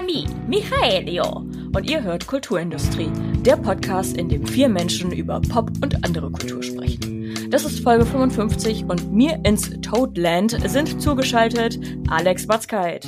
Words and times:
me, 0.00 0.24
Michaelio. 0.48 1.44
Und 1.74 1.90
ihr 1.90 2.02
hört 2.02 2.26
Kulturindustrie, 2.26 3.10
der 3.44 3.56
Podcast, 3.56 4.16
in 4.16 4.28
dem 4.28 4.46
vier 4.46 4.68
Menschen 4.68 5.12
über 5.12 5.40
Pop 5.40 5.70
und 5.82 6.04
andere 6.04 6.30
Kultur 6.30 6.62
sprechen. 6.62 7.50
Das 7.50 7.64
ist 7.64 7.80
Folge 7.80 8.06
55 8.06 8.84
und 8.84 9.12
mir 9.12 9.38
ins 9.44 9.68
Toadland 9.82 10.56
sind 10.66 11.02
zugeschaltet 11.02 11.78
Alex 12.08 12.46
Batzkeit. 12.46 13.06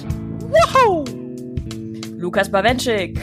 Wow! 0.50 1.05
Lukas 2.16 2.50
Bawenschik. 2.50 3.19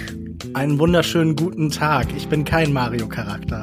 Einen 0.54 0.80
wunderschönen 0.80 1.36
guten 1.36 1.70
Tag. 1.70 2.08
Ich 2.16 2.28
bin 2.28 2.44
kein 2.44 2.74
Mario-Charakter. 2.74 3.62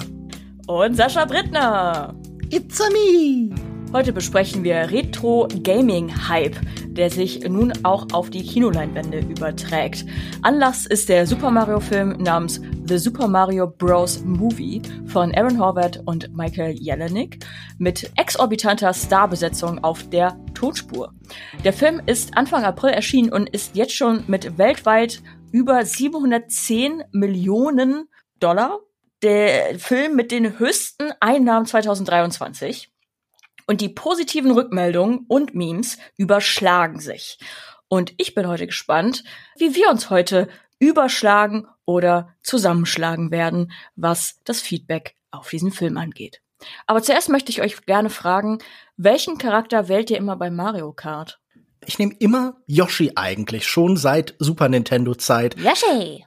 Und 0.66 0.96
Sascha 0.96 1.24
Brittner. 1.24 2.14
It's 2.50 2.80
a 2.80 2.88
me! 2.90 3.50
Heute 3.92 4.12
besprechen 4.12 4.64
wir 4.64 4.90
Retro-Gaming-Hype, 4.90 6.56
der 6.98 7.10
sich 7.10 7.48
nun 7.48 7.72
auch 7.84 8.08
auf 8.12 8.28
die 8.28 8.42
Kinoleinwände 8.42 9.20
überträgt. 9.20 10.04
Anlass 10.42 10.84
ist 10.84 11.08
der 11.08 11.26
Super 11.28 11.50
Mario-Film 11.50 12.16
namens 12.18 12.60
The 12.86 12.98
Super 12.98 13.28
Mario 13.28 13.68
Bros. 13.68 14.24
Movie 14.24 14.82
von 15.06 15.32
Aaron 15.34 15.60
Horvath 15.60 16.02
und 16.06 16.36
Michael 16.36 16.72
Jelenic 16.72 17.44
mit 17.78 18.10
exorbitanter 18.16 18.92
Starbesetzung 18.92 19.82
auf 19.84 20.10
der 20.10 20.36
Tonspur. 20.54 21.14
Der 21.64 21.72
Film 21.72 22.02
ist 22.04 22.36
Anfang 22.36 22.64
April 22.64 22.90
erschienen 22.90 23.32
und 23.32 23.48
ist 23.48 23.76
jetzt 23.76 23.94
schon 23.94 24.24
mit 24.26 24.58
weltweit 24.58 25.22
über 25.52 25.84
710 25.84 27.04
Millionen 27.12 28.08
Dollar 28.40 28.80
der 29.22 29.78
Film 29.78 30.16
mit 30.16 30.32
den 30.32 30.58
höchsten 30.58 31.12
Einnahmen 31.20 31.66
2023. 31.66 32.90
Und 33.68 33.82
die 33.82 33.90
positiven 33.90 34.50
Rückmeldungen 34.50 35.26
und 35.28 35.54
Memes 35.54 35.98
überschlagen 36.16 37.00
sich. 37.00 37.38
Und 37.88 38.14
ich 38.16 38.34
bin 38.34 38.48
heute 38.48 38.66
gespannt, 38.66 39.24
wie 39.58 39.74
wir 39.74 39.90
uns 39.90 40.08
heute 40.08 40.48
überschlagen 40.78 41.66
oder 41.84 42.34
zusammenschlagen 42.42 43.30
werden, 43.30 43.70
was 43.94 44.40
das 44.44 44.62
Feedback 44.62 45.16
auf 45.30 45.50
diesen 45.50 45.70
Film 45.70 45.98
angeht. 45.98 46.40
Aber 46.86 47.02
zuerst 47.02 47.28
möchte 47.28 47.50
ich 47.50 47.60
euch 47.60 47.84
gerne 47.84 48.08
fragen, 48.08 48.58
welchen 48.96 49.36
Charakter 49.36 49.88
wählt 49.88 50.10
ihr 50.10 50.16
immer 50.16 50.36
bei 50.36 50.48
Mario 50.48 50.94
Kart? 50.94 51.38
Ich 51.84 51.98
nehme 51.98 52.14
immer 52.18 52.56
Yoshi 52.66 53.12
eigentlich, 53.16 53.66
schon 53.66 53.98
seit 53.98 54.34
Super 54.38 54.70
Nintendo 54.70 55.14
Zeit. 55.14 55.56
Yoshi! 55.58 56.24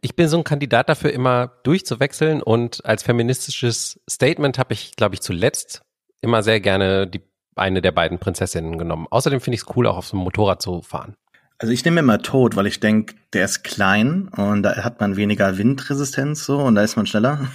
Ich 0.00 0.16
bin 0.16 0.26
so 0.26 0.36
ein 0.36 0.44
Kandidat 0.44 0.88
dafür, 0.88 1.12
immer 1.12 1.52
durchzuwechseln 1.62 2.42
und 2.42 2.84
als 2.84 3.04
feministisches 3.04 4.00
Statement 4.10 4.58
habe 4.58 4.74
ich, 4.74 4.96
glaube 4.96 5.14
ich, 5.14 5.20
zuletzt 5.20 5.82
immer 6.22 6.42
sehr 6.42 6.60
gerne 6.60 7.06
die 7.06 7.20
eine 7.54 7.82
der 7.82 7.92
beiden 7.92 8.18
Prinzessinnen 8.18 8.78
genommen. 8.78 9.06
Außerdem 9.10 9.40
finde 9.40 9.56
ich 9.56 9.62
es 9.62 9.76
cool, 9.76 9.86
auch 9.86 9.98
auf 9.98 10.06
so 10.06 10.16
einem 10.16 10.24
Motorrad 10.24 10.62
zu 10.62 10.80
fahren. 10.80 11.14
Also 11.58 11.72
ich 11.72 11.84
nehme 11.84 12.00
immer 12.00 12.20
Tod, 12.20 12.56
weil 12.56 12.66
ich 12.66 12.80
denke, 12.80 13.14
der 13.34 13.44
ist 13.44 13.62
klein 13.62 14.28
und 14.28 14.62
da 14.62 14.82
hat 14.82 15.00
man 15.00 15.16
weniger 15.16 15.58
Windresistenz 15.58 16.44
so 16.44 16.58
und 16.58 16.74
da 16.74 16.82
ist 16.82 16.96
man 16.96 17.06
schneller. 17.06 17.46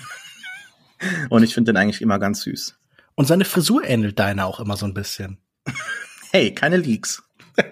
und 1.29 1.43
ich 1.43 1.53
finde 1.53 1.73
den 1.73 1.77
eigentlich 1.77 2.01
immer 2.01 2.19
ganz 2.19 2.41
süß. 2.41 2.77
Und 3.15 3.25
seine 3.25 3.45
Frisur 3.45 3.83
ähnelt 3.83 4.19
deiner 4.19 4.45
auch 4.45 4.59
immer 4.59 4.77
so 4.77 4.85
ein 4.85 4.93
bisschen. 4.93 5.39
hey, 6.31 6.53
keine 6.53 6.77
Leaks. 6.77 7.23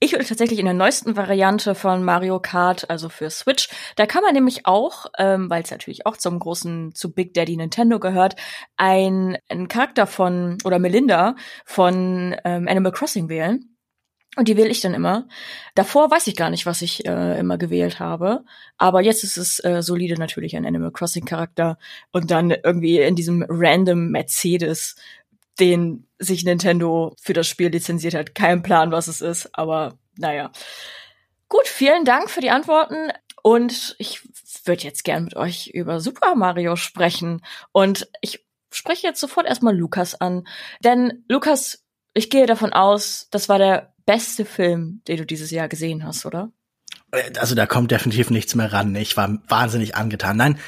Ich 0.00 0.12
würde 0.12 0.24
tatsächlich 0.24 0.60
in 0.60 0.64
der 0.64 0.74
neuesten 0.74 1.16
Variante 1.16 1.74
von 1.74 2.04
Mario 2.04 2.38
Kart, 2.38 2.88
also 2.88 3.08
für 3.08 3.30
Switch, 3.30 3.68
da 3.96 4.06
kann 4.06 4.22
man 4.22 4.32
nämlich 4.32 4.64
auch, 4.64 5.06
ähm, 5.18 5.50
weil 5.50 5.64
es 5.64 5.72
natürlich 5.72 6.06
auch 6.06 6.16
zum 6.16 6.38
großen, 6.38 6.94
zu 6.94 7.12
Big 7.12 7.34
Daddy 7.34 7.56
Nintendo 7.56 7.98
gehört, 7.98 8.36
ein, 8.76 9.38
ein 9.48 9.66
Charakter 9.66 10.06
von, 10.06 10.58
oder 10.64 10.78
Melinda 10.78 11.34
von 11.64 12.36
ähm, 12.44 12.68
Animal 12.68 12.92
Crossing 12.92 13.28
wählen. 13.28 13.74
Und 14.36 14.46
die 14.46 14.56
wähle 14.56 14.68
ich 14.68 14.80
dann 14.80 14.94
immer. 14.94 15.26
Davor 15.74 16.12
weiß 16.12 16.28
ich 16.28 16.36
gar 16.36 16.50
nicht, 16.50 16.64
was 16.64 16.80
ich 16.80 17.04
äh, 17.04 17.40
immer 17.40 17.58
gewählt 17.58 17.98
habe. 17.98 18.44
Aber 18.76 19.00
jetzt 19.00 19.24
ist 19.24 19.36
es 19.36 19.58
äh, 19.64 19.82
solide 19.82 20.14
natürlich 20.14 20.54
ein 20.54 20.64
Animal 20.64 20.92
Crossing 20.92 21.24
Charakter. 21.24 21.76
Und 22.12 22.30
dann 22.30 22.52
irgendwie 22.52 23.00
in 23.00 23.16
diesem 23.16 23.44
random 23.48 24.10
Mercedes 24.10 24.94
den 25.60 26.06
sich 26.18 26.44
Nintendo 26.44 27.14
für 27.20 27.32
das 27.32 27.46
Spiel 27.46 27.68
lizenziert 27.68 28.14
hat. 28.14 28.34
Kein 28.34 28.62
Plan, 28.62 28.90
was 28.90 29.08
es 29.08 29.20
ist, 29.20 29.50
aber 29.52 29.98
naja. 30.16 30.50
Gut, 31.48 31.66
vielen 31.66 32.04
Dank 32.04 32.30
für 32.30 32.40
die 32.40 32.50
Antworten. 32.50 33.10
Und 33.42 33.96
ich 33.98 34.22
würde 34.64 34.82
jetzt 34.82 35.04
gern 35.04 35.24
mit 35.24 35.36
euch 35.36 35.68
über 35.68 36.00
Super 36.00 36.34
Mario 36.34 36.76
sprechen. 36.76 37.42
Und 37.72 38.08
ich 38.20 38.44
spreche 38.72 39.06
jetzt 39.06 39.20
sofort 39.20 39.46
erstmal 39.46 39.76
Lukas 39.76 40.20
an. 40.20 40.46
Denn 40.84 41.24
Lukas, 41.28 41.84
ich 42.14 42.30
gehe 42.30 42.46
davon 42.46 42.72
aus, 42.72 43.28
das 43.30 43.48
war 43.48 43.58
der 43.58 43.94
beste 44.04 44.44
Film, 44.44 45.02
den 45.08 45.18
du 45.18 45.26
dieses 45.26 45.50
Jahr 45.50 45.68
gesehen 45.68 46.04
hast, 46.04 46.26
oder? 46.26 46.50
Also 47.38 47.54
da 47.54 47.66
kommt 47.66 47.90
definitiv 47.90 48.30
nichts 48.30 48.54
mehr 48.54 48.72
ran. 48.72 48.94
Ich 48.96 49.16
war 49.16 49.38
wahnsinnig 49.48 49.94
angetan. 49.94 50.36
Nein, 50.36 50.58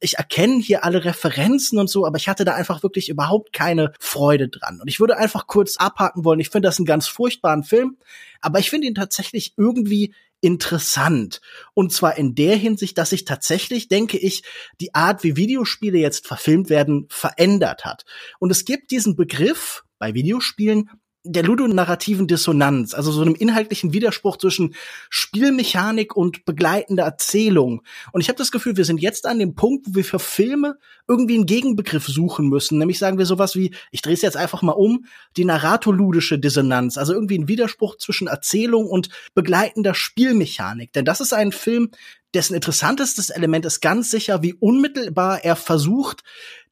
ich 0.00 0.16
erkenne 0.16 0.60
hier 0.60 0.84
alle 0.84 1.04
Referenzen 1.04 1.78
und 1.78 1.88
so, 1.88 2.06
aber 2.06 2.16
ich 2.16 2.28
hatte 2.28 2.44
da 2.44 2.54
einfach 2.54 2.82
wirklich 2.82 3.08
überhaupt 3.08 3.52
keine 3.52 3.92
Freude 4.00 4.48
dran. 4.48 4.80
Und 4.80 4.88
ich 4.88 4.98
würde 4.98 5.18
einfach 5.18 5.46
kurz 5.46 5.76
abhaken 5.76 6.24
wollen. 6.24 6.40
Ich 6.40 6.48
finde 6.48 6.68
das 6.68 6.78
einen 6.78 6.86
ganz 6.86 7.06
furchtbaren 7.06 7.64
Film, 7.64 7.98
aber 8.40 8.58
ich 8.58 8.70
finde 8.70 8.86
ihn 8.86 8.94
tatsächlich 8.94 9.54
irgendwie 9.56 10.14
interessant. 10.40 11.40
Und 11.74 11.92
zwar 11.92 12.16
in 12.16 12.34
der 12.34 12.56
Hinsicht, 12.56 12.96
dass 12.96 13.10
sich 13.10 13.26
tatsächlich, 13.26 13.88
denke 13.88 14.16
ich, 14.16 14.42
die 14.80 14.94
Art, 14.94 15.22
wie 15.22 15.36
Videospiele 15.36 15.98
jetzt 15.98 16.26
verfilmt 16.26 16.70
werden, 16.70 17.06
verändert 17.10 17.84
hat. 17.84 18.04
Und 18.38 18.50
es 18.50 18.64
gibt 18.64 18.90
diesen 18.90 19.16
Begriff 19.16 19.84
bei 19.98 20.14
Videospielen, 20.14 20.88
der 21.24 21.42
ludonarrativen 21.42 22.26
Dissonanz, 22.26 22.94
also 22.94 23.12
so 23.12 23.20
einem 23.20 23.34
inhaltlichen 23.34 23.92
Widerspruch 23.92 24.38
zwischen 24.38 24.74
Spielmechanik 25.10 26.16
und 26.16 26.46
begleitender 26.46 27.04
Erzählung. 27.04 27.82
Und 28.12 28.22
ich 28.22 28.28
habe 28.28 28.38
das 28.38 28.50
Gefühl, 28.50 28.76
wir 28.76 28.86
sind 28.86 29.00
jetzt 29.02 29.26
an 29.26 29.38
dem 29.38 29.54
Punkt, 29.54 29.86
wo 29.88 29.94
wir 29.96 30.04
für 30.04 30.18
Filme 30.18 30.78
irgendwie 31.06 31.34
einen 31.34 31.46
Gegenbegriff 31.46 32.06
suchen 32.06 32.48
müssen. 32.48 32.78
Nämlich 32.78 32.98
sagen 32.98 33.18
wir 33.18 33.26
sowas 33.26 33.54
wie, 33.54 33.74
ich 33.90 34.00
drehe 34.00 34.14
es 34.14 34.22
jetzt 34.22 34.36
einfach 34.36 34.62
mal 34.62 34.72
um, 34.72 35.04
die 35.36 35.44
narratoludische 35.44 36.38
Dissonanz, 36.38 36.96
also 36.96 37.12
irgendwie 37.12 37.38
ein 37.38 37.48
Widerspruch 37.48 37.96
zwischen 37.98 38.28
Erzählung 38.28 38.86
und 38.86 39.10
begleitender 39.34 39.94
Spielmechanik. 39.94 40.92
Denn 40.92 41.04
das 41.04 41.20
ist 41.20 41.34
ein 41.34 41.52
Film, 41.52 41.90
dessen 42.34 42.54
interessantestes 42.54 43.30
Element 43.30 43.66
ist 43.66 43.80
ganz 43.80 44.10
sicher, 44.10 44.42
wie 44.42 44.54
unmittelbar 44.54 45.44
er 45.44 45.56
versucht, 45.56 46.22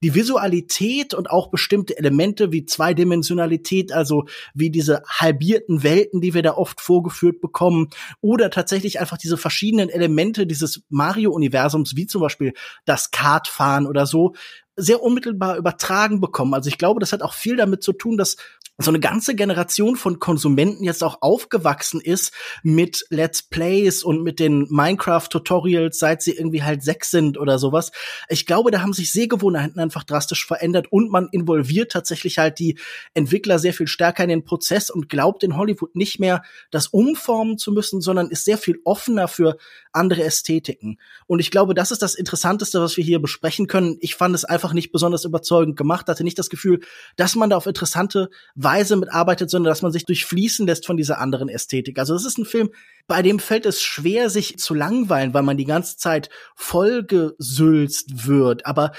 die 0.03 0.15
Visualität 0.15 1.15
und 1.15 1.31
auch 1.31 1.51
bestimmte 1.51 1.99
Elemente 1.99 2.53
wie 2.53 2.65
Zweidimensionalität, 2.65 3.93
also 3.93 4.27
wie 4.55 4.71
diese 4.71 5.03
halbierten 5.09 5.83
Welten, 5.83 6.21
die 6.21 6.35
wir 6.35 6.43
da 6.43 6.55
oft 6.55 6.81
vorgeführt 6.81 7.41
bekommen, 7.41 7.89
oder 8.21 8.51
tatsächlich 8.51 9.01
einfach 9.01 9.19
diese 9.19 9.37
verschiedenen 9.37 9.89
Elemente 9.89 10.47
dieses 10.47 10.83
Mario-Universums, 10.89 11.97
wie 11.97 12.07
zum 12.07 12.21
Beispiel 12.21 12.53
das 12.85 13.11
Kartfahren 13.11 13.87
oder 13.87 14.07
so, 14.07 14.35
sehr 14.77 15.03
unmittelbar 15.03 15.57
übertragen 15.57 16.21
bekommen. 16.21 16.55
Also 16.55 16.69
ich 16.69 16.79
glaube, 16.79 17.01
das 17.01 17.13
hat 17.13 17.23
auch 17.23 17.35
viel 17.35 17.57
damit 17.57 17.83
zu 17.83 17.93
tun, 17.93 18.17
dass 18.17 18.37
so 18.81 18.93
eine 18.93 19.01
ganze 19.01 19.35
Generation 19.35 19.97
von 19.97 20.21
Konsumenten 20.21 20.85
jetzt 20.85 21.03
auch 21.03 21.21
aufgewachsen 21.21 22.01
ist 22.01 22.33
mit 22.63 23.05
Let's 23.11 23.43
Plays 23.43 24.05
und 24.05 24.23
mit 24.23 24.39
den 24.39 24.69
Minecraft-Tutorials, 24.71 25.99
seit 25.99 26.23
sie 26.23 26.31
irgendwie 26.33 26.63
halt 26.63 26.85
sechs 26.85 27.11
sind 27.11 27.39
oder 27.39 27.59
sowas. 27.59 27.91
Ich 28.29 28.47
glaube, 28.47 28.71
da 28.71 28.81
haben 28.81 28.93
sich 28.93 29.11
Sehgewohnheiten 29.11 29.81
einfach 29.81 30.05
drastisch 30.05 30.47
verändert 30.47 30.93
und 30.93 31.11
man 31.11 31.29
involviert 31.33 31.91
tatsächlich 31.91 32.39
halt 32.39 32.61
die 32.61 32.79
Entwickler 33.15 33.59
sehr 33.59 33.75
viel 33.75 33.89
stärker 33.89 34.23
in 34.23 34.29
den 34.29 34.45
Prozess 34.45 34.91
und 34.91 35.09
glaubt 35.09 35.43
in 35.43 35.57
Hollywood 35.57 35.97
nicht 35.97 36.21
mehr, 36.21 36.43
das 36.71 36.87
umformen 36.87 37.59
zu 37.59 37.73
müssen, 37.73 38.01
sondern 38.01 38.31
ist 38.31 38.45
sehr 38.45 38.59
viel 38.59 38.79
offener 38.85 39.27
für 39.27 39.57
andere 39.93 40.23
Ästhetiken. 40.23 41.01
Und 41.27 41.41
ich 41.41 41.51
glaube, 41.51 41.75
das 41.75 41.91
ist 41.91 42.03
das 42.03 42.15
Interessanteste, 42.15 42.81
was 42.81 42.97
wir 42.97 43.03
hier 43.03 43.21
besprechen 43.21 43.67
können. 43.67 43.97
Ich 44.01 44.15
fand 44.15 44.37
es 44.37 44.45
einfach 44.45 44.73
nicht 44.73 44.93
besonders 44.93 45.25
überzeugend 45.25 45.77
gemacht, 45.77 46.07
hatte 46.07 46.23
nicht 46.23 46.39
das 46.39 46.49
Gefühl, 46.49 46.79
dass 47.17 47.35
man 47.35 47.51
da 47.51 47.57
auf 47.57 47.67
interessante 47.67 48.31
Weise 48.69 48.97
mitarbeitet, 48.97 49.49
sondern 49.49 49.71
dass 49.71 49.81
man 49.81 49.93
sich 49.93 50.05
durchfließen 50.05 50.67
lässt 50.67 50.85
von 50.85 50.99
dieser 50.99 51.21
anderen 51.21 51.49
Ästhetik. 51.49 51.99
Also 51.99 52.15
es 52.15 52.27
ist 52.27 52.37
ein 52.37 52.45
Film, 52.45 52.71
bei 53.07 53.23
dem 53.23 53.39
fällt 53.39 53.65
es 53.65 53.83
schwer, 53.83 54.29
sich 54.29 54.59
zu 54.59 54.75
langweilen, 54.75 55.33
weil 55.33 55.43
man 55.43 55.57
die 55.57 55.65
ganze 55.65 55.97
Zeit 55.97 56.29
vollgesülzt 56.55 58.27
wird. 58.27 58.67
Aber 58.67 58.93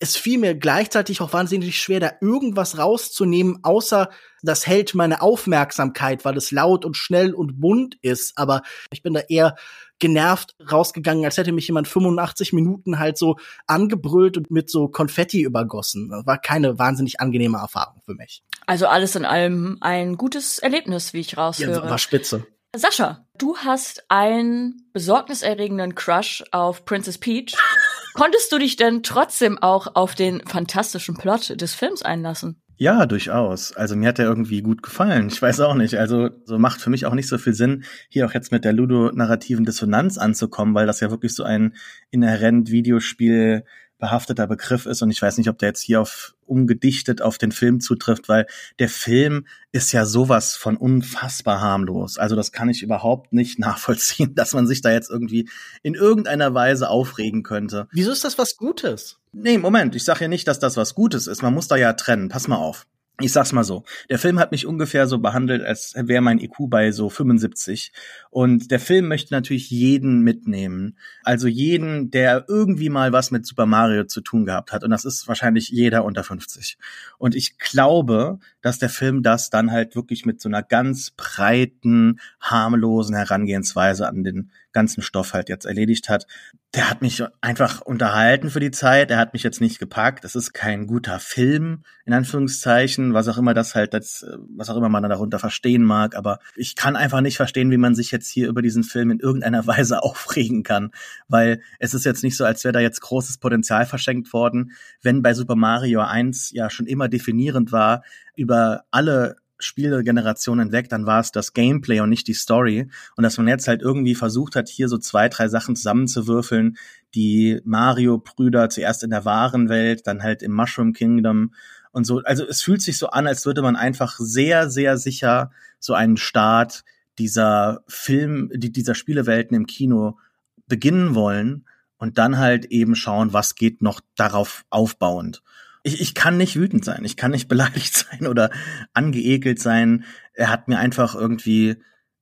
es 0.00 0.16
fiel 0.16 0.38
mir 0.38 0.56
gleichzeitig 0.56 1.20
auch 1.20 1.32
wahnsinnig 1.32 1.80
schwer, 1.80 2.00
da 2.00 2.10
irgendwas 2.20 2.76
rauszunehmen, 2.76 3.60
außer 3.62 4.10
das 4.42 4.66
hält 4.66 4.96
meine 4.96 5.22
Aufmerksamkeit, 5.22 6.24
weil 6.24 6.36
es 6.36 6.50
laut 6.50 6.84
und 6.84 6.96
schnell 6.96 7.32
und 7.32 7.60
bunt 7.60 7.94
ist. 8.02 8.36
Aber 8.36 8.62
ich 8.90 9.02
bin 9.02 9.14
da 9.14 9.20
eher 9.20 9.54
genervt 10.02 10.56
rausgegangen, 10.70 11.24
als 11.24 11.36
hätte 11.36 11.52
mich 11.52 11.68
jemand 11.68 11.86
85 11.86 12.52
Minuten 12.52 12.98
halt 12.98 13.16
so 13.16 13.36
angebrüllt 13.68 14.36
und 14.36 14.50
mit 14.50 14.68
so 14.68 14.88
Konfetti 14.88 15.42
übergossen. 15.42 16.10
Das 16.10 16.26
war 16.26 16.38
keine 16.38 16.76
wahnsinnig 16.76 17.20
angenehme 17.20 17.58
Erfahrung 17.58 18.02
für 18.04 18.14
mich. 18.14 18.42
Also 18.66 18.88
alles 18.88 19.14
in 19.14 19.24
allem 19.24 19.78
ein 19.80 20.16
gutes 20.16 20.58
Erlebnis, 20.58 21.12
wie 21.12 21.20
ich 21.20 21.38
raushöre. 21.38 21.84
Ja, 21.84 21.88
war 21.88 21.98
spitze. 21.98 22.44
Sascha, 22.74 23.24
du 23.38 23.56
hast 23.58 24.04
einen 24.08 24.90
besorgniserregenden 24.92 25.94
Crush 25.94 26.42
auf 26.50 26.84
Princess 26.84 27.18
Peach. 27.18 27.54
Konntest 28.14 28.50
du 28.50 28.58
dich 28.58 28.74
denn 28.74 29.04
trotzdem 29.04 29.56
auch 29.62 29.94
auf 29.94 30.16
den 30.16 30.44
fantastischen 30.46 31.16
Plot 31.16 31.60
des 31.60 31.74
Films 31.74 32.02
einlassen? 32.02 32.60
Ja, 32.76 33.06
durchaus. 33.06 33.72
Also 33.74 33.96
mir 33.96 34.08
hat 34.08 34.18
er 34.18 34.26
irgendwie 34.26 34.62
gut 34.62 34.82
gefallen. 34.82 35.28
Ich 35.28 35.40
weiß 35.40 35.60
auch 35.60 35.74
nicht. 35.74 35.94
Also 35.96 36.30
so 36.44 36.58
macht 36.58 36.80
für 36.80 36.90
mich 36.90 37.06
auch 37.06 37.14
nicht 37.14 37.28
so 37.28 37.38
viel 37.38 37.54
Sinn, 37.54 37.84
hier 38.08 38.26
auch 38.26 38.34
jetzt 38.34 38.50
mit 38.50 38.64
der 38.64 38.72
ludonarrativen 38.72 39.64
Dissonanz 39.64 40.18
anzukommen, 40.18 40.74
weil 40.74 40.86
das 40.86 41.00
ja 41.00 41.10
wirklich 41.10 41.34
so 41.34 41.44
ein 41.44 41.74
inhärent 42.10 42.70
Videospiel 42.70 43.64
behafteter 44.02 44.48
Begriff 44.48 44.86
ist 44.86 45.00
und 45.00 45.12
ich 45.12 45.22
weiß 45.22 45.38
nicht, 45.38 45.48
ob 45.48 45.58
der 45.58 45.68
jetzt 45.68 45.80
hier 45.80 46.00
auf 46.00 46.34
umgedichtet 46.44 47.22
auf 47.22 47.38
den 47.38 47.52
Film 47.52 47.78
zutrifft, 47.78 48.28
weil 48.28 48.46
der 48.80 48.88
Film 48.88 49.46
ist 49.70 49.92
ja 49.92 50.04
sowas 50.04 50.56
von 50.56 50.76
unfassbar 50.76 51.60
harmlos. 51.60 52.18
Also 52.18 52.34
das 52.34 52.50
kann 52.50 52.68
ich 52.68 52.82
überhaupt 52.82 53.32
nicht 53.32 53.60
nachvollziehen, 53.60 54.34
dass 54.34 54.54
man 54.54 54.66
sich 54.66 54.82
da 54.82 54.90
jetzt 54.90 55.08
irgendwie 55.08 55.48
in 55.84 55.94
irgendeiner 55.94 56.52
Weise 56.52 56.90
aufregen 56.90 57.44
könnte. 57.44 57.86
Wieso 57.92 58.10
ist 58.10 58.24
das 58.24 58.38
was 58.38 58.56
Gutes? 58.56 59.20
Nee, 59.32 59.58
Moment, 59.58 59.94
ich 59.96 60.04
sage 60.04 60.22
ja 60.22 60.28
nicht, 60.28 60.46
dass 60.46 60.58
das 60.58 60.76
was 60.76 60.94
Gutes 60.94 61.26
ist. 61.26 61.42
Man 61.42 61.54
muss 61.54 61.68
da 61.68 61.76
ja 61.76 61.94
trennen. 61.94 62.28
Pass 62.28 62.48
mal 62.48 62.56
auf 62.56 62.86
ich 63.20 63.32
sag's 63.32 63.52
mal 63.52 63.62
so, 63.62 63.84
der 64.08 64.18
Film 64.18 64.38
hat 64.38 64.52
mich 64.52 64.66
ungefähr 64.66 65.06
so 65.06 65.18
behandelt, 65.18 65.62
als 65.62 65.94
wäre 65.96 66.22
mein 66.22 66.38
IQ 66.38 66.68
bei 66.68 66.92
so 66.92 67.08
75. 67.08 67.92
Und 68.30 68.70
der 68.70 68.80
Film 68.80 69.06
möchte 69.06 69.34
natürlich 69.34 69.70
jeden 69.70 70.22
mitnehmen. 70.22 70.96
Also 71.22 71.46
jeden, 71.46 72.10
der 72.10 72.46
irgendwie 72.48 72.88
mal 72.88 73.12
was 73.12 73.30
mit 73.30 73.46
Super 73.46 73.66
Mario 73.66 74.04
zu 74.04 74.22
tun 74.22 74.46
gehabt 74.46 74.72
hat. 74.72 74.82
Und 74.82 74.90
das 74.90 75.04
ist 75.04 75.28
wahrscheinlich 75.28 75.68
jeder 75.68 76.04
unter 76.04 76.24
50. 76.24 76.78
Und 77.18 77.34
ich 77.34 77.58
glaube, 77.58 78.38
dass 78.60 78.78
der 78.78 78.88
Film 78.88 79.22
das 79.22 79.50
dann 79.50 79.70
halt 79.70 79.94
wirklich 79.94 80.24
mit 80.24 80.40
so 80.40 80.48
einer 80.48 80.62
ganz 80.62 81.10
breiten, 81.10 82.18
harmlosen 82.40 83.14
Herangehensweise 83.14 84.08
an 84.08 84.24
den 84.24 84.50
ganzen 84.72 85.02
Stoff 85.02 85.34
halt 85.34 85.48
jetzt 85.48 85.66
erledigt 85.66 86.08
hat. 86.08 86.26
Der 86.74 86.88
hat 86.88 87.02
mich 87.02 87.22
einfach 87.42 87.82
unterhalten 87.82 88.48
für 88.48 88.58
die 88.58 88.70
Zeit. 88.70 89.10
Er 89.10 89.18
hat 89.18 89.34
mich 89.34 89.42
jetzt 89.42 89.60
nicht 89.60 89.78
gepackt. 89.78 90.24
Es 90.24 90.34
ist 90.34 90.54
kein 90.54 90.86
guter 90.86 91.18
Film, 91.18 91.82
in 92.06 92.14
Anführungszeichen, 92.14 93.12
was 93.12 93.28
auch 93.28 93.36
immer 93.36 93.52
das 93.52 93.74
halt, 93.74 93.92
das, 93.92 94.24
was 94.56 94.70
auch 94.70 94.78
immer 94.78 94.88
man 94.88 95.02
darunter 95.02 95.38
verstehen 95.38 95.82
mag. 95.82 96.16
Aber 96.16 96.38
ich 96.56 96.74
kann 96.74 96.96
einfach 96.96 97.20
nicht 97.20 97.36
verstehen, 97.36 97.70
wie 97.70 97.76
man 97.76 97.94
sich 97.94 98.10
jetzt 98.10 98.28
hier 98.28 98.48
über 98.48 98.62
diesen 98.62 98.84
Film 98.84 99.10
in 99.10 99.20
irgendeiner 99.20 99.66
Weise 99.66 100.02
aufregen 100.02 100.62
kann. 100.62 100.92
Weil 101.28 101.60
es 101.78 101.92
ist 101.92 102.06
jetzt 102.06 102.24
nicht 102.24 102.38
so, 102.38 102.46
als 102.46 102.64
wäre 102.64 102.72
da 102.72 102.80
jetzt 102.80 103.02
großes 103.02 103.36
Potenzial 103.36 103.84
verschenkt 103.84 104.32
worden. 104.32 104.72
Wenn 105.02 105.20
bei 105.20 105.34
Super 105.34 105.56
Mario 105.56 106.00
1 106.00 106.52
ja 106.52 106.70
schon 106.70 106.86
immer 106.86 107.08
definierend 107.08 107.70
war, 107.70 108.02
über 108.34 108.84
alle 108.90 109.36
Spielgenerationen 109.62 110.66
hinweg, 110.66 110.88
dann 110.88 111.06
war 111.06 111.20
es 111.20 111.32
das 111.32 111.52
Gameplay 111.52 112.00
und 112.00 112.10
nicht 112.10 112.28
die 112.28 112.34
Story. 112.34 112.88
Und 113.16 113.24
dass 113.24 113.38
man 113.38 113.48
jetzt 113.48 113.68
halt 113.68 113.82
irgendwie 113.82 114.14
versucht 114.14 114.56
hat, 114.56 114.68
hier 114.68 114.88
so 114.88 114.98
zwei, 114.98 115.28
drei 115.28 115.48
Sachen 115.48 115.76
zusammenzuwürfeln, 115.76 116.76
die 117.14 117.60
Mario-Brüder 117.64 118.68
zuerst 118.70 119.02
in 119.02 119.10
der 119.10 119.24
wahren 119.24 119.68
Welt, 119.68 120.06
dann 120.06 120.22
halt 120.22 120.42
im 120.42 120.52
Mushroom 120.52 120.92
Kingdom 120.92 121.54
und 121.92 122.04
so. 122.04 122.20
Also 122.24 122.46
es 122.46 122.62
fühlt 122.62 122.82
sich 122.82 122.98
so 122.98 123.08
an, 123.08 123.26
als 123.26 123.46
würde 123.46 123.62
man 123.62 123.76
einfach 123.76 124.18
sehr, 124.18 124.70
sehr 124.70 124.98
sicher 124.98 125.50
so 125.78 125.94
einen 125.94 126.16
Start 126.16 126.84
dieser 127.18 127.82
Film, 127.86 128.50
dieser 128.54 128.94
Spielewelten 128.94 129.54
im 129.54 129.66
Kino 129.66 130.18
beginnen 130.66 131.14
wollen 131.14 131.66
und 131.98 132.18
dann 132.18 132.38
halt 132.38 132.64
eben 132.66 132.94
schauen, 132.94 133.32
was 133.32 133.54
geht 133.54 133.82
noch 133.82 134.00
darauf 134.16 134.64
aufbauend 134.70 135.42
ich, 135.82 136.00
ich 136.00 136.14
kann 136.14 136.36
nicht 136.36 136.56
wütend 136.56 136.84
sein, 136.84 137.04
ich 137.04 137.16
kann 137.16 137.30
nicht 137.30 137.48
beleidigt 137.48 137.94
sein 137.94 138.26
oder 138.26 138.50
angeekelt 138.92 139.60
sein. 139.60 140.04
Er 140.34 140.50
hat 140.50 140.68
mir 140.68 140.78
einfach 140.78 141.14
irgendwie 141.14 141.76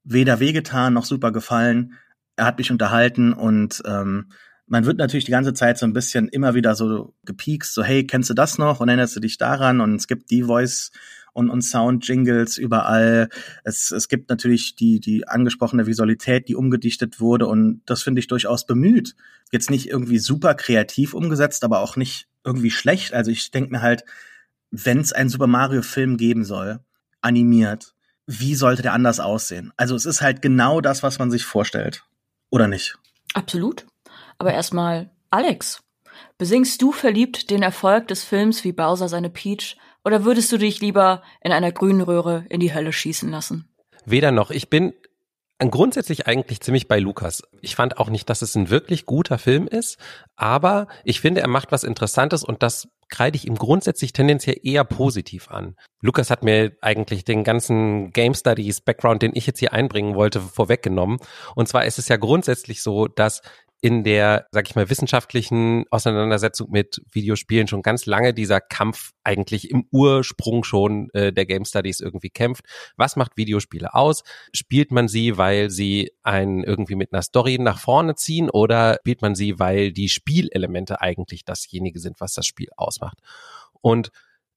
weder 0.05 0.41
wehgetan 0.41 0.95
noch 0.95 1.05
super 1.05 1.33
gefallen. 1.33 1.95
Er 2.37 2.47
hat 2.47 2.59
mich 2.59 2.71
unterhalten 2.71 3.33
und 3.33 3.83
ähm, 3.85 4.33
man 4.67 4.87
wird 4.87 4.99
natürlich 4.99 5.25
die 5.25 5.33
ganze 5.33 5.53
Zeit 5.53 5.79
so 5.79 5.85
ein 5.85 5.93
bisschen 5.93 6.29
immer 6.29 6.55
wieder 6.55 6.75
so 6.75 7.15
gepiekst, 7.25 7.75
so 7.75 7.83
hey, 7.83 8.07
kennst 8.07 8.31
du 8.31 8.35
das 8.35 8.57
noch 8.57 8.81
und 8.81 8.89
erinnerst 8.89 9.17
du 9.17 9.21
dich 9.21 9.37
daran 9.37 9.81
und 9.81 9.97
es 9.97 10.07
gibt 10.07 10.31
die 10.31 10.45
Voice 10.45 10.93
und, 11.33 11.51
und 11.51 11.63
Sound-Jingles 11.63 12.59
überall. 12.59 13.29
Es, 13.65 13.91
es 13.91 14.09
gibt 14.09 14.31
natürlich 14.31 14.75
die, 14.77 15.01
die 15.01 15.27
angesprochene 15.29 15.87
Visualität, 15.87 16.49
die 16.49 16.55
umgedichtet 16.55 17.21
wurde 17.21 17.47
und 17.47 17.83
das 17.87 18.03
finde 18.03 18.21
ich 18.21 18.27
durchaus 18.27 18.67
bemüht. 18.67 19.15
Jetzt 19.53 19.71
nicht 19.71 19.89
irgendwie 19.89 20.19
super 20.19 20.55
kreativ 20.55 21.15
umgesetzt, 21.15 21.65
aber 21.65 21.81
auch 21.81 21.97
nicht 21.97 22.29
irgendwie 22.45 22.71
schlecht. 22.71 23.13
Also 23.13 23.31
ich 23.31 23.51
denke 23.51 23.73
mir 23.73 23.83
halt, 23.83 24.05
wenn 24.71 24.99
es 25.01 25.13
einen 25.13 25.29
Super 25.29 25.47
Mario-Film 25.47 26.17
geben 26.17 26.45
soll, 26.45 26.81
animiert, 27.21 27.95
wie 28.27 28.55
sollte 28.55 28.83
der 28.83 28.93
anders 28.93 29.21
aussehen? 29.21 29.73
Also 29.77 29.95
es 29.95 30.07
ist 30.07 30.23
halt 30.23 30.43
genau 30.43 30.81
das, 30.81 31.03
was 31.03 31.19
man 31.19 31.31
sich 31.31 31.45
vorstellt. 31.45 32.05
Oder 32.51 32.69
nicht? 32.69 32.97
Absolut. 33.35 33.87
Aber 34.39 34.53
erstmal, 34.53 35.11
Alex, 35.31 35.83
besingst 36.39 36.81
du 36.81 36.93
verliebt 36.93 37.51
den 37.51 37.63
Erfolg 37.63 38.09
des 38.09 38.25
Films 38.25 38.65
wie 38.65 38.73
Bowser 38.73 39.09
seine 39.09 39.31
Peach 39.31 39.77
oder 40.05 40.25
würdest 40.25 40.51
du 40.53 40.59
dich 40.59 40.81
lieber 40.81 41.23
in 41.43 41.53
einer 41.53 41.73
grünen 41.73 42.01
Röhre 42.01 42.45
in 42.49 42.61
die 42.61 42.75
Hölle 42.75 42.93
schießen 42.93 43.31
lassen? 43.31 43.69
Weder 44.05 44.33
noch. 44.33 44.51
Ich 44.51 44.71
bin 44.71 44.95
grundsätzlich 45.59 46.27
eigentlich 46.27 46.61
ziemlich 46.61 46.89
bei 46.89 46.99
Lukas. 46.99 47.43
Ich 47.61 47.77
fand 47.77 47.99
auch 47.99 48.09
nicht, 48.09 48.31
dass 48.31 48.41
es 48.41 48.55
ein 48.55 48.71
wirklich 48.71 49.05
guter 49.05 49.37
Film 49.37 49.67
ist, 49.67 49.99
aber 50.37 50.89
ich 51.05 51.21
finde, 51.21 51.43
er 51.43 51.49
macht 51.49 51.71
was 51.71 51.85
Interessantes 51.85 52.43
und 52.43 52.63
das 52.63 52.89
kreide 53.11 53.37
ich 53.37 53.47
ihm 53.47 53.57
grundsätzlich 53.57 54.13
tendenziell 54.13 54.57
eher 54.63 54.85
positiv 54.85 55.51
an. 55.51 55.77
Lukas 56.01 56.31
hat 56.31 56.45
mir 56.45 56.73
eigentlich 56.81 57.25
den 57.25 57.45
ganzen 57.45 58.13
Game 58.13 58.35
Studies 58.35 58.81
Background, 58.81 59.21
den 59.21 59.33
ich 59.35 59.47
jetzt 59.47 59.59
hier 59.59 59.75
einbringen 59.75 60.15
wollte, 60.15 60.41
vorweggenommen. 60.41 61.19
Und 61.55 61.69
zwar 61.69 61.85
ist 61.85 61.99
es 61.99 62.09
ja 62.09 62.17
grundsätzlich 62.17 62.83
so, 62.83 63.09
dass 63.09 63.43
in 63.83 64.05
der, 64.05 64.47
sag 64.51 64.69
ich 64.69 64.75
mal, 64.75 64.91
wissenschaftlichen 64.91 65.85
Auseinandersetzung 65.91 66.71
mit 66.71 67.03
Videospielen 67.11 67.67
schon 67.67 67.83
ganz 67.83 68.05
lange 68.05 68.35
dieser 68.35 68.61
Kampf 68.61 69.13
eigentlich 69.25 69.71
im 69.71 69.87
Ursprung 69.91 70.65
schon 70.65 71.09
äh, 71.15 71.33
der 71.33 71.47
Game 71.47 71.65
Studies 71.65 72.01
irgendwie 72.01 72.29
kämpft. 72.29 72.67
Was 72.97 73.17
macht 73.17 73.37
Videospiele 73.37 73.95
aus? 73.95 74.23
Spielt 74.55 74.91
man 74.91 75.09
sie, 75.09 75.39
weil 75.39 75.71
sie 75.71 76.13
einen 76.23 76.63
irgendwie 76.63 76.95
mit 76.95 77.13
einer 77.13 77.23
Story 77.23 77.59
nach 77.59 77.79
vorne 77.79 78.15
ziehen 78.17 78.51
oder 78.51 78.97
spielt 79.01 79.23
man 79.23 79.35
sie, 79.35 79.59
weil 79.59 79.93
die 79.93 80.11
Spielelemente 80.11 81.01
eigentlich 81.01 81.45
dasjenige 81.45 82.01
sind, 82.01 82.21
was 82.21 82.35
das 82.35 82.47
Spiel 82.47 82.69
ausmacht? 82.77 83.19
Und 83.81 84.11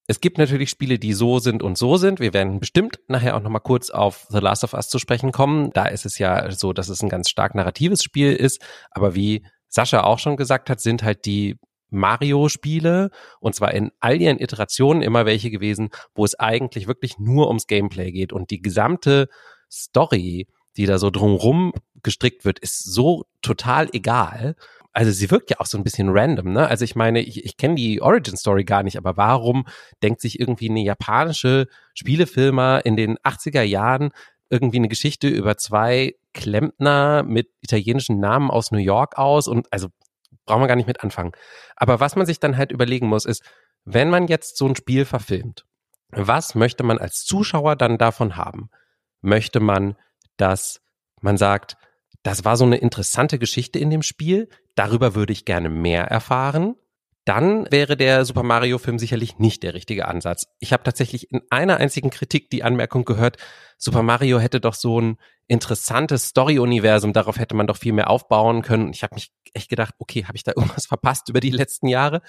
es 0.08 0.20
gibt 0.20 0.38
natürlich 0.38 0.70
Spiele, 0.70 1.00
die 1.00 1.14
so 1.14 1.40
sind 1.40 1.64
und 1.64 1.78
so 1.78 1.96
sind. 1.98 2.20
Wir 2.20 2.34
werden 2.34 2.60
bestimmt 2.60 3.00
nachher 3.08 3.38
auch 3.38 3.42
nochmal 3.42 3.62
kurz 3.62 3.90
auf 3.90 4.26
The 4.30 4.40
Last 4.40 4.64
of 4.64 4.74
Us 4.74 4.90
zu 4.90 5.00
sprechen 5.00 5.32
kommen. 5.32 5.72
Da 5.72 5.86
ist 5.86 6.06
es 6.06 6.18
ja 6.18 6.52
so, 6.52 6.74
dass 6.74 6.90
es 6.90 7.02
ein 7.02 7.10
ganz 7.10 7.30
stark 7.30 7.56
narratives 7.56 8.04
Spiel 8.04 8.34
ist. 8.34 8.62
Aber 8.92 9.16
wie 9.16 9.46
Sascha 9.70 10.04
auch 10.04 10.20
schon 10.20 10.36
gesagt 10.36 10.70
hat, 10.70 10.82
sind 10.82 11.04
halt 11.04 11.26
die 11.26 11.58
Mario-Spiele 11.90 13.12
und 13.40 13.56
zwar 13.56 13.74
in 13.74 13.92
all 14.00 14.20
ihren 14.20 14.40
Iterationen 14.40 15.04
immer 15.04 15.26
welche 15.26 15.52
gewesen, 15.52 15.90
wo 16.16 16.26
es 16.26 16.38
eigentlich 16.38 16.88
wirklich 16.88 17.20
nur 17.20 17.48
ums 17.48 17.68
Gameplay 17.68 18.12
geht 18.12 18.34
und 18.34 18.50
die 18.50 18.62
gesamte 18.62 19.30
Story, 19.72 20.48
die 20.76 20.86
da 20.86 20.98
so 20.98 21.12
drumrum 21.12 21.72
gestrickt 22.02 22.46
wird, 22.46 22.60
ist 22.60 22.84
so 22.84 23.26
total 23.42 23.90
egal 23.94 24.56
also 24.94 25.12
sie 25.12 25.32
wirkt 25.32 25.50
ja 25.50 25.60
auch 25.60 25.66
so 25.66 25.78
ein 25.78 25.84
bisschen 25.84 26.10
random, 26.10 26.54
ne? 26.54 26.68
Also 26.68 26.86
ich 26.86 26.96
meine, 26.96 27.22
ich, 27.22 27.44
ich 27.44 27.58
kenne 27.58 27.76
die 27.76 28.02
Origin 28.02 28.38
Story 28.38 28.64
gar 28.64 28.84
nicht, 28.84 28.98
aber 28.98 29.18
warum 29.18 29.66
denkt 30.04 30.22
sich 30.22 30.40
irgendwie 30.40 30.70
eine 30.70 30.82
japanische 30.82 31.68
Spielefilmer 31.96 32.86
in 32.86 32.96
den 32.96 33.18
80er 33.18 33.64
Jahren 33.64 34.12
irgendwie 34.50 34.78
eine 34.78 34.88
Geschichte 34.88 35.28
über 35.28 35.58
zwei 35.58 36.16
Klempner 36.34 37.24
mit 37.24 37.50
italienischen 37.62 38.20
Namen 38.20 38.52
aus 38.52 38.72
New 38.72 38.78
York 38.78 39.18
aus 39.18 39.48
und 39.48 39.68
also 39.72 39.88
brauchen 40.46 40.62
wir 40.62 40.68
gar 40.68 40.76
nicht 40.76 40.88
mit 40.88 41.04
anfangen. 41.04 41.32
Aber 41.76 42.00
was 42.00 42.16
man 42.16 42.28
sich 42.28 42.40
dann 42.40 42.56
halt 42.56 42.72
überlegen 42.72 43.08
muss, 43.08 43.26
ist, 43.26 43.44
wenn 43.86 44.12
man 44.12 44.28
jetzt 44.28 44.58
so 44.58 44.68
ein 44.68 44.76
Spiel 44.76 45.06
verfilmt, 45.06 45.66
was 46.10 46.54
möchte 46.54 46.84
man 46.84 47.00
als 47.00 47.24
Zuschauer 47.24 47.76
dann 47.76 47.98
davon 47.98 48.36
haben? 48.36 48.70
Möchte 49.22 49.60
man, 49.60 49.96
dass 50.38 50.82
man 51.22 51.38
sagt, 51.38 51.78
das 52.22 52.46
war 52.46 52.58
so 52.58 52.66
eine 52.66 52.78
interessante 52.78 53.40
Geschichte 53.40 53.80
in 53.80 53.90
dem 53.90 54.02
Spiel, 54.02 54.50
darüber 54.76 55.16
würde 55.16 55.34
ich 55.34 55.46
gerne 55.46 55.70
mehr 55.70 56.06
erfahren, 56.06 56.76
dann 57.26 57.72
wäre 57.72 57.96
der 57.96 58.26
Super 58.26 58.44
Mario 58.44 58.78
Film 58.78 59.00
sicherlich 59.00 59.40
nicht 59.40 59.64
der 59.64 59.74
richtige 59.74 60.08
Ansatz. 60.08 60.48
Ich 60.60 60.74
habe 60.74 60.84
tatsächlich 60.84 61.32
in 61.32 61.42
einer 61.50 61.78
einzigen 61.78 62.10
Kritik 62.10 62.50
die 62.50 62.64
Anmerkung 62.64 63.06
gehört, 63.06 63.38
Super 63.78 64.04
Mario 64.04 64.40
hätte 64.40 64.60
doch 64.60 64.74
so 64.74 65.00
ein 65.00 65.18
interessantes 65.48 66.28
Story-Universum, 66.28 67.14
darauf 67.14 67.40
hätte 67.40 67.56
man 67.56 67.68
doch 67.68 67.78
viel 67.78 67.94
mehr 67.94 68.10
aufbauen 68.10 68.62
können. 68.62 68.88
Und 68.88 68.96
ich 68.96 69.04
habe 69.04 69.16
mich 69.16 69.32
echt 69.54 69.70
gedacht, 69.70 69.96
okay, 70.00 70.26
habe 70.26 70.36
ich 70.36 70.44
da 70.44 70.52
irgendwas 70.56 70.86
verpasst 70.86 71.30
über 71.30 71.40
die 71.40 71.52
letzten 71.52 71.88
Jahre? 71.88 72.22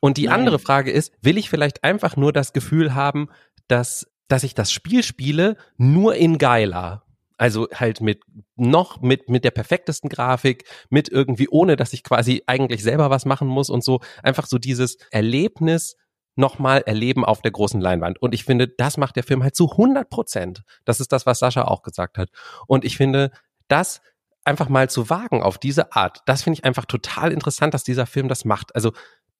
Und 0.00 0.16
die 0.16 0.26
Nein. 0.26 0.40
andere 0.40 0.58
Frage 0.60 0.92
ist, 0.92 1.12
will 1.20 1.38
ich 1.38 1.50
vielleicht 1.50 1.82
einfach 1.82 2.16
nur 2.16 2.32
das 2.32 2.52
Gefühl 2.52 2.94
haben, 2.94 3.28
dass, 3.66 4.06
dass 4.28 4.44
ich 4.44 4.54
das 4.54 4.70
Spiel 4.70 5.02
spiele, 5.02 5.56
nur 5.76 6.14
in 6.14 6.38
geiler? 6.38 7.04
Also 7.38 7.68
halt 7.72 8.00
mit 8.00 8.20
noch 8.56 9.00
mit 9.00 9.30
mit 9.30 9.44
der 9.44 9.52
perfektesten 9.52 10.10
Grafik, 10.10 10.64
mit 10.90 11.08
irgendwie 11.08 11.48
ohne, 11.48 11.76
dass 11.76 11.92
ich 11.92 12.02
quasi 12.02 12.42
eigentlich 12.46 12.82
selber 12.82 13.08
was 13.10 13.24
machen 13.24 13.48
muss 13.48 13.70
und 13.70 13.82
so 13.82 14.00
einfach 14.22 14.46
so 14.46 14.58
dieses 14.58 14.98
Erlebnis 15.10 15.96
nochmal 16.34 16.82
erleben 16.86 17.24
auf 17.24 17.40
der 17.42 17.50
großen 17.50 17.80
Leinwand. 17.80 18.20
Und 18.22 18.34
ich 18.34 18.44
finde, 18.44 18.68
das 18.68 18.96
macht 18.96 19.16
der 19.16 19.24
Film 19.24 19.42
halt 19.42 19.56
zu 19.56 19.70
100 19.70 20.08
Prozent. 20.08 20.62
Das 20.84 21.00
ist 21.00 21.12
das, 21.12 21.26
was 21.26 21.38
Sascha 21.40 21.64
auch 21.64 21.82
gesagt 21.82 22.18
hat. 22.18 22.30
Und 22.66 22.84
ich 22.84 22.96
finde, 22.96 23.30
das 23.66 24.00
einfach 24.44 24.68
mal 24.68 24.88
zu 24.88 25.10
wagen 25.10 25.42
auf 25.42 25.58
diese 25.58 25.92
Art, 25.92 26.22
das 26.26 26.42
finde 26.42 26.58
ich 26.58 26.64
einfach 26.64 26.86
total 26.86 27.32
interessant, 27.32 27.74
dass 27.74 27.84
dieser 27.84 28.06
Film 28.06 28.28
das 28.28 28.44
macht. 28.44 28.74
Also 28.74 28.92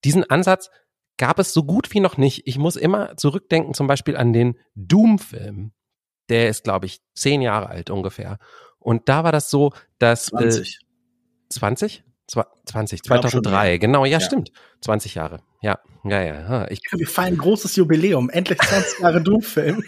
diesen 0.05 0.29
Ansatz 0.29 0.71
gab 1.17 1.39
es 1.39 1.53
so 1.53 1.65
gut 1.65 1.93
wie 1.93 2.01
noch 2.01 2.17
nicht. 2.17 2.43
Ich 2.47 2.59
muss 2.59 2.77
immer 2.77 3.17
zurückdenken, 3.17 3.75
zum 3.75 3.87
Beispiel 3.87 4.17
an 4.17 4.33
den 4.33 4.59
Doom-Film. 4.75 5.73
Der 6.29 6.49
ist, 6.49 6.65
glaube 6.65 6.87
ich, 6.87 7.01
zehn 7.15 7.43
Jahre 7.43 7.69
alt 7.69 7.91
ungefähr. 7.91 8.39
Und 8.79 9.09
da 9.09 9.25
war 9.25 9.33
das 9.33 9.51
so, 9.51 9.73
dass 9.99 10.27
20. 10.27 10.77
Äh, 10.77 10.85
20? 11.51 12.05
20, 12.29 13.03
2003, 13.05 13.71
schon, 13.73 13.81
genau, 13.81 14.05
ja, 14.05 14.13
ja, 14.13 14.21
stimmt. 14.21 14.53
20 14.83 15.15
Jahre. 15.15 15.41
Ja, 15.63 15.79
ja, 16.05 16.23
ja. 16.23 16.71
Ich 16.71 16.81
Wir 16.93 17.07
feiern 17.07 17.35
ein 17.35 17.39
großes 17.39 17.75
Jubiläum. 17.77 18.29
Endlich 18.31 18.59
20 18.59 18.99
Jahre 19.01 19.23
Doom-Film. 19.23 19.83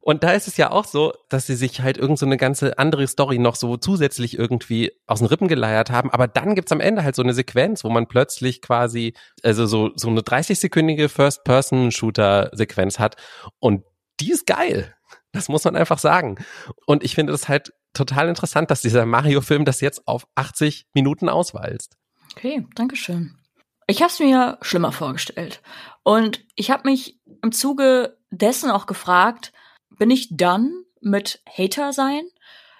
Und 0.00 0.22
da 0.22 0.32
ist 0.32 0.48
es 0.48 0.56
ja 0.56 0.70
auch 0.70 0.84
so, 0.84 1.12
dass 1.28 1.46
sie 1.46 1.56
sich 1.56 1.80
halt 1.80 1.98
irgend 1.98 2.18
so 2.18 2.26
eine 2.26 2.36
ganze 2.36 2.78
andere 2.78 3.06
Story 3.08 3.38
noch 3.38 3.56
so 3.56 3.76
zusätzlich 3.76 4.38
irgendwie 4.38 4.92
aus 5.06 5.18
den 5.18 5.26
Rippen 5.26 5.48
geleiert 5.48 5.90
haben. 5.90 6.10
Aber 6.10 6.28
dann 6.28 6.54
gibt's 6.54 6.72
am 6.72 6.80
Ende 6.80 7.02
halt 7.02 7.16
so 7.16 7.22
eine 7.22 7.34
Sequenz, 7.34 7.84
wo 7.84 7.90
man 7.90 8.06
plötzlich 8.06 8.62
quasi, 8.62 9.14
also 9.42 9.66
so, 9.66 9.90
so 9.96 10.08
eine 10.08 10.20
30-sekündige 10.20 11.08
First-Person-Shooter-Sequenz 11.08 12.98
hat. 12.98 13.16
Und 13.58 13.82
die 14.20 14.30
ist 14.30 14.46
geil. 14.46 14.94
Das 15.32 15.48
muss 15.48 15.64
man 15.64 15.76
einfach 15.76 15.98
sagen. 15.98 16.36
Und 16.86 17.02
ich 17.02 17.14
finde 17.14 17.32
das 17.32 17.48
halt 17.48 17.72
total 17.92 18.28
interessant, 18.28 18.70
dass 18.70 18.82
dieser 18.82 19.06
Mario-Film 19.06 19.64
das 19.64 19.80
jetzt 19.80 20.06
auf 20.06 20.26
80 20.34 20.86
Minuten 20.94 21.28
auswalzt. 21.28 21.96
Okay, 22.32 22.66
Dankeschön. 22.74 23.38
Ich 23.86 24.00
habe 24.00 24.10
es 24.10 24.18
mir 24.18 24.58
schlimmer 24.62 24.92
vorgestellt. 24.92 25.62
Und 26.02 26.44
ich 26.54 26.70
habe 26.70 26.88
mich 26.88 27.20
im 27.42 27.52
Zuge 27.52 28.18
dessen 28.30 28.70
auch 28.70 28.86
gefragt, 28.86 29.52
bin 29.90 30.10
ich 30.10 30.28
dann 30.30 30.84
mit 31.00 31.42
Hater 31.46 31.92
sein? 31.92 32.22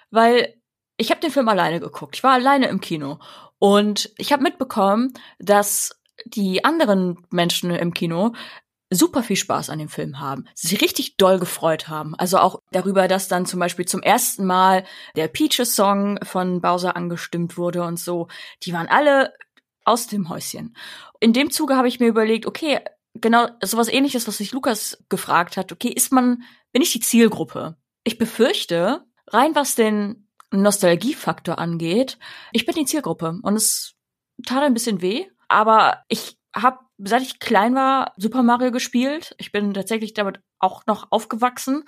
Weil 0.09 0.55
ich 0.97 1.11
habe 1.11 1.21
den 1.21 1.31
Film 1.31 1.47
alleine 1.47 1.79
geguckt. 1.79 2.15
Ich 2.15 2.23
war 2.23 2.33
alleine 2.33 2.67
im 2.67 2.81
Kino. 2.81 3.19
Und 3.59 4.11
ich 4.17 4.33
habe 4.33 4.43
mitbekommen, 4.43 5.13
dass 5.39 6.01
die 6.25 6.63
anderen 6.63 7.25
Menschen 7.29 7.71
im 7.71 7.93
Kino 7.93 8.33
super 8.89 9.23
viel 9.23 9.35
Spaß 9.35 9.69
an 9.69 9.79
dem 9.79 9.89
Film 9.89 10.19
haben, 10.19 10.45
sich 10.53 10.81
richtig 10.81 11.17
doll 11.17 11.39
gefreut 11.39 11.87
haben. 11.87 12.15
Also 12.15 12.37
auch 12.37 12.61
darüber, 12.71 13.07
dass 13.07 13.27
dann 13.27 13.45
zum 13.45 13.59
Beispiel 13.59 13.85
zum 13.85 14.01
ersten 14.01 14.45
Mal 14.45 14.85
der 15.15 15.27
Peaches-Song 15.27 16.19
von 16.23 16.61
Bowser 16.61 16.95
angestimmt 16.95 17.57
wurde 17.57 17.83
und 17.83 17.99
so. 17.99 18.27
Die 18.63 18.73
waren 18.73 18.87
alle 18.87 19.33
aus 19.83 20.07
dem 20.07 20.29
Häuschen. 20.29 20.75
In 21.19 21.33
dem 21.33 21.51
Zuge 21.51 21.75
habe 21.75 21.87
ich 21.87 21.99
mir 21.99 22.07
überlegt, 22.07 22.45
okay, 22.45 22.79
genau 23.13 23.47
sowas 23.63 23.87
ähnliches, 23.87 24.27
was 24.27 24.37
sich 24.37 24.51
Lukas 24.51 25.03
gefragt 25.09 25.57
hat, 25.57 25.71
okay, 25.71 25.89
ist 25.89 26.11
man, 26.11 26.43
bin 26.71 26.81
ich 26.81 26.91
die 26.91 26.99
Zielgruppe? 26.99 27.77
Ich 28.03 28.17
befürchte, 28.17 29.05
rein 29.27 29.55
was 29.55 29.75
den 29.75 30.27
Nostalgiefaktor 30.51 31.57
angeht, 31.57 32.17
ich 32.51 32.65
bin 32.65 32.75
die 32.75 32.85
Zielgruppe 32.85 33.39
und 33.41 33.55
es 33.55 33.95
tat 34.45 34.63
ein 34.63 34.73
bisschen 34.73 35.01
weh, 35.01 35.25
aber 35.47 36.03
ich 36.07 36.37
habe 36.55 36.79
seit 36.97 37.21
ich 37.21 37.39
klein 37.39 37.75
war, 37.75 38.13
Super 38.17 38.43
Mario 38.43 38.71
gespielt. 38.71 39.35
Ich 39.37 39.51
bin 39.51 39.73
tatsächlich 39.73 40.13
damit 40.13 40.39
auch 40.59 40.85
noch 40.87 41.11
aufgewachsen 41.11 41.83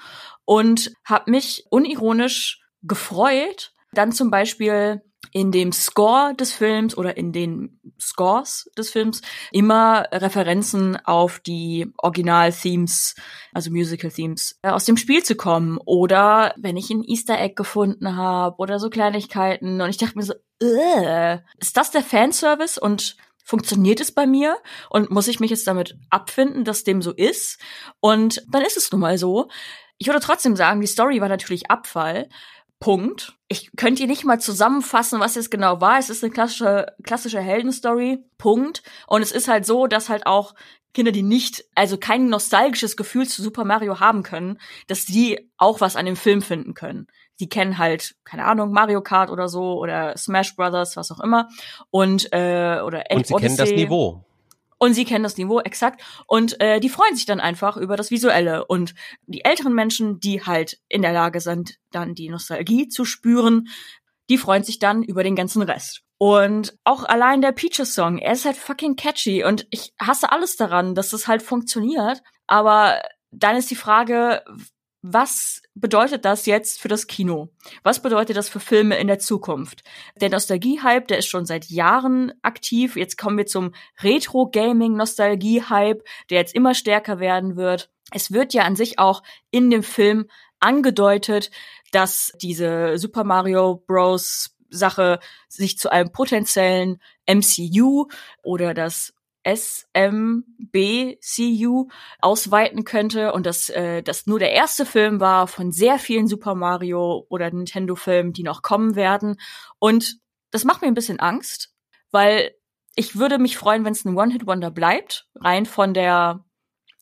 und 0.46 0.92
habe 1.06 1.32
mich 1.32 1.66
unironisch 1.70 2.62
gefreut, 2.84 3.74
dann 3.94 4.12
zum 4.12 4.30
Beispiel 4.30 5.02
in 5.32 5.52
dem 5.52 5.72
Score 5.72 6.34
des 6.36 6.54
Films 6.54 6.98
oder 6.98 7.18
in 7.18 7.32
den 7.32 7.80
Scores 8.00 8.70
des 8.78 8.90
Films 8.90 9.22
immer 9.52 10.06
Referenzen 10.12 10.98
auf 11.06 11.40
die 11.40 11.92
Original-Themes, 11.98 13.16
also 13.54 13.72
Musical-Themes, 13.72 14.60
äh, 14.62 14.70
aus 14.70 14.86
dem 14.86 14.98
Spiel 14.98 15.24
zu 15.24 15.36
kommen. 15.36 15.80
Oder 15.86 16.54
wenn 16.58 16.78
ich 16.78 16.90
ein 16.90 17.04
Easter 17.04 17.40
Egg 17.40 17.56
gefunden 17.56 18.16
habe 18.16 18.58
oder 18.58 18.80
so 18.80 18.90
Kleinigkeiten. 18.90 19.82
Und 19.82 19.90
ich 19.90 19.98
dachte 19.98 20.18
mir 20.18 20.24
so, 20.24 20.34
ist 21.60 21.78
das 21.78 21.92
der 21.92 22.04
Fanservice? 22.04 22.80
Und 22.80 23.18
funktioniert 23.48 24.02
es 24.02 24.12
bei 24.12 24.28
mir 24.28 24.58
und 24.90 25.10
muss 25.10 25.30
ich 25.30 25.40
mich 25.40 25.52
jetzt 25.52 25.66
damit 25.66 25.96
abfinden, 26.10 26.66
dass 26.66 26.84
dem 26.84 27.02
so 27.02 27.14
ist? 27.14 27.60
Und 28.02 28.44
dann 28.50 28.62
ist 28.62 28.76
es 28.76 28.92
nun 28.92 29.00
mal 29.00 29.18
so. 29.18 29.48
Ich 29.98 30.08
würde 30.08 30.20
trotzdem 30.20 30.58
sagen, 30.58 30.82
die 30.82 30.88
Story 30.88 31.22
war 31.22 31.30
natürlich 31.30 31.72
Abfall. 31.72 32.28
Punkt. 32.80 33.38
Ich 33.48 33.72
könnte 33.78 34.00
hier 34.00 34.08
nicht 34.08 34.26
mal 34.26 34.40
zusammenfassen, 34.40 35.22
was 35.22 35.38
es 35.38 35.50
genau 35.50 35.80
war. 35.80 35.98
Es 35.98 36.10
ist 36.10 36.24
eine 36.24 36.34
klassische, 36.34 36.88
klassische 37.04 37.40
Heldenstory. 37.40 38.20
Punkt. 38.38 38.84
Und 39.08 39.22
es 39.22 39.32
ist 39.32 39.48
halt 39.48 39.66
so, 39.66 39.88
dass 39.88 40.10
halt 40.10 40.28
auch 40.28 40.54
Kinder, 40.94 41.14
die 41.14 41.24
nicht, 41.24 41.64
also 41.74 41.98
kein 41.98 42.28
nostalgisches 42.28 42.98
Gefühl 42.98 43.28
zu 43.28 43.42
Super 43.42 43.64
Mario 43.64 44.02
haben 44.02 44.24
können, 44.24 44.60
dass 44.88 45.06
die 45.06 45.50
auch 45.58 45.80
was 45.80 45.96
an 45.96 46.06
dem 46.06 46.18
Film 46.18 46.42
finden 46.42 46.74
können 46.74 47.08
die 47.40 47.50
kennen 47.50 47.78
halt, 47.78 48.16
keine 48.24 48.46
Ahnung, 48.46 48.72
Mario 48.72 49.02
Kart 49.02 49.30
oder 49.30 49.48
so 49.48 49.80
oder 49.80 50.18
Smash 50.18 50.56
Brothers, 50.56 50.98
was 50.98 51.12
auch 51.12 51.20
immer. 51.20 51.50
Und, 51.92 52.32
äh, 52.34 52.82
oder 52.82 53.04
Und 53.12 53.28
sie 53.28 53.34
Odyssey. 53.34 53.40
kennen 53.40 53.58
das 53.58 53.72
Niveau. 53.72 54.24
Und 54.80 54.94
sie 54.94 55.06
kennen 55.06 55.24
das 55.24 55.38
Niveau, 55.38 55.60
exakt. 55.60 56.02
Und 56.28 56.62
äh, 56.62 56.80
die 56.80 56.90
freuen 56.90 57.16
sich 57.16 57.26
dann 57.26 57.40
einfach 57.40 57.78
über 57.78 57.96
das 57.96 58.12
Visuelle. 58.12 58.66
Und 58.66 58.94
die 59.26 59.44
älteren 59.44 59.74
Menschen, 59.74 60.20
die 60.20 60.44
halt 60.44 60.80
in 60.88 61.02
der 61.02 61.14
Lage 61.14 61.40
sind, 61.40 61.78
dann 61.92 62.14
die 62.14 62.30
Nostalgie 62.30 62.88
zu 62.88 63.04
spüren, 63.04 63.70
die 64.30 64.38
freuen 64.38 64.64
sich 64.64 64.78
dann 64.78 65.04
über 65.04 65.24
den 65.24 65.36
ganzen 65.36 65.62
Rest. 65.62 66.04
Und 66.20 66.78
auch 66.84 67.04
allein 67.04 67.42
der 67.42 67.52
Peaches 67.52 67.94
Song, 67.94 68.18
er 68.18 68.34
ist 68.34 68.46
halt 68.46 68.58
fucking 68.58 68.96
catchy 68.96 69.44
und 69.44 69.68
ich 69.70 69.94
hasse 70.00 70.32
alles 70.32 70.58
daran, 70.58 70.96
dass 70.96 71.12
das 71.12 71.28
halt 71.28 71.42
funktioniert. 71.44 72.22
Aber 72.48 73.02
dann 73.32 73.56
ist 73.56 73.70
die 73.70 73.76
Frage, 73.76 74.44
was 75.14 75.62
bedeutet 75.74 76.26
das 76.26 76.46
jetzt 76.46 76.82
für 76.82 76.88
das 76.88 77.08
Kino? 77.08 77.50
Was 77.84 78.02
bedeutet 78.02 78.36
das 78.36 78.50
für 78.50 78.60
Filme 78.60 78.98
in 78.98 79.08
der 79.08 79.20
Zukunft? 79.20 79.84
Der 80.20 80.30
Nostalgie-Hype, 80.30 81.08
der 81.08 81.20
ist 81.20 81.28
schon 81.28 81.46
seit 81.46 81.70
Jahren 81.70 82.34
aktiv. 82.42 82.96
Jetzt 82.96 83.18
kommen 83.18 83.38
wir 83.38 83.46
zum 83.46 83.74
Retro-Gaming-Nostalgie-Hype, 84.02 86.04
der 86.30 86.40
jetzt 86.40 86.56
immer 86.56 86.74
stärker 86.74 87.20
werden 87.20 87.56
wird. 87.56 87.90
Es 88.12 88.32
wird 88.32 88.54
ja 88.54 88.64
an 88.64 88.76
sich 88.76 89.00
auch 89.00 89.24
in 89.50 89.70
dem 89.70 89.84
Film 89.84 90.28
angedeutet, 90.60 91.52
dass 91.92 92.34
diese 92.42 92.98
Super 92.98 93.24
Mario 93.24 93.84
Bros. 93.88 94.54
Sache 94.70 95.20
sich 95.48 95.78
zu 95.78 95.90
einem 95.90 96.12
potenziellen 96.12 97.02
MCU 97.26 98.08
oder 98.44 98.74
das 98.74 99.14
SMBCU 99.48 101.08
ausweiten 102.20 102.84
könnte 102.84 103.32
und 103.34 103.46
dass 103.46 103.70
äh, 103.70 104.04
das 104.04 104.28
nur 104.28 104.40
der 104.40 104.52
erste 104.52 104.86
Film 104.86 105.20
war 105.20 105.48
von 105.48 105.72
sehr 105.72 106.00
vielen 106.00 106.28
Super 106.28 106.56
Mario 106.56 107.26
oder 107.30 107.50
Nintendo-Filmen, 107.50 108.34
die 108.34 108.44
noch 108.44 108.62
kommen 108.62 108.96
werden. 108.96 109.40
Und 109.80 110.18
das 110.52 110.66
macht 110.66 110.82
mir 110.82 110.88
ein 110.90 110.94
bisschen 110.94 111.20
Angst, 111.20 111.74
weil 112.12 112.54
ich 112.96 113.18
würde 113.18 113.38
mich 113.38 113.58
freuen, 113.58 113.86
wenn 113.86 113.94
es 113.94 114.04
ein 114.06 114.18
One-Hit-Wonder 114.18 114.72
bleibt, 114.72 115.28
rein 115.36 115.66
von 115.66 115.94
der 115.94 116.44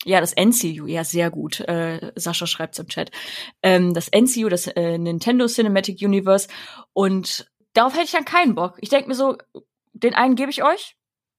ja, 0.04 0.22
das 0.22 0.34
NCU, 0.34 0.86
ja, 0.86 1.04
sehr 1.04 1.32
gut. 1.32 1.62
Äh, 1.62 2.12
Sascha 2.16 2.46
schreibt's 2.46 2.78
im 2.78 2.88
Chat. 2.88 3.10
Ähm, 3.64 3.96
das 3.96 4.10
NCU, 4.10 4.50
das 4.50 4.68
äh, 4.68 5.00
Nintendo 5.00 5.48
Cinematic 5.48 6.00
Universe. 6.00 6.48
Und 6.94 7.50
darauf 7.74 7.94
hätte 7.94 8.04
ich 8.06 8.12
dann 8.12 8.26
keinen 8.26 8.54
Bock. 8.54 8.76
Ich 8.82 8.90
denke 8.90 9.08
mir 9.08 9.16
so, 9.16 9.36
den 9.94 10.14
einen 10.14 10.36
gebe 10.36 10.52
ich 10.52 10.64
euch, 10.64 10.96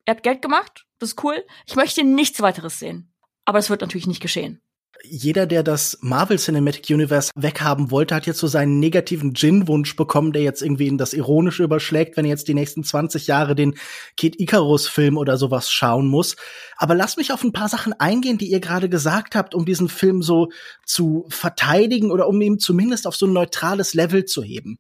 ihr 0.07 0.15
habt 0.15 0.23
Geld 0.23 0.43
gemacht, 0.43 0.86
das 0.99 1.11
ist 1.11 1.25
cool. 1.25 1.45
Ich 1.67 1.77
möchte 1.77 2.05
nichts 2.05 2.41
weiteres 2.41 2.79
sehen. 2.79 3.13
Aber 3.45 3.59
es 3.59 3.71
wird 3.71 3.81
natürlich 3.81 4.07
nicht 4.07 4.23
geschehen 4.23 4.61
jeder, 5.09 5.47
der 5.47 5.63
das 5.63 5.99
Marvel 6.01 6.39
Cinematic 6.39 6.91
Universe 6.91 7.31
weghaben 7.35 7.91
wollte, 7.91 8.15
hat 8.15 8.27
jetzt 8.27 8.39
so 8.39 8.47
seinen 8.47 8.79
negativen 8.79 9.35
Gin-Wunsch 9.35 9.97
bekommen, 9.97 10.33
der 10.33 10.43
jetzt 10.43 10.63
irgendwie 10.63 10.89
in 10.89 10.99
das 10.99 11.13
Ironische 11.13 11.65
überschlägt, 11.65 12.17
wenn 12.17 12.25
er 12.25 12.31
jetzt 12.31 12.49
die 12.49 12.55
nächsten 12.55 12.85
20 12.85 13.27
Jahre 13.27 13.55
den 13.55 13.75
Kid 14.17 14.41
Icarus-Film 14.41 15.17
oder 15.17 15.37
sowas 15.37 15.71
schauen 15.71 16.07
muss. 16.07 16.37
Aber 16.77 16.95
lass 16.95 17.17
mich 17.17 17.33
auf 17.33 17.43
ein 17.43 17.53
paar 17.53 17.69
Sachen 17.69 17.93
eingehen, 17.95 18.39
die 18.39 18.51
ihr 18.51 18.61
gerade 18.61 18.89
gesagt 18.89 19.35
habt, 19.35 19.55
um 19.55 19.65
diesen 19.65 19.89
Film 19.89 20.23
so 20.23 20.49
zu 20.85 21.27
verteidigen 21.29 22.11
oder 22.11 22.29
um 22.29 22.41
ihn 22.41 22.59
zumindest 22.59 23.07
auf 23.07 23.17
so 23.17 23.27
ein 23.27 23.33
neutrales 23.33 23.95
Level 23.95 24.25
zu 24.25 24.43
heben. 24.43 24.79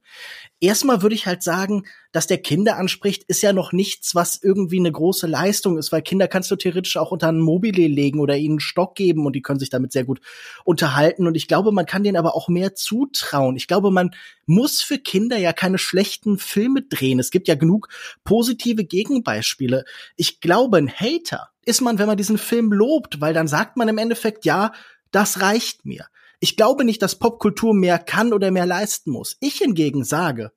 Erstmal 0.58 1.02
würde 1.02 1.14
ich 1.14 1.26
halt 1.26 1.42
sagen, 1.42 1.84
dass 2.12 2.26
der 2.26 2.38
Kinder 2.38 2.78
anspricht, 2.78 3.24
ist 3.24 3.42
ja 3.42 3.52
noch 3.52 3.72
nichts, 3.72 4.14
was 4.14 4.42
irgendwie 4.42 4.78
eine 4.78 4.90
große 4.90 5.26
Leistung 5.26 5.76
ist, 5.76 5.92
weil 5.92 6.00
Kinder 6.00 6.28
kannst 6.28 6.50
du 6.50 6.56
theoretisch 6.56 6.96
auch 6.96 7.10
unter 7.10 7.28
ein 7.28 7.40
Mobile 7.40 7.86
legen 7.86 8.20
oder 8.20 8.38
ihnen 8.38 8.52
einen 8.52 8.60
Stock 8.60 8.94
geben 8.94 9.26
und 9.26 9.34
die 9.34 9.42
können 9.42 9.60
sich 9.60 9.68
damit 9.68 9.92
sehr 9.92 10.04
gut 10.04 10.20
unterhalten. 10.64 11.26
Und 11.26 11.34
ich 11.34 11.46
glaube, 11.46 11.72
man 11.72 11.84
kann 11.84 12.04
denen 12.04 12.16
aber 12.16 12.34
auch 12.34 12.48
mehr 12.48 12.74
zutrauen. 12.74 13.56
Ich 13.56 13.66
glaube, 13.66 13.90
man 13.90 14.12
muss 14.46 14.80
für 14.80 14.98
Kinder 14.98 15.36
ja 15.36 15.52
keine 15.52 15.76
schlechten 15.76 16.38
Filme 16.38 16.80
drehen. 16.80 17.18
Es 17.18 17.30
gibt 17.30 17.48
ja 17.48 17.54
genug 17.54 17.88
positive 18.24 18.84
Gegenbeispiele. 18.84 19.84
Ich 20.16 20.40
glaube, 20.40 20.78
ein 20.78 20.90
Hater 20.90 21.50
ist 21.66 21.82
man, 21.82 21.98
wenn 21.98 22.06
man 22.06 22.16
diesen 22.16 22.38
Film 22.38 22.72
lobt, 22.72 23.20
weil 23.20 23.34
dann 23.34 23.48
sagt 23.48 23.76
man 23.76 23.88
im 23.88 23.98
Endeffekt, 23.98 24.46
ja, 24.46 24.72
das 25.10 25.42
reicht 25.42 25.84
mir. 25.84 26.06
Ich 26.40 26.56
glaube 26.56 26.84
nicht, 26.84 27.02
dass 27.02 27.18
Popkultur 27.18 27.74
mehr 27.74 27.98
kann 27.98 28.32
oder 28.32 28.50
mehr 28.50 28.66
leisten 28.66 29.10
muss. 29.10 29.36
Ich 29.40 29.56
hingegen 29.56 30.04
sage, 30.04 30.52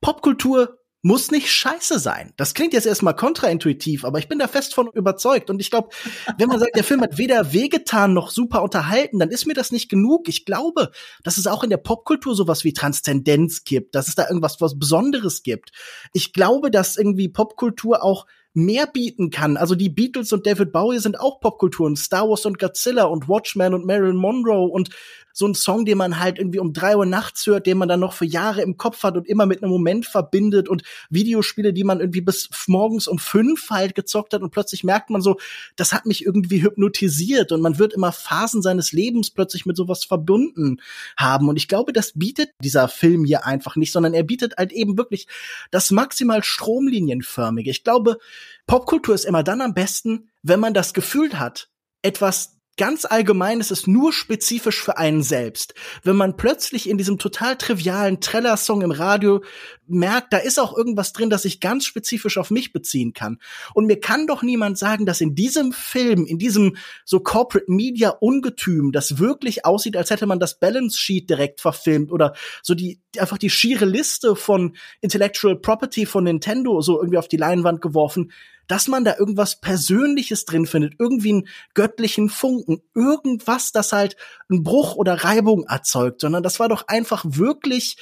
Popkultur 0.00 0.78
muss 1.02 1.30
nicht 1.30 1.50
scheiße 1.50 2.00
sein. 2.00 2.32
Das 2.36 2.54
klingt 2.54 2.72
jetzt 2.72 2.86
erstmal 2.86 3.14
kontraintuitiv, 3.14 4.04
aber 4.04 4.18
ich 4.18 4.28
bin 4.28 4.40
da 4.40 4.48
fest 4.48 4.74
von 4.74 4.88
überzeugt. 4.92 5.48
Und 5.48 5.60
ich 5.60 5.70
glaube, 5.70 5.90
wenn 6.38 6.48
man 6.48 6.58
sagt, 6.58 6.74
der 6.74 6.82
Film 6.82 7.00
hat 7.02 7.18
weder 7.18 7.52
wehgetan 7.52 8.12
noch 8.12 8.30
super 8.30 8.62
unterhalten, 8.62 9.20
dann 9.20 9.30
ist 9.30 9.46
mir 9.46 9.54
das 9.54 9.70
nicht 9.70 9.88
genug. 9.88 10.28
Ich 10.28 10.44
glaube, 10.44 10.90
dass 11.22 11.38
es 11.38 11.46
auch 11.46 11.62
in 11.62 11.70
der 11.70 11.76
Popkultur 11.76 12.34
sowas 12.34 12.64
wie 12.64 12.72
Transzendenz 12.72 13.62
gibt, 13.62 13.94
dass 13.94 14.08
es 14.08 14.16
da 14.16 14.26
irgendwas 14.26 14.60
was 14.60 14.76
Besonderes 14.76 15.44
gibt. 15.44 15.70
Ich 16.12 16.32
glaube, 16.32 16.70
dass 16.70 16.96
irgendwie 16.96 17.28
Popkultur 17.28 18.02
auch 18.02 18.26
mehr 18.54 18.86
bieten 18.86 19.30
kann. 19.30 19.56
Also 19.56 19.74
die 19.74 19.88
Beatles 19.88 20.32
und 20.32 20.46
David 20.46 20.72
Bowie 20.72 20.98
sind 20.98 21.20
auch 21.20 21.40
Popkulturen. 21.40 21.96
Star 21.96 22.28
Wars 22.28 22.46
und 22.46 22.58
Godzilla 22.58 23.04
und 23.04 23.28
Watchmen 23.28 23.74
und 23.74 23.86
Marilyn 23.86 24.16
Monroe 24.16 24.68
und 24.68 24.90
so 25.38 25.46
ein 25.46 25.54
Song, 25.54 25.84
den 25.84 25.98
man 25.98 26.18
halt 26.18 26.36
irgendwie 26.36 26.58
um 26.58 26.72
drei 26.72 26.96
Uhr 26.96 27.06
nachts 27.06 27.46
hört, 27.46 27.68
den 27.68 27.78
man 27.78 27.88
dann 27.88 28.00
noch 28.00 28.12
für 28.12 28.24
Jahre 28.24 28.60
im 28.60 28.76
Kopf 28.76 29.04
hat 29.04 29.16
und 29.16 29.28
immer 29.28 29.46
mit 29.46 29.62
einem 29.62 29.70
Moment 29.70 30.04
verbindet 30.04 30.68
und 30.68 30.82
Videospiele, 31.10 31.72
die 31.72 31.84
man 31.84 32.00
irgendwie 32.00 32.22
bis 32.22 32.50
morgens 32.66 33.06
um 33.06 33.20
fünf 33.20 33.70
halt 33.70 33.94
gezockt 33.94 34.34
hat 34.34 34.42
und 34.42 34.50
plötzlich 34.50 34.82
merkt 34.82 35.10
man 35.10 35.22
so, 35.22 35.38
das 35.76 35.92
hat 35.92 36.06
mich 36.06 36.26
irgendwie 36.26 36.60
hypnotisiert 36.60 37.52
und 37.52 37.60
man 37.60 37.78
wird 37.78 37.92
immer 37.92 38.10
Phasen 38.10 38.62
seines 38.62 38.90
Lebens 38.90 39.30
plötzlich 39.30 39.64
mit 39.64 39.76
sowas 39.76 40.04
verbunden 40.04 40.80
haben 41.16 41.48
und 41.48 41.56
ich 41.56 41.68
glaube, 41.68 41.92
das 41.92 42.14
bietet 42.16 42.50
dieser 42.60 42.88
Film 42.88 43.24
hier 43.24 43.46
einfach 43.46 43.76
nicht, 43.76 43.92
sondern 43.92 44.14
er 44.14 44.24
bietet 44.24 44.56
halt 44.58 44.72
eben 44.72 44.98
wirklich 44.98 45.28
das 45.70 45.92
maximal 45.92 46.42
stromlinienförmige. 46.42 47.70
Ich 47.70 47.84
glaube, 47.84 48.18
Popkultur 48.66 49.14
ist 49.14 49.24
immer 49.24 49.44
dann 49.44 49.60
am 49.60 49.72
besten, 49.72 50.30
wenn 50.42 50.58
man 50.58 50.74
das 50.74 50.94
Gefühl 50.94 51.38
hat, 51.38 51.68
etwas 52.02 52.57
ganz 52.78 53.04
allgemein 53.04 53.60
ist 53.60 53.70
es 53.70 53.86
nur 53.86 54.12
spezifisch 54.12 54.82
für 54.82 54.96
einen 54.96 55.22
selbst. 55.22 55.74
Wenn 56.02 56.16
man 56.16 56.36
plötzlich 56.36 56.88
in 56.88 56.96
diesem 56.96 57.18
total 57.18 57.56
trivialen 57.56 58.20
Treller-Song 58.20 58.80
im 58.80 58.92
Radio 58.92 59.42
merkt, 59.88 60.32
da 60.32 60.38
ist 60.38 60.58
auch 60.58 60.76
irgendwas 60.76 61.12
drin, 61.12 61.30
das 61.30 61.42
sich 61.42 61.60
ganz 61.60 61.84
spezifisch 61.84 62.38
auf 62.38 62.50
mich 62.50 62.72
beziehen 62.72 63.12
kann. 63.12 63.38
Und 63.74 63.86
mir 63.86 64.00
kann 64.00 64.26
doch 64.26 64.42
niemand 64.42 64.78
sagen, 64.78 65.06
dass 65.06 65.20
in 65.20 65.34
diesem 65.34 65.72
Film, 65.72 66.26
in 66.26 66.38
diesem 66.38 66.76
so 67.04 67.20
Corporate 67.20 67.70
Media 67.70 68.10
Ungetüm, 68.10 68.92
das 68.92 69.18
wirklich 69.18 69.64
aussieht, 69.64 69.96
als 69.96 70.10
hätte 70.10 70.26
man 70.26 70.40
das 70.40 70.58
Balance 70.58 70.98
Sheet 70.98 71.30
direkt 71.30 71.60
verfilmt 71.60 72.12
oder 72.12 72.34
so 72.62 72.74
die, 72.74 73.00
einfach 73.18 73.38
die 73.38 73.50
schiere 73.50 73.84
Liste 73.84 74.36
von 74.36 74.76
Intellectual 75.00 75.56
Property 75.56 76.06
von 76.06 76.24
Nintendo 76.24 76.80
so 76.80 76.98
irgendwie 76.98 77.18
auf 77.18 77.28
die 77.28 77.36
Leinwand 77.36 77.80
geworfen, 77.80 78.32
dass 78.68 78.86
man 78.86 79.04
da 79.04 79.16
irgendwas 79.18 79.60
Persönliches 79.60 80.44
drin 80.44 80.66
findet, 80.66 80.94
irgendwie 80.98 81.30
einen 81.30 81.48
göttlichen 81.74 82.28
Funken, 82.28 82.82
irgendwas, 82.94 83.72
das 83.72 83.92
halt 83.92 84.16
einen 84.48 84.62
Bruch 84.62 84.94
oder 84.94 85.24
Reibung 85.24 85.64
erzeugt, 85.64 86.20
sondern 86.20 86.42
das 86.42 86.60
war 86.60 86.68
doch 86.68 86.86
einfach 86.86 87.24
wirklich 87.26 87.96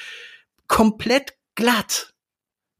komplett 0.66 1.34
glatt. 1.56 2.12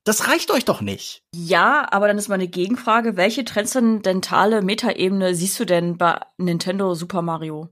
Das 0.04 0.28
reicht 0.28 0.52
euch 0.52 0.64
doch 0.64 0.80
nicht. 0.80 1.25
Ja, 1.35 1.88
aber 1.90 2.06
dann 2.06 2.16
ist 2.16 2.28
meine 2.28 2.47
Gegenfrage, 2.47 3.16
welche 3.16 3.45
transzendentale 3.45 4.62
Metaebene 4.62 5.35
siehst 5.35 5.59
du 5.59 5.64
denn 5.64 5.99
bei 5.99 6.21
Nintendo 6.38 6.95
Super 6.95 7.23
Mario? 7.23 7.71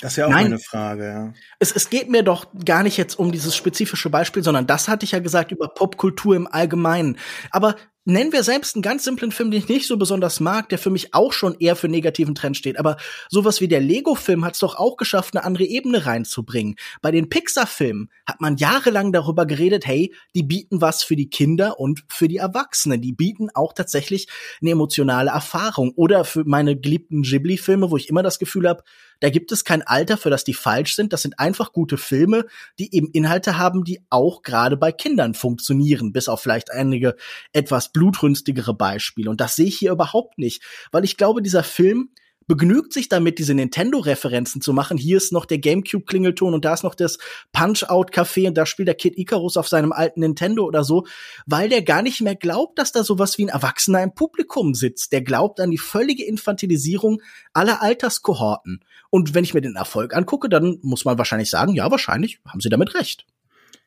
Das 0.00 0.12
ist 0.12 0.16
ja 0.16 0.26
auch 0.26 0.30
Nein. 0.30 0.46
eine 0.46 0.58
Frage, 0.58 1.06
ja. 1.06 1.32
Es, 1.58 1.70
es 1.72 1.90
geht 1.90 2.10
mir 2.10 2.22
doch 2.22 2.46
gar 2.64 2.82
nicht 2.82 2.96
jetzt 2.96 3.18
um 3.18 3.30
dieses 3.30 3.54
spezifische 3.54 4.10
Beispiel, 4.10 4.42
sondern 4.42 4.66
das 4.66 4.88
hatte 4.88 5.04
ich 5.04 5.12
ja 5.12 5.20
gesagt 5.20 5.52
über 5.52 5.68
Popkultur 5.68 6.34
im 6.34 6.48
Allgemeinen. 6.48 7.18
Aber 7.50 7.76
nennen 8.04 8.32
wir 8.32 8.42
selbst 8.42 8.74
einen 8.74 8.82
ganz 8.82 9.04
simplen 9.04 9.32
Film, 9.32 9.50
den 9.50 9.60
ich 9.60 9.68
nicht 9.68 9.86
so 9.86 9.96
besonders 9.96 10.40
mag, 10.40 10.68
der 10.68 10.78
für 10.78 10.90
mich 10.90 11.14
auch 11.14 11.32
schon 11.32 11.56
eher 11.58 11.76
für 11.76 11.88
negativen 11.88 12.34
Trend 12.34 12.56
steht. 12.56 12.78
Aber 12.78 12.96
sowas 13.28 13.60
wie 13.60 13.68
der 13.68 13.80
Lego-Film 13.80 14.44
hat 14.44 14.54
es 14.54 14.60
doch 14.60 14.76
auch 14.76 14.96
geschafft, 14.96 15.34
eine 15.34 15.44
andere 15.44 15.64
Ebene 15.64 16.06
reinzubringen. 16.06 16.76
Bei 17.02 17.10
den 17.10 17.28
Pixar-Filmen 17.28 18.10
hat 18.26 18.40
man 18.40 18.56
jahrelang 18.56 19.12
darüber 19.12 19.46
geredet, 19.46 19.86
hey, 19.86 20.14
die 20.34 20.42
bieten 20.42 20.80
was 20.80 21.02
für 21.02 21.16
die 21.16 21.28
Kinder 21.28 21.78
und 21.78 22.04
für 22.08 22.28
die 22.28 22.38
Erwachsenen. 22.38 23.00
Die 23.00 23.12
bieten 23.12 23.48
auch 23.54 23.72
tatsächlich 23.72 24.28
eine 24.60 24.70
emotionale 24.70 25.30
Erfahrung. 25.30 25.92
Oder 25.96 26.24
für 26.24 26.44
meine 26.44 26.76
geliebten 26.78 27.22
Ghibli-Filme, 27.22 27.90
wo 27.90 27.96
ich 27.96 28.08
immer 28.08 28.22
das 28.22 28.38
Gefühl 28.38 28.68
habe, 28.68 28.82
da 29.20 29.30
gibt 29.30 29.52
es 29.52 29.64
kein 29.64 29.82
Alter, 29.82 30.16
für 30.16 30.30
das 30.30 30.44
die 30.44 30.54
falsch 30.54 30.96
sind. 30.96 31.12
Das 31.12 31.22
sind 31.22 31.38
einfach 31.38 31.72
gute 31.72 31.96
Filme, 31.96 32.46
die 32.78 32.94
eben 32.94 33.10
Inhalte 33.12 33.58
haben, 33.58 33.84
die 33.84 34.00
auch 34.10 34.42
gerade 34.42 34.76
bei 34.76 34.92
Kindern 34.92 35.34
funktionieren, 35.34 36.12
bis 36.12 36.28
auf 36.28 36.40
vielleicht 36.40 36.72
einige 36.72 37.16
etwas 37.52 37.92
blutrünstigere 37.92 38.74
Beispiele. 38.74 39.30
Und 39.30 39.40
das 39.40 39.56
sehe 39.56 39.66
ich 39.66 39.78
hier 39.78 39.92
überhaupt 39.92 40.38
nicht, 40.38 40.62
weil 40.90 41.04
ich 41.04 41.16
glaube, 41.16 41.42
dieser 41.42 41.62
Film 41.62 42.10
begnügt 42.46 42.92
sich 42.92 43.08
damit, 43.08 43.38
diese 43.38 43.54
Nintendo-Referenzen 43.54 44.60
zu 44.60 44.72
machen. 44.72 44.96
Hier 44.96 45.16
ist 45.16 45.32
noch 45.32 45.44
der 45.44 45.58
GameCube-Klingelton 45.58 46.54
und 46.54 46.64
da 46.64 46.74
ist 46.74 46.82
noch 46.82 46.94
das 46.94 47.18
Punch-Out-Café 47.52 48.48
und 48.48 48.54
da 48.54 48.66
spielt 48.66 48.88
der 48.88 48.96
Kid 48.96 49.16
Icarus 49.16 49.56
auf 49.56 49.68
seinem 49.68 49.92
alten 49.92 50.20
Nintendo 50.20 50.64
oder 50.64 50.82
so, 50.82 51.06
weil 51.46 51.68
der 51.68 51.82
gar 51.82 52.02
nicht 52.02 52.20
mehr 52.20 52.34
glaubt, 52.34 52.78
dass 52.78 52.92
da 52.92 53.04
sowas 53.04 53.38
wie 53.38 53.44
ein 53.44 53.50
Erwachsener 53.50 54.02
im 54.02 54.14
Publikum 54.14 54.74
sitzt. 54.74 55.12
Der 55.12 55.22
glaubt 55.22 55.60
an 55.60 55.70
die 55.70 55.78
völlige 55.78 56.24
Infantilisierung 56.24 57.22
aller 57.52 57.82
Alterskohorten. 57.82 58.84
Und 59.10 59.34
wenn 59.34 59.44
ich 59.44 59.54
mir 59.54 59.60
den 59.60 59.76
Erfolg 59.76 60.14
angucke, 60.14 60.48
dann 60.48 60.78
muss 60.82 61.04
man 61.04 61.18
wahrscheinlich 61.18 61.50
sagen, 61.50 61.74
ja, 61.74 61.90
wahrscheinlich 61.90 62.40
haben 62.46 62.60
sie 62.60 62.68
damit 62.68 62.94
recht. 62.94 63.26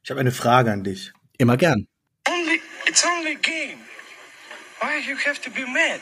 Ich 0.03 0.09
habe 0.09 0.19
eine 0.19 0.31
Frage 0.31 0.71
an 0.71 0.83
dich. 0.83 1.13
Immer 1.37 1.57
gern. 1.57 1.87
Only, 2.29 2.61
it's 2.87 3.03
only 3.05 3.31
a 3.31 3.39
game. 3.41 3.79
Why 4.81 4.99
you 5.07 5.15
have 5.17 5.41
to 5.41 5.49
be 5.49 5.65
mad? 5.65 6.01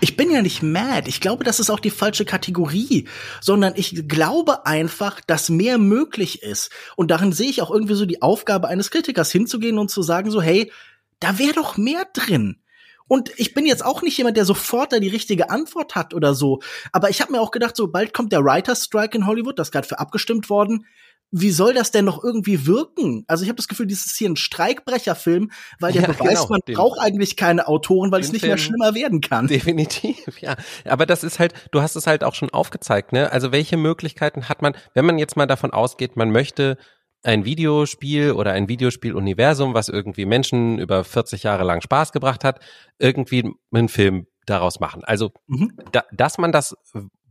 Ich 0.00 0.16
bin 0.16 0.30
ja 0.30 0.42
nicht 0.42 0.62
mad. 0.62 1.08
Ich 1.08 1.20
glaube, 1.20 1.44
das 1.44 1.60
ist 1.60 1.70
auch 1.70 1.80
die 1.80 1.90
falsche 1.90 2.24
Kategorie, 2.24 3.08
sondern 3.40 3.74
ich 3.76 4.08
glaube 4.08 4.66
einfach, 4.66 5.20
dass 5.20 5.48
mehr 5.48 5.78
möglich 5.78 6.42
ist. 6.42 6.70
Und 6.96 7.10
darin 7.10 7.32
sehe 7.32 7.50
ich 7.50 7.62
auch 7.62 7.70
irgendwie 7.70 7.94
so 7.94 8.06
die 8.06 8.22
Aufgabe 8.22 8.68
eines 8.68 8.90
Kritikers 8.90 9.30
hinzugehen 9.30 9.78
und 9.78 9.90
zu 9.90 10.02
sagen 10.02 10.30
so, 10.30 10.42
hey, 10.42 10.70
da 11.20 11.38
wäre 11.38 11.54
doch 11.54 11.76
mehr 11.76 12.06
drin. 12.12 12.58
Und 13.06 13.30
ich 13.36 13.54
bin 13.54 13.66
jetzt 13.66 13.84
auch 13.84 14.02
nicht 14.02 14.16
jemand, 14.16 14.36
der 14.36 14.46
sofort 14.46 14.92
da 14.92 14.98
die 14.98 15.08
richtige 15.08 15.50
Antwort 15.50 15.94
hat 15.94 16.14
oder 16.14 16.34
so. 16.34 16.60
Aber 16.92 17.10
ich 17.10 17.20
habe 17.20 17.32
mir 17.32 17.40
auch 17.40 17.50
gedacht, 17.50 17.76
so 17.76 17.88
bald 17.88 18.14
kommt 18.14 18.32
der 18.32 18.44
Writers 18.44 18.84
Strike 18.84 19.16
in 19.16 19.26
Hollywood, 19.26 19.58
das 19.58 19.70
gerade 19.70 19.86
für 19.86 19.98
abgestimmt 19.98 20.48
worden 20.48 20.86
wie 21.36 21.50
soll 21.50 21.74
das 21.74 21.90
denn 21.90 22.04
noch 22.04 22.22
irgendwie 22.22 22.64
wirken? 22.64 23.24
Also 23.26 23.42
ich 23.42 23.48
habe 23.48 23.56
das 23.56 23.66
Gefühl, 23.66 23.86
dieses 23.86 24.06
ist 24.06 24.16
hier 24.16 24.28
ein 24.28 24.36
Streikbrecherfilm, 24.36 25.50
weil 25.80 25.92
der 25.92 26.02
ja, 26.02 26.08
Beweis, 26.08 26.28
genau, 26.28 26.46
man 26.48 26.60
den, 26.68 26.76
braucht 26.76 27.00
eigentlich 27.00 27.36
keine 27.36 27.66
Autoren, 27.66 28.12
weil 28.12 28.20
es 28.20 28.30
nicht 28.30 28.42
Film 28.42 28.52
mehr 28.52 28.58
schlimmer 28.58 28.94
werden 28.94 29.20
kann. 29.20 29.48
Definitiv, 29.48 30.40
ja. 30.40 30.54
Aber 30.84 31.06
das 31.06 31.24
ist 31.24 31.40
halt, 31.40 31.52
du 31.72 31.82
hast 31.82 31.96
es 31.96 32.06
halt 32.06 32.22
auch 32.22 32.36
schon 32.36 32.50
aufgezeigt, 32.50 33.12
ne? 33.12 33.32
Also 33.32 33.50
welche 33.50 33.76
Möglichkeiten 33.76 34.48
hat 34.48 34.62
man, 34.62 34.76
wenn 34.94 35.06
man 35.06 35.18
jetzt 35.18 35.36
mal 35.36 35.46
davon 35.46 35.72
ausgeht, 35.72 36.14
man 36.16 36.30
möchte 36.30 36.78
ein 37.24 37.44
Videospiel 37.44 38.30
oder 38.30 38.52
ein 38.52 38.68
Videospieluniversum, 38.68 39.74
was 39.74 39.88
irgendwie 39.88 40.26
Menschen 40.26 40.78
über 40.78 41.02
40 41.02 41.42
Jahre 41.42 41.64
lang 41.64 41.80
Spaß 41.80 42.12
gebracht 42.12 42.44
hat, 42.44 42.60
irgendwie 43.00 43.50
einen 43.72 43.88
Film 43.88 44.28
daraus 44.46 44.78
machen. 44.78 45.02
Also, 45.02 45.32
mhm. 45.48 45.72
da, 45.90 46.04
dass 46.12 46.38
man 46.38 46.52
das 46.52 46.76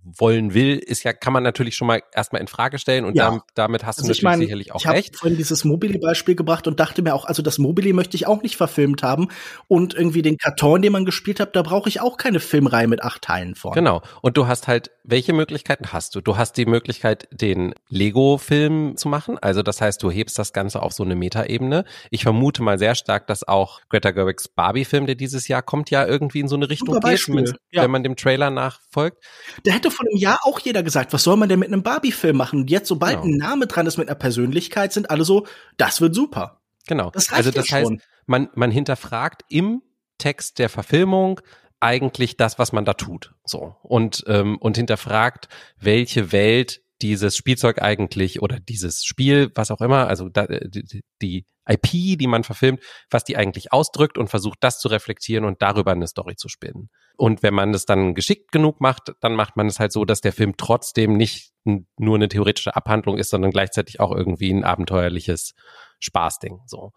wollen 0.03 0.53
will, 0.53 0.77
ist 0.77 1.03
ja, 1.03 1.13
kann 1.13 1.33
man 1.33 1.43
natürlich 1.43 1.75
schon 1.75 1.87
mal 1.87 2.01
erstmal 2.13 2.41
in 2.41 2.47
Frage 2.47 2.77
stellen 2.77 3.05
und 3.05 3.15
ja. 3.15 3.25
damit, 3.25 3.43
damit 3.55 3.85
hast 3.85 3.99
also 3.99 4.07
du 4.07 4.09
natürlich 4.09 4.23
mein, 4.23 4.39
sicherlich 4.39 4.71
auch 4.73 4.79
ich 4.81 4.87
recht. 4.87 4.99
Ich 4.99 5.13
habe 5.13 5.17
vorhin 5.17 5.37
dieses 5.37 5.63
Mobile-Beispiel 5.63 6.35
gebracht 6.35 6.67
und 6.67 6.79
dachte 6.79 7.01
mir 7.01 7.13
auch, 7.13 7.25
also 7.25 7.41
das 7.41 7.57
Mobile 7.57 7.93
möchte 7.93 8.15
ich 8.15 8.27
auch 8.27 8.41
nicht 8.41 8.57
verfilmt 8.57 9.03
haben 9.03 9.29
und 9.67 9.93
irgendwie 9.93 10.21
den 10.21 10.37
Karton, 10.37 10.81
den 10.81 10.91
man 10.91 11.05
gespielt 11.05 11.39
hat, 11.39 11.55
da 11.55 11.61
brauche 11.61 11.89
ich 11.89 12.01
auch 12.01 12.17
keine 12.17 12.39
Filmreihe 12.39 12.87
mit 12.87 13.01
acht 13.03 13.21
Teilen 13.21 13.55
vor. 13.55 13.73
Genau. 13.73 14.01
Und 14.21 14.37
du 14.37 14.47
hast 14.47 14.67
halt, 14.67 14.91
welche 15.03 15.33
Möglichkeiten 15.33 15.93
hast 15.93 16.15
du? 16.15 16.21
Du 16.21 16.37
hast 16.37 16.57
die 16.57 16.65
Möglichkeit, 16.65 17.27
den 17.31 17.73
Lego-Film 17.89 18.97
zu 18.97 19.07
machen. 19.07 19.37
Also 19.41 19.63
das 19.63 19.81
heißt, 19.81 20.01
du 20.03 20.11
hebst 20.11 20.37
das 20.37 20.53
Ganze 20.53 20.81
auf 20.81 20.93
so 20.93 21.03
eine 21.03 21.15
Metaebene. 21.15 21.85
Ich 22.09 22.23
vermute 22.23 22.63
mal 22.63 22.77
sehr 22.77 22.95
stark, 22.95 23.27
dass 23.27 23.47
auch 23.47 23.81
Greta 23.89 24.11
Gerwigs 24.11 24.47
Barbie-Film, 24.47 25.05
der 25.05 25.15
dieses 25.15 25.47
Jahr 25.47 25.61
kommt, 25.61 25.89
ja 25.89 26.05
irgendwie 26.05 26.39
in 26.39 26.47
so 26.47 26.55
eine 26.55 26.69
Richtung 26.69 26.99
geht, 26.99 27.55
ja. 27.71 27.83
wenn 27.83 27.91
man 27.91 28.03
dem 28.03 28.15
Trailer 28.15 28.49
nachfolgt. 28.93 29.23
Der 29.65 29.73
hätte 29.73 29.91
vor 29.91 30.06
einem 30.06 30.17
Jahr 30.17 30.39
auch 30.43 30.60
jeder 30.60 30.84
gesagt, 30.84 31.13
was 31.13 31.23
soll 31.23 31.38
man 31.38 31.49
denn 31.49 31.60
mit 31.60 31.67
einem 31.67 31.84
Barbie-Film 31.84 32.38
machen? 32.38 32.62
Und 32.62 32.69
jetzt, 32.69 32.88
sobald 32.88 33.21
genau. 33.21 33.25
ein 33.25 33.38
Name 33.38 33.67
dran 33.67 33.88
ist 33.88 33.97
mit 33.97 34.08
einer 34.08 34.15
Persönlichkeit, 34.15 34.93
sind 34.93 35.10
alle 35.10 35.25
so, 35.25 35.45
das 35.77 36.01
wird 36.01 36.15
super. 36.15 36.62
Genau. 36.88 37.10
Das 37.12 37.32
also 37.32 37.51
das 37.51 37.71
heißt, 37.71 37.91
man, 38.25 38.49
man 38.56 38.71
hinterfragt 38.71 39.43
im 39.49 39.82
Text 40.17 40.60
der 40.60 40.69
Verfilmung 40.69 41.41
eigentlich 41.79 42.38
das, 42.38 42.60
was 42.60 42.71
man 42.71 42.86
da 42.86 42.93
tut. 42.93 43.34
So. 43.45 43.75
Und, 43.82 44.23
ähm, 44.27 44.58
und 44.58 44.77
hinterfragt, 44.77 45.49
welche 45.77 46.32
Welt 46.32 46.82
dieses 47.01 47.36
Spielzeug 47.36 47.82
eigentlich 47.82 48.41
oder 48.41 48.60
dieses 48.60 49.03
Spiel, 49.03 49.51
was 49.56 49.71
auch 49.71 49.82
immer, 49.82 50.08
also 50.08 50.29
da, 50.29 50.47
die, 50.47 51.03
die 51.21 51.45
IP, 51.67 52.17
die 52.17 52.27
man 52.27 52.43
verfilmt, 52.45 52.82
was 53.10 53.25
die 53.25 53.36
eigentlich 53.36 53.73
ausdrückt 53.73 54.17
und 54.17 54.29
versucht, 54.29 54.60
das 54.62 54.79
zu 54.79 54.88
reflektieren 54.88 55.43
und 55.43 55.62
darüber 55.62 55.91
eine 55.91 56.08
Story 56.08 56.36
zu 56.36 56.47
spinnen. 56.47 56.89
Und 57.15 57.43
wenn 57.43 57.54
man 57.54 57.71
das 57.71 57.86
dann 57.86 58.15
geschickt 58.15 58.52
genug 58.52 58.82
macht, 58.82 59.13
dann 59.21 59.36
macht 59.36 59.56
man 59.56 59.67
es 59.67 59.80
halt 59.80 59.91
so, 59.91 60.04
dass 60.04 60.21
der 60.21 60.34
Film 60.34 60.58
trotzdem 60.58 61.13
nicht 61.13 61.52
nur 61.63 62.15
eine 62.15 62.28
theoretische 62.28 62.76
Abhandlung 62.76 63.17
ist, 63.17 63.30
sondern 63.30 63.52
gleichzeitig 63.52 63.99
auch 63.99 64.12
irgendwie 64.12 64.52
ein 64.52 64.63
abenteuerliches 64.63 65.54
Spaßding. 65.99 66.62
So. 66.65 66.91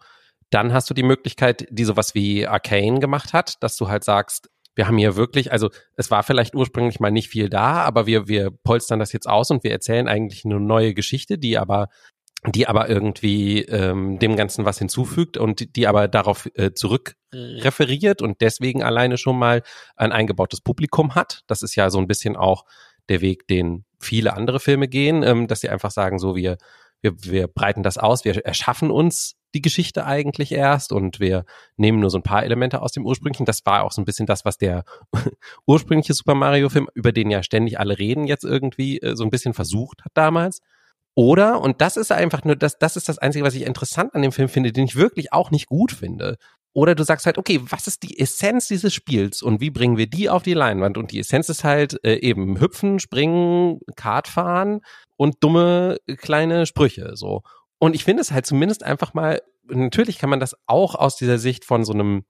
Dann 0.49 0.73
hast 0.73 0.89
du 0.89 0.93
die 0.93 1.03
Möglichkeit, 1.03 1.67
die 1.69 1.85
sowas 1.85 2.15
wie 2.15 2.47
Arcane 2.47 2.99
gemacht 2.99 3.33
hat, 3.33 3.61
dass 3.61 3.77
du 3.77 3.89
halt 3.89 4.03
sagst, 4.03 4.49
wir 4.75 4.87
haben 4.87 4.97
hier 4.97 5.15
wirklich, 5.15 5.51
also 5.51 5.69
es 5.95 6.11
war 6.11 6.23
vielleicht 6.23 6.55
ursprünglich 6.55 6.99
mal 6.99 7.11
nicht 7.11 7.29
viel 7.29 7.49
da, 7.49 7.83
aber 7.83 8.05
wir, 8.05 8.27
wir 8.27 8.51
polstern 8.51 8.99
das 8.99 9.11
jetzt 9.11 9.27
aus 9.27 9.49
und 9.49 9.63
wir 9.63 9.71
erzählen 9.71 10.07
eigentlich 10.07 10.45
eine 10.45 10.59
neue 10.59 10.93
Geschichte, 10.93 11.37
die 11.37 11.57
aber 11.57 11.87
die 12.45 12.67
aber 12.67 12.87
irgendwie 12.87 13.61
ähm, 13.63 14.19
dem 14.19 14.35
Ganzen 14.35 14.63
was 14.63 14.77
hinzufügt 14.77 15.37
und 15.37 15.75
die 15.75 15.87
aber 15.87 16.07
darauf 16.07 16.47
äh, 16.53 16.71
zurückreferiert 16.73 18.21
und 18.21 18.41
deswegen 18.41 18.83
alleine 18.83 19.17
schon 19.17 19.39
mal 19.39 19.63
ein 19.95 20.11
eingebautes 20.11 20.61
Publikum 20.61 21.15
hat. 21.15 21.41
Das 21.47 21.63
ist 21.63 21.75
ja 21.75 21.89
so 21.89 21.97
ein 21.99 22.07
bisschen 22.07 22.35
auch 22.35 22.65
der 23.09 23.21
Weg, 23.21 23.47
den 23.47 23.85
viele 23.99 24.33
andere 24.33 24.59
Filme 24.59 24.87
gehen, 24.87 25.23
ähm, 25.23 25.47
dass 25.47 25.61
sie 25.61 25.69
einfach 25.69 25.91
sagen, 25.91 26.19
so 26.19 26.35
wir 26.35 26.57
wir, 27.01 27.13
wir 27.23 27.47
breiten 27.47 27.83
das 27.83 27.97
aus, 27.97 28.25
wir 28.25 28.45
erschaffen 28.45 28.91
uns 28.91 29.35
die 29.53 29.61
Geschichte 29.61 30.05
eigentlich 30.05 30.51
erst 30.51 30.91
und 30.91 31.19
wir 31.19 31.45
nehmen 31.77 31.99
nur 31.99 32.09
so 32.09 32.17
ein 32.17 32.23
paar 32.23 32.43
Elemente 32.43 32.81
aus 32.81 32.91
dem 32.91 33.05
ursprünglichen. 33.05 33.45
Das 33.45 33.65
war 33.65 33.83
auch 33.83 33.91
so 33.91 34.01
ein 34.01 34.05
bisschen 34.05 34.25
das, 34.25 34.45
was 34.45 34.57
der 34.57 34.83
ursprüngliche 35.65 36.13
Super 36.13 36.35
Mario 36.35 36.69
Film, 36.69 36.89
über 36.93 37.11
den 37.11 37.29
ja 37.29 37.43
ständig 37.43 37.79
alle 37.79 37.97
reden, 37.97 38.25
jetzt 38.25 38.43
irgendwie 38.43 38.99
äh, 38.99 39.15
so 39.15 39.23
ein 39.23 39.29
bisschen 39.29 39.53
versucht 39.53 40.03
hat 40.03 40.11
damals. 40.15 40.61
Oder, 41.17 41.61
und 41.61 41.81
das 41.81 41.97
ist 41.97 42.11
einfach 42.11 42.43
nur, 42.43 42.55
das, 42.55 42.77
das 42.77 42.95
ist 42.95 43.09
das 43.09 43.17
Einzige, 43.17 43.43
was 43.43 43.55
ich 43.55 43.65
interessant 43.65 44.13
an 44.13 44.21
dem 44.21 44.31
Film 44.31 44.49
finde, 44.49 44.71
den 44.71 44.85
ich 44.85 44.95
wirklich 44.95 45.33
auch 45.33 45.49
nicht 45.49 45.65
gut 45.65 45.91
finde. 45.91 46.37
Oder 46.73 46.93
du 46.93 47.03
sagst 47.03 47.25
halt, 47.25 47.39
okay, 47.39 47.59
was 47.63 47.87
ist 47.87 48.03
die 48.03 48.19
Essenz 48.19 48.67
dieses 48.67 48.93
Spiels 48.93 49.41
und 49.41 49.59
wie 49.59 49.71
bringen 49.71 49.97
wir 49.97 50.05
die 50.05 50.29
auf 50.29 50.43
die 50.43 50.53
Leinwand? 50.53 50.95
Und 50.95 51.11
die 51.11 51.19
Essenz 51.19 51.49
ist 51.49 51.63
halt 51.63 51.99
äh, 52.05 52.17
eben 52.17 52.59
hüpfen, 52.59 52.99
springen, 52.99 53.79
Kart 53.95 54.27
fahren 54.27 54.81
und 55.15 55.37
dumme 55.39 55.97
kleine 56.17 56.67
Sprüche, 56.67 57.13
so. 57.15 57.41
Und 57.79 57.95
ich 57.95 58.03
finde 58.03 58.21
es 58.21 58.31
halt 58.31 58.45
zumindest 58.45 58.83
einfach 58.83 59.15
mal, 59.15 59.41
natürlich 59.63 60.19
kann 60.19 60.29
man 60.29 60.39
das 60.39 60.55
auch 60.67 60.93
aus 60.93 61.15
dieser 61.15 61.39
Sicht 61.39 61.65
von 61.65 61.83
so 61.83 61.93
einem 61.93 62.25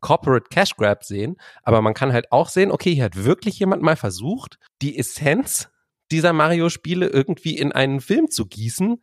Corporate 0.00 0.46
Cash 0.48 0.76
Grab 0.76 1.04
sehen, 1.04 1.36
aber 1.62 1.82
man 1.82 1.92
kann 1.92 2.14
halt 2.14 2.32
auch 2.32 2.48
sehen, 2.48 2.72
okay, 2.72 2.94
hier 2.94 3.04
hat 3.04 3.22
wirklich 3.22 3.58
jemand 3.58 3.82
mal 3.82 3.96
versucht, 3.96 4.58
die 4.80 4.98
Essenz 4.98 5.68
dieser 6.10 6.32
Mario-Spiele 6.32 7.06
irgendwie 7.06 7.56
in 7.56 7.72
einen 7.72 8.00
Film 8.00 8.30
zu 8.30 8.46
gießen. 8.46 9.02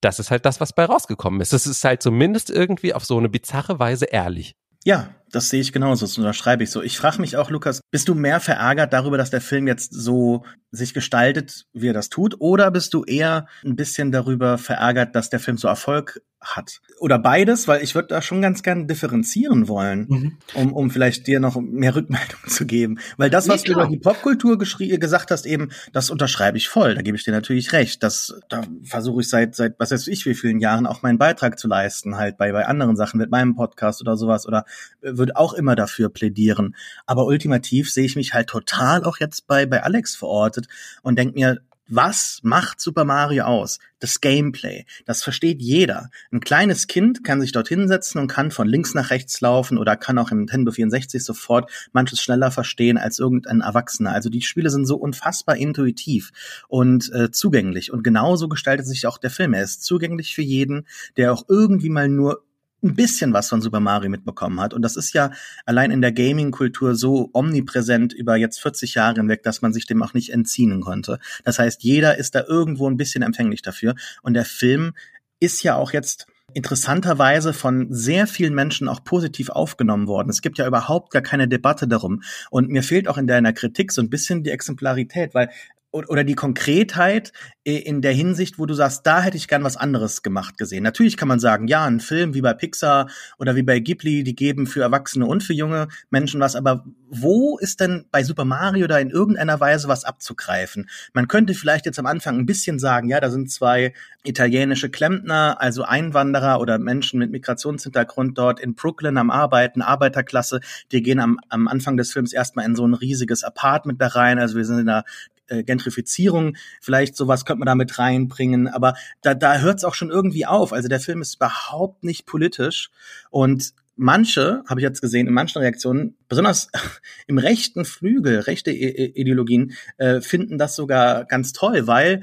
Das 0.00 0.18
ist 0.18 0.30
halt 0.30 0.44
das, 0.44 0.60
was 0.60 0.74
bei 0.74 0.84
rausgekommen 0.84 1.40
ist. 1.40 1.52
Es 1.52 1.66
ist 1.66 1.84
halt 1.84 2.02
zumindest 2.02 2.50
irgendwie 2.50 2.94
auf 2.94 3.04
so 3.04 3.16
eine 3.18 3.28
bizarre 3.28 3.78
Weise 3.78 4.06
ehrlich. 4.06 4.54
Ja, 4.84 5.14
das 5.30 5.50
sehe 5.50 5.60
ich 5.60 5.72
genauso, 5.72 6.06
das 6.06 6.18
unterschreibe 6.18 6.62
ich 6.62 6.70
so. 6.70 6.82
Ich 6.82 6.98
frage 6.98 7.20
mich 7.20 7.36
auch, 7.36 7.50
Lukas, 7.50 7.80
bist 7.90 8.08
du 8.08 8.14
mehr 8.14 8.40
verärgert 8.40 8.92
darüber, 8.92 9.18
dass 9.18 9.30
der 9.30 9.40
Film 9.40 9.66
jetzt 9.66 9.92
so 9.92 10.44
sich 10.70 10.94
gestaltet, 10.94 11.66
wie 11.72 11.88
er 11.88 11.94
das 11.94 12.08
tut, 12.08 12.36
oder 12.38 12.70
bist 12.70 12.94
du 12.94 13.04
eher 13.04 13.46
ein 13.64 13.76
bisschen 13.76 14.12
darüber 14.12 14.58
verärgert, 14.58 15.14
dass 15.14 15.30
der 15.30 15.40
Film 15.40 15.56
so 15.56 15.68
Erfolg 15.68 16.20
hat? 16.40 16.80
Oder 17.00 17.18
beides, 17.18 17.66
weil 17.66 17.82
ich 17.82 17.94
würde 17.94 18.08
da 18.08 18.22
schon 18.22 18.42
ganz 18.42 18.62
gern 18.62 18.86
differenzieren 18.86 19.68
wollen, 19.68 20.06
mhm. 20.08 20.38
um, 20.54 20.72
um 20.72 20.90
vielleicht 20.90 21.26
dir 21.26 21.40
noch 21.40 21.56
mehr 21.60 21.94
Rückmeldung 21.94 22.40
zu 22.46 22.66
geben. 22.66 22.98
Weil 23.16 23.30
das, 23.30 23.48
was 23.48 23.64
du 23.64 23.72
über 23.72 23.86
die 23.86 23.98
Popkultur 23.98 24.58
gesagt 24.58 25.30
hast, 25.30 25.46
eben, 25.46 25.70
das 25.92 26.10
unterschreibe 26.10 26.58
ich 26.58 26.68
voll. 26.68 26.94
Da 26.94 27.02
gebe 27.02 27.16
ich 27.16 27.24
dir 27.24 27.32
natürlich 27.32 27.72
recht. 27.72 28.02
Das, 28.02 28.38
da 28.48 28.62
versuche 28.84 29.22
ich 29.22 29.28
seit, 29.28 29.54
seit, 29.54 29.78
was 29.78 29.90
weiß 29.90 30.06
ich, 30.08 30.26
wie 30.26 30.34
vielen 30.34 30.60
Jahren 30.60 30.86
auch 30.86 31.02
meinen 31.02 31.18
Beitrag 31.18 31.58
zu 31.58 31.68
leisten, 31.68 32.16
halt 32.16 32.36
bei, 32.36 32.52
bei 32.52 32.66
anderen 32.66 32.96
Sachen 32.96 33.18
mit 33.18 33.30
meinem 33.30 33.54
Podcast 33.54 34.00
oder 34.00 34.16
sowas 34.16 34.46
oder 34.46 34.64
äh, 35.02 35.15
würde 35.18 35.36
auch 35.36 35.52
immer 35.54 35.76
dafür 35.76 36.08
plädieren. 36.08 36.76
Aber 37.06 37.26
ultimativ 37.26 37.92
sehe 37.92 38.04
ich 38.04 38.16
mich 38.16 38.34
halt 38.34 38.48
total 38.48 39.04
auch 39.04 39.18
jetzt 39.18 39.46
bei, 39.46 39.66
bei 39.66 39.82
Alex 39.82 40.16
verortet 40.16 40.68
und 41.02 41.18
denke 41.18 41.34
mir, 41.34 41.60
was 41.88 42.40
macht 42.42 42.80
Super 42.80 43.04
Mario 43.04 43.44
aus? 43.44 43.78
Das 44.00 44.20
Gameplay. 44.20 44.84
Das 45.04 45.22
versteht 45.22 45.62
jeder. 45.62 46.10
Ein 46.32 46.40
kleines 46.40 46.86
Kind 46.86 47.22
kann 47.22 47.40
sich 47.40 47.52
dort 47.52 47.68
hinsetzen 47.68 48.20
und 48.20 48.26
kann 48.26 48.50
von 48.50 48.66
links 48.66 48.94
nach 48.94 49.10
rechts 49.10 49.40
laufen 49.40 49.78
oder 49.78 49.96
kann 49.96 50.18
auch 50.18 50.30
im 50.30 50.38
Nintendo 50.38 50.72
64 50.72 51.24
sofort 51.24 51.70
manches 51.92 52.20
schneller 52.20 52.50
verstehen 52.50 52.98
als 52.98 53.18
irgendein 53.18 53.60
Erwachsener. 53.60 54.12
Also 54.12 54.28
die 54.28 54.42
Spiele 54.42 54.70
sind 54.70 54.86
so 54.86 54.96
unfassbar 54.96 55.56
intuitiv 55.56 56.32
und 56.68 57.12
äh, 57.12 57.30
zugänglich. 57.30 57.92
Und 57.92 58.02
genauso 58.02 58.48
gestaltet 58.48 58.86
sich 58.86 59.06
auch 59.06 59.18
der 59.18 59.30
Film. 59.30 59.54
Er 59.54 59.62
ist 59.62 59.84
zugänglich 59.84 60.34
für 60.34 60.42
jeden, 60.42 60.86
der 61.16 61.32
auch 61.32 61.44
irgendwie 61.48 61.90
mal 61.90 62.08
nur 62.08 62.42
ein 62.82 62.94
bisschen 62.94 63.32
was 63.32 63.48
von 63.48 63.60
Super 63.60 63.80
Mario 63.80 64.10
mitbekommen 64.10 64.60
hat. 64.60 64.74
Und 64.74 64.82
das 64.82 64.96
ist 64.96 65.12
ja 65.12 65.30
allein 65.64 65.90
in 65.90 66.00
der 66.00 66.12
Gaming-Kultur 66.12 66.94
so 66.94 67.30
omnipräsent 67.32 68.12
über 68.12 68.36
jetzt 68.36 68.60
40 68.60 68.94
Jahre 68.94 69.16
hinweg, 69.16 69.42
dass 69.42 69.62
man 69.62 69.72
sich 69.72 69.86
dem 69.86 70.02
auch 70.02 70.14
nicht 70.14 70.30
entziehen 70.30 70.80
konnte. 70.80 71.18
Das 71.44 71.58
heißt, 71.58 71.82
jeder 71.82 72.18
ist 72.18 72.34
da 72.34 72.44
irgendwo 72.46 72.88
ein 72.88 72.96
bisschen 72.96 73.22
empfänglich 73.22 73.62
dafür. 73.62 73.94
Und 74.22 74.34
der 74.34 74.44
Film 74.44 74.92
ist 75.40 75.62
ja 75.62 75.76
auch 75.76 75.92
jetzt 75.92 76.26
interessanterweise 76.54 77.52
von 77.52 77.88
sehr 77.90 78.26
vielen 78.26 78.54
Menschen 78.54 78.88
auch 78.88 79.04
positiv 79.04 79.50
aufgenommen 79.50 80.06
worden. 80.06 80.30
Es 80.30 80.40
gibt 80.40 80.58
ja 80.58 80.66
überhaupt 80.66 81.10
gar 81.10 81.22
keine 81.22 81.48
Debatte 81.48 81.88
darum. 81.88 82.22
Und 82.50 82.70
mir 82.70 82.82
fehlt 82.82 83.08
auch 83.08 83.18
in 83.18 83.26
deiner 83.26 83.52
Kritik 83.52 83.92
so 83.92 84.00
ein 84.00 84.10
bisschen 84.10 84.42
die 84.42 84.50
Exemplarität, 84.50 85.34
weil 85.34 85.50
oder 85.92 86.24
die 86.24 86.34
Konkretheit 86.34 87.32
in 87.66 88.00
der 88.00 88.12
Hinsicht, 88.12 88.60
wo 88.60 88.66
du 88.66 88.74
sagst, 88.74 89.04
da 89.08 89.20
hätte 89.20 89.36
ich 89.36 89.48
gern 89.48 89.64
was 89.64 89.76
anderes 89.76 90.22
gemacht 90.22 90.56
gesehen. 90.56 90.84
Natürlich 90.84 91.16
kann 91.16 91.26
man 91.26 91.40
sagen, 91.40 91.66
ja, 91.66 91.84
ein 91.84 91.98
Film 91.98 92.32
wie 92.32 92.40
bei 92.40 92.54
Pixar 92.54 93.08
oder 93.40 93.56
wie 93.56 93.64
bei 93.64 93.80
Ghibli, 93.80 94.22
die 94.22 94.36
geben 94.36 94.68
für 94.68 94.82
Erwachsene 94.82 95.26
und 95.26 95.42
für 95.42 95.52
junge 95.52 95.88
Menschen 96.08 96.40
was, 96.40 96.54
aber 96.54 96.84
wo 97.08 97.58
ist 97.58 97.80
denn 97.80 98.06
bei 98.12 98.22
Super 98.22 98.44
Mario 98.44 98.86
da 98.86 98.98
in 98.98 99.10
irgendeiner 99.10 99.58
Weise 99.58 99.88
was 99.88 100.04
abzugreifen? 100.04 100.88
Man 101.12 101.26
könnte 101.26 101.54
vielleicht 101.54 101.86
jetzt 101.86 101.98
am 101.98 102.06
Anfang 102.06 102.38
ein 102.38 102.46
bisschen 102.46 102.78
sagen, 102.78 103.08
ja, 103.08 103.18
da 103.18 103.30
sind 103.30 103.50
zwei 103.50 103.94
italienische 104.22 104.88
Klempner, 104.88 105.56
also 105.60 105.82
Einwanderer 105.82 106.60
oder 106.60 106.78
Menschen 106.78 107.18
mit 107.18 107.32
Migrationshintergrund 107.32 108.38
dort 108.38 108.60
in 108.60 108.76
Brooklyn 108.76 109.18
am 109.18 109.30
Arbeiten, 109.30 109.82
Arbeiterklasse, 109.82 110.60
die 110.92 111.02
gehen 111.02 111.18
am, 111.18 111.40
am 111.48 111.66
Anfang 111.66 111.96
des 111.96 112.12
Films 112.12 112.32
erstmal 112.32 112.64
in 112.64 112.76
so 112.76 112.86
ein 112.86 112.94
riesiges 112.94 113.42
Apartment 113.42 114.00
da 114.00 114.06
rein, 114.06 114.38
also 114.38 114.56
wir 114.56 114.64
sind 114.64 114.78
in 114.78 114.88
einer 114.88 115.04
äh, 115.48 115.62
Gentrifizierung, 115.62 116.56
vielleicht 116.80 117.16
sowas 117.16 117.44
könnte 117.56 117.58
man 117.58 117.66
da 117.66 117.74
mit 117.74 117.98
reinbringen, 117.98 118.68
aber 118.68 118.94
da, 119.22 119.34
da 119.34 119.58
hört 119.58 119.78
es 119.78 119.84
auch 119.84 119.94
schon 119.94 120.10
irgendwie 120.10 120.46
auf. 120.46 120.72
Also 120.72 120.88
der 120.88 121.00
Film 121.00 121.22
ist 121.22 121.36
überhaupt 121.36 122.04
nicht 122.04 122.26
politisch 122.26 122.90
und 123.30 123.72
manche, 123.96 124.62
habe 124.68 124.80
ich 124.80 124.84
jetzt 124.84 125.00
gesehen, 125.00 125.26
in 125.26 125.32
manchen 125.32 125.60
Reaktionen, 125.60 126.16
besonders 126.28 126.68
im 127.26 127.38
rechten 127.38 127.84
Flügel, 127.84 128.40
rechte 128.40 128.70
Ideologien, 128.70 129.72
äh, 129.96 130.20
finden 130.20 130.58
das 130.58 130.76
sogar 130.76 131.24
ganz 131.24 131.52
toll, 131.52 131.86
weil 131.86 132.20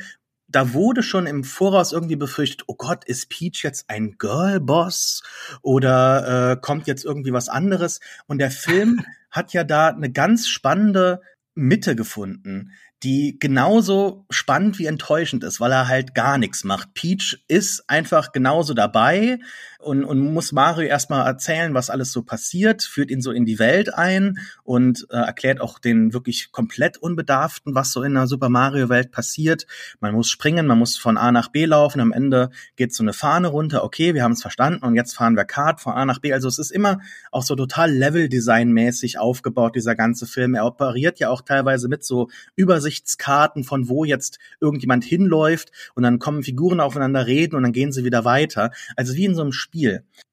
da 0.48 0.74
wurde 0.74 1.02
schon 1.02 1.26
im 1.26 1.43
Voraus 1.43 1.93
irgendwie 1.93 2.15
befürchtet, 2.15 2.65
oh 2.67 2.76
Gott, 2.76 3.06
ist 3.06 3.30
Peach 3.30 3.63
jetzt 3.63 3.89
ein 3.89 4.17
Girlboss 4.19 5.24
oder 5.63 6.52
äh, 6.52 6.58
kommt 6.62 6.86
jetzt 6.86 7.06
irgendwie 7.06 7.34
was 7.34 7.50
anderes? 7.50 8.02
Und 8.28 8.38
der 8.38 8.52
Film 8.52 9.04
hat 9.32 9.54
ja 9.54 9.63
da 9.63 9.88
eine 9.88 10.12
ganz 10.12 10.48
spannende 10.48 11.22
Mitte 11.56 11.96
gefunden 11.96 12.72
die 13.04 13.38
genauso 13.39 14.26
spannend 14.30 14.80
wie 14.80 14.86
enttäuschend 14.86 15.44
ist, 15.44 15.60
weil 15.60 15.72
er 15.72 15.88
halt 15.88 16.16
gar 16.16 16.38
nichts 16.38 16.63
macht. 16.63 16.94
Peach 16.94 17.44
ist 17.48 17.84
einfach 17.89 18.32
genauso 18.32 18.74
dabei 18.74 19.39
und, 19.84 20.04
und 20.04 20.19
muss 20.34 20.52
Mario 20.52 20.88
erstmal 20.88 21.26
erzählen, 21.26 21.74
was 21.74 21.89
alles 21.89 22.12
so 22.12 22.24
passiert, 22.24 22.84
führt 22.84 23.12
ihn 23.12 23.22
so 23.22 23.32
in 23.32 23.46
die 23.46 23.60
Welt 23.60 23.93
ein 23.93 24.39
und 24.63 25.06
äh, 25.10 25.17
erklärt 25.17 25.62
auch 25.62 25.80
den 25.80 26.13
wirklich 26.13 26.52
komplett 26.52 26.98
Unbedarften, 26.98 27.76
was 27.76 27.91
so 27.91 28.04
in 28.04 28.13
der 28.13 28.28
Super 28.28 28.50
Mario 28.50 28.89
Welt 28.89 29.12
passiert. 29.12 29.67
Man 30.00 30.13
muss 30.13 30.30
springen, 30.30 30.65
man 30.65 30.80
muss 30.80 30.98
von 30.98 31.17
A 31.17 31.32
nach 31.32 31.50
B 31.50 31.65
laufen, 31.65 32.00
am 32.00 32.13
Ende 32.13 32.50
geht 32.76 32.93
so 32.93 33.04
eine 33.04 33.13
Fahne 33.13 33.50
runter, 33.50 33.84
okay, 33.84 34.13
wir 34.13 34.24
haben 34.24 34.32
es 34.32 34.41
verstanden 34.41 34.86
und 34.86 34.96
jetzt 34.96 35.13
fahren 35.13 35.36
wir 35.36 35.46
Kart 35.46 35.82
von 35.82 35.93
A 35.93 36.06
nach 36.06 36.19
B. 36.19 36.34
Also 36.34 36.48
es 36.48 36.58
ist 36.58 36.72
immer 36.72 37.00
auch 37.32 37.43
so 37.43 37.56
total 37.56 37.91
Level-Design-mäßig 37.91 39.19
aufgebaut, 39.19 39.76
dieser 39.76 39.96
ganze 39.96 40.26
Film. 40.26 40.56
Er 40.56 40.65
operiert 40.65 41.19
ja 41.19 41.30
auch 41.30 41.41
teilweise 41.41 41.88
mit 41.88 42.04
so 42.04 42.30
Übersicht 42.56 42.93
Übersichtskarten 42.93 43.63
von 43.63 43.89
wo 43.89 44.04
jetzt 44.06 44.39
irgendjemand 44.60 45.04
hinläuft 45.04 45.72
und 45.96 46.04
dann 46.04 46.19
kommen 46.19 46.43
Figuren 46.43 46.80
aufeinander 46.80 47.28
reden 47.28 47.56
und 47.56 47.63
dann 47.63 47.72
gehen 47.74 47.91
sie 47.91 48.04
wieder 48.04 48.26
weiter. 48.26 48.72
Also 48.96 49.15
wie 49.15 49.26
in 49.26 49.36
so 49.36 49.41
einem 49.41 49.52
Spiel. 49.52 49.73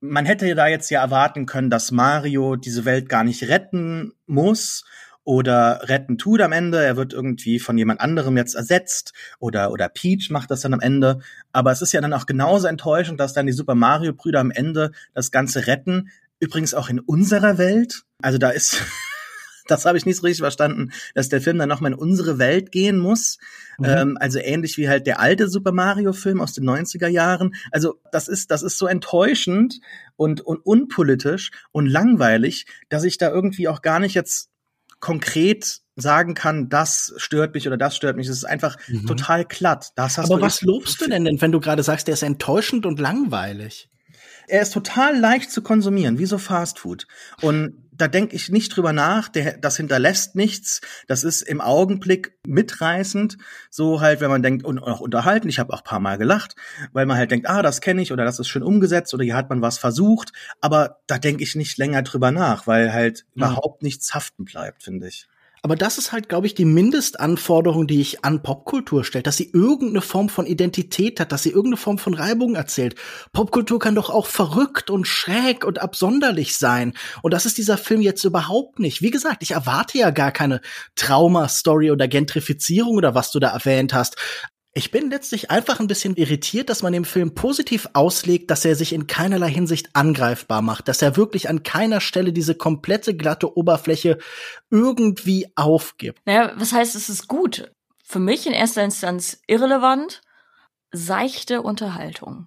Man 0.00 0.26
hätte 0.26 0.54
da 0.54 0.66
jetzt 0.66 0.90
ja 0.90 1.02
erwarten 1.02 1.46
können, 1.46 1.70
dass 1.70 1.90
Mario 1.90 2.56
diese 2.56 2.84
Welt 2.84 3.08
gar 3.08 3.24
nicht 3.24 3.48
retten 3.48 4.12
muss 4.26 4.84
oder 5.24 5.88
retten 5.88 6.18
tut 6.18 6.40
am 6.40 6.52
Ende. 6.52 6.82
Er 6.82 6.96
wird 6.96 7.12
irgendwie 7.12 7.58
von 7.58 7.76
jemand 7.78 8.00
anderem 8.00 8.36
jetzt 8.36 8.54
ersetzt 8.54 9.12
oder, 9.38 9.70
oder 9.72 9.88
Peach 9.88 10.30
macht 10.30 10.50
das 10.50 10.60
dann 10.60 10.74
am 10.74 10.80
Ende. 10.80 11.20
Aber 11.52 11.72
es 11.72 11.82
ist 11.82 11.92
ja 11.92 12.00
dann 12.00 12.12
auch 12.12 12.26
genauso 12.26 12.66
enttäuschend, 12.66 13.20
dass 13.20 13.32
dann 13.32 13.46
die 13.46 13.52
Super 13.52 13.74
Mario 13.74 14.12
Brüder 14.12 14.40
am 14.40 14.50
Ende 14.50 14.92
das 15.14 15.30
Ganze 15.30 15.66
retten. 15.66 16.10
Übrigens 16.38 16.74
auch 16.74 16.88
in 16.88 17.00
unserer 17.00 17.58
Welt. 17.58 18.02
Also 18.22 18.38
da 18.38 18.50
ist 18.50 18.82
das 19.70 19.84
habe 19.86 19.98
ich 19.98 20.06
nicht 20.06 20.16
so 20.16 20.22
richtig 20.22 20.40
verstanden, 20.40 20.92
dass 21.14 21.28
der 21.28 21.40
Film 21.40 21.58
dann 21.58 21.68
nochmal 21.68 21.92
in 21.92 21.98
unsere 21.98 22.38
Welt 22.38 22.72
gehen 22.72 22.98
muss. 22.98 23.38
Mhm. 23.78 23.84
Ähm, 23.84 24.18
also 24.20 24.38
ähnlich 24.38 24.76
wie 24.76 24.88
halt 24.88 25.06
der 25.06 25.20
alte 25.20 25.48
Super 25.48 25.72
Mario-Film 25.72 26.40
aus 26.40 26.52
den 26.52 26.68
90er 26.68 27.08
Jahren. 27.08 27.54
Also 27.70 28.00
das 28.12 28.28
ist, 28.28 28.50
das 28.50 28.62
ist 28.62 28.78
so 28.78 28.86
enttäuschend 28.86 29.80
und, 30.16 30.40
und 30.40 30.58
unpolitisch 30.64 31.50
und 31.72 31.86
langweilig, 31.86 32.66
dass 32.88 33.04
ich 33.04 33.18
da 33.18 33.30
irgendwie 33.30 33.68
auch 33.68 33.82
gar 33.82 34.00
nicht 34.00 34.14
jetzt 34.14 34.50
konkret 35.00 35.80
sagen 35.96 36.34
kann, 36.34 36.68
das 36.68 37.14
stört 37.16 37.54
mich 37.54 37.66
oder 37.66 37.76
das 37.76 37.96
stört 37.96 38.16
mich. 38.16 38.28
Es 38.28 38.36
ist 38.36 38.44
einfach 38.44 38.76
mhm. 38.88 39.06
total 39.06 39.44
glatt. 39.44 39.92
Das 39.96 40.18
hast 40.18 40.30
Aber 40.30 40.40
was 40.40 40.62
lobst 40.62 41.00
du 41.00 41.08
denn 41.08 41.24
denn, 41.24 41.40
wenn 41.40 41.52
du 41.52 41.60
gerade 41.60 41.82
sagst, 41.82 42.06
der 42.06 42.14
ist 42.14 42.22
enttäuschend 42.22 42.86
und 42.86 43.00
langweilig? 43.00 43.88
Er 44.46 44.62
ist 44.62 44.74
total 44.74 45.16
leicht 45.16 45.50
zu 45.50 45.62
konsumieren, 45.62 46.18
wie 46.18 46.26
so 46.26 46.36
Fast 46.36 46.80
Food. 46.80 47.06
Und 47.40 47.74
da 48.00 48.08
denke 48.08 48.34
ich 48.34 48.48
nicht 48.48 48.74
drüber 48.74 48.92
nach, 48.92 49.28
der, 49.28 49.58
das 49.58 49.76
hinterlässt 49.76 50.34
nichts, 50.34 50.80
das 51.06 51.24
ist 51.24 51.42
im 51.42 51.60
Augenblick 51.60 52.38
mitreißend, 52.46 53.36
so 53.68 54.00
halt, 54.00 54.20
wenn 54.20 54.30
man 54.30 54.42
denkt, 54.42 54.64
und 54.64 54.78
auch 54.78 55.00
unterhalten, 55.00 55.48
ich 55.48 55.58
habe 55.58 55.72
auch 55.72 55.84
paar 55.84 56.00
Mal 56.00 56.18
gelacht, 56.18 56.56
weil 56.92 57.06
man 57.06 57.16
halt 57.16 57.30
denkt, 57.30 57.48
ah, 57.48 57.62
das 57.62 57.80
kenne 57.80 58.02
ich 58.02 58.12
oder 58.12 58.24
das 58.24 58.38
ist 58.38 58.48
schön 58.48 58.62
umgesetzt 58.62 59.12
oder 59.12 59.24
hier 59.24 59.36
hat 59.36 59.50
man 59.50 59.62
was 59.62 59.78
versucht, 59.78 60.32
aber 60.60 61.00
da 61.06 61.18
denke 61.18 61.42
ich 61.42 61.54
nicht 61.56 61.76
länger 61.78 62.02
drüber 62.02 62.30
nach, 62.30 62.66
weil 62.66 62.92
halt 62.92 63.26
mhm. 63.34 63.42
überhaupt 63.42 63.82
nichts 63.82 64.14
haften 64.14 64.44
bleibt, 64.44 64.82
finde 64.82 65.08
ich. 65.08 65.28
Aber 65.62 65.76
das 65.76 65.98
ist 65.98 66.12
halt, 66.12 66.28
glaube 66.28 66.46
ich, 66.46 66.54
die 66.54 66.64
Mindestanforderung, 66.64 67.86
die 67.86 68.00
ich 68.00 68.24
an 68.24 68.42
Popkultur 68.42 69.04
stelle, 69.04 69.22
dass 69.22 69.36
sie 69.36 69.50
irgendeine 69.52 70.00
Form 70.00 70.28
von 70.30 70.46
Identität 70.46 71.20
hat, 71.20 71.32
dass 71.32 71.42
sie 71.42 71.50
irgendeine 71.50 71.76
Form 71.76 71.98
von 71.98 72.14
Reibung 72.14 72.54
erzählt. 72.54 72.94
Popkultur 73.32 73.78
kann 73.78 73.94
doch 73.94 74.08
auch 74.08 74.26
verrückt 74.26 74.88
und 74.90 75.06
schräg 75.06 75.64
und 75.64 75.80
absonderlich 75.80 76.56
sein. 76.56 76.94
Und 77.22 77.34
das 77.34 77.44
ist 77.44 77.58
dieser 77.58 77.76
Film 77.76 78.00
jetzt 78.00 78.24
überhaupt 78.24 78.78
nicht. 78.78 79.02
Wie 79.02 79.10
gesagt, 79.10 79.42
ich 79.42 79.50
erwarte 79.50 79.98
ja 79.98 80.10
gar 80.10 80.32
keine 80.32 80.62
Trauma-Story 80.96 81.90
oder 81.90 82.08
Gentrifizierung 82.08 82.96
oder 82.96 83.14
was 83.14 83.30
du 83.30 83.38
da 83.38 83.48
erwähnt 83.48 83.92
hast. 83.92 84.16
Ich 84.72 84.92
bin 84.92 85.10
letztlich 85.10 85.50
einfach 85.50 85.80
ein 85.80 85.88
bisschen 85.88 86.14
irritiert, 86.14 86.70
dass 86.70 86.82
man 86.82 86.92
den 86.92 87.04
Film 87.04 87.34
positiv 87.34 87.88
auslegt, 87.92 88.52
dass 88.52 88.64
er 88.64 88.76
sich 88.76 88.92
in 88.92 89.08
keinerlei 89.08 89.50
Hinsicht 89.50 89.90
angreifbar 89.94 90.62
macht, 90.62 90.86
dass 90.86 91.02
er 91.02 91.16
wirklich 91.16 91.48
an 91.48 91.64
keiner 91.64 92.00
Stelle 92.00 92.32
diese 92.32 92.54
komplette 92.54 93.16
glatte 93.16 93.56
Oberfläche 93.56 94.18
irgendwie 94.70 95.50
aufgibt. 95.56 96.20
Naja, 96.24 96.52
was 96.54 96.72
heißt, 96.72 96.94
es 96.94 97.08
ist 97.08 97.26
gut? 97.26 97.72
Für 98.04 98.20
mich 98.20 98.46
in 98.46 98.52
erster 98.52 98.84
Instanz 98.84 99.40
irrelevant, 99.48 100.20
seichte 100.92 101.62
Unterhaltung. 101.62 102.46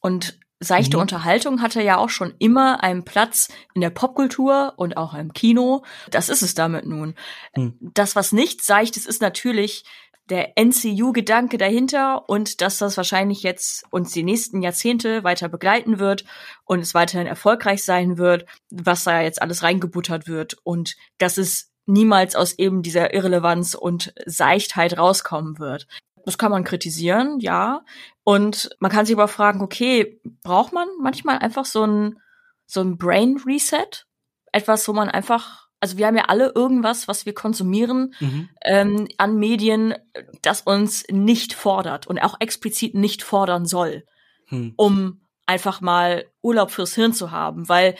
Und 0.00 0.38
seichte 0.60 0.96
mhm. 0.96 1.02
Unterhaltung 1.02 1.60
hatte 1.60 1.82
ja 1.82 1.98
auch 1.98 2.10
schon 2.10 2.34
immer 2.38 2.82
einen 2.82 3.04
Platz 3.04 3.48
in 3.74 3.82
der 3.82 3.90
Popkultur 3.90 4.72
und 4.76 4.96
auch 4.96 5.12
im 5.12 5.34
Kino. 5.34 5.84
Das 6.10 6.30
ist 6.30 6.42
es 6.42 6.54
damit 6.54 6.86
nun. 6.86 7.14
Mhm. 7.54 7.76
Das, 7.80 8.16
was 8.16 8.32
nicht 8.32 8.64
seicht 8.64 8.96
ist, 8.96 9.06
ist 9.06 9.20
natürlich 9.20 9.84
der 10.30 10.56
NCU-Gedanke 10.56 11.58
dahinter 11.58 12.28
und 12.28 12.60
dass 12.60 12.78
das 12.78 12.96
wahrscheinlich 12.96 13.42
jetzt 13.42 13.84
uns 13.90 14.12
die 14.12 14.22
nächsten 14.22 14.62
Jahrzehnte 14.62 15.24
weiter 15.24 15.48
begleiten 15.48 15.98
wird 15.98 16.24
und 16.64 16.80
es 16.80 16.94
weiterhin 16.94 17.26
erfolgreich 17.26 17.84
sein 17.84 18.18
wird, 18.18 18.46
was 18.70 19.04
da 19.04 19.20
jetzt 19.22 19.40
alles 19.40 19.62
reingebuttert 19.62 20.28
wird 20.28 20.56
und 20.64 20.96
dass 21.18 21.38
es 21.38 21.70
niemals 21.86 22.36
aus 22.36 22.58
eben 22.58 22.82
dieser 22.82 23.14
Irrelevanz 23.14 23.74
und 23.74 24.12
Seichtheit 24.26 24.98
rauskommen 24.98 25.58
wird. 25.58 25.86
Das 26.24 26.36
kann 26.36 26.50
man 26.50 26.64
kritisieren, 26.64 27.40
ja. 27.40 27.82
Und 28.22 28.76
man 28.80 28.90
kann 28.90 29.06
sich 29.06 29.16
aber 29.16 29.28
fragen, 29.28 29.62
okay, 29.62 30.20
braucht 30.42 30.74
man 30.74 30.86
manchmal 31.00 31.38
einfach 31.38 31.64
so 31.64 31.84
ein, 31.84 32.20
so 32.66 32.82
ein 32.82 32.98
Brain 32.98 33.40
Reset? 33.46 34.04
Etwas, 34.52 34.86
wo 34.86 34.92
man 34.92 35.08
einfach 35.08 35.67
also 35.80 35.96
wir 35.96 36.06
haben 36.06 36.16
ja 36.16 36.24
alle 36.24 36.52
irgendwas, 36.54 37.08
was 37.08 37.26
wir 37.26 37.34
konsumieren 37.34 38.14
mhm. 38.20 38.48
ähm, 38.64 39.08
an 39.16 39.36
Medien, 39.36 39.94
das 40.42 40.62
uns 40.62 41.04
nicht 41.10 41.54
fordert 41.54 42.06
und 42.06 42.18
auch 42.18 42.36
explizit 42.40 42.94
nicht 42.94 43.22
fordern 43.22 43.66
soll, 43.66 44.04
hm. 44.46 44.74
um 44.76 45.20
einfach 45.46 45.80
mal 45.80 46.26
Urlaub 46.42 46.70
fürs 46.70 46.94
Hirn 46.94 47.12
zu 47.12 47.30
haben, 47.30 47.68
weil 47.68 47.94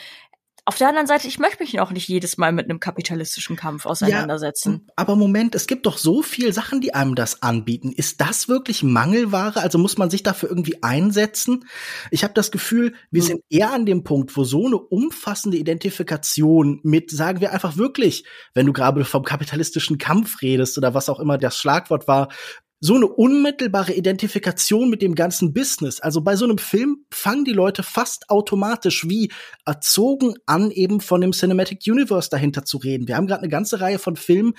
auf 0.69 0.77
der 0.77 0.87
anderen 0.87 1.07
Seite, 1.07 1.27
ich 1.27 1.39
möchte 1.39 1.63
mich 1.63 1.79
auch 1.79 1.89
nicht 1.89 2.07
jedes 2.07 2.37
Mal 2.37 2.51
mit 2.51 2.69
einem 2.69 2.79
kapitalistischen 2.79 3.55
Kampf 3.55 3.87
auseinandersetzen. 3.87 4.83
Ja, 4.85 4.93
aber 4.97 5.15
Moment, 5.15 5.55
es 5.55 5.65
gibt 5.65 5.87
doch 5.87 5.97
so 5.97 6.21
viel 6.21 6.53
Sachen, 6.53 6.79
die 6.79 6.93
einem 6.93 7.15
das 7.15 7.41
anbieten. 7.41 7.91
Ist 7.91 8.21
das 8.21 8.47
wirklich 8.47 8.83
Mangelware? 8.83 9.61
Also 9.61 9.79
muss 9.79 9.97
man 9.97 10.11
sich 10.11 10.21
dafür 10.21 10.47
irgendwie 10.49 10.83
einsetzen? 10.83 11.65
Ich 12.11 12.23
habe 12.23 12.35
das 12.35 12.51
Gefühl, 12.51 12.93
wir 13.09 13.21
hm. 13.23 13.27
sind 13.27 13.43
eher 13.49 13.73
an 13.73 13.87
dem 13.87 14.03
Punkt, 14.03 14.37
wo 14.37 14.43
so 14.43 14.67
eine 14.67 14.77
umfassende 14.77 15.57
Identifikation 15.57 16.81
mit, 16.83 17.09
sagen 17.09 17.41
wir 17.41 17.51
einfach 17.51 17.75
wirklich, 17.77 18.25
wenn 18.53 18.67
du 18.67 18.71
gerade 18.71 19.03
vom 19.05 19.23
kapitalistischen 19.23 19.97
Kampf 19.97 20.43
redest 20.43 20.77
oder 20.77 20.93
was 20.93 21.09
auch 21.09 21.19
immer 21.19 21.39
das 21.39 21.57
Schlagwort 21.57 22.07
war, 22.07 22.27
so 22.79 22.95
eine 22.95 23.07
unmittelbare 23.07 23.93
Identifikation 23.93 24.89
mit 24.89 25.01
dem 25.01 25.15
ganzen 25.15 25.53
Business. 25.53 25.99
Also 25.99 26.21
bei 26.21 26.35
so 26.35 26.45
einem 26.45 26.57
Film 26.57 27.05
fangen 27.11 27.43
die 27.43 27.53
Leute 27.53 27.83
fast 27.83 28.29
automatisch 28.29 29.07
wie 29.09 29.31
erzogen 29.65 30.35
an, 30.45 30.71
eben 30.71 31.01
von 31.01 31.21
dem 31.21 31.31
Cinematic 31.31 31.81
Universe 31.87 32.29
dahinter 32.29 32.63
zu 32.63 32.77
reden. 32.77 33.07
Wir 33.07 33.17
haben 33.17 33.27
gerade 33.27 33.41
eine 33.41 33.49
ganze 33.49 33.81
Reihe 33.81 33.99
von 33.99 34.15
Filmen, 34.15 34.53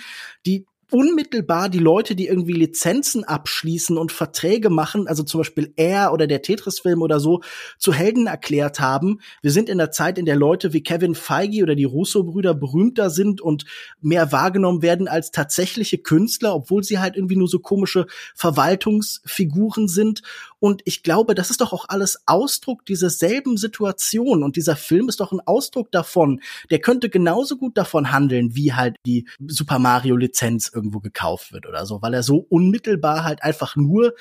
die 0.44 0.66
unmittelbar 0.90 1.68
die 1.68 1.78
Leute, 1.78 2.14
die 2.14 2.26
irgendwie 2.26 2.52
Lizenzen 2.52 3.24
abschließen 3.24 3.96
und 3.96 4.12
Verträge 4.12 4.70
machen, 4.70 5.06
also 5.06 5.22
zum 5.22 5.40
Beispiel 5.40 5.72
er 5.76 6.12
oder 6.12 6.26
der 6.26 6.42
Tetris-Film 6.42 7.02
oder 7.02 7.20
so, 7.20 7.40
zu 7.78 7.92
Helden 7.92 8.26
erklärt 8.26 8.80
haben. 8.80 9.20
Wir 9.42 9.50
sind 9.50 9.68
in 9.68 9.78
der 9.78 9.90
Zeit, 9.90 10.18
in 10.18 10.26
der 10.26 10.36
Leute 10.36 10.72
wie 10.72 10.82
Kevin 10.82 11.14
Feige 11.14 11.62
oder 11.62 11.74
die 11.74 11.84
Russo-Brüder 11.84 12.54
berühmter 12.54 13.10
sind 13.10 13.40
und 13.40 13.64
mehr 14.00 14.32
wahrgenommen 14.32 14.82
werden 14.82 15.08
als 15.08 15.30
tatsächliche 15.30 15.98
Künstler, 15.98 16.54
obwohl 16.54 16.84
sie 16.84 16.98
halt 16.98 17.16
irgendwie 17.16 17.36
nur 17.36 17.48
so 17.48 17.58
komische 17.58 18.06
Verwaltungsfiguren 18.34 19.88
sind. 19.88 20.22
Und 20.60 20.82
ich 20.84 21.02
glaube, 21.02 21.34
das 21.34 21.50
ist 21.50 21.60
doch 21.60 21.72
auch 21.72 21.86
alles 21.88 22.22
Ausdruck 22.26 22.84
dieser 22.84 23.10
selben 23.10 23.56
Situation. 23.56 24.42
Und 24.42 24.56
dieser 24.56 24.76
Film 24.76 25.08
ist 25.08 25.20
doch 25.20 25.32
ein 25.32 25.40
Ausdruck 25.40 25.90
davon. 25.90 26.40
Der 26.70 26.80
könnte 26.80 27.08
genauso 27.08 27.56
gut 27.56 27.76
davon 27.76 28.12
handeln, 28.12 28.54
wie 28.54 28.74
halt 28.74 28.96
die 29.06 29.26
Super 29.46 29.78
Mario 29.78 30.16
Lizenz 30.16 30.70
irgendwo 30.72 31.00
gekauft 31.00 31.52
wird 31.52 31.66
oder 31.66 31.86
so, 31.86 32.02
weil 32.02 32.14
er 32.14 32.22
so 32.22 32.46
unmittelbar 32.48 33.24
halt 33.24 33.42
einfach 33.42 33.74
nur 33.74 34.14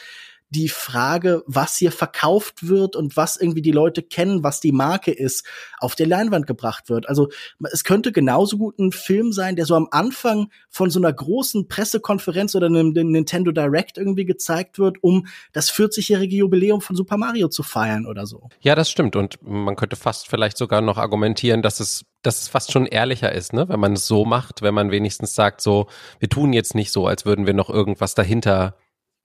die 0.50 0.70
Frage, 0.70 1.44
was 1.46 1.78
hier 1.78 1.92
verkauft 1.92 2.68
wird 2.68 2.96
und 2.96 3.16
was 3.16 3.38
irgendwie 3.38 3.62
die 3.62 3.72
Leute 3.72 4.02
kennen, 4.02 4.44
was 4.44 4.60
die 4.60 4.72
Marke 4.72 5.12
ist, 5.12 5.46
auf 5.80 5.96
der 5.96 6.08
Leinwand 6.08 6.48
gebracht 6.48 6.90
wird. 6.90 7.08
Also 7.08 7.30
es 7.72 7.84
könnte 7.84 8.12
genauso 8.12 8.58
gut 8.58 8.80
ein 8.80 8.92
Film 8.92 9.32
sein, 9.32 9.56
der 9.56 9.66
so 9.66 9.76
am 9.76 9.88
Anfang 9.92 10.50
von 10.70 10.90
so 10.90 11.00
einer 11.00 11.14
großen 11.14 11.68
Pressekonferenz 11.68 12.56
oder 12.56 12.66
einem 12.66 12.92
Nintendo 12.94 13.52
Direct 13.52 13.98
irgendwie 13.98 14.26
gezeigt 14.26 14.80
wird, 14.80 14.98
um 15.04 15.28
das 15.54 15.72
40-jährige 15.72 16.38
Jubiläum 16.38 16.82
von 16.82 16.96
Super 16.96 17.18
Mario 17.18 17.50
zu 17.50 17.62
feiern 17.62 18.08
oder 18.08 18.26
so. 18.26 18.50
Ja, 18.62 18.74
das 18.74 18.90
stimmt. 18.90 19.16
Und 19.16 19.38
man 19.44 19.76
könnte 19.76 19.96
fast 19.96 20.28
vielleicht 20.28 20.58
sogar 20.58 20.82
noch 20.82 20.98
argumentieren, 20.98 21.62
dass 21.62 21.80
es 21.80 22.06
dass 22.22 22.42
es 22.42 22.48
fast 22.50 22.74
schon 22.74 22.86
ehrlicher 22.86 23.32
ist, 23.32 23.54
ne? 23.54 23.70
wenn 23.70 23.80
man 23.80 23.94
es 23.94 24.06
so 24.06 24.26
macht, 24.26 24.62
wenn 24.62 24.74
man 24.74 24.92
wenigstens 24.92 25.36
sagt, 25.36 25.62
so, 25.62 25.88
wir 26.20 26.28
tun 26.28 26.52
jetzt 26.52 26.76
nicht 26.76 26.92
so, 26.92 27.08
als 27.08 27.26
würden 27.26 27.46
wir 27.46 27.54
noch 27.54 27.70
irgendwas 27.70 28.14
dahinter 28.14 28.76